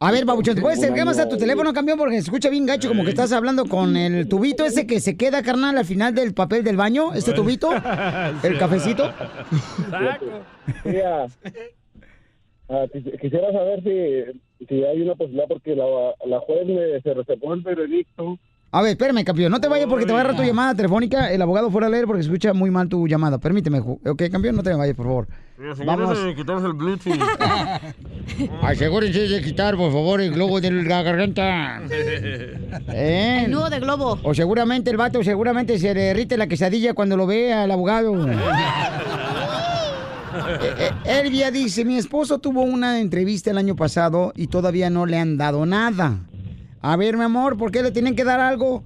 A 0.01 0.11
ver, 0.12 0.27
Babuchón, 0.27 0.56
¿te 0.56 0.61
puedes 0.61 0.81
acercar 0.81 1.06
más 1.06 1.19
a 1.19 1.28
tu 1.28 1.39
teléfono, 1.39 1.73
campeón? 1.73 1.97
Porque 1.98 2.16
se 2.16 2.24
escucha 2.24 2.51
bien 2.51 2.66
gacho, 2.66 2.89
como 2.89 3.05
que 3.05 3.11
estás 3.11 3.32
hablando 3.32 3.65
con 3.65 3.97
el 3.97 4.28
tubito 4.28 4.66
ese 4.66 4.86
que 4.86 5.01
se 5.01 5.16
queda, 5.16 5.43
carnal, 5.43 5.78
al 5.78 5.85
final 5.86 6.15
del 6.15 6.35
papel 6.35 6.62
del 6.62 6.77
baño. 6.77 7.15
¿Este 7.15 7.32
tubito? 7.32 7.70
¿El 8.43 8.59
cafecito? 8.59 9.11
Quisiera 13.20 13.52
saber 13.52 13.82
si, 13.82 14.66
si 14.66 14.85
hay 14.85 15.01
una 15.01 15.15
posibilidad 15.15 15.48
porque 15.48 15.74
la, 15.74 15.86
la 16.27 16.40
juez 16.40 16.66
me, 16.66 17.01
se 17.01 17.15
reservó 17.15 17.55
el 17.55 17.62
veredicto. 17.62 18.39
A 18.74 18.82
ver, 18.82 18.90
espérame, 18.90 19.22
campeón. 19.22 19.52
No 19.52 19.60
te 19.60 19.68
vayas 19.68 19.86
porque 19.86 20.05
te 20.05 20.10
va 20.10 20.18
a 20.18 20.22
agarrar 20.22 20.36
tu 20.36 20.42
llamada 20.42 20.74
telefónica. 20.74 21.30
El 21.30 21.40
abogado 21.40 21.70
fuera 21.70 21.86
a 21.86 21.90
leer 21.90 22.06
porque 22.06 22.24
se 22.24 22.28
escucha 22.28 22.52
muy 22.52 22.72
mal 22.72 22.88
tu 22.88 23.06
llamada. 23.06 23.38
Permíteme, 23.38 23.78
ok, 23.78 24.22
campeón, 24.32 24.56
no 24.56 24.64
te 24.64 24.74
vayas, 24.74 24.96
por 24.96 25.06
favor. 25.06 25.28
Vamos. 25.86 26.18
Quitamos 26.34 26.64
el 26.64 26.72
Bluetooth. 26.72 27.14
Asegúrense 28.62 29.28
de 29.28 29.42
quitar, 29.42 29.76
por 29.76 29.92
favor, 29.92 30.20
el 30.20 30.32
globo 30.32 30.60
de 30.60 30.72
la 30.72 31.02
garganta. 31.05 31.82
¿Eh? 31.88 33.42
El 33.44 33.52
nudo 33.52 33.70
de 33.70 33.78
globo. 33.78 34.18
O 34.24 34.34
seguramente 34.34 34.90
el 34.90 34.96
vato, 34.96 35.22
seguramente 35.22 35.78
se 35.78 35.94
le 35.94 36.01
derrite 36.01 36.36
la 36.36 36.48
quesadilla 36.48 36.94
cuando 36.94 37.16
lo 37.16 37.28
vea 37.28 37.62
al 37.62 37.70
abogado. 37.70 38.12
Eh, 40.36 40.90
eh, 41.06 41.20
Elvia 41.20 41.52
dice, 41.52 41.84
mi 41.84 41.96
esposo 41.96 42.40
tuvo 42.40 42.62
una 42.62 42.98
entrevista 42.98 43.52
el 43.52 43.59
año 43.59 43.76
pasado 43.76 44.32
y 44.34 44.48
todavía 44.48 44.90
no 44.90 45.06
le 45.06 45.20
han 45.20 45.36
dado 45.36 45.64
nada. 45.64 46.18
A 46.86 46.97
ver, 46.97 47.16
mi 47.16 47.24
amor, 47.24 47.56
¿por 47.56 47.73
qué 47.73 47.82
le 47.82 47.90
tienen 47.93 48.15
que 48.15 48.24
dar 48.24 48.40
algo? 48.40 48.82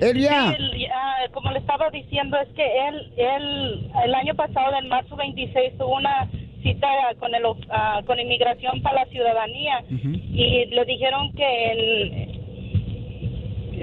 Sí, 0.00 0.56
el- 0.58 0.86
ah, 0.92 1.18
como 1.32 1.52
le 1.52 1.60
estaba 1.60 1.88
diciendo, 1.90 2.36
es 2.36 2.48
que 2.48 2.64
él, 2.88 3.12
él 3.16 3.90
el 4.04 4.12
año 4.16 4.34
pasado, 4.34 4.76
en 4.76 4.88
marzo 4.88 5.14
26, 5.14 5.78
tuvo 5.78 5.94
una 5.98 6.28
cita 6.64 6.88
con 7.20 7.32
el, 7.32 7.42
ah, 7.70 8.00
con 8.06 8.18
inmigración 8.18 8.82
para 8.82 9.04
la 9.04 9.10
ciudadanía. 9.10 9.84
Y 10.34 10.64
le 10.66 10.84
dijeron 10.84 11.30
que 11.34 11.70
en- 11.70 12.36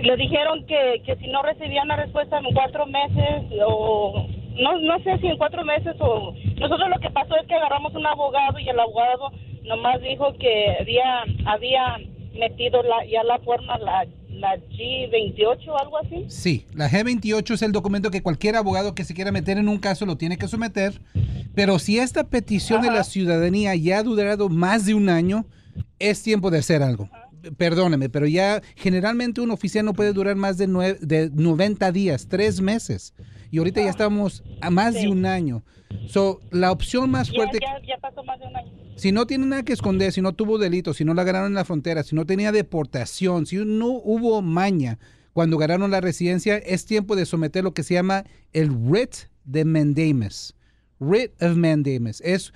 le 0.06 0.18
dijeron 0.18 0.66
que, 0.66 1.02
que 1.06 1.16
si 1.16 1.28
no 1.28 1.42
recibía 1.44 1.84
una 1.84 1.96
respuesta 1.96 2.40
en 2.40 2.54
cuatro 2.54 2.86
meses 2.88 3.44
o 3.66 4.28
no 4.56 4.80
no 4.80 5.00
sé 5.04 5.18
si 5.20 5.28
en 5.28 5.38
cuatro 5.38 5.64
meses 5.64 5.96
o 6.00 6.34
nosotros 6.58 6.90
lo 6.90 7.00
que 7.00 7.10
pasó 7.10 7.36
es 7.38 7.48
que 7.48 7.56
agarramos 7.56 7.94
un 7.94 8.06
abogado 8.06 8.60
y 8.60 8.70
el 8.70 8.80
abogado 8.80 9.32
nomás 9.64 10.02
dijo 10.02 10.34
que 10.38 10.76
había 10.80 11.24
había 11.46 11.98
metido 12.34 12.82
la, 12.84 13.06
ya 13.06 13.24
la 13.24 13.40
forma 13.40 13.78
la 13.78 14.06
la 14.30 14.58
G28 14.58 15.68
o 15.68 15.78
algo 15.78 15.98
así 16.00 16.26
Sí, 16.28 16.66
la 16.74 16.90
G28 16.90 17.54
es 17.54 17.62
el 17.62 17.72
documento 17.72 18.12
que 18.12 18.24
cualquier 18.24 18.56
abogado 18.56 18.96
que 18.96 19.04
se 19.04 19.14
quiera 19.14 19.32
meter 19.32 19.58
en 19.58 19.70
un 19.70 19.78
caso 19.78 20.06
lo 20.06 20.18
tiene 20.18 20.38
que 20.38 20.48
someter. 20.48 21.00
Pero 21.56 21.78
si 21.78 22.00
esta 22.00 22.24
petición 22.26 22.82
de 22.82 22.90
la 22.90 23.04
ciudadanía 23.04 23.76
ya 23.76 24.00
ha 24.00 24.04
durado 24.04 24.50
más 24.50 24.86
de 24.86 24.96
un 24.96 25.08
año, 25.08 25.46
es 26.00 26.24
tiempo 26.24 26.50
de 26.50 26.60
hacer 26.60 26.82
algo. 26.82 27.10
Perdóneme, 27.58 28.10
pero 28.10 28.26
ya 28.26 28.62
generalmente 28.76 29.42
un 29.42 29.52
oficial 29.52 29.86
no 29.86 29.94
puede 29.94 30.14
durar 30.14 30.36
más 30.36 30.58
de, 30.58 30.68
de 31.00 31.30
90 31.32 31.92
días, 31.92 32.28
tres 32.28 32.60
meses. 32.60 33.14
Y 33.54 33.60
ahorita 33.60 33.84
ya 33.84 33.92
estamos 33.92 34.44
a 34.62 34.72
más 34.72 34.96
de 34.96 35.08
un 35.08 35.28
año. 35.28 35.64
So, 36.08 36.40
la 36.50 36.72
opción 36.72 37.12
más 37.12 37.30
fuerte... 37.30 37.60
ya, 37.62 37.80
ya 37.88 38.00
pasó 38.02 38.24
más 38.24 38.40
de 38.40 38.48
un 38.48 38.56
año 38.56 38.72
Si 38.96 39.12
no 39.12 39.28
tiene 39.28 39.46
nada 39.46 39.62
que 39.62 39.74
esconder, 39.74 40.12
si 40.12 40.24
no 40.24 40.34
tuvo 40.34 40.58
delito, 40.58 40.96
si 40.96 41.06
no 41.06 41.14
la 41.14 41.22
agarraron 41.22 41.50
en 41.50 41.54
la 41.54 41.64
frontera, 41.64 42.02
si 42.02 42.16
no 42.16 42.26
tenía 42.26 42.52
deportación, 42.52 43.46
si 43.46 43.58
no 43.58 43.90
hubo 43.90 44.42
maña 44.42 44.98
cuando 45.34 45.60
ganaron 45.60 45.92
la 45.92 46.02
residencia, 46.02 46.58
es 46.58 46.88
tiempo 46.88 47.16
de 47.16 47.28
someter 47.28 47.64
lo 47.64 47.76
que 47.76 47.84
se 47.84 47.94
llama 47.94 48.24
el 48.54 48.72
writ 48.72 49.14
de 49.46 49.66
mandamus. 49.66 50.56
Writ 51.00 51.40
of 51.40 51.56
mandamus. 51.56 52.22
Es, 52.22 52.54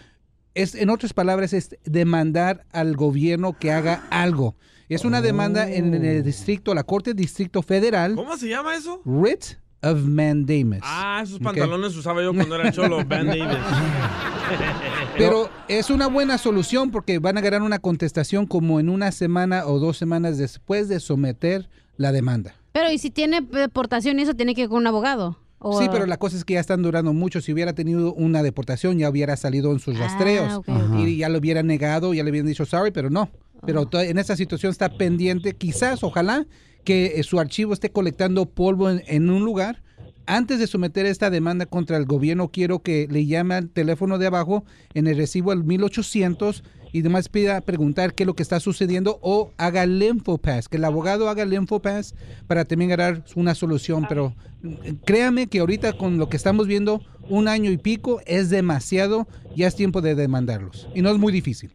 es, 0.55 0.73
en 0.73 0.89
otras 0.89 1.13
palabras, 1.13 1.53
es 1.53 1.77
demandar 1.83 2.65
al 2.71 2.95
gobierno 2.95 3.55
que 3.59 3.71
haga 3.71 4.07
algo. 4.09 4.55
Es 4.89 5.05
una 5.05 5.21
demanda 5.21 5.69
en 5.71 5.93
el 5.93 6.23
distrito, 6.23 6.73
la 6.73 6.85
Corte 6.85 7.13
Distrito 7.13 7.61
Federal. 7.61 8.15
¿Cómo 8.15 8.35
se 8.35 8.49
llama 8.49 8.75
eso? 8.75 8.99
Writ 9.05 9.57
of 9.83 9.99
mandamus. 10.03 10.79
Ah, 10.83 11.21
esos 11.23 11.39
pantalones 11.39 11.95
usaba 11.95 12.21
yo 12.23 12.33
cuando 12.33 12.55
era 12.55 12.71
cholo. 12.71 12.97
Pero 15.17 15.49
es 15.67 15.89
una 15.89 16.07
buena 16.07 16.37
solución 16.37 16.91
porque 16.91 17.19
van 17.19 17.37
a 17.37 17.41
ganar 17.41 17.61
una 17.61 17.79
contestación 17.79 18.45
como 18.45 18.79
en 18.79 18.89
una 18.89 19.11
semana 19.11 19.65
o 19.65 19.79
dos 19.79 19.97
semanas 19.97 20.37
después 20.37 20.87
de 20.87 20.99
someter 20.99 21.69
la 21.97 22.11
demanda. 22.11 22.55
Pero, 22.71 22.91
¿y 22.91 22.99
si 22.99 23.09
tiene 23.09 23.41
deportación 23.41 24.19
y 24.19 24.23
eso 24.23 24.35
tiene 24.35 24.53
que 24.53 24.61
ir 24.63 24.69
con 24.69 24.77
un 24.77 24.87
abogado? 24.87 25.39
O- 25.59 25.79
Sí, 25.81 25.87
pero 25.91 26.05
la 26.05 26.17
cosa 26.17 26.37
es 26.37 26.45
que 26.45 26.53
ya 26.53 26.59
están 26.59 26.83
durando 26.83 27.13
mucho. 27.13 27.41
Si 27.41 27.51
hubiera 27.51 27.73
tenido 27.73 28.13
una 28.13 28.43
deportación, 28.43 28.99
ya 28.99 29.09
hubiera 29.09 29.35
salido 29.37 29.71
en 29.71 29.79
sus 29.79 29.97
rastreos. 29.97 30.53
ok, 30.53 30.69
ok. 30.69 30.99
Y 30.99 31.17
ya 31.17 31.29
lo 31.29 31.39
hubieran 31.39 31.65
negado, 31.65 32.13
ya 32.13 32.23
le 32.23 32.29
hubieran 32.29 32.47
dicho 32.47 32.65
sorry, 32.65 32.91
pero 32.91 33.09
no. 33.09 33.29
Pero 33.65 33.87
to- 33.87 33.99
en 34.01 34.19
esta 34.19 34.35
situación 34.35 34.71
está 34.71 34.89
pendiente, 34.89 35.53
quizás, 35.53 36.03
ojalá, 36.03 36.45
que 36.87 37.19
eh, 37.19 37.23
su 37.23 37.37
archivo 37.37 37.73
esté 37.73 37.89
colectando 37.89 38.45
polvo 38.45 38.89
en, 38.89 39.03
en 39.07 39.29
un 39.29 39.43
lugar. 39.43 39.83
Antes 40.25 40.57
de 40.57 40.67
someter 40.67 41.05
esta 41.05 41.29
demanda 41.29 41.65
contra 41.65 41.97
el 41.97 42.05
gobierno, 42.05 42.47
quiero 42.47 42.79
que 42.79 43.09
le 43.11 43.25
llame 43.25 43.55
al 43.55 43.67
teléfono 43.67 44.17
de 44.17 44.27
abajo 44.27 44.63
en 44.93 45.07
el 45.07 45.17
recibo 45.17 45.51
al 45.51 45.65
1800 45.65 46.63
y 46.93 47.01
demás 47.01 47.27
pida 47.27 47.59
preguntar 47.59 48.13
qué 48.13 48.23
es 48.23 48.27
lo 48.27 48.35
que 48.35 48.43
está 48.43 48.61
sucediendo 48.61 49.19
o 49.21 49.51
haga 49.57 49.83
el 49.83 50.01
InfoPass, 50.01 50.69
que 50.69 50.77
el 50.77 50.85
abogado 50.85 51.27
haga 51.27 51.43
el 51.43 51.53
InfoPass 51.53 52.15
para 52.47 52.63
también 52.63 52.91
ganar 52.91 53.25
una 53.35 53.53
solución. 53.53 54.05
Pero 54.07 54.33
eh, 54.63 54.95
créame 55.03 55.47
que 55.47 55.59
ahorita 55.59 55.91
con 55.91 56.17
lo 56.17 56.29
que 56.29 56.37
estamos 56.37 56.67
viendo, 56.67 57.01
un 57.27 57.49
año 57.49 57.69
y 57.69 57.77
pico 57.77 58.21
es 58.25 58.49
demasiado, 58.49 59.27
ya 59.57 59.67
es 59.67 59.75
tiempo 59.75 59.99
de 59.99 60.15
demandarlos. 60.15 60.87
Y 60.95 61.01
no 61.01 61.09
es 61.09 61.17
muy 61.17 61.33
difícil. 61.33 61.73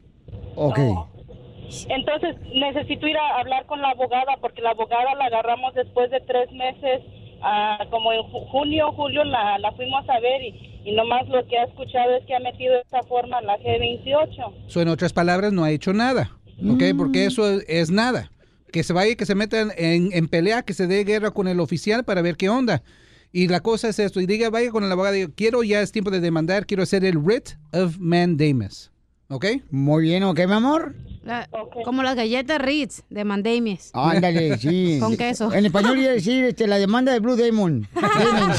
Ok. 0.57 0.79
Entonces 1.89 2.37
necesito 2.55 3.07
ir 3.07 3.17
a 3.17 3.41
hablar 3.41 3.67
con 3.67 3.81
la 3.81 3.91
abogada 3.91 4.37
porque 4.41 4.61
la 4.63 4.71
abogada 4.71 5.15
la 5.15 5.27
agarramos 5.27 5.75
después 5.75 6.11
de 6.11 6.21
tres 6.21 6.51
meses, 6.53 7.01
ah, 7.43 7.79
como 7.91 8.13
en 8.13 8.21
ju- 8.21 8.47
junio, 8.51 8.93
julio 8.93 9.25
la, 9.25 9.59
la 9.59 9.73
fuimos 9.73 10.09
a 10.09 10.21
ver 10.21 10.43
y, 10.43 10.81
y 10.85 10.93
nomás 10.95 11.27
lo 11.29 11.47
que 11.47 11.59
ha 11.59 11.65
escuchado 11.65 12.17
es 12.17 12.27
que 12.27 12.35
ha 12.35 12.41
metido 12.41 12.75
esta 12.81 13.03
forma 13.05 13.41
la 13.41 13.57
G28. 13.59 14.69
So, 14.69 14.81
en 14.83 14.89
otras 14.89 15.13
palabras, 15.13 15.53
no 15.53 15.65
ha 15.65 15.71
hecho 15.71 15.93
nada. 15.93 16.31
¿Ok? 16.69 16.83
Porque 16.97 17.25
eso 17.25 17.49
es, 17.51 17.65
es 17.69 17.91
nada. 17.91 18.31
Que 18.71 18.83
se 18.85 18.93
vaya, 18.93 19.15
que 19.17 19.27
se 19.27 19.35
metan 19.35 19.71
en, 19.77 20.11
en 20.13 20.29
pelea, 20.29 20.63
que 20.63 20.75
se 20.75 20.87
dé 20.87 21.05
guerra 21.05 21.31
con 21.31 21.49
el 21.49 21.59
oficial 21.61 22.05
para 22.05 22.23
ver 22.23 22.37
qué 22.37 22.49
onda. 22.49 22.83
Y 23.33 23.49
la 23.49 23.61
cosa 23.61 23.89
es 23.89 23.99
esto. 23.99 24.21
Y 24.21 24.27
diga, 24.27 24.51
vaya 24.51 24.71
con 24.71 24.85
el 24.85 24.93
abogado. 24.93 25.15
diga, 25.15 25.29
quiero, 25.35 25.63
ya 25.63 25.81
es 25.81 25.91
tiempo 25.91 26.11
de 26.11 26.21
demandar. 26.21 26.67
Quiero 26.67 26.83
hacer 26.83 27.05
el 27.05 27.17
writ 27.19 27.51
of 27.73 27.97
mandamus. 27.99 28.92
¿Ok? 29.35 29.47
Muy 29.71 30.03
bien, 30.03 30.25
¿ok, 30.25 30.41
mi 30.47 30.53
amor? 30.53 30.95
La- 31.25 31.49
Como 31.85 32.03
las 32.03 32.17
galletas 32.17 32.59
Ritz 32.61 33.03
de 33.09 33.25
Mandamies. 33.25 33.91
Ándale, 33.95 34.59
sí. 34.63 34.99
Con 35.01 35.17
queso. 35.17 35.51
En 35.53 35.65
español 35.65 35.97
iba 35.99 36.11
a 36.11 36.15
decir 36.15 36.45
este, 36.45 36.67
la 36.67 36.77
demanda 36.79 37.13
de 37.13 37.21
Blue 37.21 37.37
Demon. 37.37 37.89
Demon. 37.95 38.51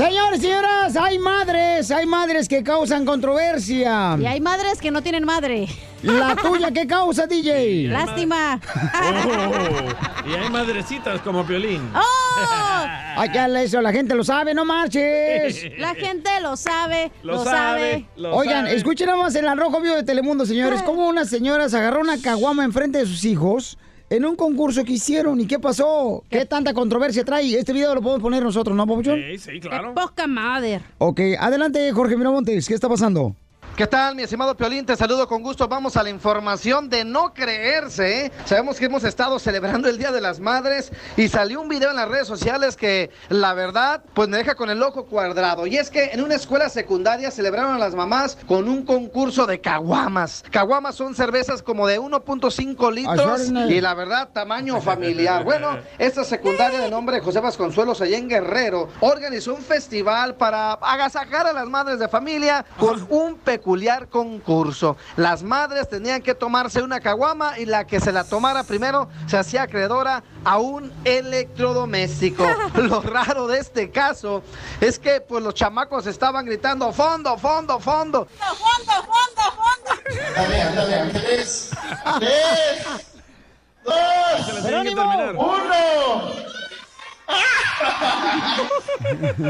Señores, 0.00 0.40
señoras, 0.40 0.96
hay 0.96 1.18
madres, 1.18 1.90
hay 1.90 2.06
madres 2.06 2.48
que 2.48 2.62
causan 2.62 3.04
controversia. 3.04 4.16
Y 4.18 4.24
hay 4.24 4.40
madres 4.40 4.78
que 4.80 4.90
no 4.90 5.02
tienen 5.02 5.24
madre. 5.24 5.68
La 6.02 6.34
tuya, 6.36 6.70
¿qué 6.70 6.86
causa, 6.86 7.26
DJ? 7.26 7.88
Lástima. 7.88 8.58
Oh, 8.94 10.26
y 10.26 10.32
hay 10.32 10.48
madrecitas 10.48 11.20
como 11.20 11.44
Piolín. 11.44 11.82
¡Oh! 11.94 12.86
Hay 13.18 13.30
que 13.30 13.36
darle 13.36 13.64
eso, 13.64 13.82
la 13.82 13.92
gente 13.92 14.14
lo 14.14 14.24
sabe, 14.24 14.54
no 14.54 14.64
marches. 14.64 15.66
La 15.76 15.94
gente 15.94 16.30
lo 16.40 16.56
sabe, 16.56 17.12
lo, 17.22 17.34
Lo 17.34 17.44
sabe. 17.44 18.06
Oigan, 18.32 18.68
escuchen 18.68 19.06
nada 19.06 19.18
más 19.22 19.34
en 19.34 19.44
el 19.44 19.58
Rojo 19.58 19.82
Vivo 19.82 19.96
de 19.96 20.02
Telemundo, 20.02 20.46
señores, 20.46 20.80
cómo 20.80 21.10
una 21.10 21.26
señora 21.26 21.68
se 21.68 21.76
agarró 21.76 22.00
una 22.00 22.18
caguama 22.22 22.64
enfrente 22.64 23.00
de 23.00 23.04
sus 23.04 23.22
hijos 23.26 23.76
en 24.10 24.24
un 24.24 24.36
concurso 24.36 24.84
que 24.84 24.92
hicieron. 24.92 25.40
¿Y 25.40 25.46
qué 25.46 25.58
pasó? 25.58 26.24
¿Qué 26.28 26.44
tanta 26.44 26.74
controversia 26.74 27.24
trae? 27.24 27.56
Este 27.58 27.72
video 27.72 27.94
lo 27.94 28.02
podemos 28.02 28.22
poner 28.22 28.42
nosotros, 28.42 28.76
¿no, 28.76 28.86
Papuchón? 28.86 29.20
Sí, 29.20 29.38
sí, 29.38 29.60
claro. 29.60 29.94
Qué 29.94 30.00
poca 30.00 30.26
madre. 30.26 30.80
Ok, 30.98 31.20
adelante, 31.38 31.90
Jorge 31.92 32.16
Miramontes, 32.16 32.68
¿qué 32.68 32.74
está 32.74 32.88
pasando? 32.88 33.34
¿Qué 33.76 33.86
tal, 33.86 34.14
mi 34.14 34.22
estimado 34.22 34.54
Piolín? 34.54 34.84
Te 34.84 34.94
saludo 34.94 35.26
con 35.26 35.42
gusto. 35.42 35.66
Vamos 35.66 35.96
a 35.96 36.02
la 36.02 36.10
información 36.10 36.90
de 36.90 37.02
no 37.02 37.32
creerse. 37.32 38.26
¿eh? 38.26 38.32
Sabemos 38.44 38.78
que 38.78 38.84
hemos 38.84 39.04
estado 39.04 39.38
celebrando 39.38 39.88
el 39.88 39.96
Día 39.96 40.12
de 40.12 40.20
las 40.20 40.38
Madres 40.38 40.92
y 41.16 41.28
salió 41.28 41.62
un 41.62 41.68
video 41.68 41.88
en 41.88 41.96
las 41.96 42.08
redes 42.08 42.28
sociales 42.28 42.76
que, 42.76 43.10
la 43.30 43.54
verdad, 43.54 44.02
pues 44.12 44.28
me 44.28 44.36
deja 44.36 44.54
con 44.54 44.68
el 44.68 44.82
ojo 44.82 45.06
cuadrado. 45.06 45.66
Y 45.66 45.78
es 45.78 45.88
que 45.88 46.10
en 46.12 46.22
una 46.22 46.34
escuela 46.34 46.68
secundaria 46.68 47.30
celebraron 47.30 47.74
a 47.74 47.78
las 47.78 47.94
mamás 47.94 48.36
con 48.46 48.68
un 48.68 48.84
concurso 48.84 49.46
de 49.46 49.62
caguamas. 49.62 50.44
Caguamas 50.50 50.96
son 50.96 51.14
cervezas 51.14 51.62
como 51.62 51.86
de 51.86 51.98
1.5 51.98 52.92
litros 52.92 53.50
y 53.70 53.80
la 53.80 53.94
verdad, 53.94 54.28
tamaño 54.30 54.80
familiar. 54.82 55.42
Bueno, 55.42 55.78
esta 55.98 56.24
secundaria 56.24 56.80
de 56.80 56.90
nombre 56.90 57.20
José 57.20 57.40
Vasconcelos 57.40 58.02
allá 58.02 58.18
en 58.18 58.28
Guerrero 58.28 58.90
organizó 59.00 59.54
un 59.54 59.62
festival 59.62 60.34
para 60.34 60.72
agasajar 60.74 61.46
a 61.46 61.54
las 61.54 61.66
madres 61.66 61.98
de 61.98 62.08
familia 62.08 62.66
con 62.78 63.06
un 63.08 63.36
peculiar 63.60 64.08
concurso. 64.08 64.96
Las 65.16 65.42
madres 65.42 65.86
tenían 65.86 66.22
que 66.22 66.34
tomarse 66.34 66.80
una 66.80 66.98
caguama 67.00 67.58
y 67.58 67.66
la 67.66 67.86
que 67.86 68.00
se 68.00 68.10
la 68.10 68.24
tomara 68.24 68.64
primero 68.64 69.10
se 69.26 69.36
hacía 69.36 69.64
acreedora 69.64 70.24
a 70.44 70.56
un 70.56 70.90
electrodoméstico. 71.04 72.46
Lo 72.74 73.02
raro 73.02 73.46
de 73.46 73.58
este 73.58 73.90
caso 73.90 74.42
es 74.80 74.98
que 74.98 75.20
pues 75.20 75.44
los 75.44 75.52
chamacos 75.52 76.06
estaban 76.06 76.46
gritando 76.46 76.90
fondo, 76.92 77.36
fondo, 77.36 77.78
fondo. 77.78 78.26
¡Fondo, 78.38 78.92
fondo, 79.02 79.42
fondo! 79.56 80.34
Dale, 80.34 80.62
ándale, 80.62 80.94
Ángeles. 80.94 81.70
Tres, 82.18 82.86
dos, 83.84 83.94
uno. 85.36 86.50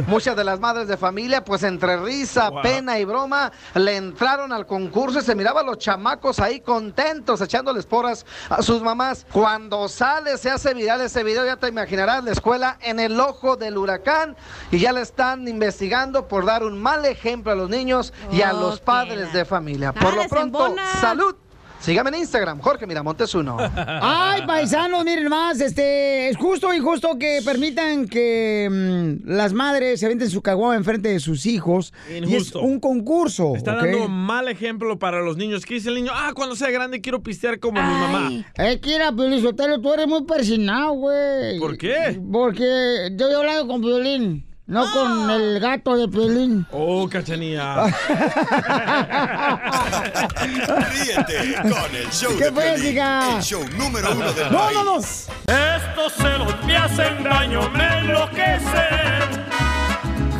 Muchas 0.07 0.37
de 0.37 0.45
las 0.45 0.61
madres 0.61 0.89
de 0.89 0.97
familia, 0.97 1.45
pues 1.45 1.63
entre 1.63 1.97
risa, 1.99 2.51
Wow. 2.51 2.63
pena 2.63 2.99
y 2.99 3.05
broma, 3.05 3.51
le 3.75 3.97
entraron 3.97 4.53
al 4.53 4.67
concurso 4.67 5.19
y 5.19 5.23
se 5.23 5.35
miraba 5.35 5.61
a 5.61 5.65
los 5.65 5.79
chamacos 5.79 6.39
ahí 6.41 6.61
contentos, 6.61 7.41
echándoles 7.41 7.87
porras 7.87 8.25
a 8.49 8.63
sus 8.63 8.83
mamás. 8.83 9.27
Cuando 9.33 9.89
sale, 9.89 10.39
se 10.39 10.51
hace 10.51 10.75
viral 10.75 11.01
ese 11.01 11.23
video, 11.25 11.45
ya 11.45 11.57
te 11.57 11.69
imaginarás, 11.69 12.25
la 12.25 12.33
escuela 12.33 12.79
en 12.81 13.01
el 13.01 13.19
ojo 13.21 13.57
del 13.57 13.77
huracán 13.79 14.37
y 14.71 14.79
ya 14.79 14.93
le 14.93 15.01
están 15.03 15.47
investigando 15.49 16.29
por 16.29 16.45
dar 16.45 16.63
un 16.65 16.81
mal 16.81 17.05
ejemplo 17.05 17.53
a 17.53 17.55
los 17.55 17.69
niños 17.69 18.13
y 18.33 18.43
a 18.43 18.53
los 18.53 18.77
Ok. 18.77 18.85
padres 18.85 19.33
de 19.33 19.45
familia. 19.45 19.93
Por 19.93 20.07
Ah, 20.13 20.17
lo 20.17 20.23
les 20.23 20.29
pronto, 20.29 20.75
salud. 21.01 21.35
Sígame 21.81 22.11
en 22.11 22.17
Instagram, 22.17 22.61
Jorge 22.61 22.87
Miramontes 22.87 23.35
uno. 23.35 23.57
Ay, 23.77 24.43
paisanos, 24.47 25.03
miren 25.03 25.29
más, 25.29 25.61
este, 25.63 26.29
es 26.29 26.37
justo 26.37 26.69
o 26.69 26.75
injusto 26.75 27.19
que 27.19 27.41
permitan 27.43 28.07
que 28.07 28.69
mm, 28.71 29.29
las 29.31 29.55
madres 29.55 29.99
se 30.01 30.05
aventen 30.07 30.29
su 30.29 30.43
caguama 30.43 30.77
enfrente 30.77 31.09
de 31.09 31.21
sus 31.21 31.47
hijos. 31.47 31.95
Y 32.11 32.19
es 32.19 32.23
Injusto. 32.29 32.61
un 32.61 32.81
concurso. 32.81 33.57
Está 33.57 33.77
¿ok? 33.77 33.83
dando 33.85 34.09
mal 34.09 34.49
ejemplo 34.49 34.99
para 34.99 35.21
los 35.23 35.39
niños. 35.39 35.65
¿Qué 35.65 35.75
dice 35.75 35.89
el 35.89 35.95
niño? 35.95 36.13
Ah, 36.15 36.33
cuando 36.35 36.55
sea 36.55 36.71
grande 36.71 37.01
quiero 37.01 37.23
pistear 37.23 37.59
como 37.59 37.81
mi 37.81 37.89
mamá. 37.95 38.31
Es 38.57 38.79
que 38.81 38.95
era 38.95 39.11
Piolizotelo, 39.11 39.81
tú 39.81 39.95
eres 39.95 40.07
muy 40.07 40.25
persinado, 40.25 40.93
güey. 40.93 41.59
¿Por 41.59 41.79
qué? 41.79 42.21
Porque 42.31 43.11
yo 43.17 43.29
he 43.31 43.35
hablado 43.35 43.67
con 43.67 43.81
Piolín, 43.81 44.45
no 44.71 44.91
con 44.93 45.31
el 45.31 45.59
gato 45.61 45.97
de 45.97 46.07
Piolín. 46.09 46.67
Oh, 46.71 47.09
cachanía. 47.09 47.85
Ríete 50.93 51.55
con 51.63 51.95
el 51.97 52.11
show 52.11 52.37
¿Qué 52.39 52.51
de 52.51 52.91
hija? 52.91 53.37
el 53.37 53.43
show 53.43 53.63
número 53.77 54.13
uno 54.13 54.33
del 54.33 54.51
No, 54.53 54.59
país. 54.59 54.75
no, 54.77 54.85
no. 54.85 54.99
Estos 54.99 56.13
celos 56.17 56.55
me 56.65 56.77
hacen 56.77 57.23
daño, 57.25 57.69
me 57.71 57.99
enloquecen. 57.99 59.47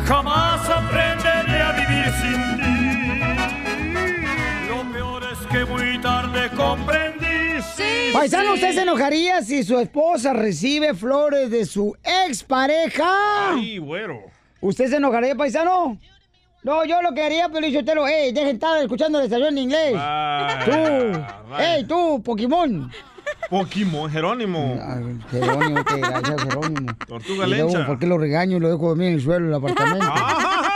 Jamás 0.07 0.69
aprenderé 0.69 1.61
a 1.61 1.71
vivir 1.73 2.13
sin 2.21 2.57
ti. 2.57 2.71
Lo 4.69 4.83
peor 4.91 5.23
es 5.31 5.39
que 5.47 5.65
muy 5.65 5.99
tarde 6.01 6.49
comprendí. 6.55 7.10
Sí, 7.75 8.11
Paisano, 8.13 8.49
sí. 8.49 8.53
¿usted 8.55 8.73
se 8.75 8.81
enojaría 8.81 9.41
si 9.41 9.63
su 9.63 9.77
esposa 9.79 10.33
recibe 10.33 10.93
flores 10.93 11.49
de 11.51 11.65
su 11.65 11.95
expareja? 12.03 13.51
Ay, 13.53 13.77
güero. 13.77 14.21
¿Usted 14.59 14.89
se 14.89 14.97
enojaría, 14.97 15.35
paisano? 15.35 15.97
No, 16.63 16.85
yo 16.85 17.01
lo 17.01 17.13
que 17.13 17.23
haría, 17.23 17.49
Piolichotelo, 17.49 18.07
ey, 18.07 18.31
dejen 18.31 18.45
de 18.49 18.53
estar 18.53 18.77
escuchando 18.81 19.17
la 19.17 19.25
estación 19.25 19.49
en 19.49 19.57
inglés. 19.57 19.93
Ah, 19.97 20.59
tú, 20.63 20.71
vaya. 21.49 21.75
ey, 21.75 21.83
tú, 21.85 22.21
Pokémon. 22.23 22.91
Pokémon, 23.49 24.09
Jerónimo. 24.11 24.77
Jerónimo, 25.31 25.83
qué 25.83 25.97
gracias, 25.97 26.43
Jerónimo. 26.43 26.93
Tortuga 27.07 27.47
Y 27.47 27.49
luego. 27.49 27.85
¿por 27.87 27.97
qué 27.99 28.05
lo 28.05 28.17
regaño 28.17 28.57
y 28.57 28.59
lo 28.59 28.69
dejo 28.69 28.89
dormir 28.89 29.07
en 29.09 29.13
el 29.15 29.21
suelo 29.21 29.45
del 29.47 29.55
apartamento? 29.55 30.05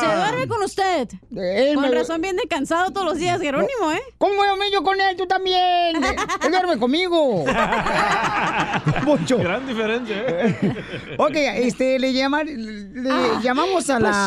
Se 0.00 0.06
duerme 0.06 0.48
con 0.48 0.62
usted. 0.62 1.08
Él 1.36 1.74
Con 1.74 1.82
me- 1.84 1.90
razón 1.90 2.20
viene 2.20 2.42
cansado 2.48 2.90
todos 2.90 3.06
los 3.06 3.18
días, 3.18 3.40
Jerónimo, 3.40 3.92
¿eh? 3.92 4.02
¿Cómo 4.18 4.34
dormir 4.44 4.68
yo 4.72 4.82
con 4.82 5.00
él? 5.00 5.16
Tú 5.16 5.26
también. 5.26 5.96
Él 5.96 6.50
duerme 6.50 6.78
conmigo. 6.78 7.44
Mucho. 9.04 9.38
Gran 9.38 9.66
diferencia, 9.66 10.16
¿eh? 10.16 10.56
Ok, 11.18 11.32
este, 11.34 11.98
le, 11.98 12.12
llama- 12.12 12.44
le 12.44 13.10
Ah, 13.10 13.40
llamamos 13.42 13.88
a 13.90 13.98
la... 14.00 14.26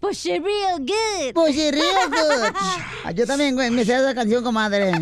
Push 0.00 0.26
it, 0.26 0.36
it 0.36 0.44
real 0.44 0.78
good. 0.78 1.32
Push 1.34 1.56
it 1.58 1.72
real 1.74 2.08
good. 2.10 2.54
Ah, 3.04 3.12
Yo 3.12 3.26
también, 3.26 3.54
güey, 3.54 3.70
me 3.70 3.84
sé 3.84 3.94
esa 3.94 4.14
canción, 4.14 4.44
comadre. 4.44 4.92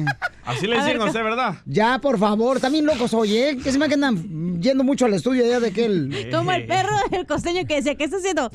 Así 0.45 0.67
le 0.67 0.77
dicen 0.77 1.01
a 1.01 1.07
usted, 1.07 1.23
¿verdad? 1.23 1.55
Ya, 1.67 1.99
por 1.99 2.19
favor, 2.19 2.61
también 2.61 2.87
locos 2.87 3.11
soy, 3.11 3.37
¿eh? 3.37 3.59
Que 3.63 3.73
se 3.73 3.79
me 3.79 3.87
andan 3.87 4.61
yendo 4.63 4.85
mucho 4.85 5.05
al 5.07 5.15
estudio 5.15 5.45
ya 5.45 5.59
de 5.61 5.69
aquel... 5.69 6.29
Como 6.33 6.53
el 6.53 6.67
perro 6.67 6.97
del 7.11 7.27
costeño 7.27 7.67
que 7.67 7.77
decía, 7.77 7.97
¿qué 7.97 8.05
está 8.05 8.19
haciendo? 8.19 8.51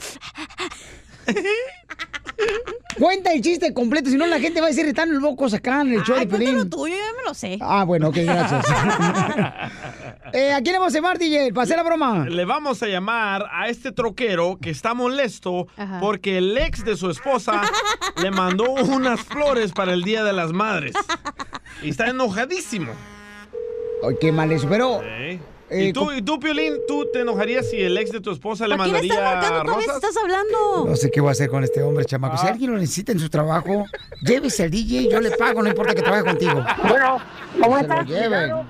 Cuenta 2.99 3.33
el 3.33 3.41
chiste 3.41 3.73
completo, 3.73 4.09
si 4.09 4.17
no 4.17 4.27
la 4.27 4.39
gente 4.39 4.59
va 4.61 4.67
a 4.67 4.69
decir, 4.69 4.85
están 4.85 5.19
locos 5.19 5.53
acá 5.53 5.81
en 5.81 5.93
el 5.93 6.03
show 6.03 6.15
de 6.15 6.21
Ay, 6.21 6.27
cuéntalo 6.27 6.51
Pelín. 6.57 6.69
tuyo, 6.69 6.95
ya 6.95 7.17
me 7.17 7.23
lo 7.27 7.33
sé. 7.33 7.57
Ah, 7.61 7.83
bueno, 7.85 8.09
ok, 8.09 8.17
gracias. 8.17 8.65
eh, 10.33 10.53
¿A 10.53 10.61
quién 10.61 10.73
le 10.73 10.79
vamos 10.79 10.93
a 10.93 10.97
llamar, 10.97 11.17
DJ? 11.17 11.51
Para 11.53 11.63
hacer 11.63 11.77
la 11.77 11.83
broma. 11.83 12.25
Le 12.29 12.45
vamos 12.45 12.83
a 12.83 12.87
llamar 12.87 13.45
a 13.51 13.67
este 13.69 13.91
troquero 13.91 14.57
que 14.61 14.69
está 14.69 14.93
molesto 14.93 15.67
Ajá. 15.75 15.99
porque 15.99 16.37
el 16.37 16.57
ex 16.57 16.85
de 16.85 16.95
su 16.95 17.09
esposa 17.09 17.61
le 18.21 18.31
mandó 18.31 18.71
unas 18.71 19.21
flores 19.21 19.71
para 19.71 19.93
el 19.93 20.03
Día 20.03 20.23
de 20.23 20.33
las 20.33 20.51
Madres. 20.53 20.93
Y 21.81 21.89
está 21.89 22.07
enojadísimo. 22.07 22.91
Ay, 24.07 24.15
qué 24.21 24.31
mal 24.31 24.51
eso, 24.51 24.67
pero... 24.69 25.01
¿Eh? 25.03 25.39
Eh, 25.73 25.85
¿Y, 25.85 25.93
tú, 25.93 26.11
¿Y 26.11 26.21
tú, 26.21 26.39
Piolín, 26.39 26.75
tú 26.87 27.07
te 27.11 27.21
enojarías 27.21 27.67
si 27.67 27.81
el 27.81 27.97
ex 27.97 28.11
de 28.11 28.21
tu 28.21 28.29
esposa 28.29 28.67
le 28.67 28.75
¿A 28.75 28.77
quién 28.77 28.95
estás 28.95 29.17
marcando 29.17 29.63
mandaría 29.63 29.73
rosas? 29.73 29.95
¿Estás 29.95 30.17
hablando? 30.17 30.85
No 30.87 30.95
sé 30.95 31.09
qué 31.09 31.19
voy 31.19 31.29
a 31.29 31.31
hacer 31.31 31.49
con 31.49 31.63
este 31.63 31.81
hombre, 31.81 32.05
chamaco. 32.05 32.35
Ah. 32.35 32.37
Si 32.37 32.47
alguien 32.47 32.71
lo 32.71 32.77
necesita 32.77 33.11
en 33.11 33.19
su 33.19 33.27
trabajo, 33.29 33.85
llévese 34.21 34.63
al 34.63 34.69
DJ, 34.69 35.09
yo 35.09 35.19
le 35.19 35.31
pago, 35.31 35.63
no 35.63 35.69
importa 35.69 35.95
que 35.95 36.03
trabaje 36.03 36.25
contigo. 36.25 36.63
Bueno, 36.87 37.17
¿cómo 37.59 37.75
Se 37.77 37.81
estás? 37.81 38.07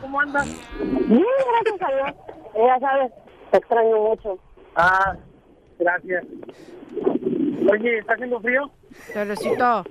¿Cómo 0.02 0.22
andas? 0.22 0.48
Bien, 0.80 1.24
gracias 1.64 1.82
a 1.82 1.94
Dios. 1.94 2.16
Ya 2.56 2.80
sabes, 2.80 3.12
te 3.52 3.58
extraño 3.58 3.98
mucho. 3.98 4.40
Ah, 4.76 5.18
gracias. 5.80 6.24
Oye, 7.70 7.98
¿está 8.00 8.14
haciendo 8.14 8.40
frío? 8.40 8.72
Cerecito. 9.12 9.84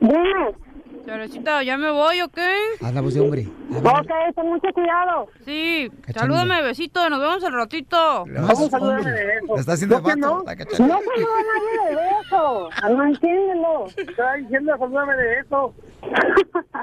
Dime. 0.00 0.67
Teresita, 1.12 1.62
¿ya 1.62 1.78
me 1.78 1.90
voy 1.90 2.20
o 2.20 2.28
qué? 2.28 2.54
Haz 2.82 2.92
la 2.94 3.00
voz 3.00 3.14
de 3.14 3.20
hombre. 3.20 3.46
Ok, 3.74 4.10
ten 4.36 4.46
mucho 4.46 4.68
cuidado. 4.74 5.26
Sí, 5.44 5.88
Cachanilla. 6.02 6.20
salúdame, 6.20 6.62
besito, 6.62 7.08
nos 7.08 7.18
vemos 7.18 7.42
al 7.44 7.52
ratito. 7.54 8.24
¿Cómo 8.26 8.68
salúdame 8.68 9.10
de 9.10 9.36
eso? 9.38 9.54
Le 9.54 9.60
está 9.60 9.72
haciendo 9.72 9.96
¿Yo 9.96 10.02
qué 10.02 10.08
vato, 10.20 10.20
no? 10.20 10.44
la 10.44 10.54
No 10.54 10.70
saluda 10.70 10.94
a 10.94 11.86
nadie 11.86 11.96
de 11.96 12.02
eso. 12.22 12.68
Ah, 12.82 12.88
No 12.90 13.04
entiéndelo. 13.06 13.86
Estaba 13.96 14.34
diciendo, 14.34 14.76
salúdame 14.78 15.16
de 15.16 15.38
eso. 15.40 15.74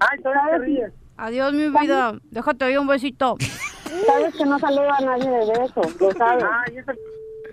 Ay, 0.00 0.18
todavía 0.22 0.50
te 0.50 0.58
ríes. 0.58 0.92
Adiós, 1.16 1.52
mi 1.54 1.68
vida. 1.70 2.18
Déjate 2.30 2.64
ahí 2.66 2.76
un 2.76 2.86
besito. 2.86 3.36
Sabes 4.06 4.34
que 4.36 4.44
no 4.44 4.58
saluda 4.58 4.96
a 4.98 5.00
nadie 5.00 5.30
de 5.30 5.52
eso, 5.64 5.80
lo 5.98 6.12
sabes. 6.12 6.44
Ay, 6.44 6.76
eso 6.76 6.92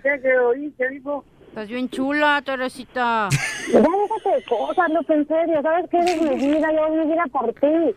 ¿qué, 0.02 0.20
qué 0.20 0.38
oí? 0.38 0.70
¿Qué 0.76 0.88
dijo? 0.90 1.24
Estás 1.54 1.68
bien 1.68 1.88
chula, 1.88 2.42
Teresita. 2.44 3.28
Ya 3.72 3.78
déjate 3.78 4.28
de 4.28 4.44
cosas, 4.44 4.90
Lupe, 4.90 5.14
en 5.14 5.28
serio. 5.28 5.62
Sabes 5.62 5.88
que 5.88 5.98
eres 5.98 6.20
mi 6.20 6.34
vida, 6.34 6.72
yo 6.72 6.88
doy 6.88 6.98
mi 6.98 7.12
vida 7.12 7.22
por 7.30 7.46
ti. 7.52 7.94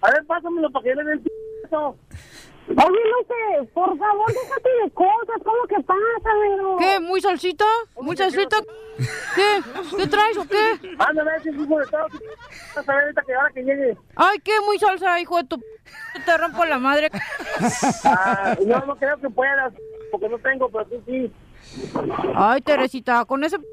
A 0.00 0.10
ver, 0.12 0.24
pásamelo 0.26 0.70
para 0.70 0.82
que 0.82 0.94
le 0.94 1.04
den 1.04 1.22
eso. 1.62 1.94
Oye, 2.68 3.68
por 3.74 3.98
favor, 3.98 4.26
déjate 4.28 4.70
de 4.82 4.90
cosas. 4.92 5.42
¿Cómo 5.44 5.66
que 5.68 5.76
pásamelo? 5.84 6.76
¿Qué? 6.78 6.98
¿Muy 7.00 7.20
salsita? 7.20 7.66
¿Muy 8.00 8.16
salsita? 8.16 8.56
¿Qué? 9.34 9.62
¿Qué 9.94 10.06
traes 10.06 10.38
o 10.38 10.48
qué? 10.48 10.96
Ándale, 10.98 11.32
ese 11.36 11.50
hijo 11.50 11.78
de 11.78 11.86
todo. 11.88 12.06
A 12.76 12.80
ver 12.80 13.02
ahorita 13.02 13.22
que 13.26 13.34
ahora 13.34 13.50
que 13.52 13.62
llegue. 13.62 13.94
Ay, 14.16 14.38
¿qué? 14.42 14.52
Muy 14.64 14.78
salsa, 14.78 15.20
hijo 15.20 15.36
de 15.36 15.44
tu... 15.44 15.62
Te 16.24 16.38
rompo 16.38 16.64
la 16.64 16.78
madre. 16.78 17.10
Ah, 18.04 18.56
yo 18.58 18.78
no 18.86 18.96
creo 18.96 19.18
que 19.18 19.28
puedas, 19.28 19.74
porque 20.10 20.30
no 20.30 20.38
tengo, 20.38 20.70
pero 20.70 20.86
tú 20.86 21.02
sí. 21.04 21.30
Ay, 22.34 22.60
Teresita, 22.62 23.24
con 23.24 23.44
ese... 23.44 23.58
p- 23.58 23.64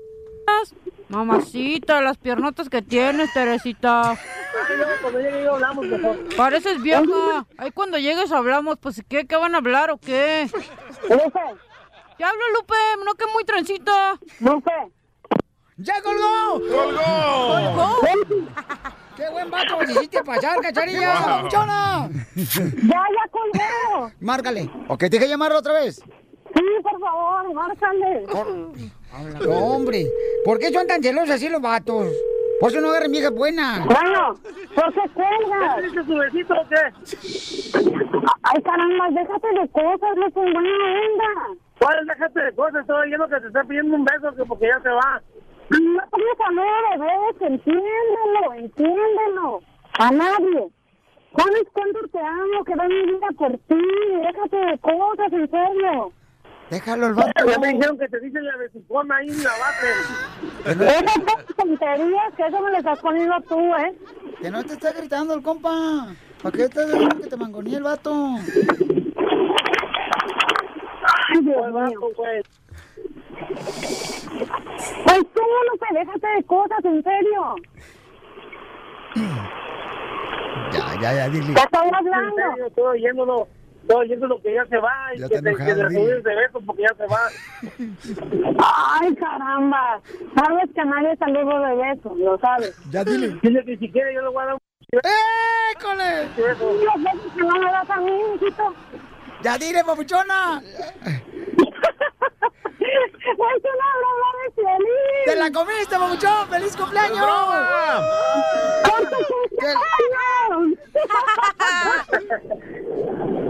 Mamacita, 1.09 2.01
las 2.01 2.17
piernotas 2.17 2.69
que 2.69 2.81
tienes, 2.81 3.31
Teresita. 3.33 4.17
Pareces 6.35 6.81
vieja. 6.81 7.45
Ahí 7.57 7.71
cuando 7.71 7.97
llegues 7.99 8.31
hablamos, 8.31 8.77
pues 8.79 9.01
¿qué? 9.07 9.25
¿Qué 9.27 9.35
van 9.35 9.53
a 9.53 9.59
hablar 9.59 9.91
o 9.91 9.97
qué? 9.97 10.49
Lupe. 11.09 11.39
Ya 12.17 12.29
hablo, 12.29 12.41
Lupe, 12.55 12.75
no 13.05 13.13
que 13.13 13.25
muy 13.33 13.43
trencita. 13.43 14.19
Lupe. 14.39 14.71
¡Ya 15.77 16.01
colgó! 16.01 16.61
¡Colgó! 16.69 17.99
¡Qué 19.15 19.29
buen 19.29 19.51
vato 19.51 19.77
me 19.77 19.91
hiciste 19.91 20.23
pasar, 20.23 20.59
cacharilla! 20.61 21.41
Wow. 21.41 21.49
Ya, 22.35 22.51
ya 22.83 23.31
colgó. 23.31 24.11
Márcale. 24.19 24.69
¿O 24.87 24.97
que 24.97 25.09
te 25.09 25.17
deje 25.19 25.29
llamarlo 25.29 25.59
otra 25.59 25.73
vez? 25.73 26.01
Sí, 26.53 26.61
por 26.81 26.99
favor, 26.99 27.53
márcale. 27.53 28.25
No, 29.45 29.75
hombre. 29.75 30.07
¿Por 30.45 30.59
qué 30.59 30.71
son 30.71 30.87
tan 30.87 31.01
celosos 31.01 31.31
así 31.31 31.49
los 31.49 31.61
vatos? 31.61 32.07
Por 32.59 32.71
eso 32.71 32.81
no 32.81 32.89
agarren 32.89 33.11
viejas 33.11 33.33
buenas. 33.33 33.85
Bueno, 33.85 34.35
¿por 34.75 34.93
qué 34.93 35.01
cuelgas? 35.13 35.81
¿Dice 35.83 36.03
su 36.03 36.15
besito 36.15 36.53
o 36.53 36.67
qué? 36.69 38.23
Ay, 38.43 38.61
caramba, 38.61 39.09
déjate 39.09 39.47
de 39.47 39.67
cosas, 39.69 40.15
Lupe, 40.15 40.39
buena 40.39 40.59
onda. 40.59 41.59
¿Cuál? 41.79 42.05
Déjate 42.07 42.39
de 42.39 42.55
cosas, 42.55 42.81
estoy 42.81 43.07
oyendo 43.07 43.27
que 43.27 43.39
te 43.41 43.47
está 43.47 43.63
pidiendo 43.63 43.95
un 43.95 44.05
beso 44.05 44.35
que 44.35 44.45
porque 44.45 44.67
ya 44.67 44.81
se 44.81 44.89
va. 44.89 45.21
No 45.69 46.01
pongas 46.09 46.39
a 46.39 46.95
de 46.95 47.03
beso, 47.03 47.45
entiéndelo, 47.45 48.53
entiéndelo. 48.55 49.61
A 49.99 50.11
nadie. 50.11 50.69
¿Sabes 51.35 51.63
cuánto 51.73 51.99
te 52.11 52.19
amo? 52.19 52.63
Que 52.63 52.75
doy 52.75 52.87
mi 52.87 53.13
vida 53.13 53.27
por 53.37 53.51
ti. 53.51 53.81
Déjate 54.21 54.55
de 54.55 54.77
cosas, 54.79 55.33
en 55.33 55.49
serio. 55.49 56.13
Déjalo 56.73 57.05
el 57.05 57.13
vato. 57.13 57.31
Ya 57.47 57.59
me 57.59 57.67
dijeron 57.67 57.99
que 57.99 58.07
te 58.07 58.19
dicen 58.19 58.43
la 58.47 58.57
besicona 58.57 59.17
ahí 59.17 59.29
en 59.29 59.43
la 59.43 59.51
base. 59.59 59.91
Esas 60.65 61.45
tonterías 61.55 62.33
que 62.35 62.47
eso 62.47 62.61
me 62.61 62.71
lo 62.71 62.77
estás 62.79 62.99
poniendo 62.99 63.39
tú, 63.41 63.59
¿eh? 63.75 63.95
Que 64.41 64.49
no 64.49 64.63
te 64.63 64.73
está 64.73 64.91
gritando 64.91 65.35
el 65.35 65.43
compa. 65.43 66.07
¿Para 66.41 66.57
qué 66.57 66.63
estás 66.63 66.91
diciendo 66.91 67.19
que 67.21 67.29
te 67.29 67.37
mangonía 67.37 67.77
el 67.77 67.83
vato? 67.83 68.11
Ay, 71.29 71.41
Dios 71.41 71.71
mío. 71.71 71.99
Pues 75.05 75.21
tú, 75.31 75.41
Lupe, 75.71 75.85
déjate 75.93 76.27
de 76.27 76.43
cosas, 76.45 76.85
en 76.85 77.03
serio. 77.03 77.55
Ya, 80.71 80.95
ya, 80.99 81.13
ya, 81.13 81.29
dile. 81.29 81.53
Ya 81.53 81.61
estoy 81.61 81.87
hablando. 81.93 82.11
En 82.11 82.35
serio, 82.35 82.65
estoy 82.65 82.83
oyéndolo. 82.83 83.47
Estoy 83.83 83.97
oyendo 84.09 84.41
que 84.41 84.53
ya 84.53 84.65
se 84.65 84.77
va 84.77 84.93
y 85.13 85.19
Ya 85.19 85.27
que 85.27 85.35
está 85.35 85.51
te, 85.51 85.57
que 85.57 85.63
le 85.75 85.89
dile. 85.89 85.99
subes 86.05 86.23
de 86.23 86.35
beso 86.35 86.61
porque 86.65 86.81
ya 86.83 86.95
se 86.95 87.05
va. 87.05 87.19
Ay, 89.01 89.15
caramba. 89.15 89.99
Sabes 90.35 90.69
que 90.73 90.85
nadie 90.85 91.15
saludo 91.17 91.59
de 91.59 91.75
beso, 91.75 92.15
lo 92.15 92.37
sabes. 92.39 92.75
Ya 92.91 93.03
dile. 93.03 93.37
Dile 93.41 93.65
que 93.65 93.77
si 93.77 93.91
quiere 93.91 94.13
yo 94.13 94.21
le 94.21 94.29
voy 94.29 94.43
a 94.43 94.45
dar 94.47 94.53
un 94.55 94.59
¡École! 95.75 96.27
beso. 96.37 96.73
Los 96.73 97.03
besos 97.03 97.33
que 97.35 97.41
no 97.41 97.59
me 97.59 97.71
das 97.71 97.89
a 97.89 97.97
mí, 97.97 98.11
hijito. 98.35 98.73
Ya 99.43 99.57
dile, 99.57 99.83
papuchona. 99.83 100.61
Es 102.79 103.39
una 103.39 103.89
broma 103.99 104.29
de 104.43 104.47
feliz. 104.55 105.25
¡Te 105.25 105.35
la 105.35 105.51
comiste, 105.51 105.95
papuchón! 105.97 106.47
¡Feliz 106.49 106.75
cumpleaños! 106.75 107.19
¿Cuánto 108.83 109.17
cumpleaños? 109.27 110.79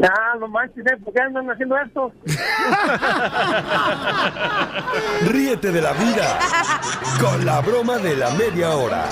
Ah, 0.05 0.35
no 0.38 0.49
manches, 0.49 0.85
¿eh? 0.85 0.97
¿por 1.01 1.14
qué 1.14 1.22
andan 1.22 1.49
haciendo 1.49 1.77
esto? 1.77 2.11
Ríete 5.31 5.72
de 5.72 5.81
la 5.81 5.93
vida 5.93 6.39
con 7.22 7.45
la 7.45 7.61
broma 7.61 7.97
de 7.99 8.18
la 8.18 8.30
media 8.31 8.72
hora. 8.72 9.05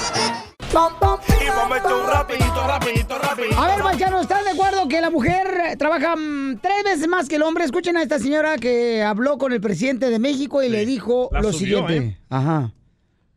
Y 0.75 1.49
momento 1.53 2.07
rapidito, 2.07 2.65
rapidito, 2.65 3.17
rapidito. 3.19 3.59
A 3.59 3.67
ver, 3.67 3.83
Paisanos, 3.83 4.21
¿están 4.21 4.45
de 4.45 4.51
acuerdo 4.51 4.87
que 4.87 5.01
la 5.01 5.09
mujer 5.09 5.75
trabaja 5.77 6.15
mm, 6.15 6.59
tres 6.61 6.83
veces 6.85 7.07
más 7.09 7.27
que 7.27 7.35
el 7.35 7.41
hombre? 7.43 7.65
Escuchen 7.65 7.97
a 7.97 8.01
esta 8.01 8.19
señora 8.19 8.57
que 8.57 9.03
habló 9.03 9.37
con 9.37 9.51
el 9.51 9.59
presidente 9.59 10.09
de 10.09 10.17
México 10.17 10.63
y 10.63 10.69
le 10.69 10.85
dijo 10.85 11.27
La 11.33 11.41
lo 11.41 11.51
subió, 11.51 11.85
siguiente. 11.87 12.07
¿eh? 12.15 12.17
Ajá. 12.29 12.71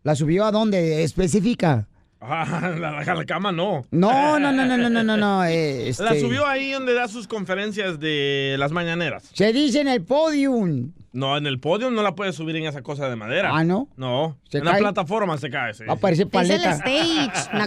¿La 0.05 0.15
subió 0.15 0.45
a 0.45 0.53
dónde? 0.53 1.03
Especifica. 1.03 1.89
Ah, 2.21 2.73
la, 2.79 3.03
la- 3.03 3.15
la 3.15 3.25
cama 3.25 3.51
no. 3.51 3.85
No, 3.91 4.39
no, 4.39 4.53
no, 4.53 4.65
no, 4.65 4.77
no, 4.79 4.89
no, 4.89 5.03
no, 5.03 5.17
no. 5.17 5.45
eh, 5.49 5.93
La 5.99 6.11
este, 6.13 6.21
subió 6.21 6.47
ahí 6.47 6.71
donde 6.71 6.95
da 6.95 7.09
sus 7.09 7.27
conferencias 7.27 7.99
de 7.99 8.55
las 8.61 8.71
mañaneras. 8.71 9.25
Se 9.33 9.53
dice 9.53 9.81
en 9.81 9.89
el 9.89 10.03
podium. 10.03 10.93
No, 11.15 11.37
en 11.37 11.47
el 11.47 11.61
podio 11.61 11.93
no 11.93 12.03
la 12.03 12.17
puedes 12.17 12.35
subir 12.35 12.57
en 12.57 12.65
esa 12.67 12.83
cosa 12.83 13.09
de 13.09 13.15
madera. 13.15 13.51
Ah, 13.53 13.63
¿no? 13.63 13.87
No. 13.97 14.37
¿Se 14.49 14.59
en 14.59 14.65
la 14.65 14.77
plataforma 14.77 15.39
se 15.39 15.49
cae, 15.49 15.73
sí. 15.73 15.85
Va 15.85 15.95
a 15.95 15.97
parecer 15.97 16.29
paleta. 16.29 16.81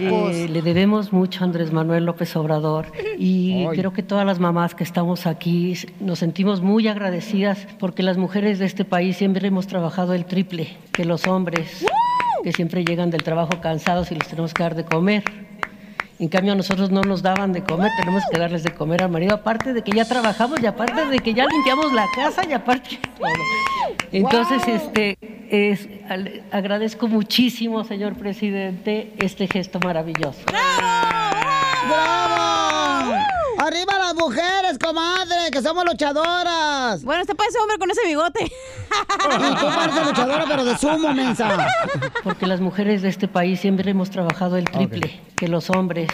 Eh, 0.00 0.48
le 0.50 0.62
debemos 0.62 1.12
mucho 1.12 1.40
a 1.40 1.44
Andrés 1.44 1.72
Manuel 1.72 2.04
López 2.04 2.34
Obrador 2.36 2.92
y 3.18 3.64
Ay. 3.66 3.76
creo 3.76 3.92
que 3.92 4.02
todas 4.02 4.26
las 4.26 4.38
mamás 4.38 4.74
que 4.74 4.84
estamos 4.84 5.26
aquí 5.26 5.74
nos 6.00 6.18
sentimos 6.18 6.60
muy 6.60 6.88
agradecidas 6.88 7.66
porque 7.78 8.02
las 8.02 8.18
mujeres 8.18 8.58
de 8.58 8.66
este 8.66 8.84
país 8.84 9.16
siempre 9.16 9.46
hemos 9.48 9.66
trabajado 9.66 10.14
el 10.14 10.24
triple 10.26 10.76
que 10.92 11.04
los 11.04 11.26
hombres, 11.26 11.84
que 12.44 12.52
siempre 12.52 12.84
llegan 12.84 13.10
del 13.10 13.22
trabajo 13.22 13.60
cansados 13.60 14.10
y 14.12 14.14
les 14.16 14.28
tenemos 14.28 14.52
que 14.54 14.62
dar 14.62 14.74
de 14.74 14.84
comer. 14.84 15.47
En 16.20 16.28
cambio 16.28 16.52
a 16.52 16.56
nosotros 16.56 16.90
no 16.90 17.02
nos 17.02 17.22
daban 17.22 17.52
de 17.52 17.62
comer, 17.62 17.92
tenemos 17.96 18.24
que 18.30 18.38
darles 18.38 18.64
de 18.64 18.74
comer 18.74 19.04
al 19.04 19.10
marido, 19.10 19.34
aparte 19.36 19.72
de 19.72 19.82
que 19.82 19.92
ya 19.92 20.04
trabajamos 20.04 20.60
y 20.60 20.66
aparte 20.66 21.06
de 21.06 21.20
que 21.20 21.32
ya 21.32 21.46
limpiamos 21.46 21.92
la 21.92 22.06
casa 22.14 22.42
y 22.48 22.52
aparte 22.52 22.98
todo. 23.18 23.28
Entonces, 24.10 24.66
este, 24.66 25.16
es, 25.50 25.88
al- 26.10 26.42
agradezco 26.50 27.06
muchísimo, 27.06 27.84
señor 27.84 28.14
presidente, 28.16 29.14
este 29.20 29.46
gesto 29.46 29.78
maravilloso. 29.78 30.40
¡Bravo! 31.86 33.14
¡Arriba 33.58 33.98
las 33.98 34.14
mujeres, 34.14 34.78
comadre! 34.82 35.50
¡Que 35.52 35.62
somos 35.62 35.84
luchadoras! 35.84 37.04
Bueno, 37.04 37.22
este 37.22 37.34
parece 37.34 37.58
hombre 37.58 37.78
con 37.78 37.90
ese 37.90 38.00
bigote. 38.06 38.50
Y 39.28 39.54
tú 39.60 39.66
pareces 39.66 40.06
luchadora, 40.06 40.44
pero 40.48 40.64
de 40.64 40.76
sumo, 40.78 41.12
mensa. 41.12 41.66
Porque 42.24 42.46
las 42.46 42.60
mujeres 42.60 43.02
de 43.02 43.08
este 43.08 43.28
país 43.28 43.60
siempre 43.60 43.90
hemos 43.90 44.10
trabajado 44.10 44.56
el 44.56 44.64
triple 44.64 45.20
que 45.36 45.46
los 45.48 45.70
hombres, 45.70 46.08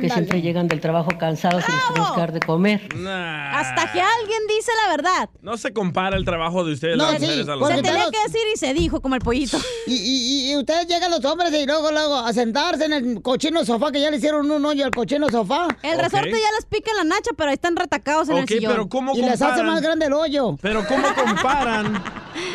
que 0.00 0.10
siempre 0.10 0.42
llegan 0.42 0.68
del 0.68 0.80
trabajo 0.80 1.10
cansados 1.18 1.64
y 1.66 1.72
les 1.72 1.86
tenemos 1.88 2.12
que 2.12 2.20
dar 2.20 2.32
de 2.32 2.40
comer. 2.40 2.94
Nah. 2.96 3.58
Hasta 3.58 3.90
que 3.92 4.00
alguien 4.00 4.38
dice 4.48 4.70
la 4.84 4.90
verdad. 4.96 5.30
No 5.40 5.56
se 5.56 5.72
compara 5.72 6.16
el 6.18 6.24
trabajo 6.26 6.62
de 6.64 6.74
ustedes, 6.74 6.96
No, 6.98 7.04
las 7.10 7.14
sí, 7.20 7.26
mujeres, 7.26 7.48
a 7.48 7.52
los 7.52 7.60
porque 7.60 7.74
Se 7.74 7.78
hombres. 7.80 7.92
tenía 7.94 8.10
que 8.10 8.28
decir 8.30 8.42
y 8.54 8.58
se 8.58 8.74
dijo 8.74 9.00
como 9.00 9.14
el 9.14 9.22
pollito. 9.22 9.58
Y, 9.86 9.94
y, 9.94 10.52
y 10.52 10.56
ustedes 10.56 10.86
llegan 10.86 11.10
los 11.10 11.24
hombres 11.24 11.50
y 11.54 11.64
luego, 11.64 11.90
luego 11.92 12.16
a 12.18 12.32
sentarse 12.34 12.84
en 12.84 12.92
el 12.92 13.22
cochino 13.22 13.64
sofá, 13.64 13.90
que 13.90 14.00
ya 14.02 14.10
le 14.10 14.18
hicieron 14.18 14.50
un 14.50 14.64
hoyo 14.66 14.84
al 14.84 14.90
cochino 14.90 15.30
sofá. 15.30 15.68
El 15.82 15.98
resorte 15.98 16.30
ya 16.32 16.52
les 16.56 16.66
pica 16.68 16.90
en 16.90 16.96
la 16.98 17.04
nacha, 17.04 17.30
pero 17.36 17.48
ahí 17.50 17.54
están 17.54 17.74
retacados 17.76 18.28
en 18.28 18.36
el 18.36 18.42
Ok, 18.44 18.48
sillón. 18.50 18.72
pero 18.72 18.88
¿cómo 18.90 19.14
Y 19.14 19.22
les 19.22 19.32
hace 19.32 19.44
comparan? 19.44 19.66
más 19.66 19.80
grande 19.80 20.06
el 20.06 20.12
hoyo. 20.12 20.56
Pero 20.60 20.86
¿cómo 20.86 21.06
comparan 21.14 21.91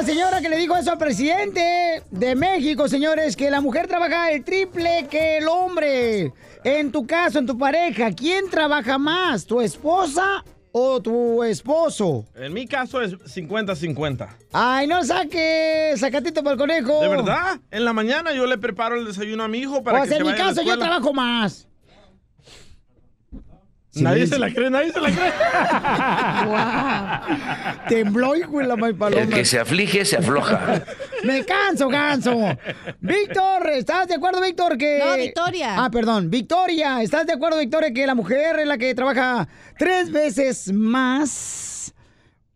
Señora 0.09 0.41
que 0.41 0.49
le 0.49 0.57
dijo 0.57 0.75
eso 0.75 0.91
al 0.91 0.97
presidente 0.97 2.03
de 2.11 2.35
México, 2.35 2.89
señores, 2.89 3.37
que 3.37 3.51
la 3.51 3.61
mujer 3.61 3.87
trabaja 3.87 4.33
el 4.33 4.43
triple 4.43 5.07
que 5.11 5.37
el 5.37 5.47
hombre. 5.49 6.33
En 6.65 6.91
tu 6.91 7.07
caso, 7.07 7.39
en 7.39 7.47
tu 7.47 7.59
pareja, 7.59 8.11
¿quién 8.13 8.49
trabaja 8.49 8.97
más? 8.97 9.45
¿Tu 9.45 9.61
esposa 9.61 10.43
o 10.73 11.03
tu 11.03 11.45
esposo? 11.45 12.25
En 12.35 12.55
mi 12.55 12.67
caso 12.67 13.03
es 13.03 13.19
50-50. 13.19 14.29
Ay, 14.51 14.87
no 14.87 15.05
saques 15.05 16.01
sacatito 16.01 16.43
para 16.43 16.55
el 16.55 16.59
conejo. 16.59 17.03
¿De 17.03 17.09
verdad? 17.09 17.61
En 17.71 17.85
la 17.85 17.93
mañana 17.93 18.33
yo 18.33 18.47
le 18.47 18.57
preparo 18.57 18.97
el 18.97 19.05
desayuno 19.05 19.45
a 19.45 19.49
mi 19.49 19.59
hijo 19.59 19.83
para 19.83 19.99
Pues 19.99 20.09
que 20.09 20.17
se 20.17 20.25
mi 20.25 20.31
vaya 20.31 20.43
a 20.43 20.47
la 20.47 20.55
caso 20.55 20.67
yo 20.67 20.79
trabajo 20.79 21.13
más. 21.13 21.69
Nadie 24.03 24.27
Sí. 24.27 24.33
se 24.33 24.39
la 24.39 24.51
cree, 24.53 24.71
nadie 24.71 24.93
se 24.93 25.01
la 25.01 25.11
cree. 25.11 25.33
Tembló, 27.89 28.37
hijo 28.37 28.59
de 28.59 28.67
la 28.67 28.77
mal 28.77 28.95
paloma. 28.95 29.23
El 29.23 29.29
que 29.31 29.45
se 29.45 29.59
aflige, 29.59 30.05
se 30.05 30.17
afloja. 30.17 30.83
Me 31.25 31.45
canso, 31.45 31.89
ganso. 31.89 32.37
Víctor, 33.01 33.69
¿estás 33.71 34.09
de 34.09 34.15
acuerdo, 34.15 34.41
Víctor? 34.41 34.77
Que... 34.79 34.99
No, 35.05 35.17
Victoria. 35.17 35.85
Ah, 35.85 35.91
perdón. 35.91 36.31
Victoria, 36.31 37.03
¿estás 37.03 37.27
de 37.27 37.33
acuerdo, 37.33 37.59
Victoria, 37.59 37.93
que 37.93 38.07
la 38.07 38.15
mujer 38.15 38.59
es 38.61 38.67
la 38.67 38.79
que 38.79 38.95
trabaja 38.95 39.49
tres 39.79 40.11
veces 40.13 40.73
más? 40.73 41.77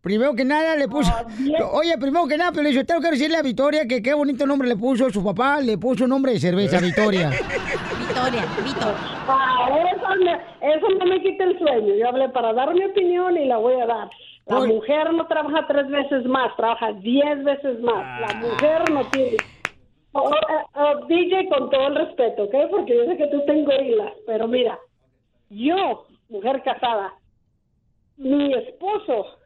Primero 0.02 0.34
que 0.34 0.44
nada 0.44 0.74
le 0.74 0.88
puso... 0.88 1.12
Oye, 1.74 1.96
primero 1.96 2.26
que 2.26 2.36
nada, 2.36 2.50
pero 2.52 2.68
yo 2.70 2.84
tengo 2.84 3.00
que 3.00 3.12
decirle 3.12 3.36
a 3.36 3.42
Victoria 3.42 3.86
que 3.86 4.02
qué 4.02 4.12
bonito 4.12 4.44
nombre 4.46 4.68
le 4.68 4.76
puso 4.76 5.08
su 5.10 5.22
papá. 5.22 5.60
Le 5.60 5.78
puso 5.78 6.04
un 6.04 6.10
nombre 6.10 6.32
de 6.32 6.40
cerveza, 6.40 6.80
Victoria. 6.80 7.30
Victoria, 7.98 8.44
Víctor. 8.64 8.94
Ah, 9.28 9.68
eso, 9.94 10.24
me, 10.24 10.32
eso 10.74 10.88
no 10.98 11.06
me 11.06 11.22
quita 11.22 11.44
el 11.44 11.56
sueño. 11.56 11.94
Yo 11.94 12.08
hablé 12.08 12.28
para 12.30 12.52
dar 12.52 12.74
mi 12.74 12.84
opinión 12.84 13.36
y 13.36 13.46
la 13.46 13.58
voy 13.58 13.80
a 13.80 13.86
dar. 13.86 14.10
La 14.46 14.56
Por- 14.56 14.66
mujer 14.68 15.12
no 15.14 15.24
trabaja 15.28 15.66
tres 15.68 15.88
veces 15.88 16.24
más, 16.26 16.54
trabaja 16.56 16.92
diez 16.94 17.44
veces 17.44 17.78
más. 17.80 18.20
La 18.22 18.40
mujer 18.40 18.90
no 18.90 19.04
tiene... 19.10 19.36
Oh, 20.14 20.30
DJ, 21.08 21.48
con 21.48 21.70
todo 21.70 21.86
el 21.86 21.94
respeto, 21.94 22.42
¿ok? 22.42 22.54
Porque 22.70 22.94
yo 22.96 23.04
sé 23.06 23.16
que 23.16 23.28
tú 23.28 23.40
tengo 23.46 23.72
hilas, 23.72 24.12
pero 24.26 24.46
mira, 24.46 24.78
yo, 25.48 26.06
mujer 26.28 26.60
casada, 26.62 27.14
mi 28.18 28.52
esposo 28.52 29.38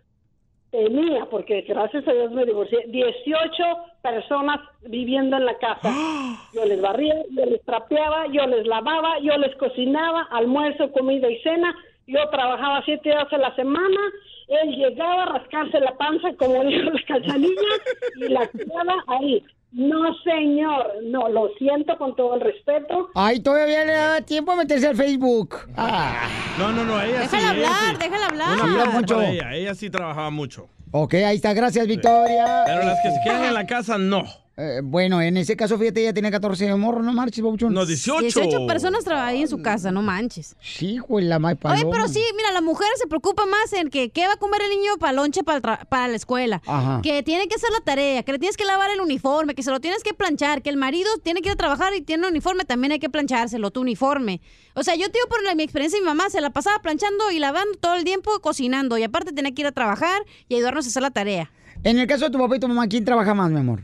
tenía, 0.70 1.26
porque 1.26 1.62
gracias 1.62 2.06
a 2.06 2.12
Dios 2.12 2.32
me 2.32 2.44
divorcié, 2.44 2.84
18 2.88 3.64
personas 4.02 4.60
viviendo 4.86 5.36
en 5.36 5.46
la 5.46 5.58
casa. 5.58 5.92
Yo 6.54 6.64
les 6.64 6.80
barría, 6.80 7.14
yo 7.30 7.44
les 7.44 7.62
trapeaba, 7.62 8.26
yo 8.28 8.46
les 8.46 8.66
lavaba, 8.66 9.18
yo 9.20 9.36
les 9.36 9.54
cocinaba, 9.56 10.22
almuerzo, 10.30 10.90
comida 10.92 11.28
y 11.30 11.38
cena. 11.40 11.76
Yo 12.06 12.26
trabajaba 12.30 12.82
siete 12.84 13.10
días 13.10 13.30
a 13.30 13.36
la 13.36 13.54
semana. 13.56 14.00
Él 14.48 14.76
llegaba 14.76 15.24
a 15.24 15.38
rascarse 15.38 15.80
la 15.80 15.96
panza, 15.96 16.32
como 16.38 16.64
dijo 16.64 16.90
la 16.90 17.02
cachanilla, 17.02 17.72
y 18.16 18.28
la 18.28 18.46
quedaba 18.46 19.04
ahí. 19.08 19.42
No, 19.72 19.98
señor, 20.24 20.94
no, 21.04 21.28
lo 21.28 21.48
siento 21.58 21.98
con 21.98 22.16
todo 22.16 22.34
el 22.36 22.40
respeto. 22.40 23.10
Ay, 23.14 23.40
todavía 23.40 23.84
le 23.84 23.92
da 23.92 24.20
tiempo 24.22 24.52
a 24.52 24.56
meterse 24.56 24.86
al 24.88 24.96
Facebook. 24.96 25.56
Ah. 25.76 26.28
No, 26.58 26.72
no, 26.72 26.84
no, 26.84 27.00
ella 27.02 27.24
sí. 27.28 27.36
Déjala 27.36 27.54
ella 27.54 27.68
hablar, 27.68 27.90
sí. 27.96 28.02
déjala 28.08 28.26
hablar. 28.26 28.48
Un 28.48 28.56
Sí, 28.56 28.62
aplauso 28.70 28.92
Poncho. 28.92 29.14
para 29.16 29.30
ella. 29.30 29.54
Ella 29.54 29.74
sí 29.74 29.90
trabajaba 29.90 30.30
mucho. 30.30 30.68
Ok, 30.92 31.14
ahí 31.14 31.36
está. 31.36 31.52
Gracias, 31.52 31.86
Victoria. 31.86 32.62
Pero 32.64 32.84
las 32.84 32.98
que 33.02 33.10
se 33.10 33.20
quedan 33.24 33.44
en 33.44 33.54
la 33.54 33.66
casa, 33.66 33.98
no. 33.98 34.24
Eh, 34.58 34.80
bueno, 34.82 35.20
en 35.20 35.36
ese 35.36 35.54
caso, 35.54 35.78
fíjate, 35.78 36.00
ella 36.00 36.14
tiene 36.14 36.30
14 36.30 36.64
de 36.64 36.74
morro, 36.76 37.02
no 37.02 37.12
marches, 37.12 37.44
babuchón. 37.44 37.74
No, 37.74 37.84
18. 37.84 38.22
18 38.22 38.66
personas 38.66 39.04
trabajan 39.04 39.28
ahí 39.28 39.42
en 39.42 39.48
su 39.48 39.60
casa, 39.60 39.90
no 39.90 40.00
manches. 40.00 40.56
Sí, 40.62 40.96
güey, 40.96 41.26
la 41.26 41.38
más 41.38 41.56
paloma. 41.58 41.82
Oye, 41.82 41.90
pero 41.92 42.08
sí, 42.08 42.22
mira, 42.34 42.50
la 42.52 42.62
mujer 42.62 42.88
se 42.96 43.06
preocupa 43.06 43.44
más 43.44 43.74
en 43.74 43.90
que 43.90 44.08
qué 44.08 44.26
va 44.26 44.32
a 44.32 44.36
comer 44.36 44.62
el 44.62 44.70
niño 44.70 44.92
para 44.98 45.12
lonche 45.12 45.44
para, 45.44 45.60
para 45.84 46.08
la 46.08 46.16
escuela. 46.16 46.62
Ajá. 46.66 47.00
Que 47.02 47.22
tiene 47.22 47.48
que 47.48 47.54
hacer 47.56 47.68
la 47.70 47.80
tarea, 47.80 48.22
que 48.22 48.32
le 48.32 48.38
tienes 48.38 48.56
que 48.56 48.64
lavar 48.64 48.90
el 48.90 49.00
uniforme, 49.02 49.54
que 49.54 49.62
se 49.62 49.70
lo 49.70 49.78
tienes 49.80 50.02
que 50.02 50.14
planchar, 50.14 50.62
que 50.62 50.70
el 50.70 50.78
marido 50.78 51.10
tiene 51.22 51.42
que 51.42 51.48
ir 51.50 51.52
a 51.52 51.56
trabajar 51.56 51.94
y 51.94 52.00
tiene 52.00 52.24
un 52.26 52.30
uniforme, 52.30 52.64
también 52.64 52.92
hay 52.92 52.98
que 52.98 53.10
planchárselo, 53.10 53.70
tu 53.70 53.82
uniforme. 53.82 54.40
O 54.74 54.82
sea, 54.82 54.94
yo, 54.94 55.10
tío, 55.10 55.20
por 55.28 55.42
la- 55.42 55.54
mi 55.54 55.64
experiencia, 55.64 56.00
mi 56.00 56.06
mamá 56.06 56.30
se 56.30 56.40
la 56.40 56.48
pasaba 56.48 56.78
planchando 56.80 57.30
y 57.30 57.40
lavando 57.40 57.76
todo 57.78 57.94
el 57.96 58.04
tiempo, 58.04 58.30
cocinando. 58.40 58.96
Y 58.96 59.02
aparte 59.02 59.32
tenía 59.34 59.52
que 59.52 59.60
ir 59.60 59.66
a 59.66 59.72
trabajar 59.72 60.22
y 60.48 60.54
ayudarnos 60.54 60.86
a 60.86 60.88
hacer 60.88 61.02
la 61.02 61.10
tarea. 61.10 61.50
En 61.84 61.98
el 61.98 62.06
caso 62.06 62.24
de 62.24 62.30
tu 62.30 62.38
papá 62.38 62.56
y 62.56 62.60
tu 62.60 62.68
mamá, 62.68 62.86
¿quién 62.88 63.04
trabaja 63.04 63.34
más, 63.34 63.50
mi 63.50 63.58
amor? 63.60 63.82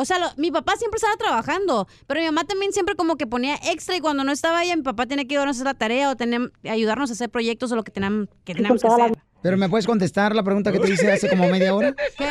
O 0.00 0.04
sea, 0.04 0.18
lo- 0.18 0.30
mi 0.36 0.50
papá 0.50 0.76
siempre 0.76 0.96
estaba 0.96 1.16
trabajando, 1.16 1.86
pero 2.06 2.20
mi 2.20 2.26
mamá 2.26 2.44
también 2.44 2.72
siempre 2.72 2.94
como 2.96 3.16
que 3.16 3.26
ponía 3.26 3.56
extra 3.70 3.96
y 3.96 4.00
cuando 4.00 4.24
no 4.24 4.32
estaba 4.32 4.62
ella, 4.64 4.74
mi 4.76 4.82
papá 4.82 5.06
tenía 5.06 5.24
que 5.26 5.34
ayudarnos 5.34 5.56
a 5.56 5.58
hacer 5.58 5.66
la 5.66 5.74
tarea 5.74 6.10
o 6.10 6.16
tener- 6.16 6.52
ayudarnos 6.68 7.10
a 7.10 7.12
hacer 7.12 7.30
proyectos 7.30 7.70
o 7.72 7.76
lo 7.76 7.82
que 7.84 7.90
teníamos 7.92 8.28
que, 8.44 8.54
teníamos 8.54 8.82
que 8.82 8.88
hacer. 8.88 9.18
Pero 9.42 9.56
me 9.56 9.68
puedes 9.68 9.86
contestar 9.86 10.34
la 10.34 10.42
pregunta 10.42 10.70
que 10.72 10.78
te 10.80 10.90
hice 10.90 11.10
hace 11.12 11.28
como 11.28 11.48
media 11.48 11.74
hora. 11.74 11.94
¿Qué? 12.18 12.26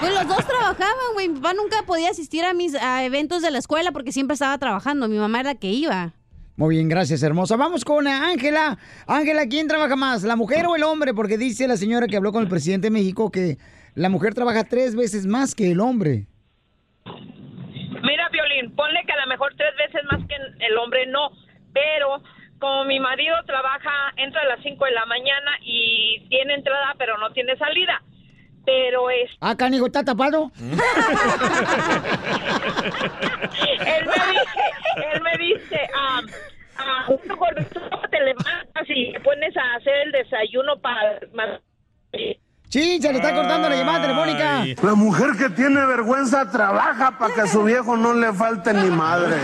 Pues 0.00 0.14
los 0.14 0.28
dos 0.28 0.46
trabajaban, 0.46 0.94
güey. 1.14 1.28
Mi 1.28 1.34
papá 1.40 1.54
nunca 1.54 1.82
podía 1.84 2.10
asistir 2.10 2.44
a 2.44 2.54
mis 2.54 2.74
a 2.76 3.04
eventos 3.04 3.42
de 3.42 3.50
la 3.50 3.58
escuela 3.58 3.90
porque 3.90 4.12
siempre 4.12 4.34
estaba 4.34 4.56
trabajando. 4.58 5.08
Mi 5.08 5.18
mamá 5.18 5.40
era 5.40 5.50
la 5.54 5.58
que 5.58 5.68
iba. 5.70 6.12
Muy 6.54 6.76
bien, 6.76 6.88
gracias, 6.88 7.22
hermosa. 7.22 7.56
Vamos 7.56 7.84
con 7.84 8.06
Ángela. 8.06 8.78
Ángela, 9.06 9.46
¿quién 9.48 9.66
trabaja 9.68 9.96
más, 9.96 10.22
la 10.22 10.36
mujer 10.36 10.66
o 10.66 10.76
el 10.76 10.82
hombre? 10.84 11.14
Porque 11.14 11.36
dice 11.38 11.66
la 11.68 11.76
señora 11.76 12.06
que 12.06 12.16
habló 12.16 12.32
con 12.32 12.42
el 12.42 12.48
presidente 12.48 12.86
de 12.86 12.90
México 12.92 13.30
que 13.30 13.58
la 13.94 14.08
mujer 14.08 14.34
trabaja 14.34 14.64
tres 14.64 14.94
veces 14.96 15.26
más 15.26 15.54
que 15.54 15.70
el 15.72 15.80
hombre. 15.80 16.26
Mira, 18.02 18.28
Violín, 18.30 18.74
ponle 18.76 19.02
que 19.06 19.12
a 19.12 19.20
lo 19.22 19.26
mejor 19.28 19.54
tres 19.56 19.74
veces 19.76 20.02
más 20.10 20.20
que 20.28 20.36
el 20.64 20.76
hombre 20.78 21.06
no, 21.06 21.30
pero 21.72 22.22
como 22.58 22.84
mi 22.84 22.98
marido 23.00 23.34
trabaja, 23.46 24.12
entra 24.16 24.40
a 24.42 24.46
las 24.46 24.60
5 24.62 24.84
de 24.84 24.90
la 24.92 25.06
mañana 25.06 25.50
y 25.62 26.26
tiene 26.28 26.54
entrada, 26.54 26.94
pero 26.98 27.16
no 27.18 27.30
tiene 27.32 27.56
salida. 27.56 28.02
pero 28.66 29.08
es, 29.10 29.30
Ah, 29.40 29.56
canijo, 29.56 29.86
¿está 29.86 30.04
tapado? 30.04 30.50
él 30.60 30.70
me 34.06 34.12
dice, 34.32 34.62
él 35.14 35.20
me 35.22 35.38
dice, 35.38 35.80
ah, 35.94 36.20
ah, 36.78 37.06
te 38.10 38.20
levantas 38.20 38.84
y 38.88 39.12
te 39.12 39.20
pones 39.20 39.56
a 39.56 39.74
hacer 39.76 39.94
el 40.06 40.12
desayuno 40.12 40.78
para... 40.80 41.20
Sí, 42.68 43.00
se 43.00 43.10
le 43.12 43.18
está 43.18 43.34
cortando 43.34 43.68
la 43.68 43.76
llamada 43.76 44.02
telefónica. 44.02 44.64
La 44.82 44.94
mujer 44.94 45.30
que 45.38 45.48
tiene 45.50 45.84
vergüenza 45.86 46.50
trabaja 46.50 47.16
para 47.18 47.34
que 47.34 47.40
a 47.42 47.46
su 47.46 47.62
viejo 47.64 47.96
no 47.96 48.12
le 48.12 48.32
falte 48.32 48.74
ni 48.74 48.90
madre. 48.90 49.36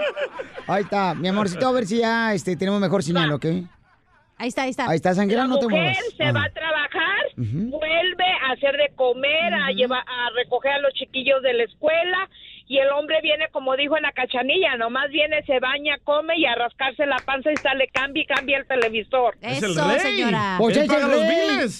Ahí 0.66 0.82
está, 0.84 1.14
mi 1.14 1.28
amorcito, 1.28 1.66
a 1.66 1.72
ver 1.72 1.86
si 1.86 1.98
ya 1.98 2.32
este, 2.32 2.56
tenemos 2.56 2.80
mejor 2.80 3.02
señal, 3.02 3.30
¿ok? 3.32 3.44
Ahí 4.38 4.48
está, 4.48 4.62
ahí 4.62 4.70
está. 4.70 4.88
Ahí 4.88 4.96
está, 4.96 5.14
Sanguera, 5.14 5.46
no 5.46 5.58
te 5.58 5.66
mujer 5.68 5.80
muevas. 5.82 5.98
se 6.16 6.22
Ajá. 6.24 6.32
va 6.32 6.44
a 6.44 6.50
trabajar, 6.50 7.22
vuelve 7.36 8.24
a 8.48 8.52
hacer 8.52 8.76
de 8.76 8.90
comer, 8.96 9.54
a 9.54 9.70
llevar, 9.70 10.00
a 10.00 10.30
recoger 10.34 10.72
a 10.72 10.78
los 10.80 10.92
chiquillos 10.94 11.42
de 11.42 11.52
la 11.52 11.64
escuela 11.64 12.28
y 12.68 12.78
el 12.78 12.88
hombre 12.90 13.20
viene 13.22 13.48
como 13.52 13.76
dijo 13.76 13.96
en 13.96 14.02
la 14.02 14.12
cachanilla, 14.12 14.76
nomás 14.76 15.10
viene, 15.10 15.42
se 15.44 15.58
baña, 15.60 15.96
come 16.04 16.38
y 16.38 16.46
a 16.46 16.54
rascarse 16.54 17.06
la 17.06 17.18
panza 17.24 17.50
y 17.52 17.56
sale, 17.56 17.88
cambia 17.92 18.22
y 18.22 18.26
cambia 18.26 18.58
el 18.58 18.66
televisor. 18.66 19.36
Pues 20.58 20.76
es 20.76 20.88
el 20.90 20.90
rey. 21.20 21.30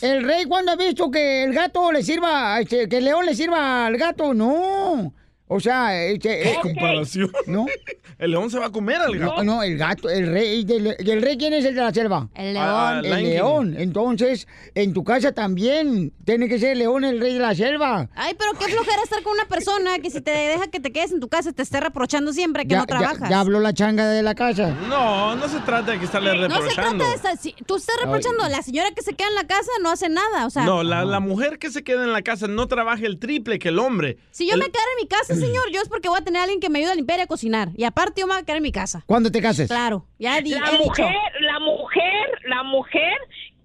El 0.03 0.25
rey, 0.25 0.45
¿cuándo 0.47 0.73
ha 0.73 0.77
visto 0.77 1.11
que 1.11 1.45
el 1.45 1.53
gato 1.53 1.91
le 1.93 2.03
sirva, 2.03 2.61
este, 2.61 2.89
que 2.89 2.99
el 2.99 3.05
león 3.05 3.27
le 3.27 3.35
sirva 3.35 3.87
al 3.87 3.97
gato? 3.97 4.35
No. 4.35 5.13
O 5.55 5.61
sea, 5.61 6.03
este, 6.05 6.51
eh, 6.53 6.59
comparación? 6.63 7.31
¿No? 7.47 7.67
El 8.19 8.31
león 8.31 8.51
se 8.51 8.59
va 8.59 8.67
a 8.67 8.71
comer 8.71 8.97
al 8.99 9.19
gato. 9.19 9.43
No, 9.43 9.57
no, 9.57 9.63
el 9.65 9.77
gato, 9.77 10.09
el 10.09 10.29
rey. 10.31 10.63
del- 10.65 10.95
¿Y 11.01 11.11
el 11.11 11.21
rey 11.23 11.37
quién 11.37 11.55
es 11.55 11.65
el 11.65 11.75
de 11.75 11.81
la 11.81 11.93
selva? 11.93 12.29
El 12.37 12.57
Ah, 12.57 13.01
el 13.03 13.11
Lion 13.11 13.19
King. 13.19 13.25
león. 13.27 13.75
Entonces, 13.77 14.47
en 14.77 14.93
tu 14.93 15.03
casa 15.03 15.33
también 15.33 16.13
tiene 16.25 16.49
que 16.49 16.61
ser 16.61 16.73
el 16.73 16.79
león 16.81 17.05
el 17.05 17.19
rey 17.19 17.33
de 17.35 17.41
la 17.41 17.53
selva. 17.53 18.09
Ay, 18.15 18.37
pero 18.39 18.53
qué 18.61 18.67
flojera 18.73 19.03
estar 19.03 19.25
con 19.25 19.33
una 19.33 19.47
persona 19.47 19.99
que 19.99 20.09
si 20.11 20.21
te 20.21 20.31
deja 20.31 20.69
que 20.69 20.79
te 20.79 20.93
quedes 20.93 21.11
en 21.11 21.19
tu 21.19 21.29
casa 21.29 21.51
te 21.53 21.63
esté 21.63 21.81
reprochando 21.81 22.33
siempre 22.33 22.63
que 22.65 22.75
Ya, 22.75 22.79
no 22.79 22.87
trabajas. 22.87 23.19
ya- 23.23 23.31
ya 23.31 23.41
habló 23.41 23.59
la 23.59 23.75
changa 23.75 24.07
de 24.09 24.23
la 24.23 24.37
casa. 24.37 24.71
No, 24.89 25.35
no 25.35 25.49
se 25.49 25.59
trata 25.61 25.91
de 25.91 25.99
que 25.99 26.05
estarle 26.05 26.31
no 26.37 26.43
se 26.43 26.61
reprochando. 26.61 26.99
trata 26.99 27.09
de 27.11 27.17
estar, 27.17 27.37
si- 27.39 27.57
tú 27.67 27.75
estás 27.75 27.97
reprochando, 28.05 28.47
la 28.49 28.63
señora 28.63 28.93
que 28.93 29.03
se 29.03 29.15
queda 29.15 29.29
en 29.31 29.35
la 29.35 29.47
casa 29.49 29.71
no 29.83 29.91
hace 29.91 30.09
nada, 30.09 30.47
o 30.47 30.51
sea, 30.51 30.65
No, 30.65 30.85
la, 30.85 31.05
la 31.05 31.19
mujer 31.19 31.59
que 31.59 31.71
se 31.73 31.83
queda 31.83 32.05
en 32.05 32.13
la 32.13 32.23
casa 32.23 32.47
no 32.47 32.69
trabaja 32.69 33.05
el 33.05 33.19
triple 33.19 33.59
que 33.59 33.71
el 33.71 33.81
hombre. 33.81 34.19
si 34.31 34.47
yo 34.47 34.55
El- 34.55 34.61
me 34.61 34.67
quedara 34.67 34.89
en 34.97 35.03
mi 35.05 35.09
casa, 35.09 35.35
señor, 35.47 35.65
yo 35.73 35.81
es 35.83 35.89
porque 35.89 36.09
voy 36.09 36.19
a 36.21 36.25
tener 36.25 36.41
a 36.41 36.45
alguien 36.45 36.61
que 36.61 36.69
me 36.71 36.79
ayude 36.81 36.93
a 36.93 36.95
limpiar 36.95 37.19
y 37.19 37.23
a 37.23 37.27
cocinar, 37.27 37.69
y 37.77 37.85
aparte 37.85 38.21
yo 38.21 38.27
me 38.27 38.35
voy 38.35 38.43
a 38.43 38.45
quedar 38.45 38.57
en 38.59 38.63
mi 38.63 38.73
casa. 38.73 39.03
¿Cuándo 39.07 39.31
te 39.31 39.41
cases? 39.43 39.69
Claro, 39.69 40.07
ya 40.19 40.41
di, 40.41 40.51
La 40.51 40.59
he 40.59 40.73
dicho. 40.73 40.85
mujer, 40.85 41.15
la 41.41 41.59
mujer, 41.61 42.27
la 42.47 42.63
mujer 42.63 43.17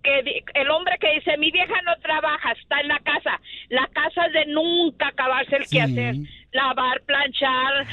que 0.04 0.24
di- 0.24 0.44
el 0.54 0.70
hombre 0.70 0.95
que 1.02 1.12
dice 1.16 1.38
mi 1.38 1.52
vieja 1.52 1.74
no 1.86 1.95
trabaja, 2.02 2.52
está 2.54 2.80
en 2.80 2.88
la 2.88 2.99
casa. 2.99 3.40
La 3.70 3.88
casa 3.94 4.26
es 4.28 4.34
de 4.34 4.45
nunca 4.48 5.08
acabarse 5.10 5.56
el 5.58 5.68
quehacer. 5.68 6.16
Lavar, 6.54 7.02
planchar, 7.02 7.86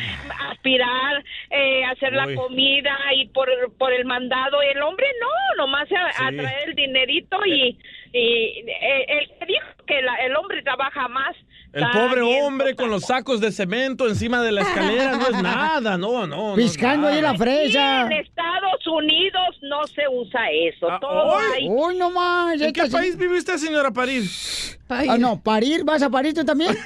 aspirar, 0.51 1.24
eh, 1.51 1.85
hacer 1.86 2.12
Uy. 2.12 2.16
la 2.16 2.35
comida 2.40 2.97
y 3.16 3.27
por, 3.28 3.48
por 3.78 3.93
el 3.93 4.05
mandado. 4.05 4.62
Y 4.62 4.66
el 4.77 4.82
hombre 4.82 5.06
no, 5.20 5.65
nomás 5.65 5.89
a, 5.93 6.27
a 6.27 6.31
Sí. 6.31 6.36
traer 6.36 6.69
el 6.69 6.74
dinerito 6.74 7.39
y, 7.47 7.78
y 8.12 8.65
eh, 8.70 9.06
el 9.09 9.28
que 9.39 9.47
dijo 9.47 9.66
que 9.86 10.01
la- 10.02 10.16
el 10.16 10.36
hombre 10.36 10.62
trabaja 10.62 11.09
más. 11.09 11.35
El 11.74 11.84
pobre 11.90 12.22
hombre 12.22 12.76
con 12.76 12.88
los 12.88 13.02
sacos 13.02 13.40
de 13.40 13.51
cemento 13.51 14.09
encima 14.09 14.40
de 14.42 14.52
la 14.52 14.62
escalera 14.62 15.16
no 15.16 15.26
es 15.26 15.42
nada, 15.42 15.98
no, 15.98 16.26
no. 16.26 16.55
Piscando 16.55 17.09
ahí 17.09 17.20
la 17.20 17.34
fresa. 17.34 18.02
En 18.06 18.12
Estados 18.12 18.86
Unidos 18.86 19.56
no 19.62 19.84
se 19.88 20.02
usa 20.10 20.40
eso. 20.52 20.86
Todo 21.01 21.10
hoy. 21.34 21.44
hay- 21.56 21.68
Uy, 21.68 21.96
no 21.96 22.10
más. 22.10 22.60
¿En 22.60 22.72
qué 22.72 22.84
país 22.86 23.16
vive 23.16 23.38
usted, 23.38 23.56
señora 23.56 23.90
París? 23.90 24.78
Ah, 24.88 25.16
no, 25.18 25.40
parir, 25.40 25.82
¿vas 25.84 26.02
a 26.02 26.10
parir 26.10 26.32
tú 26.34 26.44
también? 26.44 26.76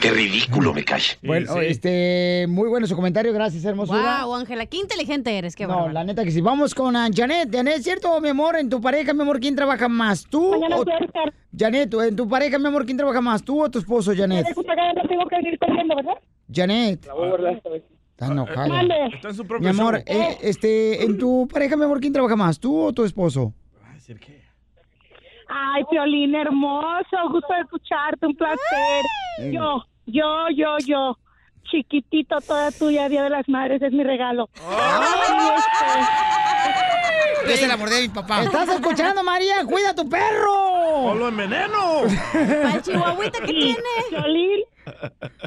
Qué 0.00 0.10
ridículo 0.10 0.72
me 0.72 0.84
cae. 0.84 1.00
bueno, 1.22 1.60
este, 1.60 2.46
muy 2.48 2.68
bueno 2.68 2.86
su 2.86 2.96
comentario, 2.96 3.32
gracias, 3.32 3.64
hermosura. 3.64 4.24
Wow, 4.24 4.34
Ángela, 4.36 4.66
qué 4.66 4.76
inteligente 4.78 5.36
eres, 5.36 5.54
qué 5.56 5.64
No, 5.64 5.74
bárbaro. 5.74 5.92
la 5.92 6.04
neta 6.04 6.24
que 6.24 6.30
sí. 6.30 6.40
Vamos 6.40 6.74
con 6.74 6.96
ah, 6.96 7.08
Janet. 7.14 7.50
Janet, 7.52 7.82
¿cierto, 7.82 8.20
mi 8.20 8.28
amor? 8.28 8.56
En 8.56 8.68
tu 8.68 8.80
pareja, 8.80 9.12
mi 9.14 9.22
amor, 9.22 9.40
¿quién 9.40 9.56
trabaja 9.56 9.88
más? 9.88 10.26
¿Tú 10.28 10.54
o... 10.54 10.84
Janet, 11.56 11.92
en 11.94 12.16
tu 12.16 12.28
pareja, 12.28 12.58
mi 12.58 12.66
amor, 12.66 12.84
¿quién 12.84 12.96
trabaja 12.96 13.20
más? 13.20 13.42
¿Tú 13.42 13.62
o 13.62 13.70
tu 13.70 13.78
esposo, 13.78 14.12
Janet? 14.16 14.46
tengo 14.46 15.26
que 15.28 15.36
venir 15.36 15.58
corriendo, 15.58 15.96
¿verdad? 15.96 16.14
Janet. 16.52 17.08
Está 18.12 18.32
enojada. 18.32 18.68
Mande. 18.68 18.94
Está 19.14 19.28
en 19.28 19.34
su 19.34 19.42
Mi 19.42 19.48
propio 19.48 19.70
amor, 19.70 19.94
show. 19.94 20.04
eh, 20.06 20.38
este, 20.42 21.04
en 21.04 21.16
tu 21.16 21.48
pareja, 21.50 21.76
mi 21.76 21.84
amor, 21.84 22.00
¿quién 22.00 22.12
trabaja 22.12 22.36
más? 22.36 22.60
¿Tú 22.60 22.78
o 22.78 22.92
tu 22.92 23.04
esposo? 23.04 23.54
Ay, 23.82 23.98
Piolín, 25.90 26.34
hermoso, 26.34 27.16
gusto 27.30 27.52
de 27.52 27.60
escucharte, 27.60 28.26
un 28.26 28.36
placer. 28.36 29.04
Ay. 29.38 29.52
Yo, 29.52 29.84
yo, 30.06 30.48
yo, 30.54 30.76
yo, 30.86 31.18
chiquitito, 31.64 32.40
toda 32.40 32.70
tuya, 32.70 33.08
Día 33.08 33.24
de 33.24 33.30
las 33.30 33.48
Madres, 33.48 33.82
es 33.82 33.92
mi 33.92 34.04
regalo. 34.04 34.48
Sí, 37.46 37.52
Es 37.52 37.62
el 37.62 37.70
amor 37.70 37.88
de 37.90 38.02
mi 38.02 38.08
papá. 38.08 38.42
¿Estás 38.42 38.68
escuchando, 38.68 39.24
María? 39.24 39.64
¡Cuida 39.64 39.90
a 39.90 39.94
tu 39.94 40.08
perro! 40.08 40.52
¡O 40.52 41.14
lo 41.14 41.28
enveneno! 41.28 42.02
¿Al 42.72 42.82
chihuahuita 42.82 43.40
que 43.40 43.46
Sí, 43.48 43.76
Piolín, 44.10 44.60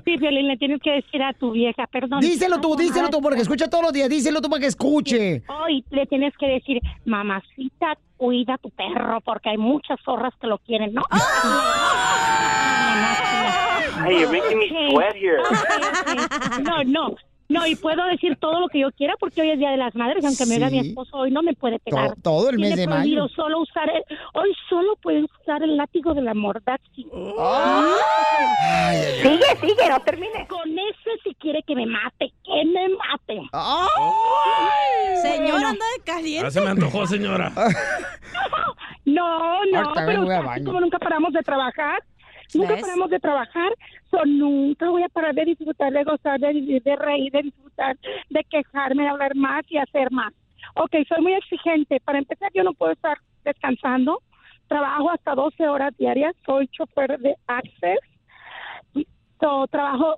sí, 0.05 0.17
Piolín, 0.17 0.47
le 0.47 0.57
tienes 0.57 0.81
que 0.81 0.91
decir 0.91 1.21
a 1.21 1.33
tu 1.33 1.51
vieja, 1.51 1.87
perdón. 1.87 2.19
Díselo 2.21 2.59
tú, 2.59 2.75
díselo 2.75 3.09
tú, 3.09 3.21
porque 3.21 3.41
escucha 3.41 3.69
todos 3.69 3.83
los 3.85 3.93
días. 3.93 4.09
Díselo 4.09 4.41
tú 4.41 4.49
para 4.49 4.61
que 4.61 4.67
escuche. 4.67 5.43
Hoy 5.47 5.83
le 5.89 6.05
tienes 6.05 6.33
que 6.37 6.47
decir, 6.47 6.79
mamacita, 7.05 7.97
cuida 8.17 8.55
a 8.55 8.57
tu 8.57 8.69
perro, 8.69 9.21
porque 9.21 9.49
hay 9.49 9.57
muchas 9.57 9.99
zorras 10.03 10.33
que 10.39 10.47
lo 10.47 10.57
quieren, 10.59 10.93
¿no? 10.93 11.03
Hey, 14.05 14.19
you're 14.19 14.31
making 14.31 14.57
me 14.57 14.89
sweat 14.91 15.15
here. 15.15 15.39
No, 16.61 16.83
no. 16.83 17.15
No, 17.49 17.67
y 17.67 17.75
puedo 17.75 18.03
decir 18.05 18.37
todo 18.39 18.59
lo 18.59 18.67
que 18.67 18.79
yo 18.79 18.91
quiera 18.93 19.15
porque 19.19 19.41
hoy 19.41 19.51
es 19.51 19.59
Día 19.59 19.71
de 19.71 19.77
las 19.77 19.93
Madres, 19.95 20.23
aunque 20.25 20.45
me 20.45 20.55
Sí. 20.57 20.71
mi 20.71 20.79
esposo 20.89 21.17
hoy 21.17 21.29
no 21.31 21.43
me 21.43 21.53
puede 21.53 21.77
pegar. 21.79 22.15
To- 22.15 22.21
todo 22.21 22.49
el 22.49 22.57
mes 22.57 22.75
de 22.75 22.87
mayo. 22.87 23.27
solo 23.29 23.59
usar 23.61 23.89
el, 23.89 24.03
hoy 24.33 24.55
solo 24.69 24.95
puede 25.01 25.23
usar 25.41 25.61
el 25.61 25.75
látigo 25.77 26.13
de 26.13 26.21
la 26.21 26.33
mordaz. 26.33 26.79
sí. 26.95 27.05
Sigue, 29.21 29.55
sigue, 29.61 29.89
no 29.89 29.99
termine. 30.01 30.47
Con 30.47 30.69
ese 30.71 31.09
si 31.23 31.33
quiere 31.35 31.61
que 31.63 31.75
me 31.75 31.85
mate, 31.85 32.31
que 32.43 32.65
me 32.65 32.89
mate. 32.89 33.41
Señora, 35.21 35.51
Bueno. 35.51 35.67
anda 35.69 35.85
de 35.97 36.03
caliente. 36.03 36.47
Ah, 36.47 36.51
se 36.51 36.61
me 36.61 36.67
antojó, 36.69 37.05
señora. 37.07 37.51
No, 39.05 39.65
no, 39.65 39.79
Ahorita 39.79 40.05
pero 40.05 40.21
así 40.49 40.63
como 40.63 40.79
nunca 40.79 40.97
paramos 40.97 41.33
de 41.33 41.41
trabajar, 41.41 42.01
nunca 42.53 42.73
¿Ves? 42.73 42.81
paramos 42.81 43.09
de 43.09 43.19
trabajar, 43.19 43.73
so, 44.09 44.25
nunca 44.25 44.89
voy 44.89 45.03
a 45.03 45.09
parar 45.09 45.33
de 45.33 45.45
disfrutar, 45.45 45.91
de 45.91 46.03
gozar, 46.03 46.39
de 46.39 46.53
vivir, 46.53 46.83
de 46.83 46.95
reír, 46.95 47.31
de 47.31 47.43
disfrutar, 47.43 47.97
de 48.29 48.43
quejarme, 48.45 49.03
de 49.03 49.09
hablar 49.09 49.35
más 49.35 49.63
y 49.69 49.77
hacer 49.77 50.11
más. 50.11 50.33
Ok, 50.75 50.95
soy 51.07 51.21
muy 51.21 51.33
exigente. 51.33 51.99
Para 51.99 52.19
empezar, 52.19 52.51
yo 52.53 52.63
no 52.63 52.73
puedo 52.73 52.93
estar 52.93 53.17
descansando. 53.43 54.21
Trabajo 54.67 55.11
hasta 55.11 55.35
12 55.35 55.67
horas 55.67 55.95
diarias. 55.97 56.35
Soy 56.45 56.67
chofer 56.67 57.19
de 57.19 57.35
Access. 57.47 57.99
So, 59.39 59.67
trabajo 59.67 60.17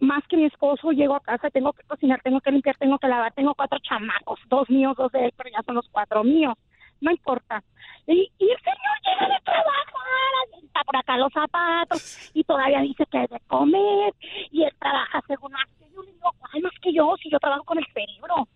más 0.00 0.26
que 0.28 0.36
mi 0.36 0.44
esposo. 0.44 0.90
Llego 0.90 1.14
a 1.14 1.20
casa, 1.20 1.50
tengo 1.50 1.72
que 1.72 1.82
cocinar, 1.84 2.20
tengo 2.22 2.40
que 2.40 2.50
limpiar, 2.50 2.76
tengo 2.76 2.98
que 2.98 3.08
lavar. 3.08 3.32
Tengo 3.32 3.54
cuatro 3.54 3.78
chamacos, 3.78 4.40
dos 4.48 4.68
míos, 4.68 4.96
dos 4.96 5.12
de 5.12 5.26
él, 5.26 5.32
pero 5.36 5.50
ya 5.50 5.62
son 5.62 5.76
los 5.76 5.88
cuatro 5.90 6.24
míos. 6.24 6.54
No 7.00 7.10
importa. 7.10 7.62
Y, 8.06 8.30
y 8.38 8.50
el 8.50 8.58
señor 8.58 8.96
llega 9.04 9.34
de 9.34 9.40
trabajar, 9.44 10.62
está 10.62 10.84
por 10.84 10.96
acá 10.96 11.16
los 11.16 11.32
zapatos 11.32 12.30
y 12.34 12.44
todavía 12.44 12.80
dice 12.80 13.04
que 13.10 13.18
hay 13.18 13.26
de 13.26 13.40
comer 13.46 14.14
y 14.50 14.62
él 14.62 14.72
trabaja 14.78 15.20
según 15.26 15.54
hace. 15.54 15.90
Yo 15.94 16.02
le 16.02 16.12
digo, 16.12 16.30
¿cuál 16.38 16.62
más 16.62 16.72
que 16.80 16.92
yo? 16.92 17.14
Si 17.22 17.30
yo 17.30 17.38
trabajo 17.38 17.64
con 17.64 17.78
el 17.78 17.86
cerebro. 17.92 18.48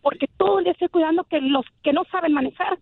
Porque 0.00 0.26
todo 0.36 0.58
día 0.58 0.72
estoy 0.72 0.88
cuidando 0.88 1.24
que 1.24 1.40
los 1.40 1.64
que 1.82 1.92
no 1.92 2.02
saben 2.10 2.32
manejar 2.32 2.78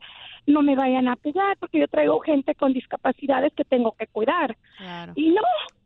no 0.47 0.63
me 0.63 0.75
vayan 0.75 1.09
a 1.09 1.17
pegar, 1.17 1.57
porque 1.59 1.81
yo 1.81 1.89
traigo 1.89 2.21
gente 2.21 2.55
con 2.55 2.73
discapacidades 2.73 3.53
que 3.55 3.65
tengo 3.65 3.93
que 3.93 4.07
cuidar. 4.07 4.57
Claro. 4.79 5.13
Y 5.17 5.31
no, 5.31 5.43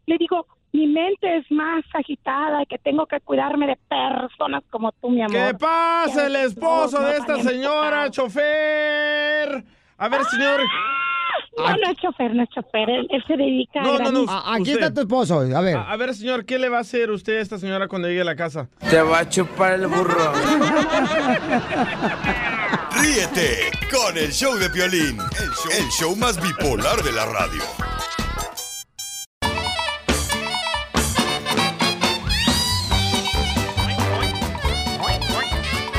le 0.06 0.16
digo, 0.18 0.46
mi 0.74 0.88
mente 0.88 1.36
es 1.36 1.48
más 1.52 1.84
agitada 1.94 2.62
y 2.62 2.66
que 2.66 2.78
tengo 2.78 3.06
que 3.06 3.20
cuidarme 3.20 3.66
de 3.68 3.78
personas 3.88 4.62
como 4.70 4.90
tú, 5.00 5.08
mi 5.08 5.22
amor. 5.22 5.32
¿Qué 5.32 5.54
pasa 5.54 6.26
el 6.26 6.34
esposo 6.34 7.00
no 7.00 7.06
de 7.06 7.16
esta 7.16 7.40
señora, 7.42 8.10
chofer? 8.10 9.64
A 9.98 10.08
ver, 10.08 10.24
señor. 10.24 10.60
No, 11.56 11.68
no 11.76 11.90
es 11.92 11.96
chofer, 11.98 12.34
no 12.34 12.42
es 12.42 12.48
chofer. 12.48 12.90
Él, 12.90 13.06
él 13.10 13.24
se 13.28 13.36
dedica 13.36 13.80
No, 13.82 13.94
a 13.94 13.98
no, 14.00 14.10
no. 14.10 14.24
A- 14.28 14.54
aquí 14.54 14.62
usted. 14.72 14.80
está 14.82 14.92
tu 14.94 15.00
esposo. 15.02 15.38
A 15.56 15.60
ver. 15.60 15.76
A, 15.76 15.92
a 15.92 15.96
ver, 15.96 16.12
señor, 16.12 16.44
¿qué 16.44 16.58
le 16.58 16.68
va 16.68 16.78
a 16.78 16.80
hacer 16.80 17.12
usted 17.12 17.38
a 17.38 17.40
esta 17.42 17.58
señora 17.58 17.86
cuando 17.86 18.08
llegue 18.08 18.22
a 18.22 18.24
la 18.24 18.34
casa? 18.34 18.68
Te 18.90 19.00
va 19.00 19.20
a 19.20 19.28
chupar 19.28 19.74
el 19.74 19.86
burro. 19.86 20.32
Ríete 23.00 23.70
con 23.90 24.18
el 24.18 24.32
show 24.32 24.54
de 24.56 24.66
el 24.66 24.72
show, 24.72 25.70
el 25.78 25.88
show 25.90 26.16
más 26.16 26.40
bipolar 26.42 27.00
de 27.04 27.12
la 27.12 27.26
radio. 27.26 27.62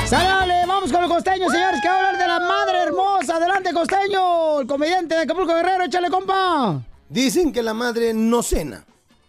¡Sálale! 0.08 0.64
Vamos 0.68 0.92
con 0.92 1.02
el 1.02 1.08
costeño, 1.08 1.50
señores, 1.50 1.80
que 1.82 1.88
va 1.88 1.94
a 1.94 1.96
hablar 1.98 2.18
de 2.18 2.28
la 2.28 2.38
madre 2.38 2.78
hermosa. 2.78 3.36
Adelante, 3.36 3.72
costeño. 3.72 4.60
El 4.60 4.66
comediante 4.68 5.16
de 5.16 5.22
Acapulco 5.22 5.52
Guerrero. 5.52 5.82
Échale, 5.82 6.10
compa. 6.10 6.80
Dicen 7.08 7.52
que 7.52 7.60
la 7.60 7.74
madre 7.74 8.14
no 8.14 8.40
cena, 8.44 8.84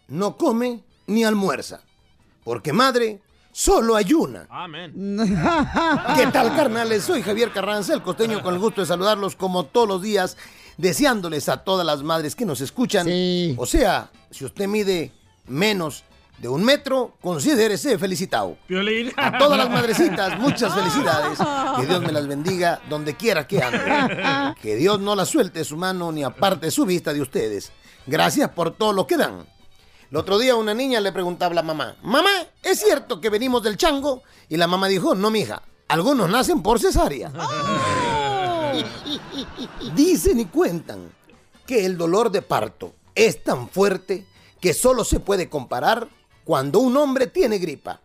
no 0.08 0.38
come 0.38 0.84
ni 1.08 1.24
almuerza. 1.24 1.82
Porque 2.44 2.74
madre 2.74 3.22
solo 3.52 3.96
ayuna. 3.96 4.46
Amén. 4.52 4.94
¿Qué 6.16 6.28
tal, 6.28 6.56
carnales? 6.56 7.04
Soy 7.04 7.24
Javier 7.24 7.52
Carranza, 7.52 7.96
el 7.96 8.04
costeño, 8.04 8.44
con 8.44 8.54
el 8.54 8.60
gusto 8.60 8.82
de 8.82 8.88
saludarlos 8.88 9.36
como 9.36 9.66
todos 9.66 9.88
los 9.88 10.02
días, 10.04 10.38
deseándoles 10.78 11.50
a 11.50 11.64
todas 11.64 11.88
las 11.88 12.04
madres 12.04 12.36
que 12.36 12.46
nos 12.46 12.62
escuchan. 12.62 13.08
O 13.58 13.66
sea, 13.66 14.12
si 14.30 14.46
usted 14.46 14.68
mide 14.68 15.12
menos 15.48 16.04
de 16.38 16.48
un 16.48 16.64
metro, 16.64 17.16
considérese 17.22 17.98
felicitado. 17.98 18.58
Piolín. 18.68 19.12
A 19.18 19.38
todas 19.38 19.58
las 19.58 19.70
madrecitas, 19.70 20.40
muchas 20.40 20.74
felicidades. 20.74 21.40
Que 21.80 21.86
Dios 21.86 22.02
me 22.02 22.12
las 22.12 22.28
bendiga 22.28 22.80
donde 22.90 23.16
quiera 23.16 23.48
que 23.48 23.62
anden. 23.62 24.56
Que 24.62 24.76
Dios 24.76 25.00
no 25.00 25.16
las 25.16 25.30
suelte 25.30 25.64
su 25.64 25.78
mano 25.78 26.12
ni 26.12 26.24
aparte 26.24 26.72
su 26.72 26.86
vista 26.86 27.14
de 27.14 27.22
ustedes. 27.22 27.72
Gracias 28.06 28.50
por 28.50 28.72
todo 28.72 28.94
lo 28.94 29.08
que 29.08 29.18
dan. 29.18 29.46
El 30.10 30.18
otro 30.18 30.38
día 30.38 30.56
una 30.56 30.74
niña 30.74 31.02
le 31.02 31.12
preguntaba 31.12 31.52
a 31.52 31.56
la 31.56 31.64
mamá, 31.64 31.98
mamá, 32.02 32.30
¿es 32.64 32.80
cierto 32.80 33.20
que 33.20 33.30
venimos 33.30 33.62
del 33.62 33.76
chango? 33.76 34.24
Y 34.48 34.56
la 34.56 34.68
mamá 34.68 34.88
dijo, 34.88 35.16
no, 35.16 35.30
mija, 35.30 35.64
algunos 35.90 36.30
nacen 36.30 36.62
por 36.62 36.80
cesárea. 36.80 37.32
Dicen 39.96 40.40
y 40.40 40.46
cuentan 40.46 41.12
que 41.66 41.86
el 41.86 41.98
dolor 41.98 42.32
de 42.32 42.42
parto 42.42 42.94
es 43.16 43.44
tan 43.44 43.68
fuerte 43.68 44.26
que 44.62 44.74
solo 44.74 45.04
se 45.04 45.20
puede 45.20 45.50
comparar 45.50 46.08
cuando 46.48 46.80
un 46.80 46.96
hombre 46.96 47.28
tiene 47.28 47.58
gripa. 47.58 48.00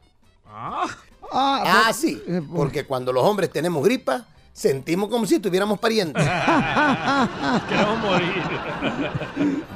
Ah, 1.33 1.93
sí, 1.95 2.21
porque 2.53 2.85
cuando 2.85 3.13
los 3.13 3.25
hombres 3.25 3.53
tenemos 3.53 3.85
gripa, 3.85 4.27
sentimos 4.53 5.09
como 5.09 5.27
si 5.27 5.39
tuviéramos 5.39 5.79
parientes. 5.79 6.25
Queremos 7.69 7.99
morir. 8.01 8.43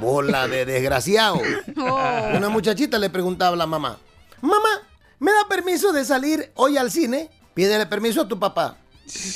Bola 0.01 0.49
de 0.49 0.67
desgraciado. 0.67 1.41
Una 1.77 2.49
muchachita 2.49 2.99
le 2.99 3.09
preguntaba 3.09 3.55
a 3.55 3.57
la 3.57 3.69
mamá, 3.69 3.99
mamá, 4.43 4.83
¿me 5.21 5.31
da 5.31 5.47
permiso 5.49 5.93
de 5.93 6.05
salir 6.05 6.51
hoy 6.57 6.77
al 6.77 6.91
cine? 6.91 7.31
Pídele 7.55 7.87
permiso 7.87 8.23
a 8.23 8.29
tu 8.29 8.37
papá. 8.37 8.77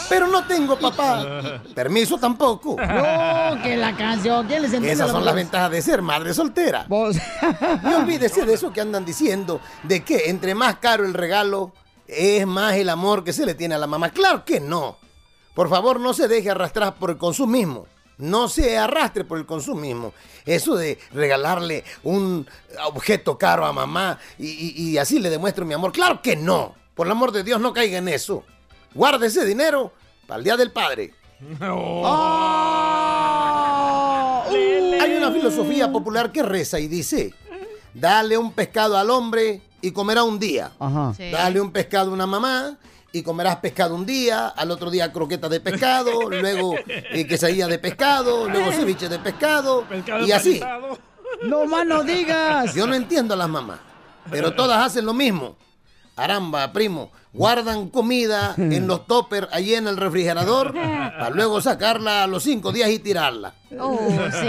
Pero 0.08 0.26
no 0.26 0.46
tengo 0.46 0.78
papá. 0.78 1.62
Permiso 1.74 2.18
tampoco. 2.18 2.76
No, 2.76 3.62
que 3.62 3.76
la 3.76 3.94
canción. 3.96 4.46
¿Quién 4.46 4.62
les 4.62 4.72
entiende 4.72 4.92
Esas 4.92 5.10
son 5.10 5.24
las 5.24 5.34
ventajas 5.34 5.70
de 5.70 5.82
ser 5.82 6.02
madre 6.02 6.34
soltera. 6.34 6.86
Y 7.88 7.94
olvídese 7.94 8.44
de 8.44 8.54
eso 8.54 8.72
que 8.72 8.80
andan 8.80 9.04
diciendo, 9.04 9.60
de 9.84 10.02
que 10.02 10.28
entre 10.30 10.54
más 10.54 10.76
caro 10.76 11.04
el 11.04 11.14
regalo, 11.14 11.72
es 12.08 12.46
más 12.46 12.74
el 12.74 12.88
amor 12.88 13.22
que 13.22 13.32
se 13.32 13.46
le 13.46 13.54
tiene 13.54 13.74
a 13.74 13.78
la 13.78 13.86
mamá. 13.86 14.10
Claro 14.10 14.44
que 14.44 14.60
no. 14.60 14.96
Por 15.54 15.68
favor, 15.68 16.00
no 16.00 16.14
se 16.14 16.26
deje 16.28 16.50
arrastrar 16.50 16.94
por 16.96 17.10
el 17.10 17.18
consumismo. 17.18 17.86
No 18.18 18.48
se 18.48 18.76
arrastre 18.76 19.24
por 19.24 19.38
el 19.38 19.46
consumismo. 19.46 20.12
Eso 20.44 20.74
de 20.74 20.98
regalarle 21.12 21.84
un 22.02 22.46
objeto 22.84 23.38
caro 23.38 23.64
a 23.64 23.72
mamá 23.72 24.18
y, 24.38 24.46
y- 24.48 24.90
y 24.90 24.98
así 24.98 25.18
le 25.18 25.30
demuestro 25.30 25.64
mi 25.64 25.74
amor. 25.74 25.92
Claro 25.92 26.20
que 26.20 26.36
no. 26.36 26.74
Por 26.94 27.06
el 27.06 27.12
amor 27.12 27.32
de 27.32 27.44
Dios, 27.44 27.60
no 27.60 27.72
caiga 27.72 27.98
en 27.98 28.08
eso. 28.08 28.44
Guarde 28.94 29.26
ese 29.28 29.44
dinero 29.44 29.92
para 30.26 30.38
el 30.38 30.44
Día 30.44 30.56
del 30.56 30.72
Padre. 30.72 31.14
Hay 35.00 35.14
una 35.16 35.30
filosofía 35.32 35.90
popular 35.90 36.32
que 36.32 36.42
reza 36.42 36.78
y 36.78 36.88
dice, 36.88 37.32
dale 37.94 38.36
un 38.36 38.52
pescado 38.52 38.96
al 38.96 39.10
hombre 39.10 39.62
y 39.80 39.92
comerá 39.92 40.22
un 40.22 40.38
día. 40.38 40.72
Ajá. 40.78 41.14
Sí. 41.16 41.30
Dale 41.30 41.60
un 41.60 41.72
pescado 41.72 42.10
a 42.10 42.14
una 42.14 42.26
mamá 42.26 42.76
y 43.12 43.22
comerás 43.22 43.56
pescado 43.56 43.94
un 43.94 44.06
día, 44.06 44.48
al 44.48 44.70
otro 44.70 44.90
día 44.90 45.12
croqueta 45.12 45.48
de 45.48 45.60
pescado, 45.60 46.30
luego 46.30 46.74
eh, 46.86 47.26
quesadilla 47.26 47.66
de 47.66 47.78
pescado, 47.78 48.48
luego 48.48 48.72
ceviche 48.72 49.08
de 49.08 49.18
pescado, 49.18 49.84
Pescado 49.88 50.26
y 50.26 50.32
así. 50.32 50.60
No 51.44 51.64
más 51.64 51.86
no 51.86 52.02
digas. 52.02 52.74
Yo 52.74 52.86
no 52.86 52.94
entiendo 52.94 53.34
a 53.34 53.36
las 53.36 53.48
mamás, 53.48 53.80
pero 54.30 54.52
todas 54.54 54.84
hacen 54.84 55.06
lo 55.06 55.14
mismo. 55.14 55.56
Aramba, 56.16 56.72
primo, 56.72 57.10
guardan 57.32 57.88
comida 57.88 58.54
en 58.56 58.86
los 58.86 59.06
toppers 59.06 59.48
allí 59.52 59.74
en 59.74 59.86
el 59.86 59.96
refrigerador 59.96 60.74
para 60.74 61.30
luego 61.30 61.60
sacarla 61.60 62.24
a 62.24 62.26
los 62.26 62.42
cinco 62.42 62.72
días 62.72 62.90
y 62.90 62.98
tirarla. 62.98 63.54
Oh, 63.78 63.98
sí. 63.98 64.46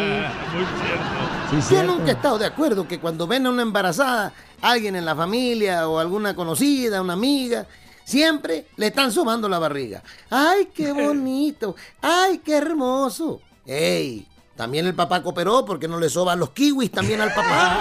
Muy 1.51 1.61
cierto. 1.61 1.75
Yo 1.75 1.83
nunca 1.83 2.11
he 2.11 2.15
estado 2.15 2.37
de 2.39 2.45
acuerdo 2.45 2.87
que 2.87 2.99
cuando 2.99 3.27
ven 3.27 3.45
a 3.45 3.49
una 3.49 3.61
embarazada, 3.61 4.33
alguien 4.61 4.95
en 4.95 5.05
la 5.05 5.15
familia 5.15 5.87
o 5.87 5.99
alguna 5.99 6.35
conocida, 6.35 7.01
una 7.01 7.13
amiga, 7.13 7.65
siempre 8.03 8.67
le 8.77 8.87
están 8.87 9.11
sobando 9.11 9.47
la 9.47 9.59
barriga. 9.59 10.01
¡Ay, 10.29 10.69
qué 10.73 10.91
bonito! 10.91 11.75
¡Ay, 12.01 12.39
qué 12.39 12.57
hermoso! 12.57 13.41
¡Ey! 13.65 14.27
También 14.61 14.85
el 14.85 14.93
papá 14.93 15.23
cooperó 15.23 15.65
porque 15.65 15.87
no 15.87 15.99
le 15.99 16.07
soban 16.07 16.37
los 16.37 16.51
kiwis 16.51 16.91
también 16.91 17.19
al 17.19 17.33
papá. 17.33 17.79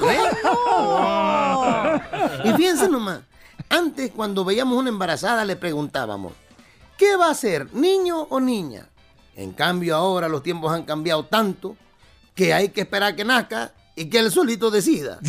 ¿Eh? 0.08 0.30
Y 2.44 2.52
fíjense 2.54 2.88
nomás, 2.88 3.20
antes 3.68 4.10
cuando 4.12 4.42
veíamos 4.42 4.78
una 4.78 4.88
embarazada 4.88 5.44
le 5.44 5.56
preguntábamos, 5.56 6.32
¿qué 6.96 7.14
va 7.14 7.28
a 7.28 7.34
ser, 7.34 7.74
niño 7.74 8.22
o 8.30 8.40
niña? 8.40 8.88
En 9.36 9.52
cambio 9.52 9.96
ahora 9.96 10.30
los 10.30 10.42
tiempos 10.42 10.72
han 10.72 10.84
cambiado 10.84 11.26
tanto 11.26 11.76
que 12.34 12.54
hay 12.54 12.70
que 12.70 12.80
esperar 12.80 13.14
que 13.14 13.24
nazca 13.26 13.74
y 13.94 14.06
que 14.06 14.18
él 14.18 14.30
solito 14.32 14.70
decida. 14.70 15.18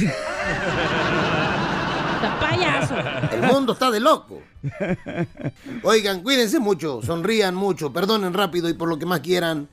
payaso. 2.40 2.95
El 3.34 3.41
mundo 3.41 3.74
está 3.74 3.91
de 3.91 3.99
loco. 3.99 4.41
Oigan, 5.83 6.21
cuídense 6.21 6.59
mucho, 6.59 7.01
sonrían 7.01 7.55
mucho, 7.55 7.91
perdonen 7.91 8.33
rápido 8.33 8.69
y 8.69 8.73
por 8.73 8.89
lo 8.89 8.97
que 8.97 9.05
más 9.05 9.19
quieran, 9.21 9.67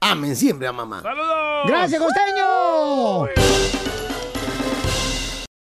amen 0.00 0.36
siempre 0.36 0.66
a 0.68 0.72
mamá. 0.72 1.02
¡Gracias, 1.66 2.00
costeño! 2.00 3.28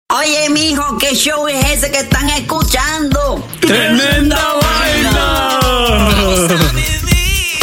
Oye, 0.09 0.49
mijo, 0.49 0.97
¿qué 0.97 1.13
show 1.15 1.47
es 1.47 1.63
ese 1.69 1.91
que 1.91 1.99
están 1.99 2.29
escuchando? 2.29 3.43
¡Tremenda 3.59 4.53
vaina! 4.61 5.59